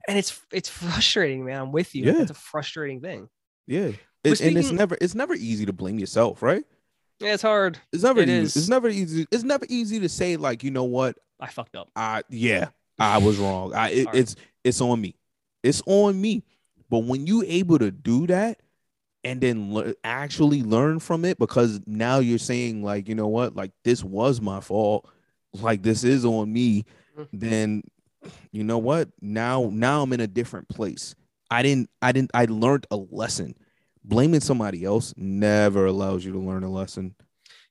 And 0.09 0.19
it's 0.19 0.41
it's 0.53 0.69
frustrating, 0.69 1.45
man. 1.45 1.61
I'm 1.61 1.73
with 1.73 1.95
you. 1.95 2.05
Yeah. 2.05 2.23
It's 2.23 2.33
a 2.33 2.35
frustrating 2.35 3.01
thing. 3.01 3.29
yeah 3.69 3.93
It- 4.25 4.41
and 4.41 4.59
it's 4.59 4.73
never 4.73 4.97
it's 5.01 5.15
never 5.15 5.35
easy 5.35 5.67
to 5.67 5.73
blame 5.73 6.01
yourself 6.01 6.43
right 6.43 6.65
Yeah, 7.21 7.35
it's 7.35 7.43
hard. 7.45 7.79
It's 7.93 8.03
never 8.03 8.23
It 8.23 8.29
easy. 8.29 8.43
is. 8.43 8.57
It's 8.57 8.69
never 8.69 8.89
easy. 8.89 9.27
It's 9.31 9.45
never 9.45 9.67
easy 9.69 10.01
to 10.01 10.09
say 10.09 10.37
like, 10.37 10.65
you 10.65 10.73
know 10.73 10.85
what? 10.85 11.17
I 11.39 11.47
fucked 11.47 11.77
up. 11.77 11.91
I 11.95 12.23
yeah, 12.29 12.71
I 12.99 13.19
was 13.19 13.39
wrong. 13.39 13.73
I 13.73 13.91
it, 13.91 14.09
it's 14.15 14.35
it's 14.65 14.81
on 14.81 15.01
me. 15.01 15.15
It's 15.67 15.83
on 15.87 16.21
me. 16.21 16.45
But 16.89 17.01
when 17.01 17.27
you 17.27 17.43
able 17.47 17.79
to 17.79 17.91
do 17.91 18.27
that 18.29 18.61
and 19.25 19.41
then 19.41 19.75
le- 19.75 19.95
actually 20.05 20.63
learn 20.63 21.01
from 21.01 21.25
it 21.25 21.39
because 21.39 21.81
now 21.87 22.21
you're 22.21 22.39
saying 22.39 22.83
like, 22.85 23.09
you 23.09 23.15
know 23.15 23.27
what? 23.27 23.57
Like 23.57 23.73
this 23.85 24.05
was 24.05 24.41
my 24.41 24.61
fault. 24.61 25.09
Like 25.53 25.83
this 25.83 26.05
is 26.05 26.25
on 26.25 26.53
me, 26.53 26.85
Mhm. 27.19 27.29
then 27.33 27.83
you 28.53 28.63
know 28.65 28.79
what? 28.79 29.09
Now 29.21 29.69
now 29.73 30.03
I'm 30.03 30.13
in 30.13 30.21
a 30.21 30.27
different 30.27 30.69
place. 30.69 31.15
I 31.51 31.63
didn't 31.63 31.91
I 32.03 32.13
didn't 32.13 32.31
I 32.35 32.45
learned 32.45 32.87
a 32.91 32.97
lesson. 32.97 33.55
Blaming 34.05 34.41
somebody 34.41 34.85
else 34.85 35.13
never 35.17 35.87
allows 35.87 36.25
you 36.25 36.33
to 36.33 36.39
learn 36.39 36.63
a 36.63 36.71
lesson 36.71 37.15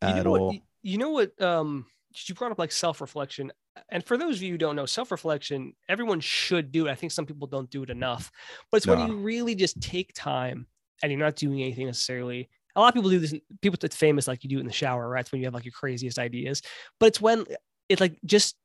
You 0.02 0.08
at 0.10 0.26
know 0.26 0.36
all. 0.36 0.48
what? 0.48 0.56
You 0.84 0.98
know 0.98 1.12
what? 1.12 1.41
Um, 1.41 1.86
you 2.28 2.36
brought 2.36 2.51
up 2.51 2.59
like 2.59 2.72
self 2.72 3.01
reflection, 3.01 3.51
and 3.89 4.03
for 4.05 4.18
those 4.18 4.38
of 4.38 4.43
you 4.43 4.51
who 4.51 4.57
don't 4.57 4.76
know, 4.76 4.86
self 4.86 5.11
reflection, 5.11 5.74
everyone 5.89 6.20
should 6.20 6.72
do 6.72 6.88
it. 6.88 6.91
I 6.91 6.95
think 6.95 7.11
some 7.11 7.26
people 7.26 7.47
don't 7.47 7.70
do 7.70 7.84
it 7.84 7.89
enough, 7.89 8.32
but 8.72 8.78
it's 8.78 8.88
when 8.88 8.99
you 9.07 9.18
really 9.18 9.55
just 9.55 9.80
take 9.82 10.13
time 10.13 10.68
and 11.03 11.11
you're 11.11 11.20
not 11.20 11.36
doing 11.36 11.61
anything 11.61 11.88
necessarily. 11.88 12.49
A 12.78 12.80
lot 12.82 12.89
of 12.89 12.93
people 12.93 13.09
do 13.09 13.20
this. 13.20 13.34
People 13.61 13.78
that's 13.82 13.95
famous, 13.95 14.28
like 14.28 14.43
you 14.43 14.49
do 14.49 14.57
it 14.57 14.61
in 14.61 14.66
the 14.68 14.74
shower, 14.74 15.07
right? 15.09 15.22
It's 15.22 15.32
when 15.32 15.39
you 15.41 15.47
have 15.47 15.53
like 15.53 15.66
your 15.66 15.72
craziest 15.72 16.20
ideas. 16.20 16.61
But 16.99 17.07
it's 17.07 17.22
when 17.22 17.45
it's 17.89 18.01
like 18.01 18.18
just 18.26 18.57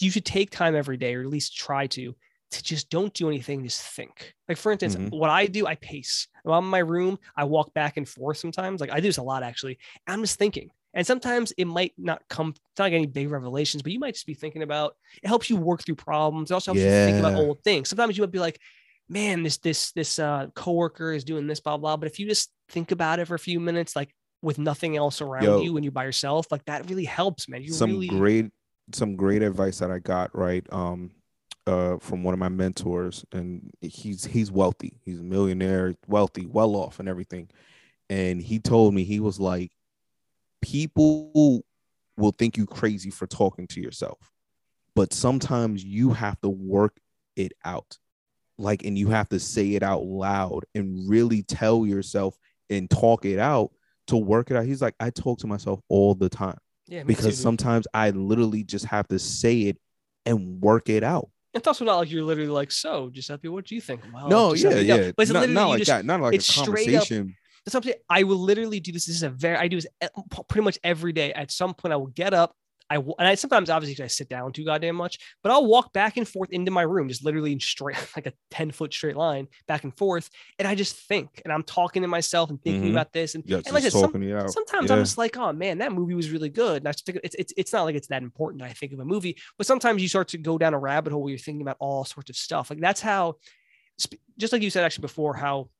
you 0.00 0.10
should 0.10 0.24
take 0.24 0.50
time 0.50 0.74
every 0.74 0.96
day, 0.96 1.14
or 1.14 1.20
at 1.20 1.26
least 1.28 1.56
try 1.56 1.86
to, 1.86 2.14
to 2.50 2.62
just 2.62 2.90
don't 2.90 3.14
do 3.14 3.28
anything, 3.28 3.62
just 3.64 3.80
think. 3.82 4.34
Like 4.48 4.58
for 4.58 4.72
instance, 4.72 4.96
Mhm. 4.96 5.10
what 5.10 5.30
I 5.30 5.46
do, 5.46 5.66
I 5.66 5.76
pace. 5.76 6.28
I'm 6.46 6.64
in 6.64 6.70
my 6.70 6.78
room, 6.78 7.18
I 7.36 7.44
walk 7.44 7.72
back 7.74 7.96
and 7.96 8.08
forth 8.08 8.36
sometimes. 8.38 8.80
Like 8.80 8.90
I 8.90 8.96
do 9.00 9.08
this 9.08 9.18
a 9.18 9.22
lot 9.22 9.42
actually. 9.42 9.78
I'm 10.06 10.20
just 10.20 10.38
thinking. 10.38 10.70
And 10.94 11.06
sometimes 11.06 11.52
it 11.58 11.66
might 11.66 11.92
not 11.98 12.22
come, 12.28 12.50
it's 12.50 12.78
not 12.78 12.84
like 12.84 12.92
any 12.92 13.06
big 13.06 13.30
revelations, 13.30 13.82
but 13.82 13.92
you 13.92 13.98
might 13.98 14.14
just 14.14 14.26
be 14.26 14.34
thinking 14.34 14.62
about 14.62 14.96
it 15.22 15.26
helps 15.26 15.50
you 15.50 15.56
work 15.56 15.84
through 15.84 15.96
problems. 15.96 16.50
It 16.50 16.54
also 16.54 16.72
helps 16.72 16.84
you 16.84 16.90
think 16.90 17.18
about 17.18 17.34
old 17.34 17.62
things. 17.64 17.88
Sometimes 17.88 18.16
you 18.16 18.22
might 18.22 18.30
be 18.30 18.38
like, 18.38 18.60
man, 19.08 19.42
this 19.42 19.58
this 19.58 19.92
this 19.92 20.18
uh 20.18 20.46
coworker 20.54 21.12
is 21.12 21.24
doing 21.24 21.46
this, 21.46 21.60
blah, 21.60 21.76
blah. 21.76 21.96
But 21.96 22.06
if 22.06 22.18
you 22.18 22.26
just 22.28 22.50
think 22.68 22.92
about 22.92 23.18
it 23.18 23.26
for 23.26 23.34
a 23.34 23.40
few 23.40 23.58
minutes, 23.58 23.96
like 23.96 24.14
with 24.40 24.58
nothing 24.58 24.96
else 24.96 25.20
around 25.20 25.44
Yo. 25.44 25.60
you 25.62 25.76
and 25.76 25.84
you're 25.84 25.92
by 25.92 26.04
yourself, 26.04 26.46
like 26.52 26.64
that 26.66 26.88
really 26.88 27.04
helps, 27.04 27.48
man. 27.48 27.62
You 27.62 27.72
some 27.72 27.90
really 27.90 28.06
great 28.06 28.52
some 28.92 29.16
great 29.16 29.42
advice 29.42 29.78
that 29.78 29.90
I 29.90 29.98
got 29.98 30.36
right 30.36 30.64
um 30.70 31.10
uh 31.66 31.96
from 31.98 32.22
one 32.22 32.34
of 32.34 32.38
my 32.38 32.50
mentors 32.50 33.24
and 33.32 33.70
he's 33.80 34.24
he's 34.24 34.50
wealthy 34.52 35.00
he's 35.02 35.20
a 35.20 35.22
millionaire 35.22 35.94
wealthy 36.06 36.44
well 36.46 36.76
off 36.76 37.00
and 37.00 37.08
everything 37.08 37.48
and 38.10 38.42
he 38.42 38.58
told 38.58 38.92
me 38.92 39.04
he 39.04 39.20
was 39.20 39.40
like 39.40 39.72
people 40.64 41.64
will 42.16 42.32
think 42.32 42.56
you 42.56 42.66
crazy 42.66 43.10
for 43.10 43.26
talking 43.26 43.66
to 43.66 43.80
yourself 43.80 44.30
but 44.94 45.12
sometimes 45.12 45.84
you 45.84 46.10
have 46.10 46.40
to 46.40 46.48
work 46.48 46.96
it 47.36 47.52
out 47.64 47.98
like 48.58 48.84
and 48.84 48.96
you 48.96 49.08
have 49.08 49.28
to 49.28 49.38
say 49.38 49.74
it 49.74 49.82
out 49.82 50.04
loud 50.04 50.64
and 50.74 51.08
really 51.08 51.42
tell 51.42 51.84
yourself 51.84 52.36
and 52.70 52.88
talk 52.88 53.24
it 53.24 53.38
out 53.38 53.70
to 54.06 54.16
work 54.16 54.50
it 54.50 54.56
out 54.56 54.64
he's 54.64 54.82
like 54.82 54.94
I 55.00 55.10
talk 55.10 55.40
to 55.40 55.46
myself 55.46 55.80
all 55.88 56.14
the 56.14 56.28
time 56.28 56.58
yeah, 56.86 57.02
me 57.02 57.14
too, 57.14 57.22
because 57.22 57.40
sometimes 57.40 57.86
I 57.94 58.10
literally 58.10 58.62
just 58.62 58.84
have 58.86 59.08
to 59.08 59.18
say 59.18 59.62
it 59.62 59.78
and 60.26 60.60
work 60.60 60.88
it 60.88 61.02
out. 61.02 61.30
it's 61.54 61.66
also 61.66 61.84
not 61.84 61.96
like 61.96 62.10
you're 62.10 62.24
literally 62.24 62.50
like, 62.50 62.70
so 62.72 63.10
Giuseppe, 63.10 63.48
what 63.48 63.64
do 63.64 63.74
you 63.74 63.80
think? 63.80 64.02
Well, 64.12 64.28
no, 64.28 64.48
yeah, 64.48 64.62
Giuseppe, 64.62 64.86
no. 64.86 64.96
yeah. 64.96 65.12
But 65.16 65.22
it's 65.22 65.32
not, 65.32 65.48
not 65.48 65.68
like 65.68 65.78
just 65.78 65.88
that. 65.88 66.04
Not 66.04 66.20
like 66.20 66.32
a 66.32 66.36
it's 66.36 66.46
straight 66.46 66.94
up- 66.94 67.06
conversation. 67.06 67.36
That's 67.64 67.74
what 67.74 67.84
I'm 67.84 67.90
saying. 67.90 68.02
I 68.10 68.22
will 68.24 68.38
literally 68.38 68.80
do 68.80 68.92
this. 68.92 69.06
This 69.06 69.16
is 69.16 69.22
a 69.22 69.30
very 69.30 69.56
I 69.56 69.68
do 69.68 69.76
this 69.80 69.86
pretty 70.48 70.64
much 70.64 70.78
every 70.84 71.12
day. 71.12 71.32
At 71.32 71.50
some 71.50 71.74
point, 71.74 71.92
I 71.92 71.96
will 71.96 72.06
get 72.08 72.34
up. 72.34 72.54
I 72.90 72.96
w- 72.96 73.14
and 73.18 73.26
I 73.26 73.34
sometimes 73.34 73.70
obviously 73.70 74.04
I 74.04 74.08
sit 74.08 74.28
down 74.28 74.52
too 74.52 74.62
goddamn 74.62 74.96
much, 74.96 75.18
but 75.42 75.50
I'll 75.50 75.64
walk 75.64 75.94
back 75.94 76.18
and 76.18 76.28
forth 76.28 76.50
into 76.50 76.70
my 76.70 76.82
room, 76.82 77.08
just 77.08 77.24
literally 77.24 77.52
in 77.52 77.58
straight 77.58 77.96
like 78.16 78.26
a 78.26 78.34
ten 78.50 78.70
foot 78.70 78.92
straight 78.92 79.16
line 79.16 79.48
back 79.66 79.84
and 79.84 79.96
forth, 79.96 80.28
and 80.58 80.68
I 80.68 80.74
just 80.74 80.94
think, 81.08 81.40
and 81.46 81.52
I'm 81.52 81.62
talking 81.62 82.02
to 82.02 82.08
myself 82.08 82.50
and 82.50 82.62
thinking 82.62 82.90
Mhm. 82.90 82.90
about 82.90 83.14
this, 83.14 83.34
and, 83.34 83.42
Yeah, 83.46 83.56
and 83.64 83.72
like 83.72 83.84
I 83.84 83.88
said, 83.88 83.92
some- 83.92 84.12
sometimes 84.12 84.90
Yeah. 84.90 84.96
I'm 84.96 85.02
just 85.02 85.16
like, 85.16 85.34
oh 85.38 85.50
man, 85.54 85.78
that 85.78 85.92
movie 85.92 86.14
was 86.14 86.28
really 86.30 86.50
good. 86.50 86.82
And 86.82 86.88
I 86.88 86.92
just 86.92 87.06
think 87.06 87.20
it's, 87.24 87.34
it's 87.36 87.54
it's 87.56 87.72
not 87.72 87.84
like 87.84 87.94
it's 87.96 88.08
that 88.08 88.22
important. 88.22 88.62
I 88.62 88.74
think 88.74 88.92
of 88.92 88.98
a 89.00 89.04
movie, 89.06 89.38
but 89.56 89.66
sometimes 89.66 90.02
you 90.02 90.08
start 90.08 90.28
to 90.28 90.38
go 90.38 90.58
down 90.58 90.74
a 90.74 90.78
rabbit 90.78 91.10
hole 91.14 91.22
where 91.22 91.30
you're 91.30 91.38
thinking 91.38 91.62
about 91.62 91.78
all 91.80 92.04
sorts 92.04 92.28
of 92.28 92.36
stuff. 92.36 92.68
Like 92.68 92.80
that's 92.80 93.00
how, 93.00 93.36
just 94.38 94.52
like 94.52 94.60
you 94.60 94.68
said 94.68 94.84
actually 94.84 95.02
before, 95.02 95.34
how 95.34 95.70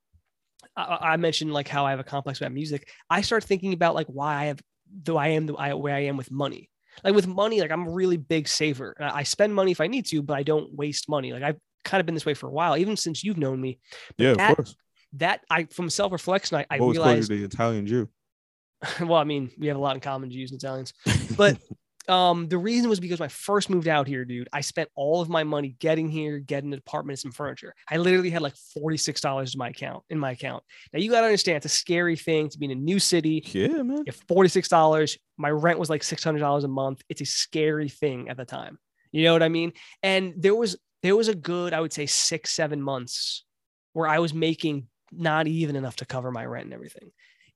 I, 0.77 0.99
I 1.12 1.16
mentioned 1.16 1.53
like 1.53 1.68
how 1.68 1.87
I 1.87 1.91
have 1.91 2.01
a 2.01 2.05
complex 2.05 2.41
about 2.41 2.53
music. 2.53 2.89
I 3.11 3.20
start 3.22 3.45
thinking 3.45 3.72
about 3.72 3.95
like 3.95 4.07
why 4.07 4.35
I 4.37 4.45
have 4.47 4.61
though 5.03 5.16
I 5.16 5.29
am 5.29 5.47
the 5.47 5.55
I, 5.55 5.75
where 5.75 5.95
I 5.95 6.05
am 6.05 6.16
with 6.16 6.31
money. 6.31 6.70
Like 7.03 7.14
with 7.14 7.27
money, 7.27 7.61
like 7.61 7.70
I'm 7.72 7.89
a 7.89 7.91
really 7.91 8.16
big 8.16 8.47
saver. 8.47 8.95
I 9.01 9.25
spend 9.25 9.55
money 9.55 9.72
if 9.72 9.81
I 9.81 9.89
need 9.89 10.07
to, 10.07 10.22
but 10.22 10.37
I 10.37 10.43
don't 10.45 10.72
waste 10.75 11.09
money. 11.09 11.33
Like 11.33 11.43
I've 11.43 11.59
kind 11.85 12.01
of 12.01 12.07
been 12.07 12.14
this 12.14 12.27
way 12.27 12.35
for 12.35 12.49
a 12.49 12.53
while, 12.53 12.77
even 12.77 12.97
since 12.97 13.25
you've 13.25 13.39
known 13.39 13.61
me. 13.61 13.79
yeah, 14.16 14.31
of 14.31 14.39
that- 14.39 14.57
course. 14.57 14.77
That 15.18 15.43
I 15.49 15.64
from 15.66 15.91
self 15.91 16.11
reflection, 16.11 16.57
I, 16.57 16.66
I 16.68 16.79
always 16.79 16.99
called 16.99 17.07
you 17.07 17.12
realized. 17.12 17.31
the 17.31 17.45
Italian 17.45 17.87
Jew. 17.87 18.09
well, 19.01 19.14
I 19.14 19.22
mean, 19.22 19.49
we 19.57 19.68
have 19.68 19.77
a 19.77 19.81
lot 19.81 19.95
in 19.95 20.01
common, 20.01 20.29
Jews 20.29 20.51
and 20.51 20.61
Italians. 20.61 20.93
But 21.37 21.57
um, 22.09 22.49
the 22.49 22.59
reason 22.59 22.91
was 22.91 23.01
because 23.01 23.21
when 23.21 23.27
I 23.27 23.31
first 23.31 23.71
moved 23.71 23.89
out 23.89 24.07
here, 24.07 24.25
dude, 24.25 24.49
I 24.53 24.61
spent 24.61 24.89
all 24.95 25.21
of 25.21 25.29
my 25.29 25.45
money 25.45 25.77
getting 25.79 26.09
here, 26.09 26.39
getting 26.39 26.73
an 26.73 26.79
apartment 26.79 27.15
and 27.15 27.21
some 27.21 27.33
furniture. 27.33 27.75
I 27.91 27.97
literally 27.97 28.31
had 28.31 28.43
like 28.43 28.55
$46 28.77 29.55
in 29.55 29.59
my 29.59 29.69
account 29.69 30.05
in 30.11 30.19
my 30.19 30.33
account. 30.33 30.63
Now 30.93 31.01
you 31.01 31.11
gotta 31.11 31.27
understand 31.27 31.57
it's 31.57 31.67
a 31.67 31.69
scary 31.71 32.17
thing 32.17 32.49
to 32.51 32.59
be 32.59 32.67
in 32.67 32.73
a 32.73 32.75
new 32.75 32.99
city. 32.99 33.43
yeah, 33.47 33.83
man. 33.83 33.99
You 33.99 34.05
have 34.07 34.27
$46. 34.27 35.19
My 35.37 35.51
rent 35.51 35.79
was 35.79 35.91
like 35.91 36.03
$600 36.03 36.65
a 36.65 36.69
month. 36.69 37.03
It's 37.09 37.21
a 37.21 37.27
scary 37.27 37.89
thing 37.89 38.29
at 38.29 38.37
the 38.37 38.45
time. 38.45 38.79
You 39.13 39.25
know 39.25 39.33
what 39.33 39.43
I 39.43 39.49
mean? 39.49 39.73
And 40.03 40.35
there 40.37 40.55
was 40.55 40.77
there 41.03 41.17
was 41.17 41.29
a 41.29 41.35
good, 41.35 41.75
I 41.75 41.81
would 41.81 41.93
say 41.93 42.07
six, 42.07 42.51
seven 42.51 42.81
months 42.81 43.45
where 43.93 44.09
I 44.09 44.19
was 44.21 44.33
making 44.33 44.89
not 45.13 45.47
even 45.47 45.77
enough 45.77 45.97
to 45.97 46.07
cover 46.07 46.31
my 46.31 46.45
rent 46.45 46.65
and 46.65 46.75
everything. 46.75 47.11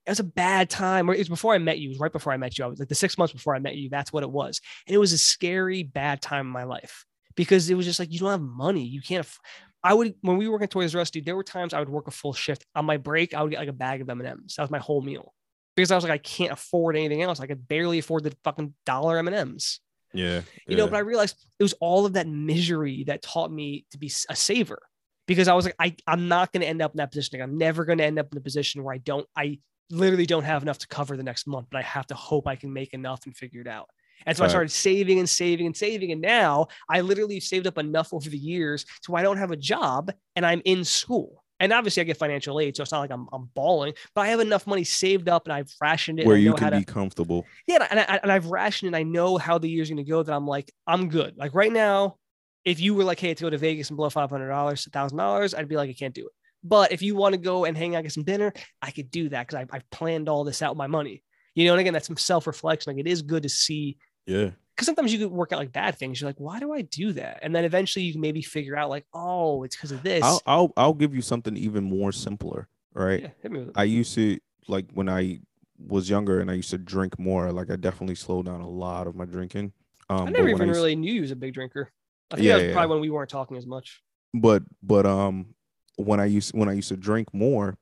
It 0.09 0.12
was 0.12 0.20
a 0.20 0.24
bad 0.24 0.70
time. 0.70 1.11
Or 1.11 1.14
It 1.14 1.18
was 1.18 1.28
before 1.28 1.54
I 1.54 1.59
met 1.59 1.78
you. 1.78 1.90
It 1.90 1.92
was 1.92 2.00
right 2.00 2.12
before 2.12 2.32
I 2.32 2.38
met 2.38 2.56
you. 2.56 2.64
I 2.64 2.68
was 2.68 2.78
like 2.78 2.88
the 2.88 2.94
six 2.94 3.18
months 3.18 3.34
before 3.34 3.54
I 3.54 3.59
met 3.59 3.76
you. 3.76 3.90
That's 3.90 4.11
what 4.11 4.22
it 4.22 4.30
was. 4.30 4.61
And 4.86 4.94
it 4.94 4.98
was 4.98 5.12
a 5.12 5.18
scary, 5.18 5.82
bad 5.82 6.22
time 6.22 6.46
in 6.46 6.52
my 6.52 6.64
life 6.64 7.04
because 7.36 7.68
it 7.68 7.74
was 7.74 7.84
just 7.84 7.98
like 7.98 8.11
you 8.11 8.18
don't 8.18 8.30
have 8.30 8.40
money. 8.40 8.84
You 8.84 9.02
can't. 9.02 9.20
aff- 9.20 9.38
I 9.84 9.92
would 9.94 10.14
when 10.22 10.38
we 10.38 10.46
were 10.46 10.52
working 10.52 10.64
at 10.64 10.70
Toys 10.70 10.94
R 10.94 11.02
Us, 11.02 11.11
dude, 11.11 11.26
there 11.26 11.36
were 11.36 11.44
times 11.44 11.74
I 11.74 11.78
would 11.78 11.88
work 11.88 12.09
a 12.09 12.11
full 12.11 12.32
shift. 12.32 12.64
On 12.74 12.84
my 12.84 12.96
break, 12.96 13.34
I 13.34 13.42
would 13.42 13.50
get 13.50 13.61
like 13.61 13.68
a 13.68 13.72
bag 13.74 14.00
of 14.00 14.09
M&Ms. 14.09 14.54
That 14.56 14.62
was 14.62 14.70
my 14.70 14.78
whole 14.78 15.02
meal. 15.02 15.34
Because 15.76 15.92
I 15.92 15.94
was 15.94 16.02
like, 16.04 16.12
I 16.12 16.18
can't 16.18 16.52
afford 16.52 16.96
anything 16.96 17.22
else. 17.22 17.38
I 17.38 17.46
could 17.46 17.68
barely 17.68 17.98
afford 17.98 18.24
the 18.24 18.34
fucking 18.42 18.74
dollar 18.86 19.18
M&Ms. 19.18 19.78
Yeah. 20.12 20.40
You 20.66 20.76
know, 20.76 20.88
but 20.88 20.96
I 20.96 21.00
realized 21.00 21.36
it 21.59 21.62
was 21.62 21.74
all 21.74 22.06
of 22.06 22.14
that 22.14 22.26
misery 22.26 23.04
that 23.04 23.22
taught 23.22 23.52
me 23.52 23.84
to 23.92 23.98
be 23.98 24.11
a 24.28 24.34
saver. 24.34 24.80
Because 25.28 25.46
I 25.46 25.54
was 25.54 25.66
like, 25.66 25.76
I, 25.78 25.94
I'm 26.06 26.26
not 26.26 26.52
going 26.52 26.62
to 26.62 26.66
end 26.66 26.80
up 26.80 26.92
in 26.92 26.96
that 26.96 27.12
position. 27.12 27.38
Like, 27.38 27.46
I'm 27.46 27.59
never 27.59 27.84
going 27.84 27.98
to 27.98 28.04
end 28.04 28.18
up 28.18 28.32
in 28.32 28.38
a 28.38 28.40
position 28.40 28.82
where 28.82 28.94
I 28.94 28.98
don't, 28.98 29.26
I 29.36 29.59
literally 29.91 30.26
don't 30.26 30.45
have 30.45 30.62
enough 30.62 30.78
to 30.78 30.89
cover 30.89 31.16
the 31.16 31.22
next 31.22 31.47
month, 31.47 31.68
but 31.70 31.78
I 31.78 31.82
have 31.82 32.07
to 32.09 32.14
hope 32.14 32.47
I 32.47 32.57
can 32.57 32.72
make 32.72 32.95
enough 32.95 33.26
and 33.26 33.36
figure 33.36 33.61
it 33.61 33.68
out. 33.68 33.89
And 34.26 34.36
so 34.36 34.45
I 34.45 34.49
started 34.49 34.70
saving 34.70 35.18
and 35.18 35.28
saving 35.28 35.66
and 35.66 35.76
saving. 35.76 36.12
And 36.12 36.20
now 36.20 36.66
I 36.89 37.01
literally 37.01 37.41
saved 37.41 37.66
up 37.66 37.78
enough 37.78 38.12
over 38.12 38.28
the 38.28 38.39
years 38.39 38.84
so 39.01 39.14
I 39.14 39.22
don't 39.22 39.36
have 39.36 39.53
a 39.53 39.57
job 39.57 40.12
and 40.36 40.45
I'm 40.45 40.61
in 40.64 40.84
school. 40.84 41.45
And 41.61 41.72
obviously 41.72 42.03
I 42.03 42.05
get 42.05 42.16
financial 42.16 42.61
aid, 42.61 42.76
so 42.76 42.82
it's 42.82 42.93
not 42.93 43.01
like 43.01 43.11
I'm, 43.11 43.26
I'm 43.32 43.51
balling, 43.55 43.95
but 44.14 44.22
I 44.22 44.28
have 44.28 44.39
enough 44.39 44.66
money 44.66 44.84
saved 44.84 45.28
up 45.28 45.47
and 45.47 45.53
I've 45.53 45.72
rationed 45.80 46.20
it. 46.20 46.26
where 46.26 46.36
you 46.36 46.55
can 46.55 46.70
to, 46.70 46.78
be 46.78 46.84
comfortable. 46.84 47.47
yeah, 47.66 47.84
and, 47.91 47.99
I, 47.99 48.20
and 48.22 48.30
I've 48.30 48.47
rationed 48.47 48.89
and 48.89 48.97
I 48.97 49.03
know 49.03 49.39
how 49.39 49.59
the 49.59 49.68
year's 49.68 49.89
going 49.89 49.97
to 49.97 50.09
go 50.09 50.22
that 50.22 50.32
I'm 50.32 50.47
like, 50.47 50.70
I'm 50.86 51.09
good. 51.09 51.36
Like 51.36 51.55
right 51.55 51.72
now, 51.72 52.16
if 52.64 52.80
you 52.80 52.95
were 52.95 53.03
like, 53.03 53.18
hey, 53.18 53.34
to 53.34 53.43
go 53.43 53.51
to 53.51 53.59
Vegas 53.59 53.91
and 53.91 53.97
blow 53.97 54.09
$500, 54.09 54.28
$1,000, 54.30 55.59
I'd 55.59 55.68
be 55.68 55.76
like, 55.76 55.91
I 55.91 55.95
can't 55.95 56.14
do 56.14 56.26
it. 56.26 56.32
But 56.64 56.92
if 56.92 57.02
you 57.02 57.14
want 57.14 57.34
to 57.34 57.38
go 57.40 57.64
and 57.64 57.76
hang 57.76 57.94
out, 57.96 58.02
get 58.02 58.12
some 58.12 58.24
dinner, 58.24 58.52
I 58.82 58.90
could 58.90 59.11
do 59.11 59.28
that 59.30 59.46
because 59.46 59.66
I've 59.70 59.90
planned 59.90 60.28
all 60.28 60.44
this 60.44 60.61
out 60.62 60.72
with 60.72 60.78
my 60.78 60.86
money. 60.88 61.22
You 61.54 61.66
know, 61.66 61.72
and 61.74 61.80
again, 61.80 61.92
that's 61.92 62.06
some 62.06 62.16
self 62.16 62.46
reflection. 62.46 62.92
Like 62.92 63.00
it 63.04 63.09
is 63.09 63.22
good 63.22 63.42
to 63.44 63.48
see 63.48 63.96
Yeah. 64.26 64.50
because 64.74 64.86
sometimes 64.86 65.12
you 65.12 65.18
could 65.18 65.30
work 65.32 65.52
out 65.52 65.59
like 65.59 65.72
bad 65.72 65.96
things. 65.96 66.20
You're 66.20 66.28
like, 66.28 66.38
why 66.40 66.61
do 66.61 66.72
I 66.72 66.82
do 66.82 67.12
that? 67.14 67.40
And 67.42 67.54
then 67.54 67.64
eventually 67.64 68.04
you 68.04 68.12
can 68.12 68.20
maybe 68.20 68.42
figure 68.42 68.76
out 68.76 68.90
like, 68.90 69.06
oh, 69.14 69.62
it's 69.64 69.76
because 69.76 69.92
of 69.92 70.02
this. 70.02 70.22
I'll 70.24 70.42
I'll 70.46 70.72
I'll 70.76 70.94
give 70.94 71.14
you 71.14 71.22
something 71.22 71.56
even 71.56 71.84
more 71.84 72.12
simpler, 72.12 72.68
right? 72.94 73.22
yeah, 73.22 73.28
hit 73.42 73.52
me 73.52 73.61
with 73.61 73.68
it. 73.68 73.74
I 73.76 73.84
used 73.84 74.14
to 74.16 74.38
like 74.68 74.86
when 74.92 75.09
I 75.09 75.40
was 75.86 76.11
younger 76.11 76.40
and 76.40 76.50
I 76.50 76.54
used 76.54 76.70
to 76.70 76.78
drink 76.78 77.18
more. 77.18 77.52
Like 77.52 77.70
I 77.70 77.76
definitely 77.76 78.16
slowed 78.16 78.46
down 78.46 78.61
a 78.61 78.68
lot 78.68 79.06
of 79.06 79.14
my 79.16 79.24
drinking. 79.24 79.72
Um, 80.11 80.26
I 80.28 80.30
never 80.30 80.48
even 80.48 80.66
used- 80.68 80.76
really 80.76 80.96
knew 80.96 81.12
you 81.12 81.20
was 81.22 81.30
a 81.30 81.36
big 81.36 81.54
drinker. 81.54 81.92
I 82.30 82.34
think 82.36 82.46
Yeah, 82.46 82.52
that 82.54 82.59
was 82.59 82.66
yeah, 82.68 82.72
probably 82.74 82.88
yeah. 82.88 82.92
when 82.94 83.00
we 83.02 83.11
weren't 83.11 83.30
talking 83.30 83.56
as 83.56 83.66
much. 83.66 84.02
but 84.34 84.62
but 84.82 85.06
um 85.06 85.54
when 85.99 86.20
I 86.20 86.24
used 86.26 86.55
when 86.55 86.68
I 86.68 86.72
used 86.72 86.88
to 86.88 86.96
drink 86.96 87.32
more 87.34 87.76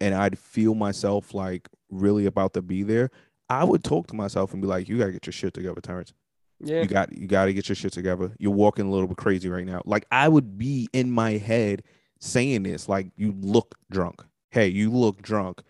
and 0.00 0.14
I'd 0.14 0.38
feel 0.38 0.74
myself 0.74 1.34
like 1.34 1.68
really 1.90 2.26
about 2.26 2.54
to 2.54 2.62
be 2.62 2.82
there, 2.82 3.10
I 3.48 3.64
would 3.64 3.84
talk 3.84 4.06
to 4.08 4.14
myself 4.14 4.52
and 4.52 4.62
be 4.62 4.68
like, 4.68 4.88
You 4.88 4.98
gotta 4.98 5.12
get 5.12 5.26
your 5.26 5.32
shit 5.32 5.54
together, 5.54 5.80
Terrence. 5.80 6.12
Yeah. 6.60 6.82
You 6.82 6.86
got 6.88 7.12
you 7.12 7.26
gotta 7.26 7.52
get 7.52 7.68
your 7.68 7.76
shit 7.76 7.92
together. 7.92 8.32
You're 8.38 8.52
walking 8.52 8.86
a 8.86 8.90
little 8.90 9.06
bit 9.08 9.16
crazy 9.18 9.48
right 9.48 9.66
now. 9.66 9.82
Like 9.84 10.06
I 10.10 10.28
would 10.28 10.56
be 10.58 10.88
in 10.92 11.10
my 11.10 11.32
head 11.32 11.82
saying 12.20 12.62
this, 12.62 12.88
like, 12.88 13.08
you 13.16 13.34
look 13.40 13.74
drunk. 13.90 14.22
Hey, 14.50 14.68
you 14.68 14.90
look 14.92 15.20
drunk. 15.22 15.60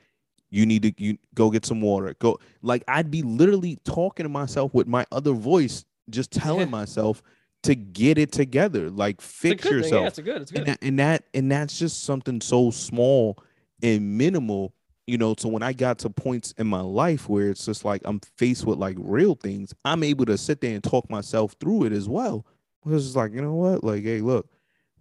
You 0.50 0.66
need 0.66 0.82
to 0.82 0.92
you 1.02 1.16
go 1.34 1.50
get 1.50 1.64
some 1.64 1.80
water. 1.80 2.14
Go 2.18 2.38
like 2.62 2.84
I'd 2.86 3.10
be 3.10 3.22
literally 3.22 3.78
talking 3.84 4.24
to 4.24 4.28
myself 4.30 4.74
with 4.74 4.86
my 4.86 5.06
other 5.10 5.32
voice, 5.32 5.84
just 6.10 6.30
telling 6.30 6.60
Yeah. 6.60 6.64
myself 6.80 7.22
to 7.62 7.74
get 7.74 8.18
it 8.18 8.32
together. 8.32 8.90
Like 8.90 9.20
fix 9.20 9.64
yourself 9.64 10.02
Yeah, 10.02 10.08
it's 10.08 10.18
good. 10.18 10.42
It's 10.42 10.50
good. 10.50 10.58
and 10.58 10.66
that, 10.68 10.78
and 10.82 10.98
that 10.98 11.24
and 11.34 11.52
that's 11.52 11.78
just 11.78 12.04
something 12.04 12.40
so 12.40 12.70
small 12.70 13.42
and 13.82 14.16
minimal 14.16 14.74
you 15.08 15.18
know 15.18 15.34
so 15.36 15.48
when 15.48 15.64
i 15.64 15.72
got 15.72 15.98
to 15.98 16.08
points 16.08 16.54
in 16.58 16.66
my 16.68 16.80
life 16.80 17.28
where 17.28 17.50
it's 17.50 17.66
just 17.66 17.84
like 17.84 18.00
i'm 18.04 18.20
faced 18.36 18.64
with 18.64 18.78
like 18.78 18.96
real 19.00 19.34
things 19.34 19.74
i'm 19.84 20.04
able 20.04 20.24
to 20.24 20.38
sit 20.38 20.60
there 20.60 20.72
and 20.74 20.84
talk 20.84 21.10
myself 21.10 21.56
through 21.58 21.84
it 21.84 21.92
as 21.92 22.08
well 22.08 22.46
because 22.84 23.04
it's 23.04 23.16
like 23.16 23.32
you 23.32 23.42
know 23.42 23.54
what 23.54 23.82
like 23.82 24.04
hey 24.04 24.20
look 24.20 24.48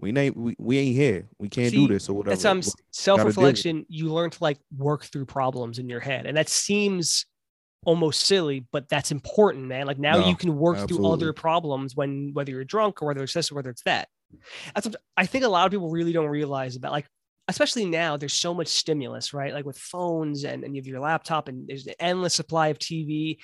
we 0.01 0.15
ain't 0.17 0.35
we, 0.35 0.55
we 0.57 0.79
ain't 0.79 0.95
here 0.95 1.27
we 1.37 1.47
can't 1.47 1.71
See, 1.71 1.85
do 1.85 1.93
this 1.93 2.09
or 2.09 2.13
whatever 2.13 2.35
That's 2.35 2.45
um 2.45 2.63
self 2.91 3.23
reflection. 3.23 3.85
You 3.87 4.11
learn 4.11 4.31
to 4.31 4.37
like 4.41 4.57
work 4.75 5.05
through 5.05 5.25
problems 5.25 5.77
in 5.77 5.87
your 5.87 5.99
head, 5.99 6.25
and 6.25 6.35
that 6.35 6.49
seems 6.49 7.27
almost 7.85 8.21
silly, 8.21 8.65
but 8.71 8.87
that's 8.89 9.11
important, 9.11 9.65
man. 9.65 9.87
Like 9.87 9.99
now 9.99 10.17
No, 10.19 10.27
you 10.27 10.35
can 10.35 10.55
work 10.57 10.87
through 10.87 11.07
other 11.07 11.33
problems 11.33 11.95
when 11.95 12.31
whether 12.33 12.51
you're 12.51 12.63
drunk 12.63 13.01
or 13.01 13.07
whether 13.07 13.23
it's 13.23 13.33
this 13.33 13.51
or 13.51 13.55
whether 13.55 13.69
it's 13.69 13.83
that. 13.83 14.07
That's 14.73 14.87
what 14.87 14.95
I 15.17 15.25
think 15.25 15.43
a 15.43 15.49
lot 15.49 15.65
of 15.65 15.71
people 15.71 15.89
really 15.89 16.13
don't 16.13 16.27
realize 16.29 16.75
about 16.75 16.91
like 16.91 17.07
especially 17.47 17.85
now 17.85 18.17
there's 18.17 18.33
so 18.33 18.53
much 18.53 18.67
stimulus 18.67 19.33
right 19.33 19.53
like 19.53 19.65
with 19.65 19.77
phones 19.77 20.43
and, 20.45 20.63
and 20.63 20.75
you 20.75 20.81
have 20.81 20.87
your 20.87 20.99
laptop 20.99 21.47
and 21.47 21.67
there's 21.67 21.87
an 21.87 21.95
endless 21.99 22.33
supply 22.33 22.67
of 22.67 22.79
tv 22.79 23.37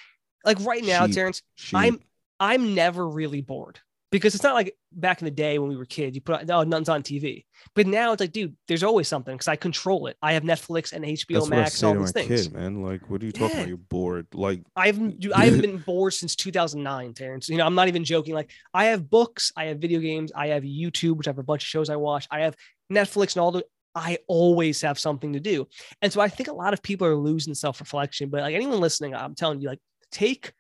like 0.46 0.58
right 0.62 0.86
now 0.86 1.06
Cheap. 1.06 1.16
terrence 1.16 1.42
sheep. 1.56 1.78
I'm 1.78 2.00
I'm 2.40 2.76
never 2.76 3.08
really 3.10 3.42
bored 3.42 3.80
because 4.12 4.36
it's 4.36 4.44
not 4.44 4.56
like 4.56 4.74
back 4.94 5.22
in 5.22 5.26
the 5.26 5.32
day 5.32 5.60
when 5.60 5.70
we 5.70 5.76
were 5.76 5.86
kids. 5.86 6.16
You 6.16 6.22
put 6.22 6.42
on, 6.42 6.52
oh, 6.52 6.64
nothing's 6.64 6.90
on 6.90 7.04
TV, 7.04 7.46
but 7.76 7.88
now 7.88 8.14
it's 8.14 8.20
like, 8.22 8.32
dude, 8.32 8.56
there's 8.68 8.84
always 8.84 9.08
something 9.08 9.36
because 9.36 9.48
I 9.48 9.56
control 9.56 10.08
it. 10.08 10.16
I 10.22 10.34
have 10.34 10.44
Netflix 10.44 10.94
and 10.94 11.04
HBO 11.04 11.34
that's 11.34 11.50
Max 11.50 11.84
and 11.84 11.98
all 11.98 12.04
these 12.04 12.12
things. 12.14 12.48
kid 12.48 12.54
man 12.54 12.82
like 12.82 13.10
what 13.10 13.22
are 13.22 13.26
you 13.26 13.32
talking 13.32 13.50
Yeah. 13.50 13.56
about 13.58 13.68
you're 13.68 13.78
bored 13.78 14.28
like 14.34 14.62
I 14.76 14.86
haven't 14.88 15.20
dude, 15.20 15.34
I 15.34 15.46
haven't 15.46 15.62
been 15.62 15.78
bored 15.78 16.14
since 16.14 16.36
2009, 16.36 17.14
Terrence. 17.14 17.50
You 17.50 17.58
know, 17.58 17.66
I'm 17.66 17.76
not 17.76 17.88
even 17.90 18.04
joking. 18.04 18.34
Like 18.34 18.52
I 18.74 18.86
have 18.86 19.10
books, 19.10 19.52
I 19.58 19.66
have 19.66 19.80
video 19.80 20.00
games, 20.00 20.32
I 20.36 20.48
have 20.48 20.64
YouTube, 20.64 21.18
which 21.18 21.28
I 21.28 21.32
have 21.32 21.40
a 21.40 21.44
bunch 21.44 21.64
of 21.64 21.68
shows 21.68 21.90
I 21.90 21.96
watch. 21.98 22.28
I 22.32 22.42
have 22.42 22.56
Netflix 22.92 23.36
and 23.36 23.42
all 23.42 23.52
the. 23.52 23.64
I 23.96 24.20
always 24.28 24.80
have 24.82 25.00
something 25.00 25.34
to 25.34 25.40
do, 25.40 25.68
and 26.04 26.14
so 26.14 26.22
I 26.22 26.30
think 26.30 26.50
a 26.50 26.54
lot 26.54 26.72
of 26.72 26.84
people 26.84 27.08
are 27.08 27.16
losing 27.16 27.56
self 27.56 27.80
reflection. 27.80 28.30
But 28.30 28.42
like 28.42 28.54
anyone 28.54 28.80
listening, 28.80 29.16
I'm 29.16 29.34
telling 29.34 29.60
you, 29.60 29.70
like 29.70 29.80
take 30.12 30.54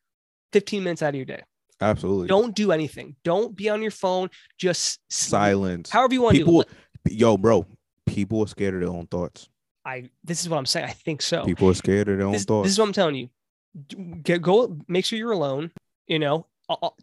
15 0.53 0.83
minutes 0.83 1.03
out 1.03 1.09
of 1.09 1.15
your 1.15 1.25
day. 1.25 1.43
Absolutely 1.81 2.27
Don't 2.27 2.55
do 2.55 2.71
anything. 2.71 3.15
Don't 3.23 3.55
be 3.55 3.69
on 3.69 3.81
your 3.81 3.91
phone. 3.91 4.29
Just 4.57 4.99
silence 5.09 5.89
However 5.89 6.13
you 6.13 6.21
want 6.21 6.35
to 6.35 6.39
do 6.39 6.45
people 6.45 6.61
it. 6.61 7.11
yo 7.13 7.37
bro 7.37 7.65
people 8.05 8.41
are 8.43 8.47
scared 8.47 8.73
of 8.75 8.79
their 8.81 8.89
own 8.89 9.07
thoughts 9.07 9.49
I 9.85 10.09
this 10.23 10.41
is 10.41 10.49
what 10.49 10.57
I'm 10.57 10.65
saying. 10.65 10.85
I 10.87 10.91
think 10.91 11.21
so. 11.21 11.45
people 11.45 11.69
are 11.69 11.73
scared 11.73 12.09
of 12.09 12.17
their 12.17 12.25
own 12.27 12.33
this, 12.33 12.45
thoughts 12.45 12.65
this 12.65 12.73
is 12.73 12.79
what 12.79 12.87
I'm 12.87 12.93
telling 12.93 13.15
you. 13.15 13.29
Get 14.23 14.41
go. 14.41 14.77
Make 14.87 15.05
sure 15.05 15.17
you're 15.19 15.31
alone. 15.31 15.71
You 16.07 16.19
know, 16.19 16.47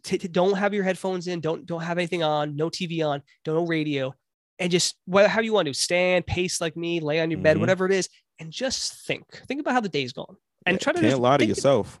t- 0.03 0.17
t- 0.17 0.27
don't 0.27 0.55
have 0.57 0.73
your 0.73 0.83
headphones 0.83 1.27
in. 1.27 1.39
Don't 1.39 1.65
don't 1.65 1.81
have 1.81 1.97
anything 1.97 2.21
on. 2.21 2.55
No 2.55 2.69
TV 2.69 3.03
on. 3.07 3.21
Don't 3.43 3.55
no 3.55 3.65
radio. 3.65 4.13
And 4.59 4.71
just 4.71 4.95
whatever 5.05 5.29
how 5.31 5.41
you 5.41 5.53
want 5.53 5.67
to 5.67 5.73
stand, 5.73 6.25
pace 6.27 6.59
like 6.61 6.75
me, 6.77 6.99
lay 6.99 7.19
on 7.21 7.31
your 7.31 7.39
bed, 7.39 7.57
Mhm. 7.57 7.61
whatever 7.61 7.85
it 7.85 7.91
is, 7.91 8.07
and 8.39 8.51
just 8.51 9.05
think. 9.05 9.25
Think 9.47 9.61
about 9.61 9.73
how 9.73 9.79
the 9.81 9.89
day's 9.89 10.13
gone, 10.13 10.35
and 10.65 10.75
Yeah, 10.75 10.79
try 10.79 10.93
to 10.93 10.99
can't 11.01 11.19
lie 11.19 11.37
to 11.37 11.45
yourself 11.45 11.99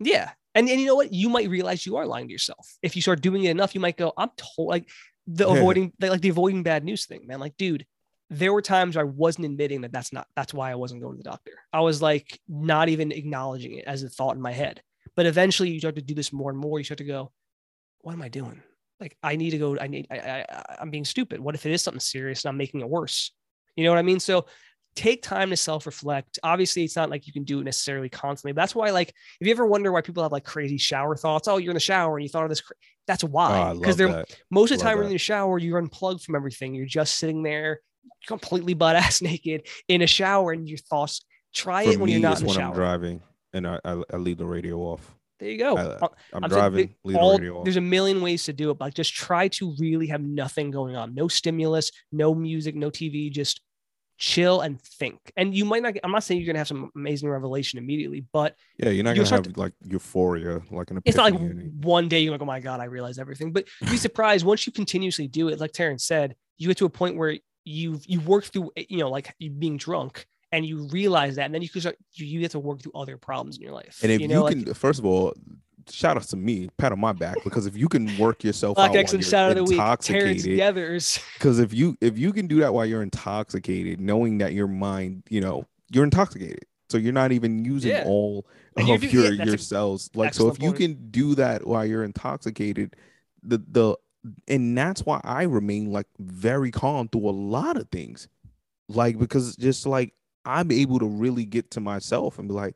Yeah. 0.00 0.30
And, 0.54 0.68
and 0.68 0.80
you 0.80 0.86
know 0.86 0.94
what? 0.96 1.12
You 1.12 1.28
might 1.28 1.48
realize 1.48 1.86
you 1.86 1.96
are 1.96 2.06
lying 2.06 2.26
to 2.28 2.32
yourself. 2.32 2.66
If 2.82 2.96
you 2.96 3.02
start 3.02 3.20
doing 3.20 3.44
it 3.44 3.50
enough, 3.50 3.74
you 3.74 3.80
might 3.80 3.96
go, 3.96 4.12
I'm 4.16 4.30
told 4.36 4.68
like 4.68 4.88
the 5.26 5.46
avoiding 5.58 5.92
like, 6.00 6.10
like 6.10 6.20
the 6.20 6.30
avoiding 6.30 6.62
bad 6.62 6.84
news 6.84 7.06
thing, 7.06 7.26
man. 7.26 7.38
Like, 7.38 7.56
dude, 7.56 7.86
there 8.30 8.52
were 8.52 8.62
times 8.62 8.96
I 8.96 9.04
wasn't 9.04 9.46
admitting 9.46 9.82
that 9.82 9.92
that's 9.92 10.12
not 10.12 10.26
that's 10.34 10.52
why 10.54 10.70
I 10.70 10.74
wasn't 10.74 11.02
going 11.02 11.16
to 11.16 11.22
the 11.22 11.30
doctor. 11.30 11.52
I 11.72 11.80
was 11.80 12.02
like 12.02 12.40
not 12.48 12.88
even 12.88 13.12
acknowledging 13.12 13.74
it 13.74 13.84
as 13.86 14.02
a 14.02 14.08
thought 14.08 14.36
in 14.36 14.42
my 14.42 14.52
head. 14.52 14.82
But 15.16 15.26
eventually 15.26 15.70
you 15.70 15.80
start 15.80 15.96
to 15.96 16.02
do 16.02 16.14
this 16.14 16.32
more 16.32 16.50
and 16.50 16.58
more. 16.58 16.78
You 16.78 16.84
start 16.84 16.98
to 16.98 17.04
go, 17.04 17.32
what 18.00 18.12
am 18.12 18.22
I 18.22 18.28
doing? 18.28 18.62
Like 19.00 19.16
I 19.22 19.36
need 19.36 19.50
to 19.50 19.58
go, 19.58 19.78
I 19.78 19.86
need 19.86 20.06
I 20.10 20.44
I- 20.48 20.76
I'm 20.80 20.90
being 20.90 21.04
stupid. 21.04 21.40
What 21.40 21.54
if 21.54 21.66
it 21.66 21.72
is 21.72 21.82
something 21.82 22.00
serious 22.00 22.44
and 22.44 22.50
I'm 22.50 22.56
making 22.56 22.80
it 22.80 22.88
worse? 22.88 23.32
You 23.76 23.84
know 23.84 23.90
what 23.90 23.98
I 23.98 24.02
mean? 24.02 24.20
So 24.20 24.46
take 24.98 25.22
time 25.22 25.50
to 25.50 25.56
self-reflect. 25.56 26.38
Obviously, 26.42 26.82
it's 26.82 26.96
not 26.96 27.08
like 27.08 27.26
you 27.26 27.32
can 27.32 27.44
do 27.44 27.60
it 27.60 27.64
necessarily 27.64 28.08
constantly. 28.08 28.52
That's 28.52 28.74
why, 28.74 28.90
like, 28.90 29.10
if 29.40 29.46
you 29.46 29.50
ever 29.52 29.64
wonder 29.64 29.92
why 29.92 30.00
people 30.00 30.22
have 30.24 30.32
like 30.32 30.44
crazy 30.44 30.76
shower 30.76 31.16
thoughts, 31.16 31.46
oh, 31.46 31.58
you're 31.58 31.70
in 31.70 31.74
the 31.76 31.80
shower 31.80 32.16
and 32.16 32.24
you 32.24 32.28
thought 32.28 32.42
of 32.42 32.48
this. 32.48 32.60
Cra-. 32.60 32.74
That's 33.06 33.22
oh, 33.22 33.28
why. 33.28 33.72
Because 33.74 33.86
love 33.92 33.96
they're 33.98 34.08
that. 34.08 34.36
most 34.50 34.72
of 34.72 34.78
the 34.78 34.84
Love 34.84 34.90
time 34.90 34.98
that. 34.98 35.06
in 35.06 35.12
the 35.12 35.18
shower, 35.18 35.58
you're 35.58 35.78
unplugged 35.78 36.22
from 36.24 36.34
everything. 36.34 36.74
You're 36.74 36.86
just 36.86 37.16
sitting 37.16 37.42
there 37.42 37.80
completely 38.26 38.74
butt 38.74 38.96
ass 38.96 39.22
naked 39.30 39.68
in 39.86 40.02
a 40.02 40.06
shower, 40.06 40.52
and 40.52 40.68
your 40.68 40.78
thoughts. 40.78 41.24
Try 41.54 41.84
For 41.84 41.92
it 41.92 42.00
when 42.00 42.10
you're 42.10 42.20
not 42.20 42.40
in 42.40 42.42
the 42.42 42.48
when 42.48 42.56
shower. 42.58 42.68
I'm 42.70 42.74
driving 42.74 43.22
and 43.54 43.66
I, 43.66 43.80
I 43.84 44.02
I 44.12 44.16
leave 44.16 44.36
the 44.36 44.46
radio 44.46 44.78
off. 44.80 45.14
There 45.40 45.48
you 45.48 45.58
go. 45.58 45.76
I- 45.76 45.82
Uh, 45.82 46.08
I'm, 46.34 46.44
I'm 46.44 46.50
driving, 46.50 46.94
leave 47.04 47.16
the 47.16 47.36
radio 47.38 47.58
off. 47.58 47.64
there's 47.64 47.76
a 47.76 47.80
million 47.80 48.20
ways 48.20 48.44
to 48.44 48.52
do 48.52 48.70
it, 48.70 48.78
but 48.78 48.92
just 48.92 49.14
try 49.14 49.48
to 49.48 49.74
really 49.78 50.08
have 50.08 50.20
nothing 50.20 50.70
going 50.70 50.96
on. 50.96 51.14
No 51.14 51.28
stimulus, 51.28 51.90
no 52.12 52.34
music, 52.34 52.74
no 52.74 52.90
TV. 52.90 53.30
Just 53.32 53.60
chill 54.18 54.60
and 54.60 54.80
think. 54.82 55.32
And 55.36 55.54
you 55.54 55.64
might 55.64 55.82
not. 55.82 55.94
Get, 55.94 56.04
I'm 56.04 56.10
not 56.10 56.24
saying 56.24 56.40
you're 56.40 56.46
gonna 56.46 56.58
have 56.58 56.68
some 56.68 56.90
amazing 56.94 57.28
revelation 57.28 57.78
immediately, 57.78 58.24
but 58.32 58.56
Yeah, 58.76 58.90
you're 58.90 59.04
not 59.04 59.16
gonna 59.16 59.28
have 59.28 59.56
like 59.56 59.72
euphoria, 59.84 60.60
like 60.70 60.90
an 60.90 61.00
it's 61.04 61.16
not 61.16 61.32
like 61.32 61.40
one 61.80 62.08
day 62.08 62.20
you're 62.20 62.32
like, 62.32 62.42
oh 62.42 62.46
my 62.46 62.60
god, 62.60 62.80
I 62.80 62.84
realize 62.84 63.18
everything. 63.18 63.52
But 63.52 63.66
be 63.90 63.96
surprised 64.08 64.44
once 64.44 64.66
you 64.66 64.72
continuously 64.72 65.28
do 65.28 65.48
it. 65.48 65.60
Like 65.60 65.72
Terrence 65.72 66.04
said, 66.04 66.34
you 66.58 66.68
get 66.68 66.76
to 66.78 66.84
a 66.84 66.90
point 66.90 67.16
where 67.16 67.38
you've 67.64 68.04
you 68.06 68.20
worked 68.20 68.48
through, 68.48 68.72
you 68.76 68.98
know, 68.98 69.08
like 69.08 69.32
you 69.38 69.50
being 69.50 69.76
drunk, 69.76 70.26
and 70.52 70.66
you 70.66 70.88
realize 70.88 71.36
that, 71.36 71.44
and 71.46 71.54
then 71.54 71.62
you 71.62 71.68
can 71.68 71.80
start. 71.80 71.96
You, 72.14 72.26
you 72.26 72.40
get 72.40 72.50
to 72.52 72.58
work 72.58 72.82
through 72.82 72.92
other 72.94 73.16
problems 73.16 73.56
in 73.56 73.62
your 73.62 73.72
life. 73.72 74.00
And 74.02 74.10
if 74.10 74.20
you, 74.20 74.28
know, 74.28 74.44
like, 74.44 74.64
can, 74.64 74.74
first 74.74 74.98
of 74.98 75.06
all, 75.06 75.34
shout 75.90 76.16
out 76.16 76.22
to 76.24 76.36
me, 76.36 76.68
pat 76.78 76.92
on 76.92 77.00
my 77.00 77.12
back, 77.12 77.36
because 77.44 77.66
if 77.66 77.76
you 77.76 77.88
can 77.88 78.16
work 78.18 78.44
yourself 78.44 78.76
Black 78.76 78.90
out 78.90 78.94
while 78.94 79.12
you're 79.14 79.22
shout 79.22 79.50
of 79.50 79.56
the 79.56 79.64
week, 79.64 79.72
intoxicated, 79.72 80.44
because 81.34 81.58
if 81.58 81.72
you 81.74 81.96
if 82.00 82.18
you 82.18 82.32
can 82.32 82.46
do 82.46 82.60
that 82.60 82.72
while 82.74 82.86
you're 82.86 83.02
intoxicated, 83.02 84.00
knowing 84.00 84.38
that 84.38 84.52
your 84.52 84.68
mind, 84.68 85.22
you 85.28 85.40
know, 85.40 85.64
you're 85.90 86.04
intoxicated, 86.04 86.64
so 86.90 86.98
you're 86.98 87.12
not 87.12 87.32
even 87.32 87.64
using 87.64 87.90
Yeah. 87.92 88.04
all 88.06 88.46
And 88.76 88.88
of 88.90 89.00
do- 89.00 89.08
your 89.08 89.32
yeah, 89.32 89.44
your 89.44 89.58
cells. 89.58 90.10
Like, 90.14 90.34
so 90.34 90.48
if 90.48 90.58
you 90.62 90.70
point. 90.70 90.78
can 90.78 91.10
do 91.10 91.34
that 91.36 91.66
while 91.66 91.84
you're 91.84 92.04
intoxicated, 92.04 92.94
the 93.42 93.58
the 93.68 93.96
and 94.46 94.76
that's 94.76 95.02
why 95.02 95.20
I 95.24 95.44
remain 95.44 95.90
like 95.92 96.06
very 96.18 96.70
calm 96.70 97.08
through 97.08 97.28
a 97.28 97.30
lot 97.30 97.76
of 97.76 97.88
things. 97.90 98.28
Like 98.88 99.18
because 99.18 99.56
just 99.56 99.86
like 99.86 100.14
I'm 100.44 100.70
able 100.72 100.98
to 100.98 101.06
really 101.06 101.44
get 101.44 101.70
to 101.72 101.80
myself 101.80 102.38
and 102.38 102.48
be 102.48 102.54
like, 102.54 102.74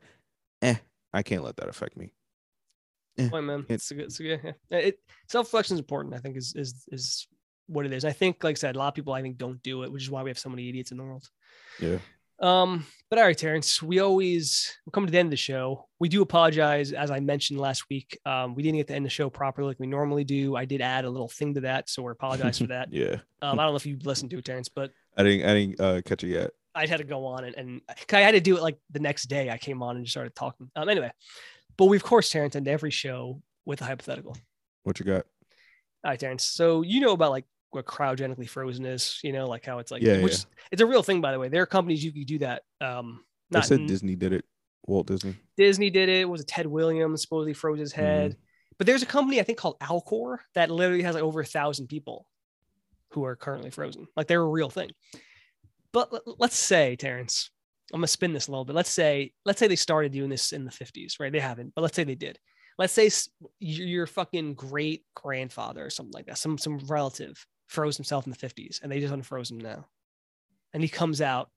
eh, 0.61 0.75
I 1.13 1.23
can't 1.23 1.43
let 1.43 1.57
that 1.57 1.69
affect 1.69 1.97
me. 1.97 2.13
Eh, 3.17 3.29
Point, 3.29 3.45
man. 3.45 3.65
it- 3.69 3.73
It's 3.75 3.91
a 3.91 3.95
good, 3.95 4.05
it's 4.05 4.19
a 4.19 4.23
good, 4.23 4.55
yeah. 4.69 4.77
It, 4.77 4.99
self 5.29 5.47
reflection 5.47 5.75
is 5.75 5.79
important. 5.79 6.15
I 6.15 6.19
think 6.19 6.37
is 6.37 6.53
is 6.55 6.85
is 6.91 7.27
what 7.67 7.85
it 7.85 7.93
is. 7.93 8.03
I 8.05 8.11
think, 8.11 8.43
like 8.43 8.57
I 8.57 8.59
said, 8.59 8.75
a 8.75 8.79
lot 8.79 8.89
of 8.89 8.93
people 8.95 9.13
I 9.13 9.21
think 9.21 9.37
don't 9.37 9.61
do 9.63 9.83
it, 9.83 9.91
which 9.91 10.03
is 10.03 10.09
why 10.11 10.23
we 10.23 10.29
have 10.29 10.39
so 10.39 10.49
many 10.49 10.67
idiots 10.69 10.91
in 10.91 10.97
the 10.97 11.03
world. 11.03 11.27
Yeah. 11.79 11.99
Um, 12.39 12.85
but 13.09 13.19
all 13.19 13.25
right, 13.25 13.37
Terrence, 13.37 13.81
we 13.81 13.99
always 13.99 14.75
we're 14.85 14.91
coming 14.91 15.07
to 15.07 15.11
the 15.11 15.19
end 15.19 15.27
of 15.27 15.31
the 15.31 15.37
show. 15.37 15.87
We 15.99 16.09
do 16.09 16.21
apologize, 16.21 16.91
as 16.91 17.09
I 17.11 17.19
mentioned 17.21 17.59
last 17.59 17.85
week. 17.89 18.19
Um, 18.25 18.53
we 18.55 18.63
didn't 18.63 18.77
get 18.77 18.87
to 18.87 18.95
end 18.95 19.05
the 19.05 19.09
show 19.09 19.29
properly 19.29 19.67
like 19.69 19.79
we 19.79 19.87
normally 19.87 20.23
do. 20.25 20.55
I 20.55 20.65
did 20.65 20.81
add 20.81 21.05
a 21.05 21.09
little 21.09 21.29
thing 21.29 21.53
to 21.53 21.61
that, 21.61 21.89
so 21.89 22.01
we're 22.01 22.11
apologize 22.11 22.57
for 22.57 22.67
that. 22.75 22.91
Yeah. 22.91 23.17
Um, 23.41 23.59
I 23.59 23.63
don't 23.63 23.71
know 23.71 23.75
if 23.77 23.85
you 23.85 23.97
listened 24.03 24.31
to 24.31 24.39
it, 24.39 24.45
Terrence, 24.45 24.67
but 24.67 24.91
I 25.15 25.23
didn't 25.23 25.47
I 25.49 25.53
didn't 25.53 25.79
uh, 25.79 26.01
catch 26.03 26.23
it 26.23 26.29
yet. 26.29 26.51
I 26.75 26.87
had 26.87 26.97
to 26.97 27.03
go 27.03 27.27
on 27.27 27.43
and, 27.45 27.55
and 27.55 27.81
I 28.11 28.19
had 28.21 28.31
to 28.31 28.41
do 28.41 28.57
it 28.57 28.63
like 28.63 28.79
the 28.91 28.99
next 28.99 29.25
day. 29.27 29.51
I 29.51 29.59
came 29.59 29.83
on 29.83 29.95
and 29.95 30.03
just 30.03 30.13
started 30.13 30.33
talking. 30.35 30.71
Um, 30.75 30.89
anyway, 30.89 31.11
but 31.77 31.85
we 31.85 31.97
of 31.97 32.03
course, 32.03 32.29
Terrence, 32.29 32.55
end 32.55 32.67
every 32.67 32.91
show 32.91 33.41
with 33.65 33.81
a 33.81 33.85
hypothetical. 33.85 34.35
What 34.83 34.99
you 34.99 35.05
got? 35.05 35.25
All 36.03 36.11
right, 36.11 36.19
Terrence. 36.19 36.43
So 36.43 36.81
you 36.81 36.99
know 36.99 37.13
about 37.13 37.31
like 37.31 37.45
what 37.71 37.85
cryogenically 37.85 38.47
frozen 38.47 38.85
is, 38.85 39.19
you 39.23 39.31
know, 39.33 39.47
like 39.47 39.65
how 39.65 39.79
it's 39.79 39.91
like, 39.91 40.01
Yeah, 40.01 40.21
which 40.21 40.33
yeah. 40.33 40.45
it's 40.71 40.81
a 40.81 40.85
real 40.85 41.01
thing, 41.03 41.21
by 41.21 41.31
the 41.31 41.39
way. 41.39 41.49
There 41.49 41.61
are 41.61 41.65
companies 41.67 42.03
you 42.03 42.11
can 42.11 42.23
do 42.23 42.39
that. 42.39 42.63
Um, 42.81 43.23
They 43.49 43.57
not 43.59 43.65
said 43.65 43.79
n- 43.81 43.87
Disney 43.87 44.15
did 44.15 44.33
it. 44.33 44.45
Walt 44.85 45.07
Disney. 45.07 45.35
Disney 45.57 45.89
did 45.89 46.09
it. 46.09 46.27
Was 46.29 46.41
it 46.41 46.47
Ted 46.47 46.67
Williams 46.67 47.21
supposedly 47.21 47.53
froze 47.53 47.79
his 47.79 47.93
head? 47.93 48.35
But 48.77 48.85
there's 48.87 49.01
a 49.01 49.05
company 49.07 49.39
I 49.39 49.43
think 49.43 49.57
called 49.57 49.79
Alcor 49.79 50.39
that 50.55 50.69
literally 50.69 51.03
has 51.03 51.15
like 51.15 51.23
over 51.23 51.39
a 51.39 51.45
thousand 51.45 51.87
people 51.87 52.27
who 53.11 53.23
are 53.23 53.35
currently 53.35 53.69
frozen. 53.69 54.07
Like 54.17 54.27
they're 54.27 54.41
a 54.41 54.45
real 54.47 54.69
thing. 54.69 54.91
But 55.93 56.11
let- 56.11 56.23
let's 56.39 56.55
say, 56.57 56.95
Terrence, 56.95 57.49
I'm 57.91 57.99
gonna 57.99 58.07
spin 58.07 58.33
this 58.33 58.47
a 58.47 58.51
little 58.51 58.65
bit. 58.65 58.75
Let's 58.75 58.89
say, 58.89 59.33
let's 59.45 59.59
say 59.59 59.67
they 59.67 59.75
started 59.75 60.11
doing 60.11 60.29
this 60.29 60.53
in 60.53 60.65
the 60.65 60.71
50s, 60.71 61.19
right? 61.19 61.31
They 61.31 61.39
haven't, 61.39 61.73
but 61.75 61.81
let's 61.81 61.95
say 61.95 62.03
they 62.03 62.15
did. 62.15 62.39
Let's 62.77 62.93
say 62.93 63.09
your 63.59 64.07
fucking 64.07 64.55
great 64.55 65.03
grandfather 65.15 65.85
or 65.85 65.89
something 65.89 66.13
like 66.13 66.25
that, 66.27 66.37
some 66.37 66.57
some 66.57 66.79
relative 66.87 67.45
froze 67.67 67.97
himself 67.97 68.25
in 68.25 68.31
the 68.31 68.37
50s, 68.37 68.81
and 68.81 68.91
they 68.91 68.99
just 68.99 69.13
unfroze 69.13 69.51
him 69.51 69.59
now, 69.59 69.87
and 70.73 70.81
he 70.81 70.89
comes 70.89 71.21
out 71.21 71.49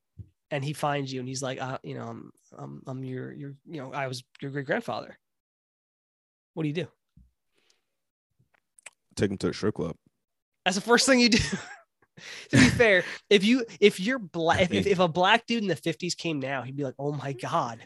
and 0.51 0.65
he 0.65 0.73
finds 0.73 1.13
you, 1.13 1.21
and 1.21 1.29
he's 1.29 1.43
like, 1.43 1.61
uh, 1.61 1.79
you 1.83 1.95
know, 1.95 2.07
I'm 2.07 2.33
I'm, 2.59 2.83
I'm 2.87 3.05
your 3.05 3.33
your 3.33 3.55
you 3.67 3.81
know, 3.81 3.93
I 3.93 4.07
was 4.09 4.25
your 4.41 4.51
great 4.51 4.67
grandfather. 4.67 5.19
What 6.55 6.63
do 6.63 6.69
you 6.69 6.75
do? 6.75 6.89
Take 9.15 9.31
him 9.31 9.39
to 9.39 9.49
the 9.49 9.55
strip 9.55 9.75
club. 9.75 9.97
That's 10.65 10.77
the 10.77 10.83
first 10.83 11.07
thing 11.07 11.21
you 11.21 11.31
do. 11.31 11.39
to 12.51 12.57
be 12.57 12.69
fair, 12.71 13.05
if 13.31 13.45
you 13.45 13.65
if 13.81 14.01
you're 14.01 14.19
black, 14.19 14.61
if, 14.61 14.73
if, 14.73 14.87
if 14.87 14.99
a 14.99 15.09
black 15.09 15.47
dude 15.47 15.63
in 15.63 15.69
the 15.69 15.77
fifties 15.77 16.15
came 16.15 16.41
now, 16.41 16.63
he'd 16.63 16.77
be 16.77 16.85
like, 16.85 16.95
"Oh 16.99 17.13
my 17.13 17.33
god, 17.33 17.79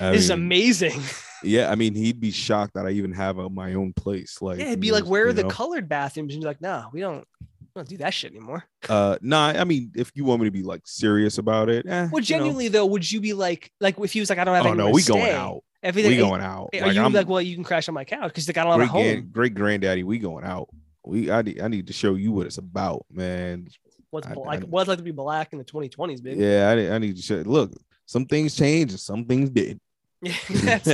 I 0.00 0.12
this 0.12 0.22
is 0.22 0.30
mean, 0.30 0.38
amazing." 0.38 1.00
Yeah, 1.42 1.70
I 1.70 1.74
mean, 1.76 1.94
he'd 1.94 2.20
be 2.20 2.30
shocked 2.30 2.74
that 2.74 2.86
I 2.86 2.90
even 2.90 3.12
have 3.12 3.38
a, 3.38 3.48
my 3.48 3.74
own 3.74 3.92
place. 3.92 4.42
Like, 4.42 4.58
yeah, 4.58 4.66
it'd 4.66 4.80
be 4.80 4.92
like, 4.92 5.04
"Where 5.04 5.28
are 5.28 5.32
the 5.32 5.42
know? 5.44 5.48
colored 5.48 5.88
bathrooms?" 5.88 6.34
And 6.34 6.42
you're 6.42 6.50
like, 6.50 6.60
"No, 6.60 6.88
we 6.92 7.00
don't, 7.00 7.26
we 7.40 7.66
don't 7.76 7.88
do 7.88 7.96
that 7.98 8.14
shit 8.14 8.32
anymore." 8.32 8.64
Uh, 8.88 9.18
nah, 9.20 9.48
I 9.48 9.64
mean, 9.64 9.92
if 9.94 10.10
you 10.14 10.24
want 10.24 10.40
me 10.40 10.46
to 10.48 10.52
be 10.52 10.62
like 10.62 10.82
serious 10.84 11.38
about 11.38 11.68
it, 11.68 11.86
eh, 11.86 11.90
Well, 11.90 12.06
you 12.06 12.12
know. 12.12 12.20
genuinely 12.20 12.68
though, 12.68 12.86
would 12.86 13.10
you 13.10 13.20
be 13.20 13.34
like, 13.34 13.70
like 13.80 13.98
if 13.98 14.12
he 14.12 14.20
was 14.20 14.30
like, 14.30 14.38
"I 14.38 14.44
don't 14.44 14.54
have 14.54 14.66
oh 14.66 14.74
no, 14.74 14.90
we 14.90 15.02
going 15.02 15.22
stay," 15.22 15.32
out. 15.34 15.62
He, 15.82 15.90
We 15.90 16.16
going 16.16 16.40
out. 16.40 16.70
Are 16.74 16.92
you 16.92 17.00
I'm 17.00 17.12
like, 17.12 17.28
well, 17.28 17.40
you 17.40 17.54
can 17.54 17.62
crash 17.62 17.88
on 17.88 17.94
my 17.94 18.04
couch 18.04 18.28
because 18.30 18.48
like, 18.48 18.58
I 18.58 18.64
don't 18.64 18.72
have 18.72 18.80
a 18.80 18.86
home. 18.86 19.02
grand, 19.02 19.32
great 19.32 19.54
granddaddy. 19.54 20.02
We 20.02 20.18
going 20.18 20.44
out. 20.44 20.68
We 21.08 21.30
I 21.30 21.42
need 21.42 21.60
I 21.60 21.68
need 21.68 21.86
to 21.88 21.92
show 21.92 22.14
you 22.14 22.32
what 22.32 22.46
it's 22.46 22.58
about, 22.58 23.06
man. 23.10 23.66
What's 24.10 24.26
I-? 24.26 24.32
I- 24.32 24.58
What's 24.60 24.88
like 24.88 24.98
to 24.98 25.04
be 25.04 25.10
black 25.10 25.52
in 25.52 25.58
the 25.58 25.64
2020s, 25.64 26.22
baby? 26.22 26.40
Yeah, 26.42 26.70
I, 26.70 26.74
need- 26.74 26.90
I 26.90 26.98
need 26.98 27.16
to 27.16 27.22
show. 27.22 27.36
Look, 27.36 27.72
some 28.06 28.26
things 28.26 28.54
changed 28.54 28.92
and 28.92 29.00
some 29.00 29.24
things 29.24 29.50
did. 29.50 29.80
That's, 30.22 30.84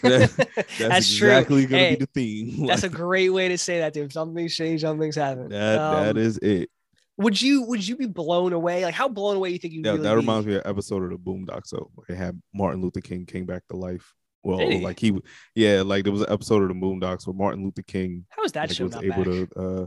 That's 0.00 0.36
That's 0.78 1.16
true. 1.16 1.28
exactly 1.28 1.66
gonna 1.66 1.82
Hey, 1.82 1.90
be 1.96 2.04
the 2.04 2.06
theme. 2.14 2.66
that's 2.68 2.84
a 2.84 2.88
great 2.88 3.30
way 3.30 3.48
to 3.48 3.58
say 3.58 3.78
that, 3.80 3.92
dude. 3.92 4.12
Something's 4.12 4.54
changed, 4.54 4.82
something's 4.82 5.16
happened. 5.16 5.50
that 5.52 5.76
that 5.76 6.10
Um, 6.10 6.16
is 6.16 6.38
it. 6.38 6.70
Would 7.16 7.40
you 7.42 7.62
would 7.64 7.86
you 7.86 7.96
be 7.96 8.06
blown 8.06 8.52
away? 8.52 8.84
Like 8.84 8.94
how 8.94 9.08
blown 9.08 9.34
away 9.36 9.50
you 9.50 9.58
think 9.58 9.74
you 9.74 9.82
That, 9.82 9.90
really 9.92 10.02
that 10.04 10.10
be? 10.10 10.16
reminds 10.16 10.46
me 10.46 10.54
of 10.54 10.62
an 10.64 10.70
episode 10.70 11.02
of 11.02 11.10
the 11.10 11.16
Boondocks. 11.18 11.66
So 11.66 11.90
they 12.08 12.14
had 12.14 12.40
Martin 12.54 12.80
Luther 12.80 13.00
King 13.00 13.26
came 13.26 13.44
back 13.44 13.66
to 13.68 13.76
life. 13.76 14.14
Well, 14.42 14.58
Did 14.58 14.72
he? 14.72 14.80
like 14.80 14.98
he, 15.00 15.18
yeah, 15.54 15.82
like 15.82 16.04
there 16.04 16.12
was 16.12 16.22
an 16.22 16.32
episode 16.32 16.62
of 16.62 16.68
the 16.68 16.74
Boondocks 16.74 17.26
where 17.26 17.34
Martin 17.34 17.64
Luther 17.64 17.82
King 17.82 18.24
How 18.30 18.44
is 18.44 18.52
that 18.52 18.68
like, 18.68 18.76
show 18.76 18.84
was 18.84 18.96
able 18.96 19.08
back? 19.08 19.24
to. 19.24 19.48
Uh, 19.56 19.86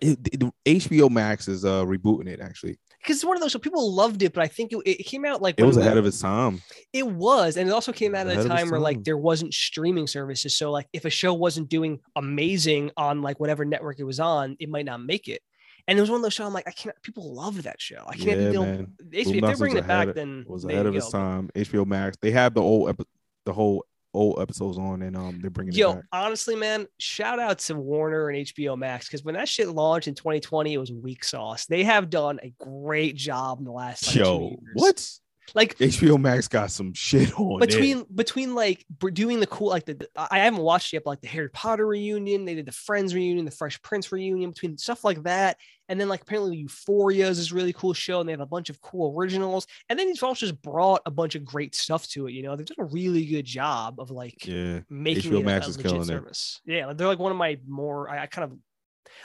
it, 0.00 0.22
the 0.38 0.52
HBO 0.64 1.10
Max 1.10 1.48
is 1.48 1.64
uh 1.64 1.84
rebooting 1.84 2.28
it. 2.28 2.40
Actually, 2.40 2.78
Because 3.02 3.16
it's 3.16 3.24
one 3.24 3.36
of 3.36 3.42
those. 3.42 3.52
So 3.52 3.58
people 3.58 3.92
loved 3.92 4.22
it, 4.22 4.32
but 4.32 4.42
I 4.42 4.46
think 4.46 4.72
it, 4.72 4.78
it 4.84 5.04
came 5.06 5.24
out 5.24 5.42
like 5.42 5.58
it 5.58 5.64
was 5.64 5.76
ahead 5.76 5.96
of 5.96 6.06
its 6.06 6.20
time. 6.20 6.62
It 6.92 7.06
was, 7.06 7.56
and 7.56 7.68
it 7.68 7.72
also 7.72 7.92
came 7.92 8.14
out 8.14 8.28
at 8.28 8.44
a 8.44 8.48
time 8.48 8.70
where 8.70 8.78
like 8.78 9.02
there 9.02 9.16
wasn't 9.18 9.52
streaming 9.54 10.06
services. 10.06 10.56
So 10.56 10.70
like 10.70 10.86
if 10.92 11.04
a 11.04 11.10
show 11.10 11.34
wasn't 11.34 11.68
doing 11.68 11.98
amazing 12.14 12.92
on 12.96 13.22
like 13.22 13.40
whatever 13.40 13.64
network 13.64 13.98
it 13.98 14.04
was 14.04 14.20
on, 14.20 14.56
it 14.60 14.68
might 14.68 14.84
not 14.84 15.02
make 15.02 15.26
it. 15.26 15.42
And 15.88 15.98
it 15.98 16.02
was 16.02 16.10
one 16.10 16.18
of 16.18 16.22
those 16.22 16.34
shows. 16.34 16.46
I'm 16.46 16.52
like, 16.52 16.68
I 16.68 16.72
can't. 16.72 16.94
People 17.02 17.34
love 17.34 17.64
that 17.64 17.80
show. 17.80 18.04
I 18.06 18.14
can't. 18.14 18.40
Yeah, 18.40 18.60
man. 18.60 18.92
If, 19.10 19.26
if 19.26 19.40
they're 19.40 19.56
bringing 19.56 19.78
it 19.78 19.88
back, 19.88 20.14
then 20.14 20.44
was 20.46 20.64
ahead 20.64 20.86
of 20.86 20.94
its 20.94 21.10
time. 21.10 21.50
HBO 21.56 21.84
Max. 21.84 22.16
They 22.22 22.30
have 22.30 22.54
the 22.54 22.62
old 22.62 22.90
epi- 22.90 23.04
the 23.50 23.54
whole 23.54 23.84
old 24.14 24.40
episodes 24.40 24.78
on, 24.78 25.02
and 25.02 25.16
um, 25.16 25.40
they're 25.40 25.50
bringing 25.50 25.74
it 25.74 25.76
Yo, 25.76 26.00
honestly, 26.12 26.54
man, 26.54 26.86
shout 26.98 27.38
out 27.38 27.58
to 27.60 27.74
Warner 27.74 28.28
and 28.28 28.46
HBO 28.46 28.78
Max 28.78 29.06
because 29.06 29.24
when 29.24 29.34
that 29.34 29.48
shit 29.48 29.68
launched 29.68 30.08
in 30.08 30.14
2020, 30.14 30.72
it 30.72 30.78
was 30.78 30.92
weak 30.92 31.24
sauce. 31.24 31.66
They 31.66 31.82
have 31.84 32.10
done 32.10 32.38
a 32.42 32.54
great 32.60 33.16
job 33.16 33.58
in 33.58 33.64
the 33.64 33.72
last 33.72 34.06
like, 34.06 34.14
two 34.14 34.20
Yo, 34.20 34.56
what? 34.74 35.10
Like 35.52 35.76
HBO 35.78 36.16
Max 36.20 36.46
got 36.46 36.70
some 36.70 36.92
shit 36.94 37.36
on 37.36 37.60
it. 37.60 37.66
between 37.66 38.04
between 38.14 38.54
like 38.54 38.86
doing 39.12 39.40
the 39.40 39.48
cool 39.48 39.68
like 39.68 39.84
the 39.84 40.08
I 40.16 40.38
haven't 40.38 40.60
watched 40.60 40.92
yet, 40.92 41.02
but 41.04 41.10
like 41.10 41.22
the 41.22 41.26
Harry 41.26 41.50
Potter 41.50 41.88
reunion, 41.88 42.44
they 42.44 42.54
did 42.54 42.66
the 42.66 42.72
Friends 42.72 43.16
reunion, 43.16 43.44
the 43.46 43.50
Fresh 43.50 43.82
Prince 43.82 44.12
reunion, 44.12 44.50
between 44.50 44.78
stuff 44.78 45.02
like 45.02 45.24
that, 45.24 45.56
and 45.90 46.00
then 46.00 46.08
like 46.08 46.22
apparently 46.22 46.56
Euphoria 46.56 47.26
is 47.28 47.36
this 47.36 47.50
really 47.50 47.72
cool 47.72 47.92
show, 47.92 48.20
and 48.20 48.28
they 48.28 48.32
have 48.32 48.40
a 48.40 48.46
bunch 48.46 48.70
of 48.70 48.80
cool 48.80 49.12
originals, 49.18 49.66
and 49.88 49.98
then 49.98 50.06
he's 50.06 50.22
also 50.22 50.46
just 50.46 50.62
brought 50.62 51.02
a 51.04 51.10
bunch 51.10 51.34
of 51.34 51.44
great 51.44 51.74
stuff 51.74 52.06
to 52.10 52.28
it. 52.28 52.32
You 52.32 52.44
know, 52.44 52.54
they've 52.54 52.64
done 52.64 52.86
a 52.86 52.90
really 52.90 53.26
good 53.26 53.44
job 53.44 53.98
of 53.98 54.12
like 54.12 54.46
Yeah, 54.46 54.80
making 54.88 55.32
HBO 55.32 55.40
it 55.40 55.44
Max 55.44 55.66
a, 55.66 55.68
a 55.68 55.70
is 55.70 55.76
legit 55.78 56.06
killing 56.06 56.26
it. 56.26 56.60
Yeah, 56.64 56.92
they're 56.92 57.08
like 57.08 57.18
one 57.18 57.32
of 57.32 57.38
my 57.38 57.58
more. 57.66 58.08
I, 58.08 58.22
I 58.22 58.26
kind 58.26 58.52
of, 58.52 58.58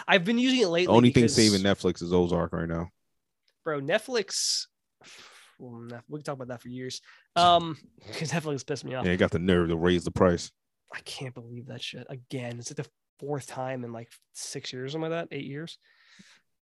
I've 0.08 0.26
been 0.26 0.40
using 0.40 0.62
it 0.62 0.68
lately. 0.70 0.88
the 0.88 0.98
only 0.98 1.12
thing 1.12 1.28
saving 1.28 1.62
Netflix 1.62 2.02
is 2.02 2.12
Ozark 2.12 2.52
right 2.52 2.68
now. 2.68 2.90
bro. 3.64 3.80
Netflix. 3.80 4.66
Well, 5.60 5.88
we 6.10 6.18
can 6.18 6.24
talk 6.24 6.34
about 6.34 6.48
that 6.48 6.64
for 6.64 6.70
years. 6.70 7.00
Um, 7.36 7.78
because 8.08 8.32
Netflix 8.32 8.66
pissed 8.66 8.84
me 8.84 8.96
off. 8.96 9.06
Yeah, 9.06 9.12
they 9.12 9.18
got 9.18 9.30
the 9.30 9.40
nerve 9.40 9.70
to 9.70 9.78
raise 9.78 10.04
the 10.04 10.12
price. 10.12 10.52
I 10.92 11.00
can't 11.02 11.36
believe 11.36 11.68
that 11.68 11.84
shit 11.84 12.08
again. 12.10 12.58
It's 12.58 12.72
like 12.72 12.78
the 12.78 12.90
fourth 13.20 13.46
time 13.46 13.84
in 13.84 13.94
like 13.94 14.10
six 14.34 14.74
years, 14.74 14.94
something 14.94 15.12
like 15.12 15.30
that, 15.30 15.36
eight 15.36 15.46
years. 15.46 15.78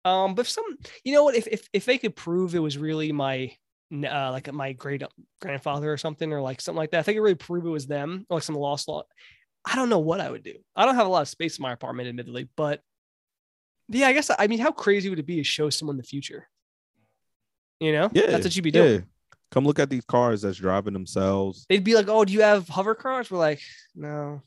Um, 0.04 0.34
but 0.34 0.42
if 0.42 0.50
some, 0.50 0.64
you 1.04 1.12
know 1.12 1.24
what? 1.24 1.34
If 1.34 1.46
if 1.46 1.68
if 1.72 1.84
they 1.84 1.98
could 1.98 2.16
prove 2.16 2.54
it 2.54 2.58
was 2.60 2.78
really 2.78 3.12
my 3.12 3.52
uh, 3.92 4.30
like 4.30 4.52
my 4.52 4.72
great 4.72 5.02
grandfather 5.40 5.92
or 5.92 5.96
something, 5.96 6.32
or 6.32 6.40
like 6.40 6.60
something 6.60 6.78
like 6.78 6.90
that, 6.92 7.00
if 7.00 7.06
they 7.06 7.14
could 7.14 7.22
really 7.22 7.34
prove 7.34 7.66
it 7.66 7.70
was 7.70 7.86
them, 7.86 8.24
or 8.30 8.36
like 8.36 8.44
some 8.44 8.54
lost 8.54 8.88
law, 8.88 9.02
I 9.64 9.76
don't 9.76 9.88
know 9.90 9.98
what 9.98 10.20
I 10.20 10.30
would 10.30 10.42
do. 10.42 10.54
I 10.74 10.86
don't 10.86 10.94
have 10.94 11.06
a 11.06 11.10
lot 11.10 11.22
of 11.22 11.28
space 11.28 11.58
in 11.58 11.62
my 11.62 11.72
apartment, 11.72 12.08
admittedly, 12.08 12.48
but 12.56 12.80
yeah, 13.88 14.06
I 14.06 14.12
guess 14.12 14.30
I 14.38 14.46
mean, 14.46 14.60
how 14.60 14.70
crazy 14.70 15.10
would 15.10 15.18
it 15.18 15.26
be 15.26 15.36
to 15.36 15.44
show 15.44 15.68
someone 15.68 15.96
the 15.96 16.02
future? 16.02 16.48
You 17.80 17.92
know, 17.92 18.10
Yeah, 18.12 18.26
that's 18.26 18.44
what 18.44 18.54
you'd 18.56 18.62
be 18.62 18.70
doing. 18.70 18.92
Yeah. 18.92 19.00
Come 19.50 19.64
look 19.64 19.78
at 19.80 19.90
these 19.90 20.04
cars 20.04 20.42
that's 20.42 20.58
driving 20.58 20.92
themselves. 20.92 21.66
They'd 21.68 21.82
be 21.82 21.94
like, 21.94 22.06
"Oh, 22.08 22.24
do 22.24 22.32
you 22.32 22.42
have 22.42 22.68
hover 22.68 22.94
cars?" 22.94 23.30
We're 23.30 23.38
like, 23.38 23.60
"No, 23.96 24.42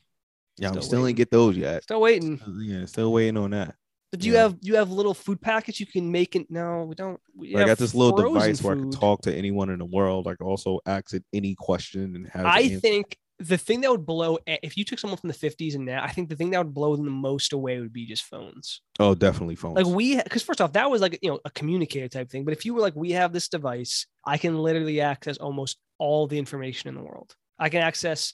Yeah, 0.57 0.67
I'm 0.69 0.73
Still 0.75 0.81
still 0.83 0.99
waiting. 0.99 1.07
ain't 1.09 1.17
get 1.17 1.31
those 1.31 1.57
yet. 1.57 1.83
still 1.83 1.99
waiting." 1.99 2.39
Yeah, 2.61 2.85
still 2.85 3.11
waiting 3.11 3.35
on 3.37 3.51
that. 3.51 3.75
Do 4.17 4.27
you 4.27 4.33
Yeah. 4.33 4.41
have 4.41 4.57
you 4.61 4.75
have 4.75 4.91
little 4.91 5.13
food 5.13 5.41
packets 5.41 5.79
you 5.79 5.85
can 5.85 6.11
make 6.11 6.35
it? 6.35 6.49
No, 6.49 6.83
we 6.83 6.95
don't. 6.95 7.19
We 7.35 7.55
I 7.55 7.65
got 7.65 7.77
this 7.77 7.95
little 7.95 8.15
device 8.15 8.61
where 8.61 8.75
I 8.75 8.79
can 8.79 8.91
talk 8.91 9.21
to 9.23 9.35
anyone 9.35 9.69
in 9.69 9.79
the 9.79 9.85
world. 9.85 10.27
I 10.27 10.35
can 10.35 10.45
also 10.45 10.79
ask 10.85 11.13
it 11.13 11.23
any 11.33 11.55
question 11.55 12.15
and 12.15 12.27
have. 12.27 12.45
I 12.45 12.61
answer. 12.61 12.79
think 12.79 13.17
the 13.39 13.57
thing 13.57 13.81
that 13.81 13.89
would 13.91 14.05
blow 14.05 14.37
if 14.45 14.77
you 14.77 14.85
took 14.85 14.99
someone 14.99 15.17
from 15.17 15.29
the 15.29 15.35
50s 15.35 15.73
and 15.75 15.85
now, 15.85 16.03
I 16.03 16.11
think 16.11 16.29
the 16.29 16.35
thing 16.35 16.51
that 16.51 16.59
would 16.59 16.73
blow 16.73 16.95
them 16.95 17.05
the 17.05 17.11
most 17.11 17.51
away 17.51 17.79
would 17.79 17.91
be 17.91 18.05
just 18.05 18.23
phones. 18.23 18.81
Oh, 18.99 19.15
definitely 19.15 19.55
phones. 19.55 19.75
Like 19.75 19.87
we, 19.87 20.21
because 20.21 20.43
first 20.43 20.61
off, 20.61 20.73
that 20.73 20.89
was 20.91 21.01
like 21.01 21.17
you 21.21 21.31
know 21.31 21.39
a 21.43 21.49
communicator 21.49 22.07
type 22.07 22.29
thing. 22.29 22.45
But 22.45 22.53
if 22.53 22.65
you 22.65 22.73
were 22.75 22.81
like, 22.81 22.95
we 22.95 23.11
have 23.11 23.33
this 23.33 23.47
device, 23.49 24.05
I 24.25 24.37
can 24.37 24.57
literally 24.59 25.01
access 25.01 25.37
almost 25.37 25.77
all 25.97 26.27
the 26.27 26.37
information 26.37 26.89
in 26.89 26.95
the 26.95 27.01
world. 27.01 27.35
I 27.57 27.69
can 27.69 27.81
access 27.81 28.33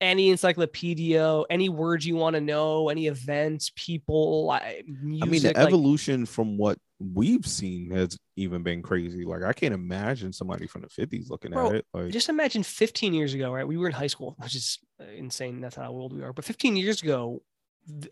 any 0.00 0.30
encyclopedia, 0.30 1.42
any 1.50 1.68
words 1.68 2.06
you 2.06 2.16
want 2.16 2.34
to 2.34 2.40
know, 2.40 2.88
any 2.88 3.06
events, 3.06 3.70
people, 3.76 4.50
I, 4.50 4.82
music. 4.86 5.28
I 5.28 5.30
mean, 5.30 5.42
the 5.42 5.48
like- 5.48 5.56
evolution 5.58 6.26
from 6.26 6.56
what 6.56 6.78
we've 6.98 7.46
seen 7.46 7.90
has 7.90 8.16
even 8.36 8.62
been 8.62 8.82
crazy. 8.82 9.24
Like, 9.24 9.42
I 9.42 9.52
can't 9.52 9.74
imagine 9.74 10.32
somebody 10.32 10.66
from 10.66 10.82
the 10.82 10.88
50s 10.88 11.30
looking 11.30 11.52
Bro, 11.52 11.68
at 11.68 11.74
it. 11.76 11.86
Like, 11.92 12.10
just 12.10 12.28
imagine 12.28 12.62
15 12.62 13.14
years 13.14 13.34
ago, 13.34 13.52
right? 13.52 13.66
We 13.66 13.76
were 13.76 13.86
in 13.86 13.92
high 13.92 14.06
school, 14.06 14.36
which 14.38 14.54
is 14.54 14.78
uh, 15.00 15.04
insane. 15.04 15.60
That's 15.60 15.76
how 15.76 15.90
old 15.90 16.12
we 16.14 16.22
are. 16.22 16.32
But 16.32 16.44
15 16.44 16.76
years 16.76 17.02
ago, 17.02 17.42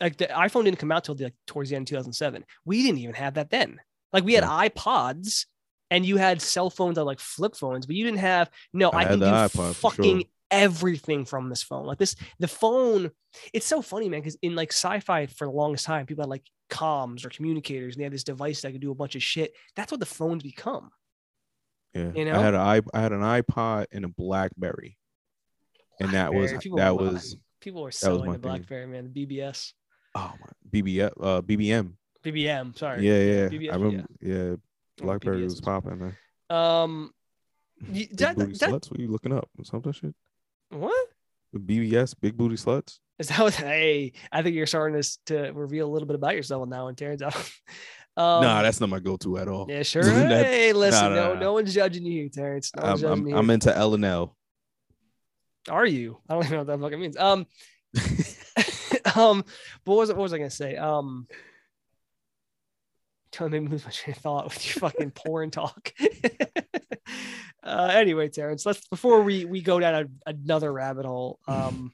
like 0.01 0.17
the 0.17 0.27
iPhone 0.27 0.65
didn't 0.65 0.79
come 0.79 0.91
out 0.93 1.05
till 1.05 1.15
the, 1.15 1.25
like 1.25 1.35
towards 1.47 1.71
the 1.71 1.77
end 1.77 1.85
of 1.85 1.91
2007. 1.91 2.45
We 2.65 2.83
didn't 2.83 2.99
even 2.99 3.15
have 3.15 3.35
that 3.35 3.51
then. 3.51 3.81
Like 4.13 4.25
we 4.25 4.35
had 4.35 4.45
Yeah. 4.45 4.69
iPods 4.69 5.47
and 5.91 6.05
you 6.05 6.17
had 6.17 6.41
cell 6.43 6.71
phones 6.71 6.97
that 6.97 7.05
like 7.05 7.21
flip 7.21 7.55
phones, 7.55 7.87
but 7.87 7.95
you 7.95 8.05
didn't 8.05 8.19
have 8.21 8.51
no, 8.73 8.91
I 8.91 9.01
I, 9.01 9.05
can 9.05 9.21
do 9.21 9.27
iPod 9.27 9.75
fucking 9.75 10.19
sure. 10.21 10.29
Everything 10.51 11.25
from 11.25 11.49
this 11.49 11.63
phone. 11.63 11.87
Like 11.87 11.99
this, 11.99 12.17
the 12.39 12.49
phone, 12.49 13.11
it's 13.53 13.67
so 13.67 13.83
funny, 13.83 14.09
man, 14.09 14.21
because 14.21 14.37
in 14.43 14.55
like 14.55 14.73
sci-fi 14.73 15.27
for 15.27 15.47
the 15.47 15.53
longest 15.53 15.85
time, 15.85 16.07
people 16.07 16.23
had 16.23 16.31
like 16.31 16.45
comms 16.71 17.25
or 17.25 17.31
communicators 17.31 17.95
and 17.95 18.01
they 18.01 18.05
had 18.05 18.13
this 18.13 18.25
device 18.25 18.61
that 18.63 18.73
could 18.73 18.81
do 18.81 18.91
a 18.91 18.95
bunch 18.95 19.15
of 19.17 19.23
shit. 19.23 19.53
That's 19.77 19.91
what 19.93 20.01
the 20.01 20.07
phones 20.07 20.43
become. 20.43 20.91
Yeah, 21.95 22.13
You 22.15 22.23
I 22.23 22.25
know? 22.25 22.41
had 22.41 22.55
an 22.55 22.61
i 22.61 22.81
I 22.95 23.01
had 23.01 23.13
an 23.13 23.21
iPod 23.21 23.87
and 23.93 24.05
a 24.05 24.09
BlackBerry, 24.09 24.99
and 26.01 26.11
that 26.13 26.33
was 26.35 26.53
people 26.61 26.79
that 26.79 26.97
were- 26.97 27.11
was 27.13 27.37
People 27.61 27.81
were 27.83 27.87
was 27.87 27.97
selling 27.97 28.27
my 28.27 28.33
the 28.37 28.43
thing. 28.43 28.43
BlackBerry, 28.53 28.87
man, 28.87 29.11
the 29.13 29.27
BBS, 29.27 29.73
oh 30.15 30.33
my 30.41 30.47
BBM 30.71 31.11
uh 31.21 31.41
BBM. 31.43 31.93
BBM. 32.25 32.77
Sorry. 32.79 33.07
Yeah, 33.07 33.21
yeah. 33.23 33.49
BBS, 33.49 33.73
I 33.73 33.77
remember. 33.77 34.07
Yeah, 34.21 34.37
Oh, 34.37 34.59
BlackBerry 35.05 35.39
BBS 35.39 35.45
was 35.45 35.53
was- 35.55 35.61
popping. 35.63 35.99
Man. 35.99 36.17
Um, 36.51 37.11
that, 37.81 38.17
that, 38.17 38.37
sluts. 38.37 38.91
What 38.91 38.99
are 38.99 39.03
you 39.03 39.09
looking 39.09 39.33
up? 39.33 39.49
Something 39.65 39.93
shit. 39.93 40.15
What? 40.71 41.07
BBS, 41.55 42.15
big 42.21 42.37
booty 42.37 42.57
sluts. 42.57 42.99
Is 43.19 43.29
that 43.29 43.41
what? 43.41 43.55
Hey, 43.55 44.13
I 44.31 44.43
think 44.43 44.55
you're 44.55 44.67
starting 44.67 45.01
to, 45.01 45.19
to 45.27 45.53
reveal 45.53 45.89
a 45.89 45.93
little 45.93 46.07
bit 46.07 46.15
about 46.15 46.37
yourself 46.37 46.69
now, 46.69 46.89
and 46.89 46.97
Terrence. 46.97 47.23
um, 48.17 48.43
nah, 48.43 48.63
that's 48.63 48.81
not 48.81 48.89
my 48.89 49.01
go-to 49.01 49.39
at 49.39 49.49
all. 49.49 49.67
yeah, 49.69 49.83
sure. 49.83 50.09
Hey, 50.09 50.73
listen, 50.73 51.15
nah, 51.15 51.15
no, 51.15 51.35
nah. 51.35 51.41
no 51.41 51.53
one's 51.55 51.75
judging 51.75 52.05
you 52.05 52.29
Terrence. 52.29 52.71
No 52.77 52.83
I'm, 52.83 53.05
I'm, 53.05 53.27
you. 53.27 53.37
I'm 53.37 53.51
into 53.51 53.77
L 53.77 53.95
and 53.95 54.05
L. 54.05 54.37
Are 55.69 55.87
you? 55.87 56.19
I 56.29 56.35
don't 56.35 56.45
even 56.45 56.53
know 56.53 56.59
what 56.59 56.67
that 56.69 56.81
fucking 56.81 57.01
means. 57.01 57.17
Um, 57.17 57.47
um, 59.21 59.45
but 59.85 59.93
what 59.93 59.99
was? 59.99 60.09
What 60.11 60.19
was 60.19 60.33
I 60.33 60.39
gonna 60.39 60.51
say? 60.51 60.77
Um, 60.77 61.27
don't 63.33 63.51
make 63.51 63.63
me 63.63 63.69
lose 63.69 63.85
my 63.85 63.91
train 63.91 64.15
of 64.17 64.23
thought 64.23 64.45
with 64.45 64.65
your 64.67 64.81
fucking 64.81 65.11
porn 65.11 65.51
talk. 65.51 65.93
Uh, 67.63 67.91
anyway, 67.95 68.29
Terrence, 68.29 68.65
let's 68.67 68.87
before 68.89 69.23
we 69.23 69.45
we 69.45 69.61
go 69.63 69.79
down 69.81 69.95
a, 70.27 70.31
another 70.31 70.73
rabbit 70.73 71.07
hole. 71.07 71.39
Um, 71.49 71.93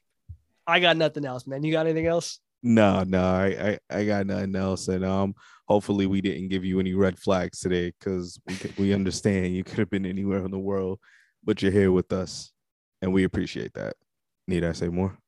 I 0.67 0.81
got 0.81 0.97
nothing 0.97 1.25
else, 1.27 1.47
man. 1.47 1.62
You 1.62 1.73
got 1.73 1.87
anything 1.87 2.07
else? 2.07 2.41
No, 2.62 3.03
no, 3.05 3.23
I, 3.23 3.79
I, 3.91 3.99
I 3.99 4.05
got 4.07 4.27
nothing 4.27 4.57
else, 4.57 4.89
and 4.89 5.05
um, 5.05 5.35
hopefully 5.69 6.07
we 6.07 6.23
didn't 6.23 6.49
give 6.49 6.65
you 6.65 6.81
any 6.81 6.95
red 6.95 7.19
flags 7.19 7.61
today, 7.61 7.93
because 7.99 8.41
we 8.47 8.57
could- 8.57 8.79
we 8.79 8.95
understand 8.95 9.55
you 9.55 9.62
could 9.65 9.79
have 9.79 9.91
been 9.91 10.07
anywhere 10.07 10.43
in 10.43 10.51
the 10.51 10.59
world, 10.59 10.99
but 11.45 11.61
you're 11.61 11.71
here 11.71 11.93
with 11.93 12.11
us, 12.12 12.53
and 13.03 13.12
we 13.12 13.25
appreciate 13.25 13.75
that. 13.75 13.97
Need 14.49 14.65
I 14.65 14.73
say 14.73 14.89
more? 14.89 15.19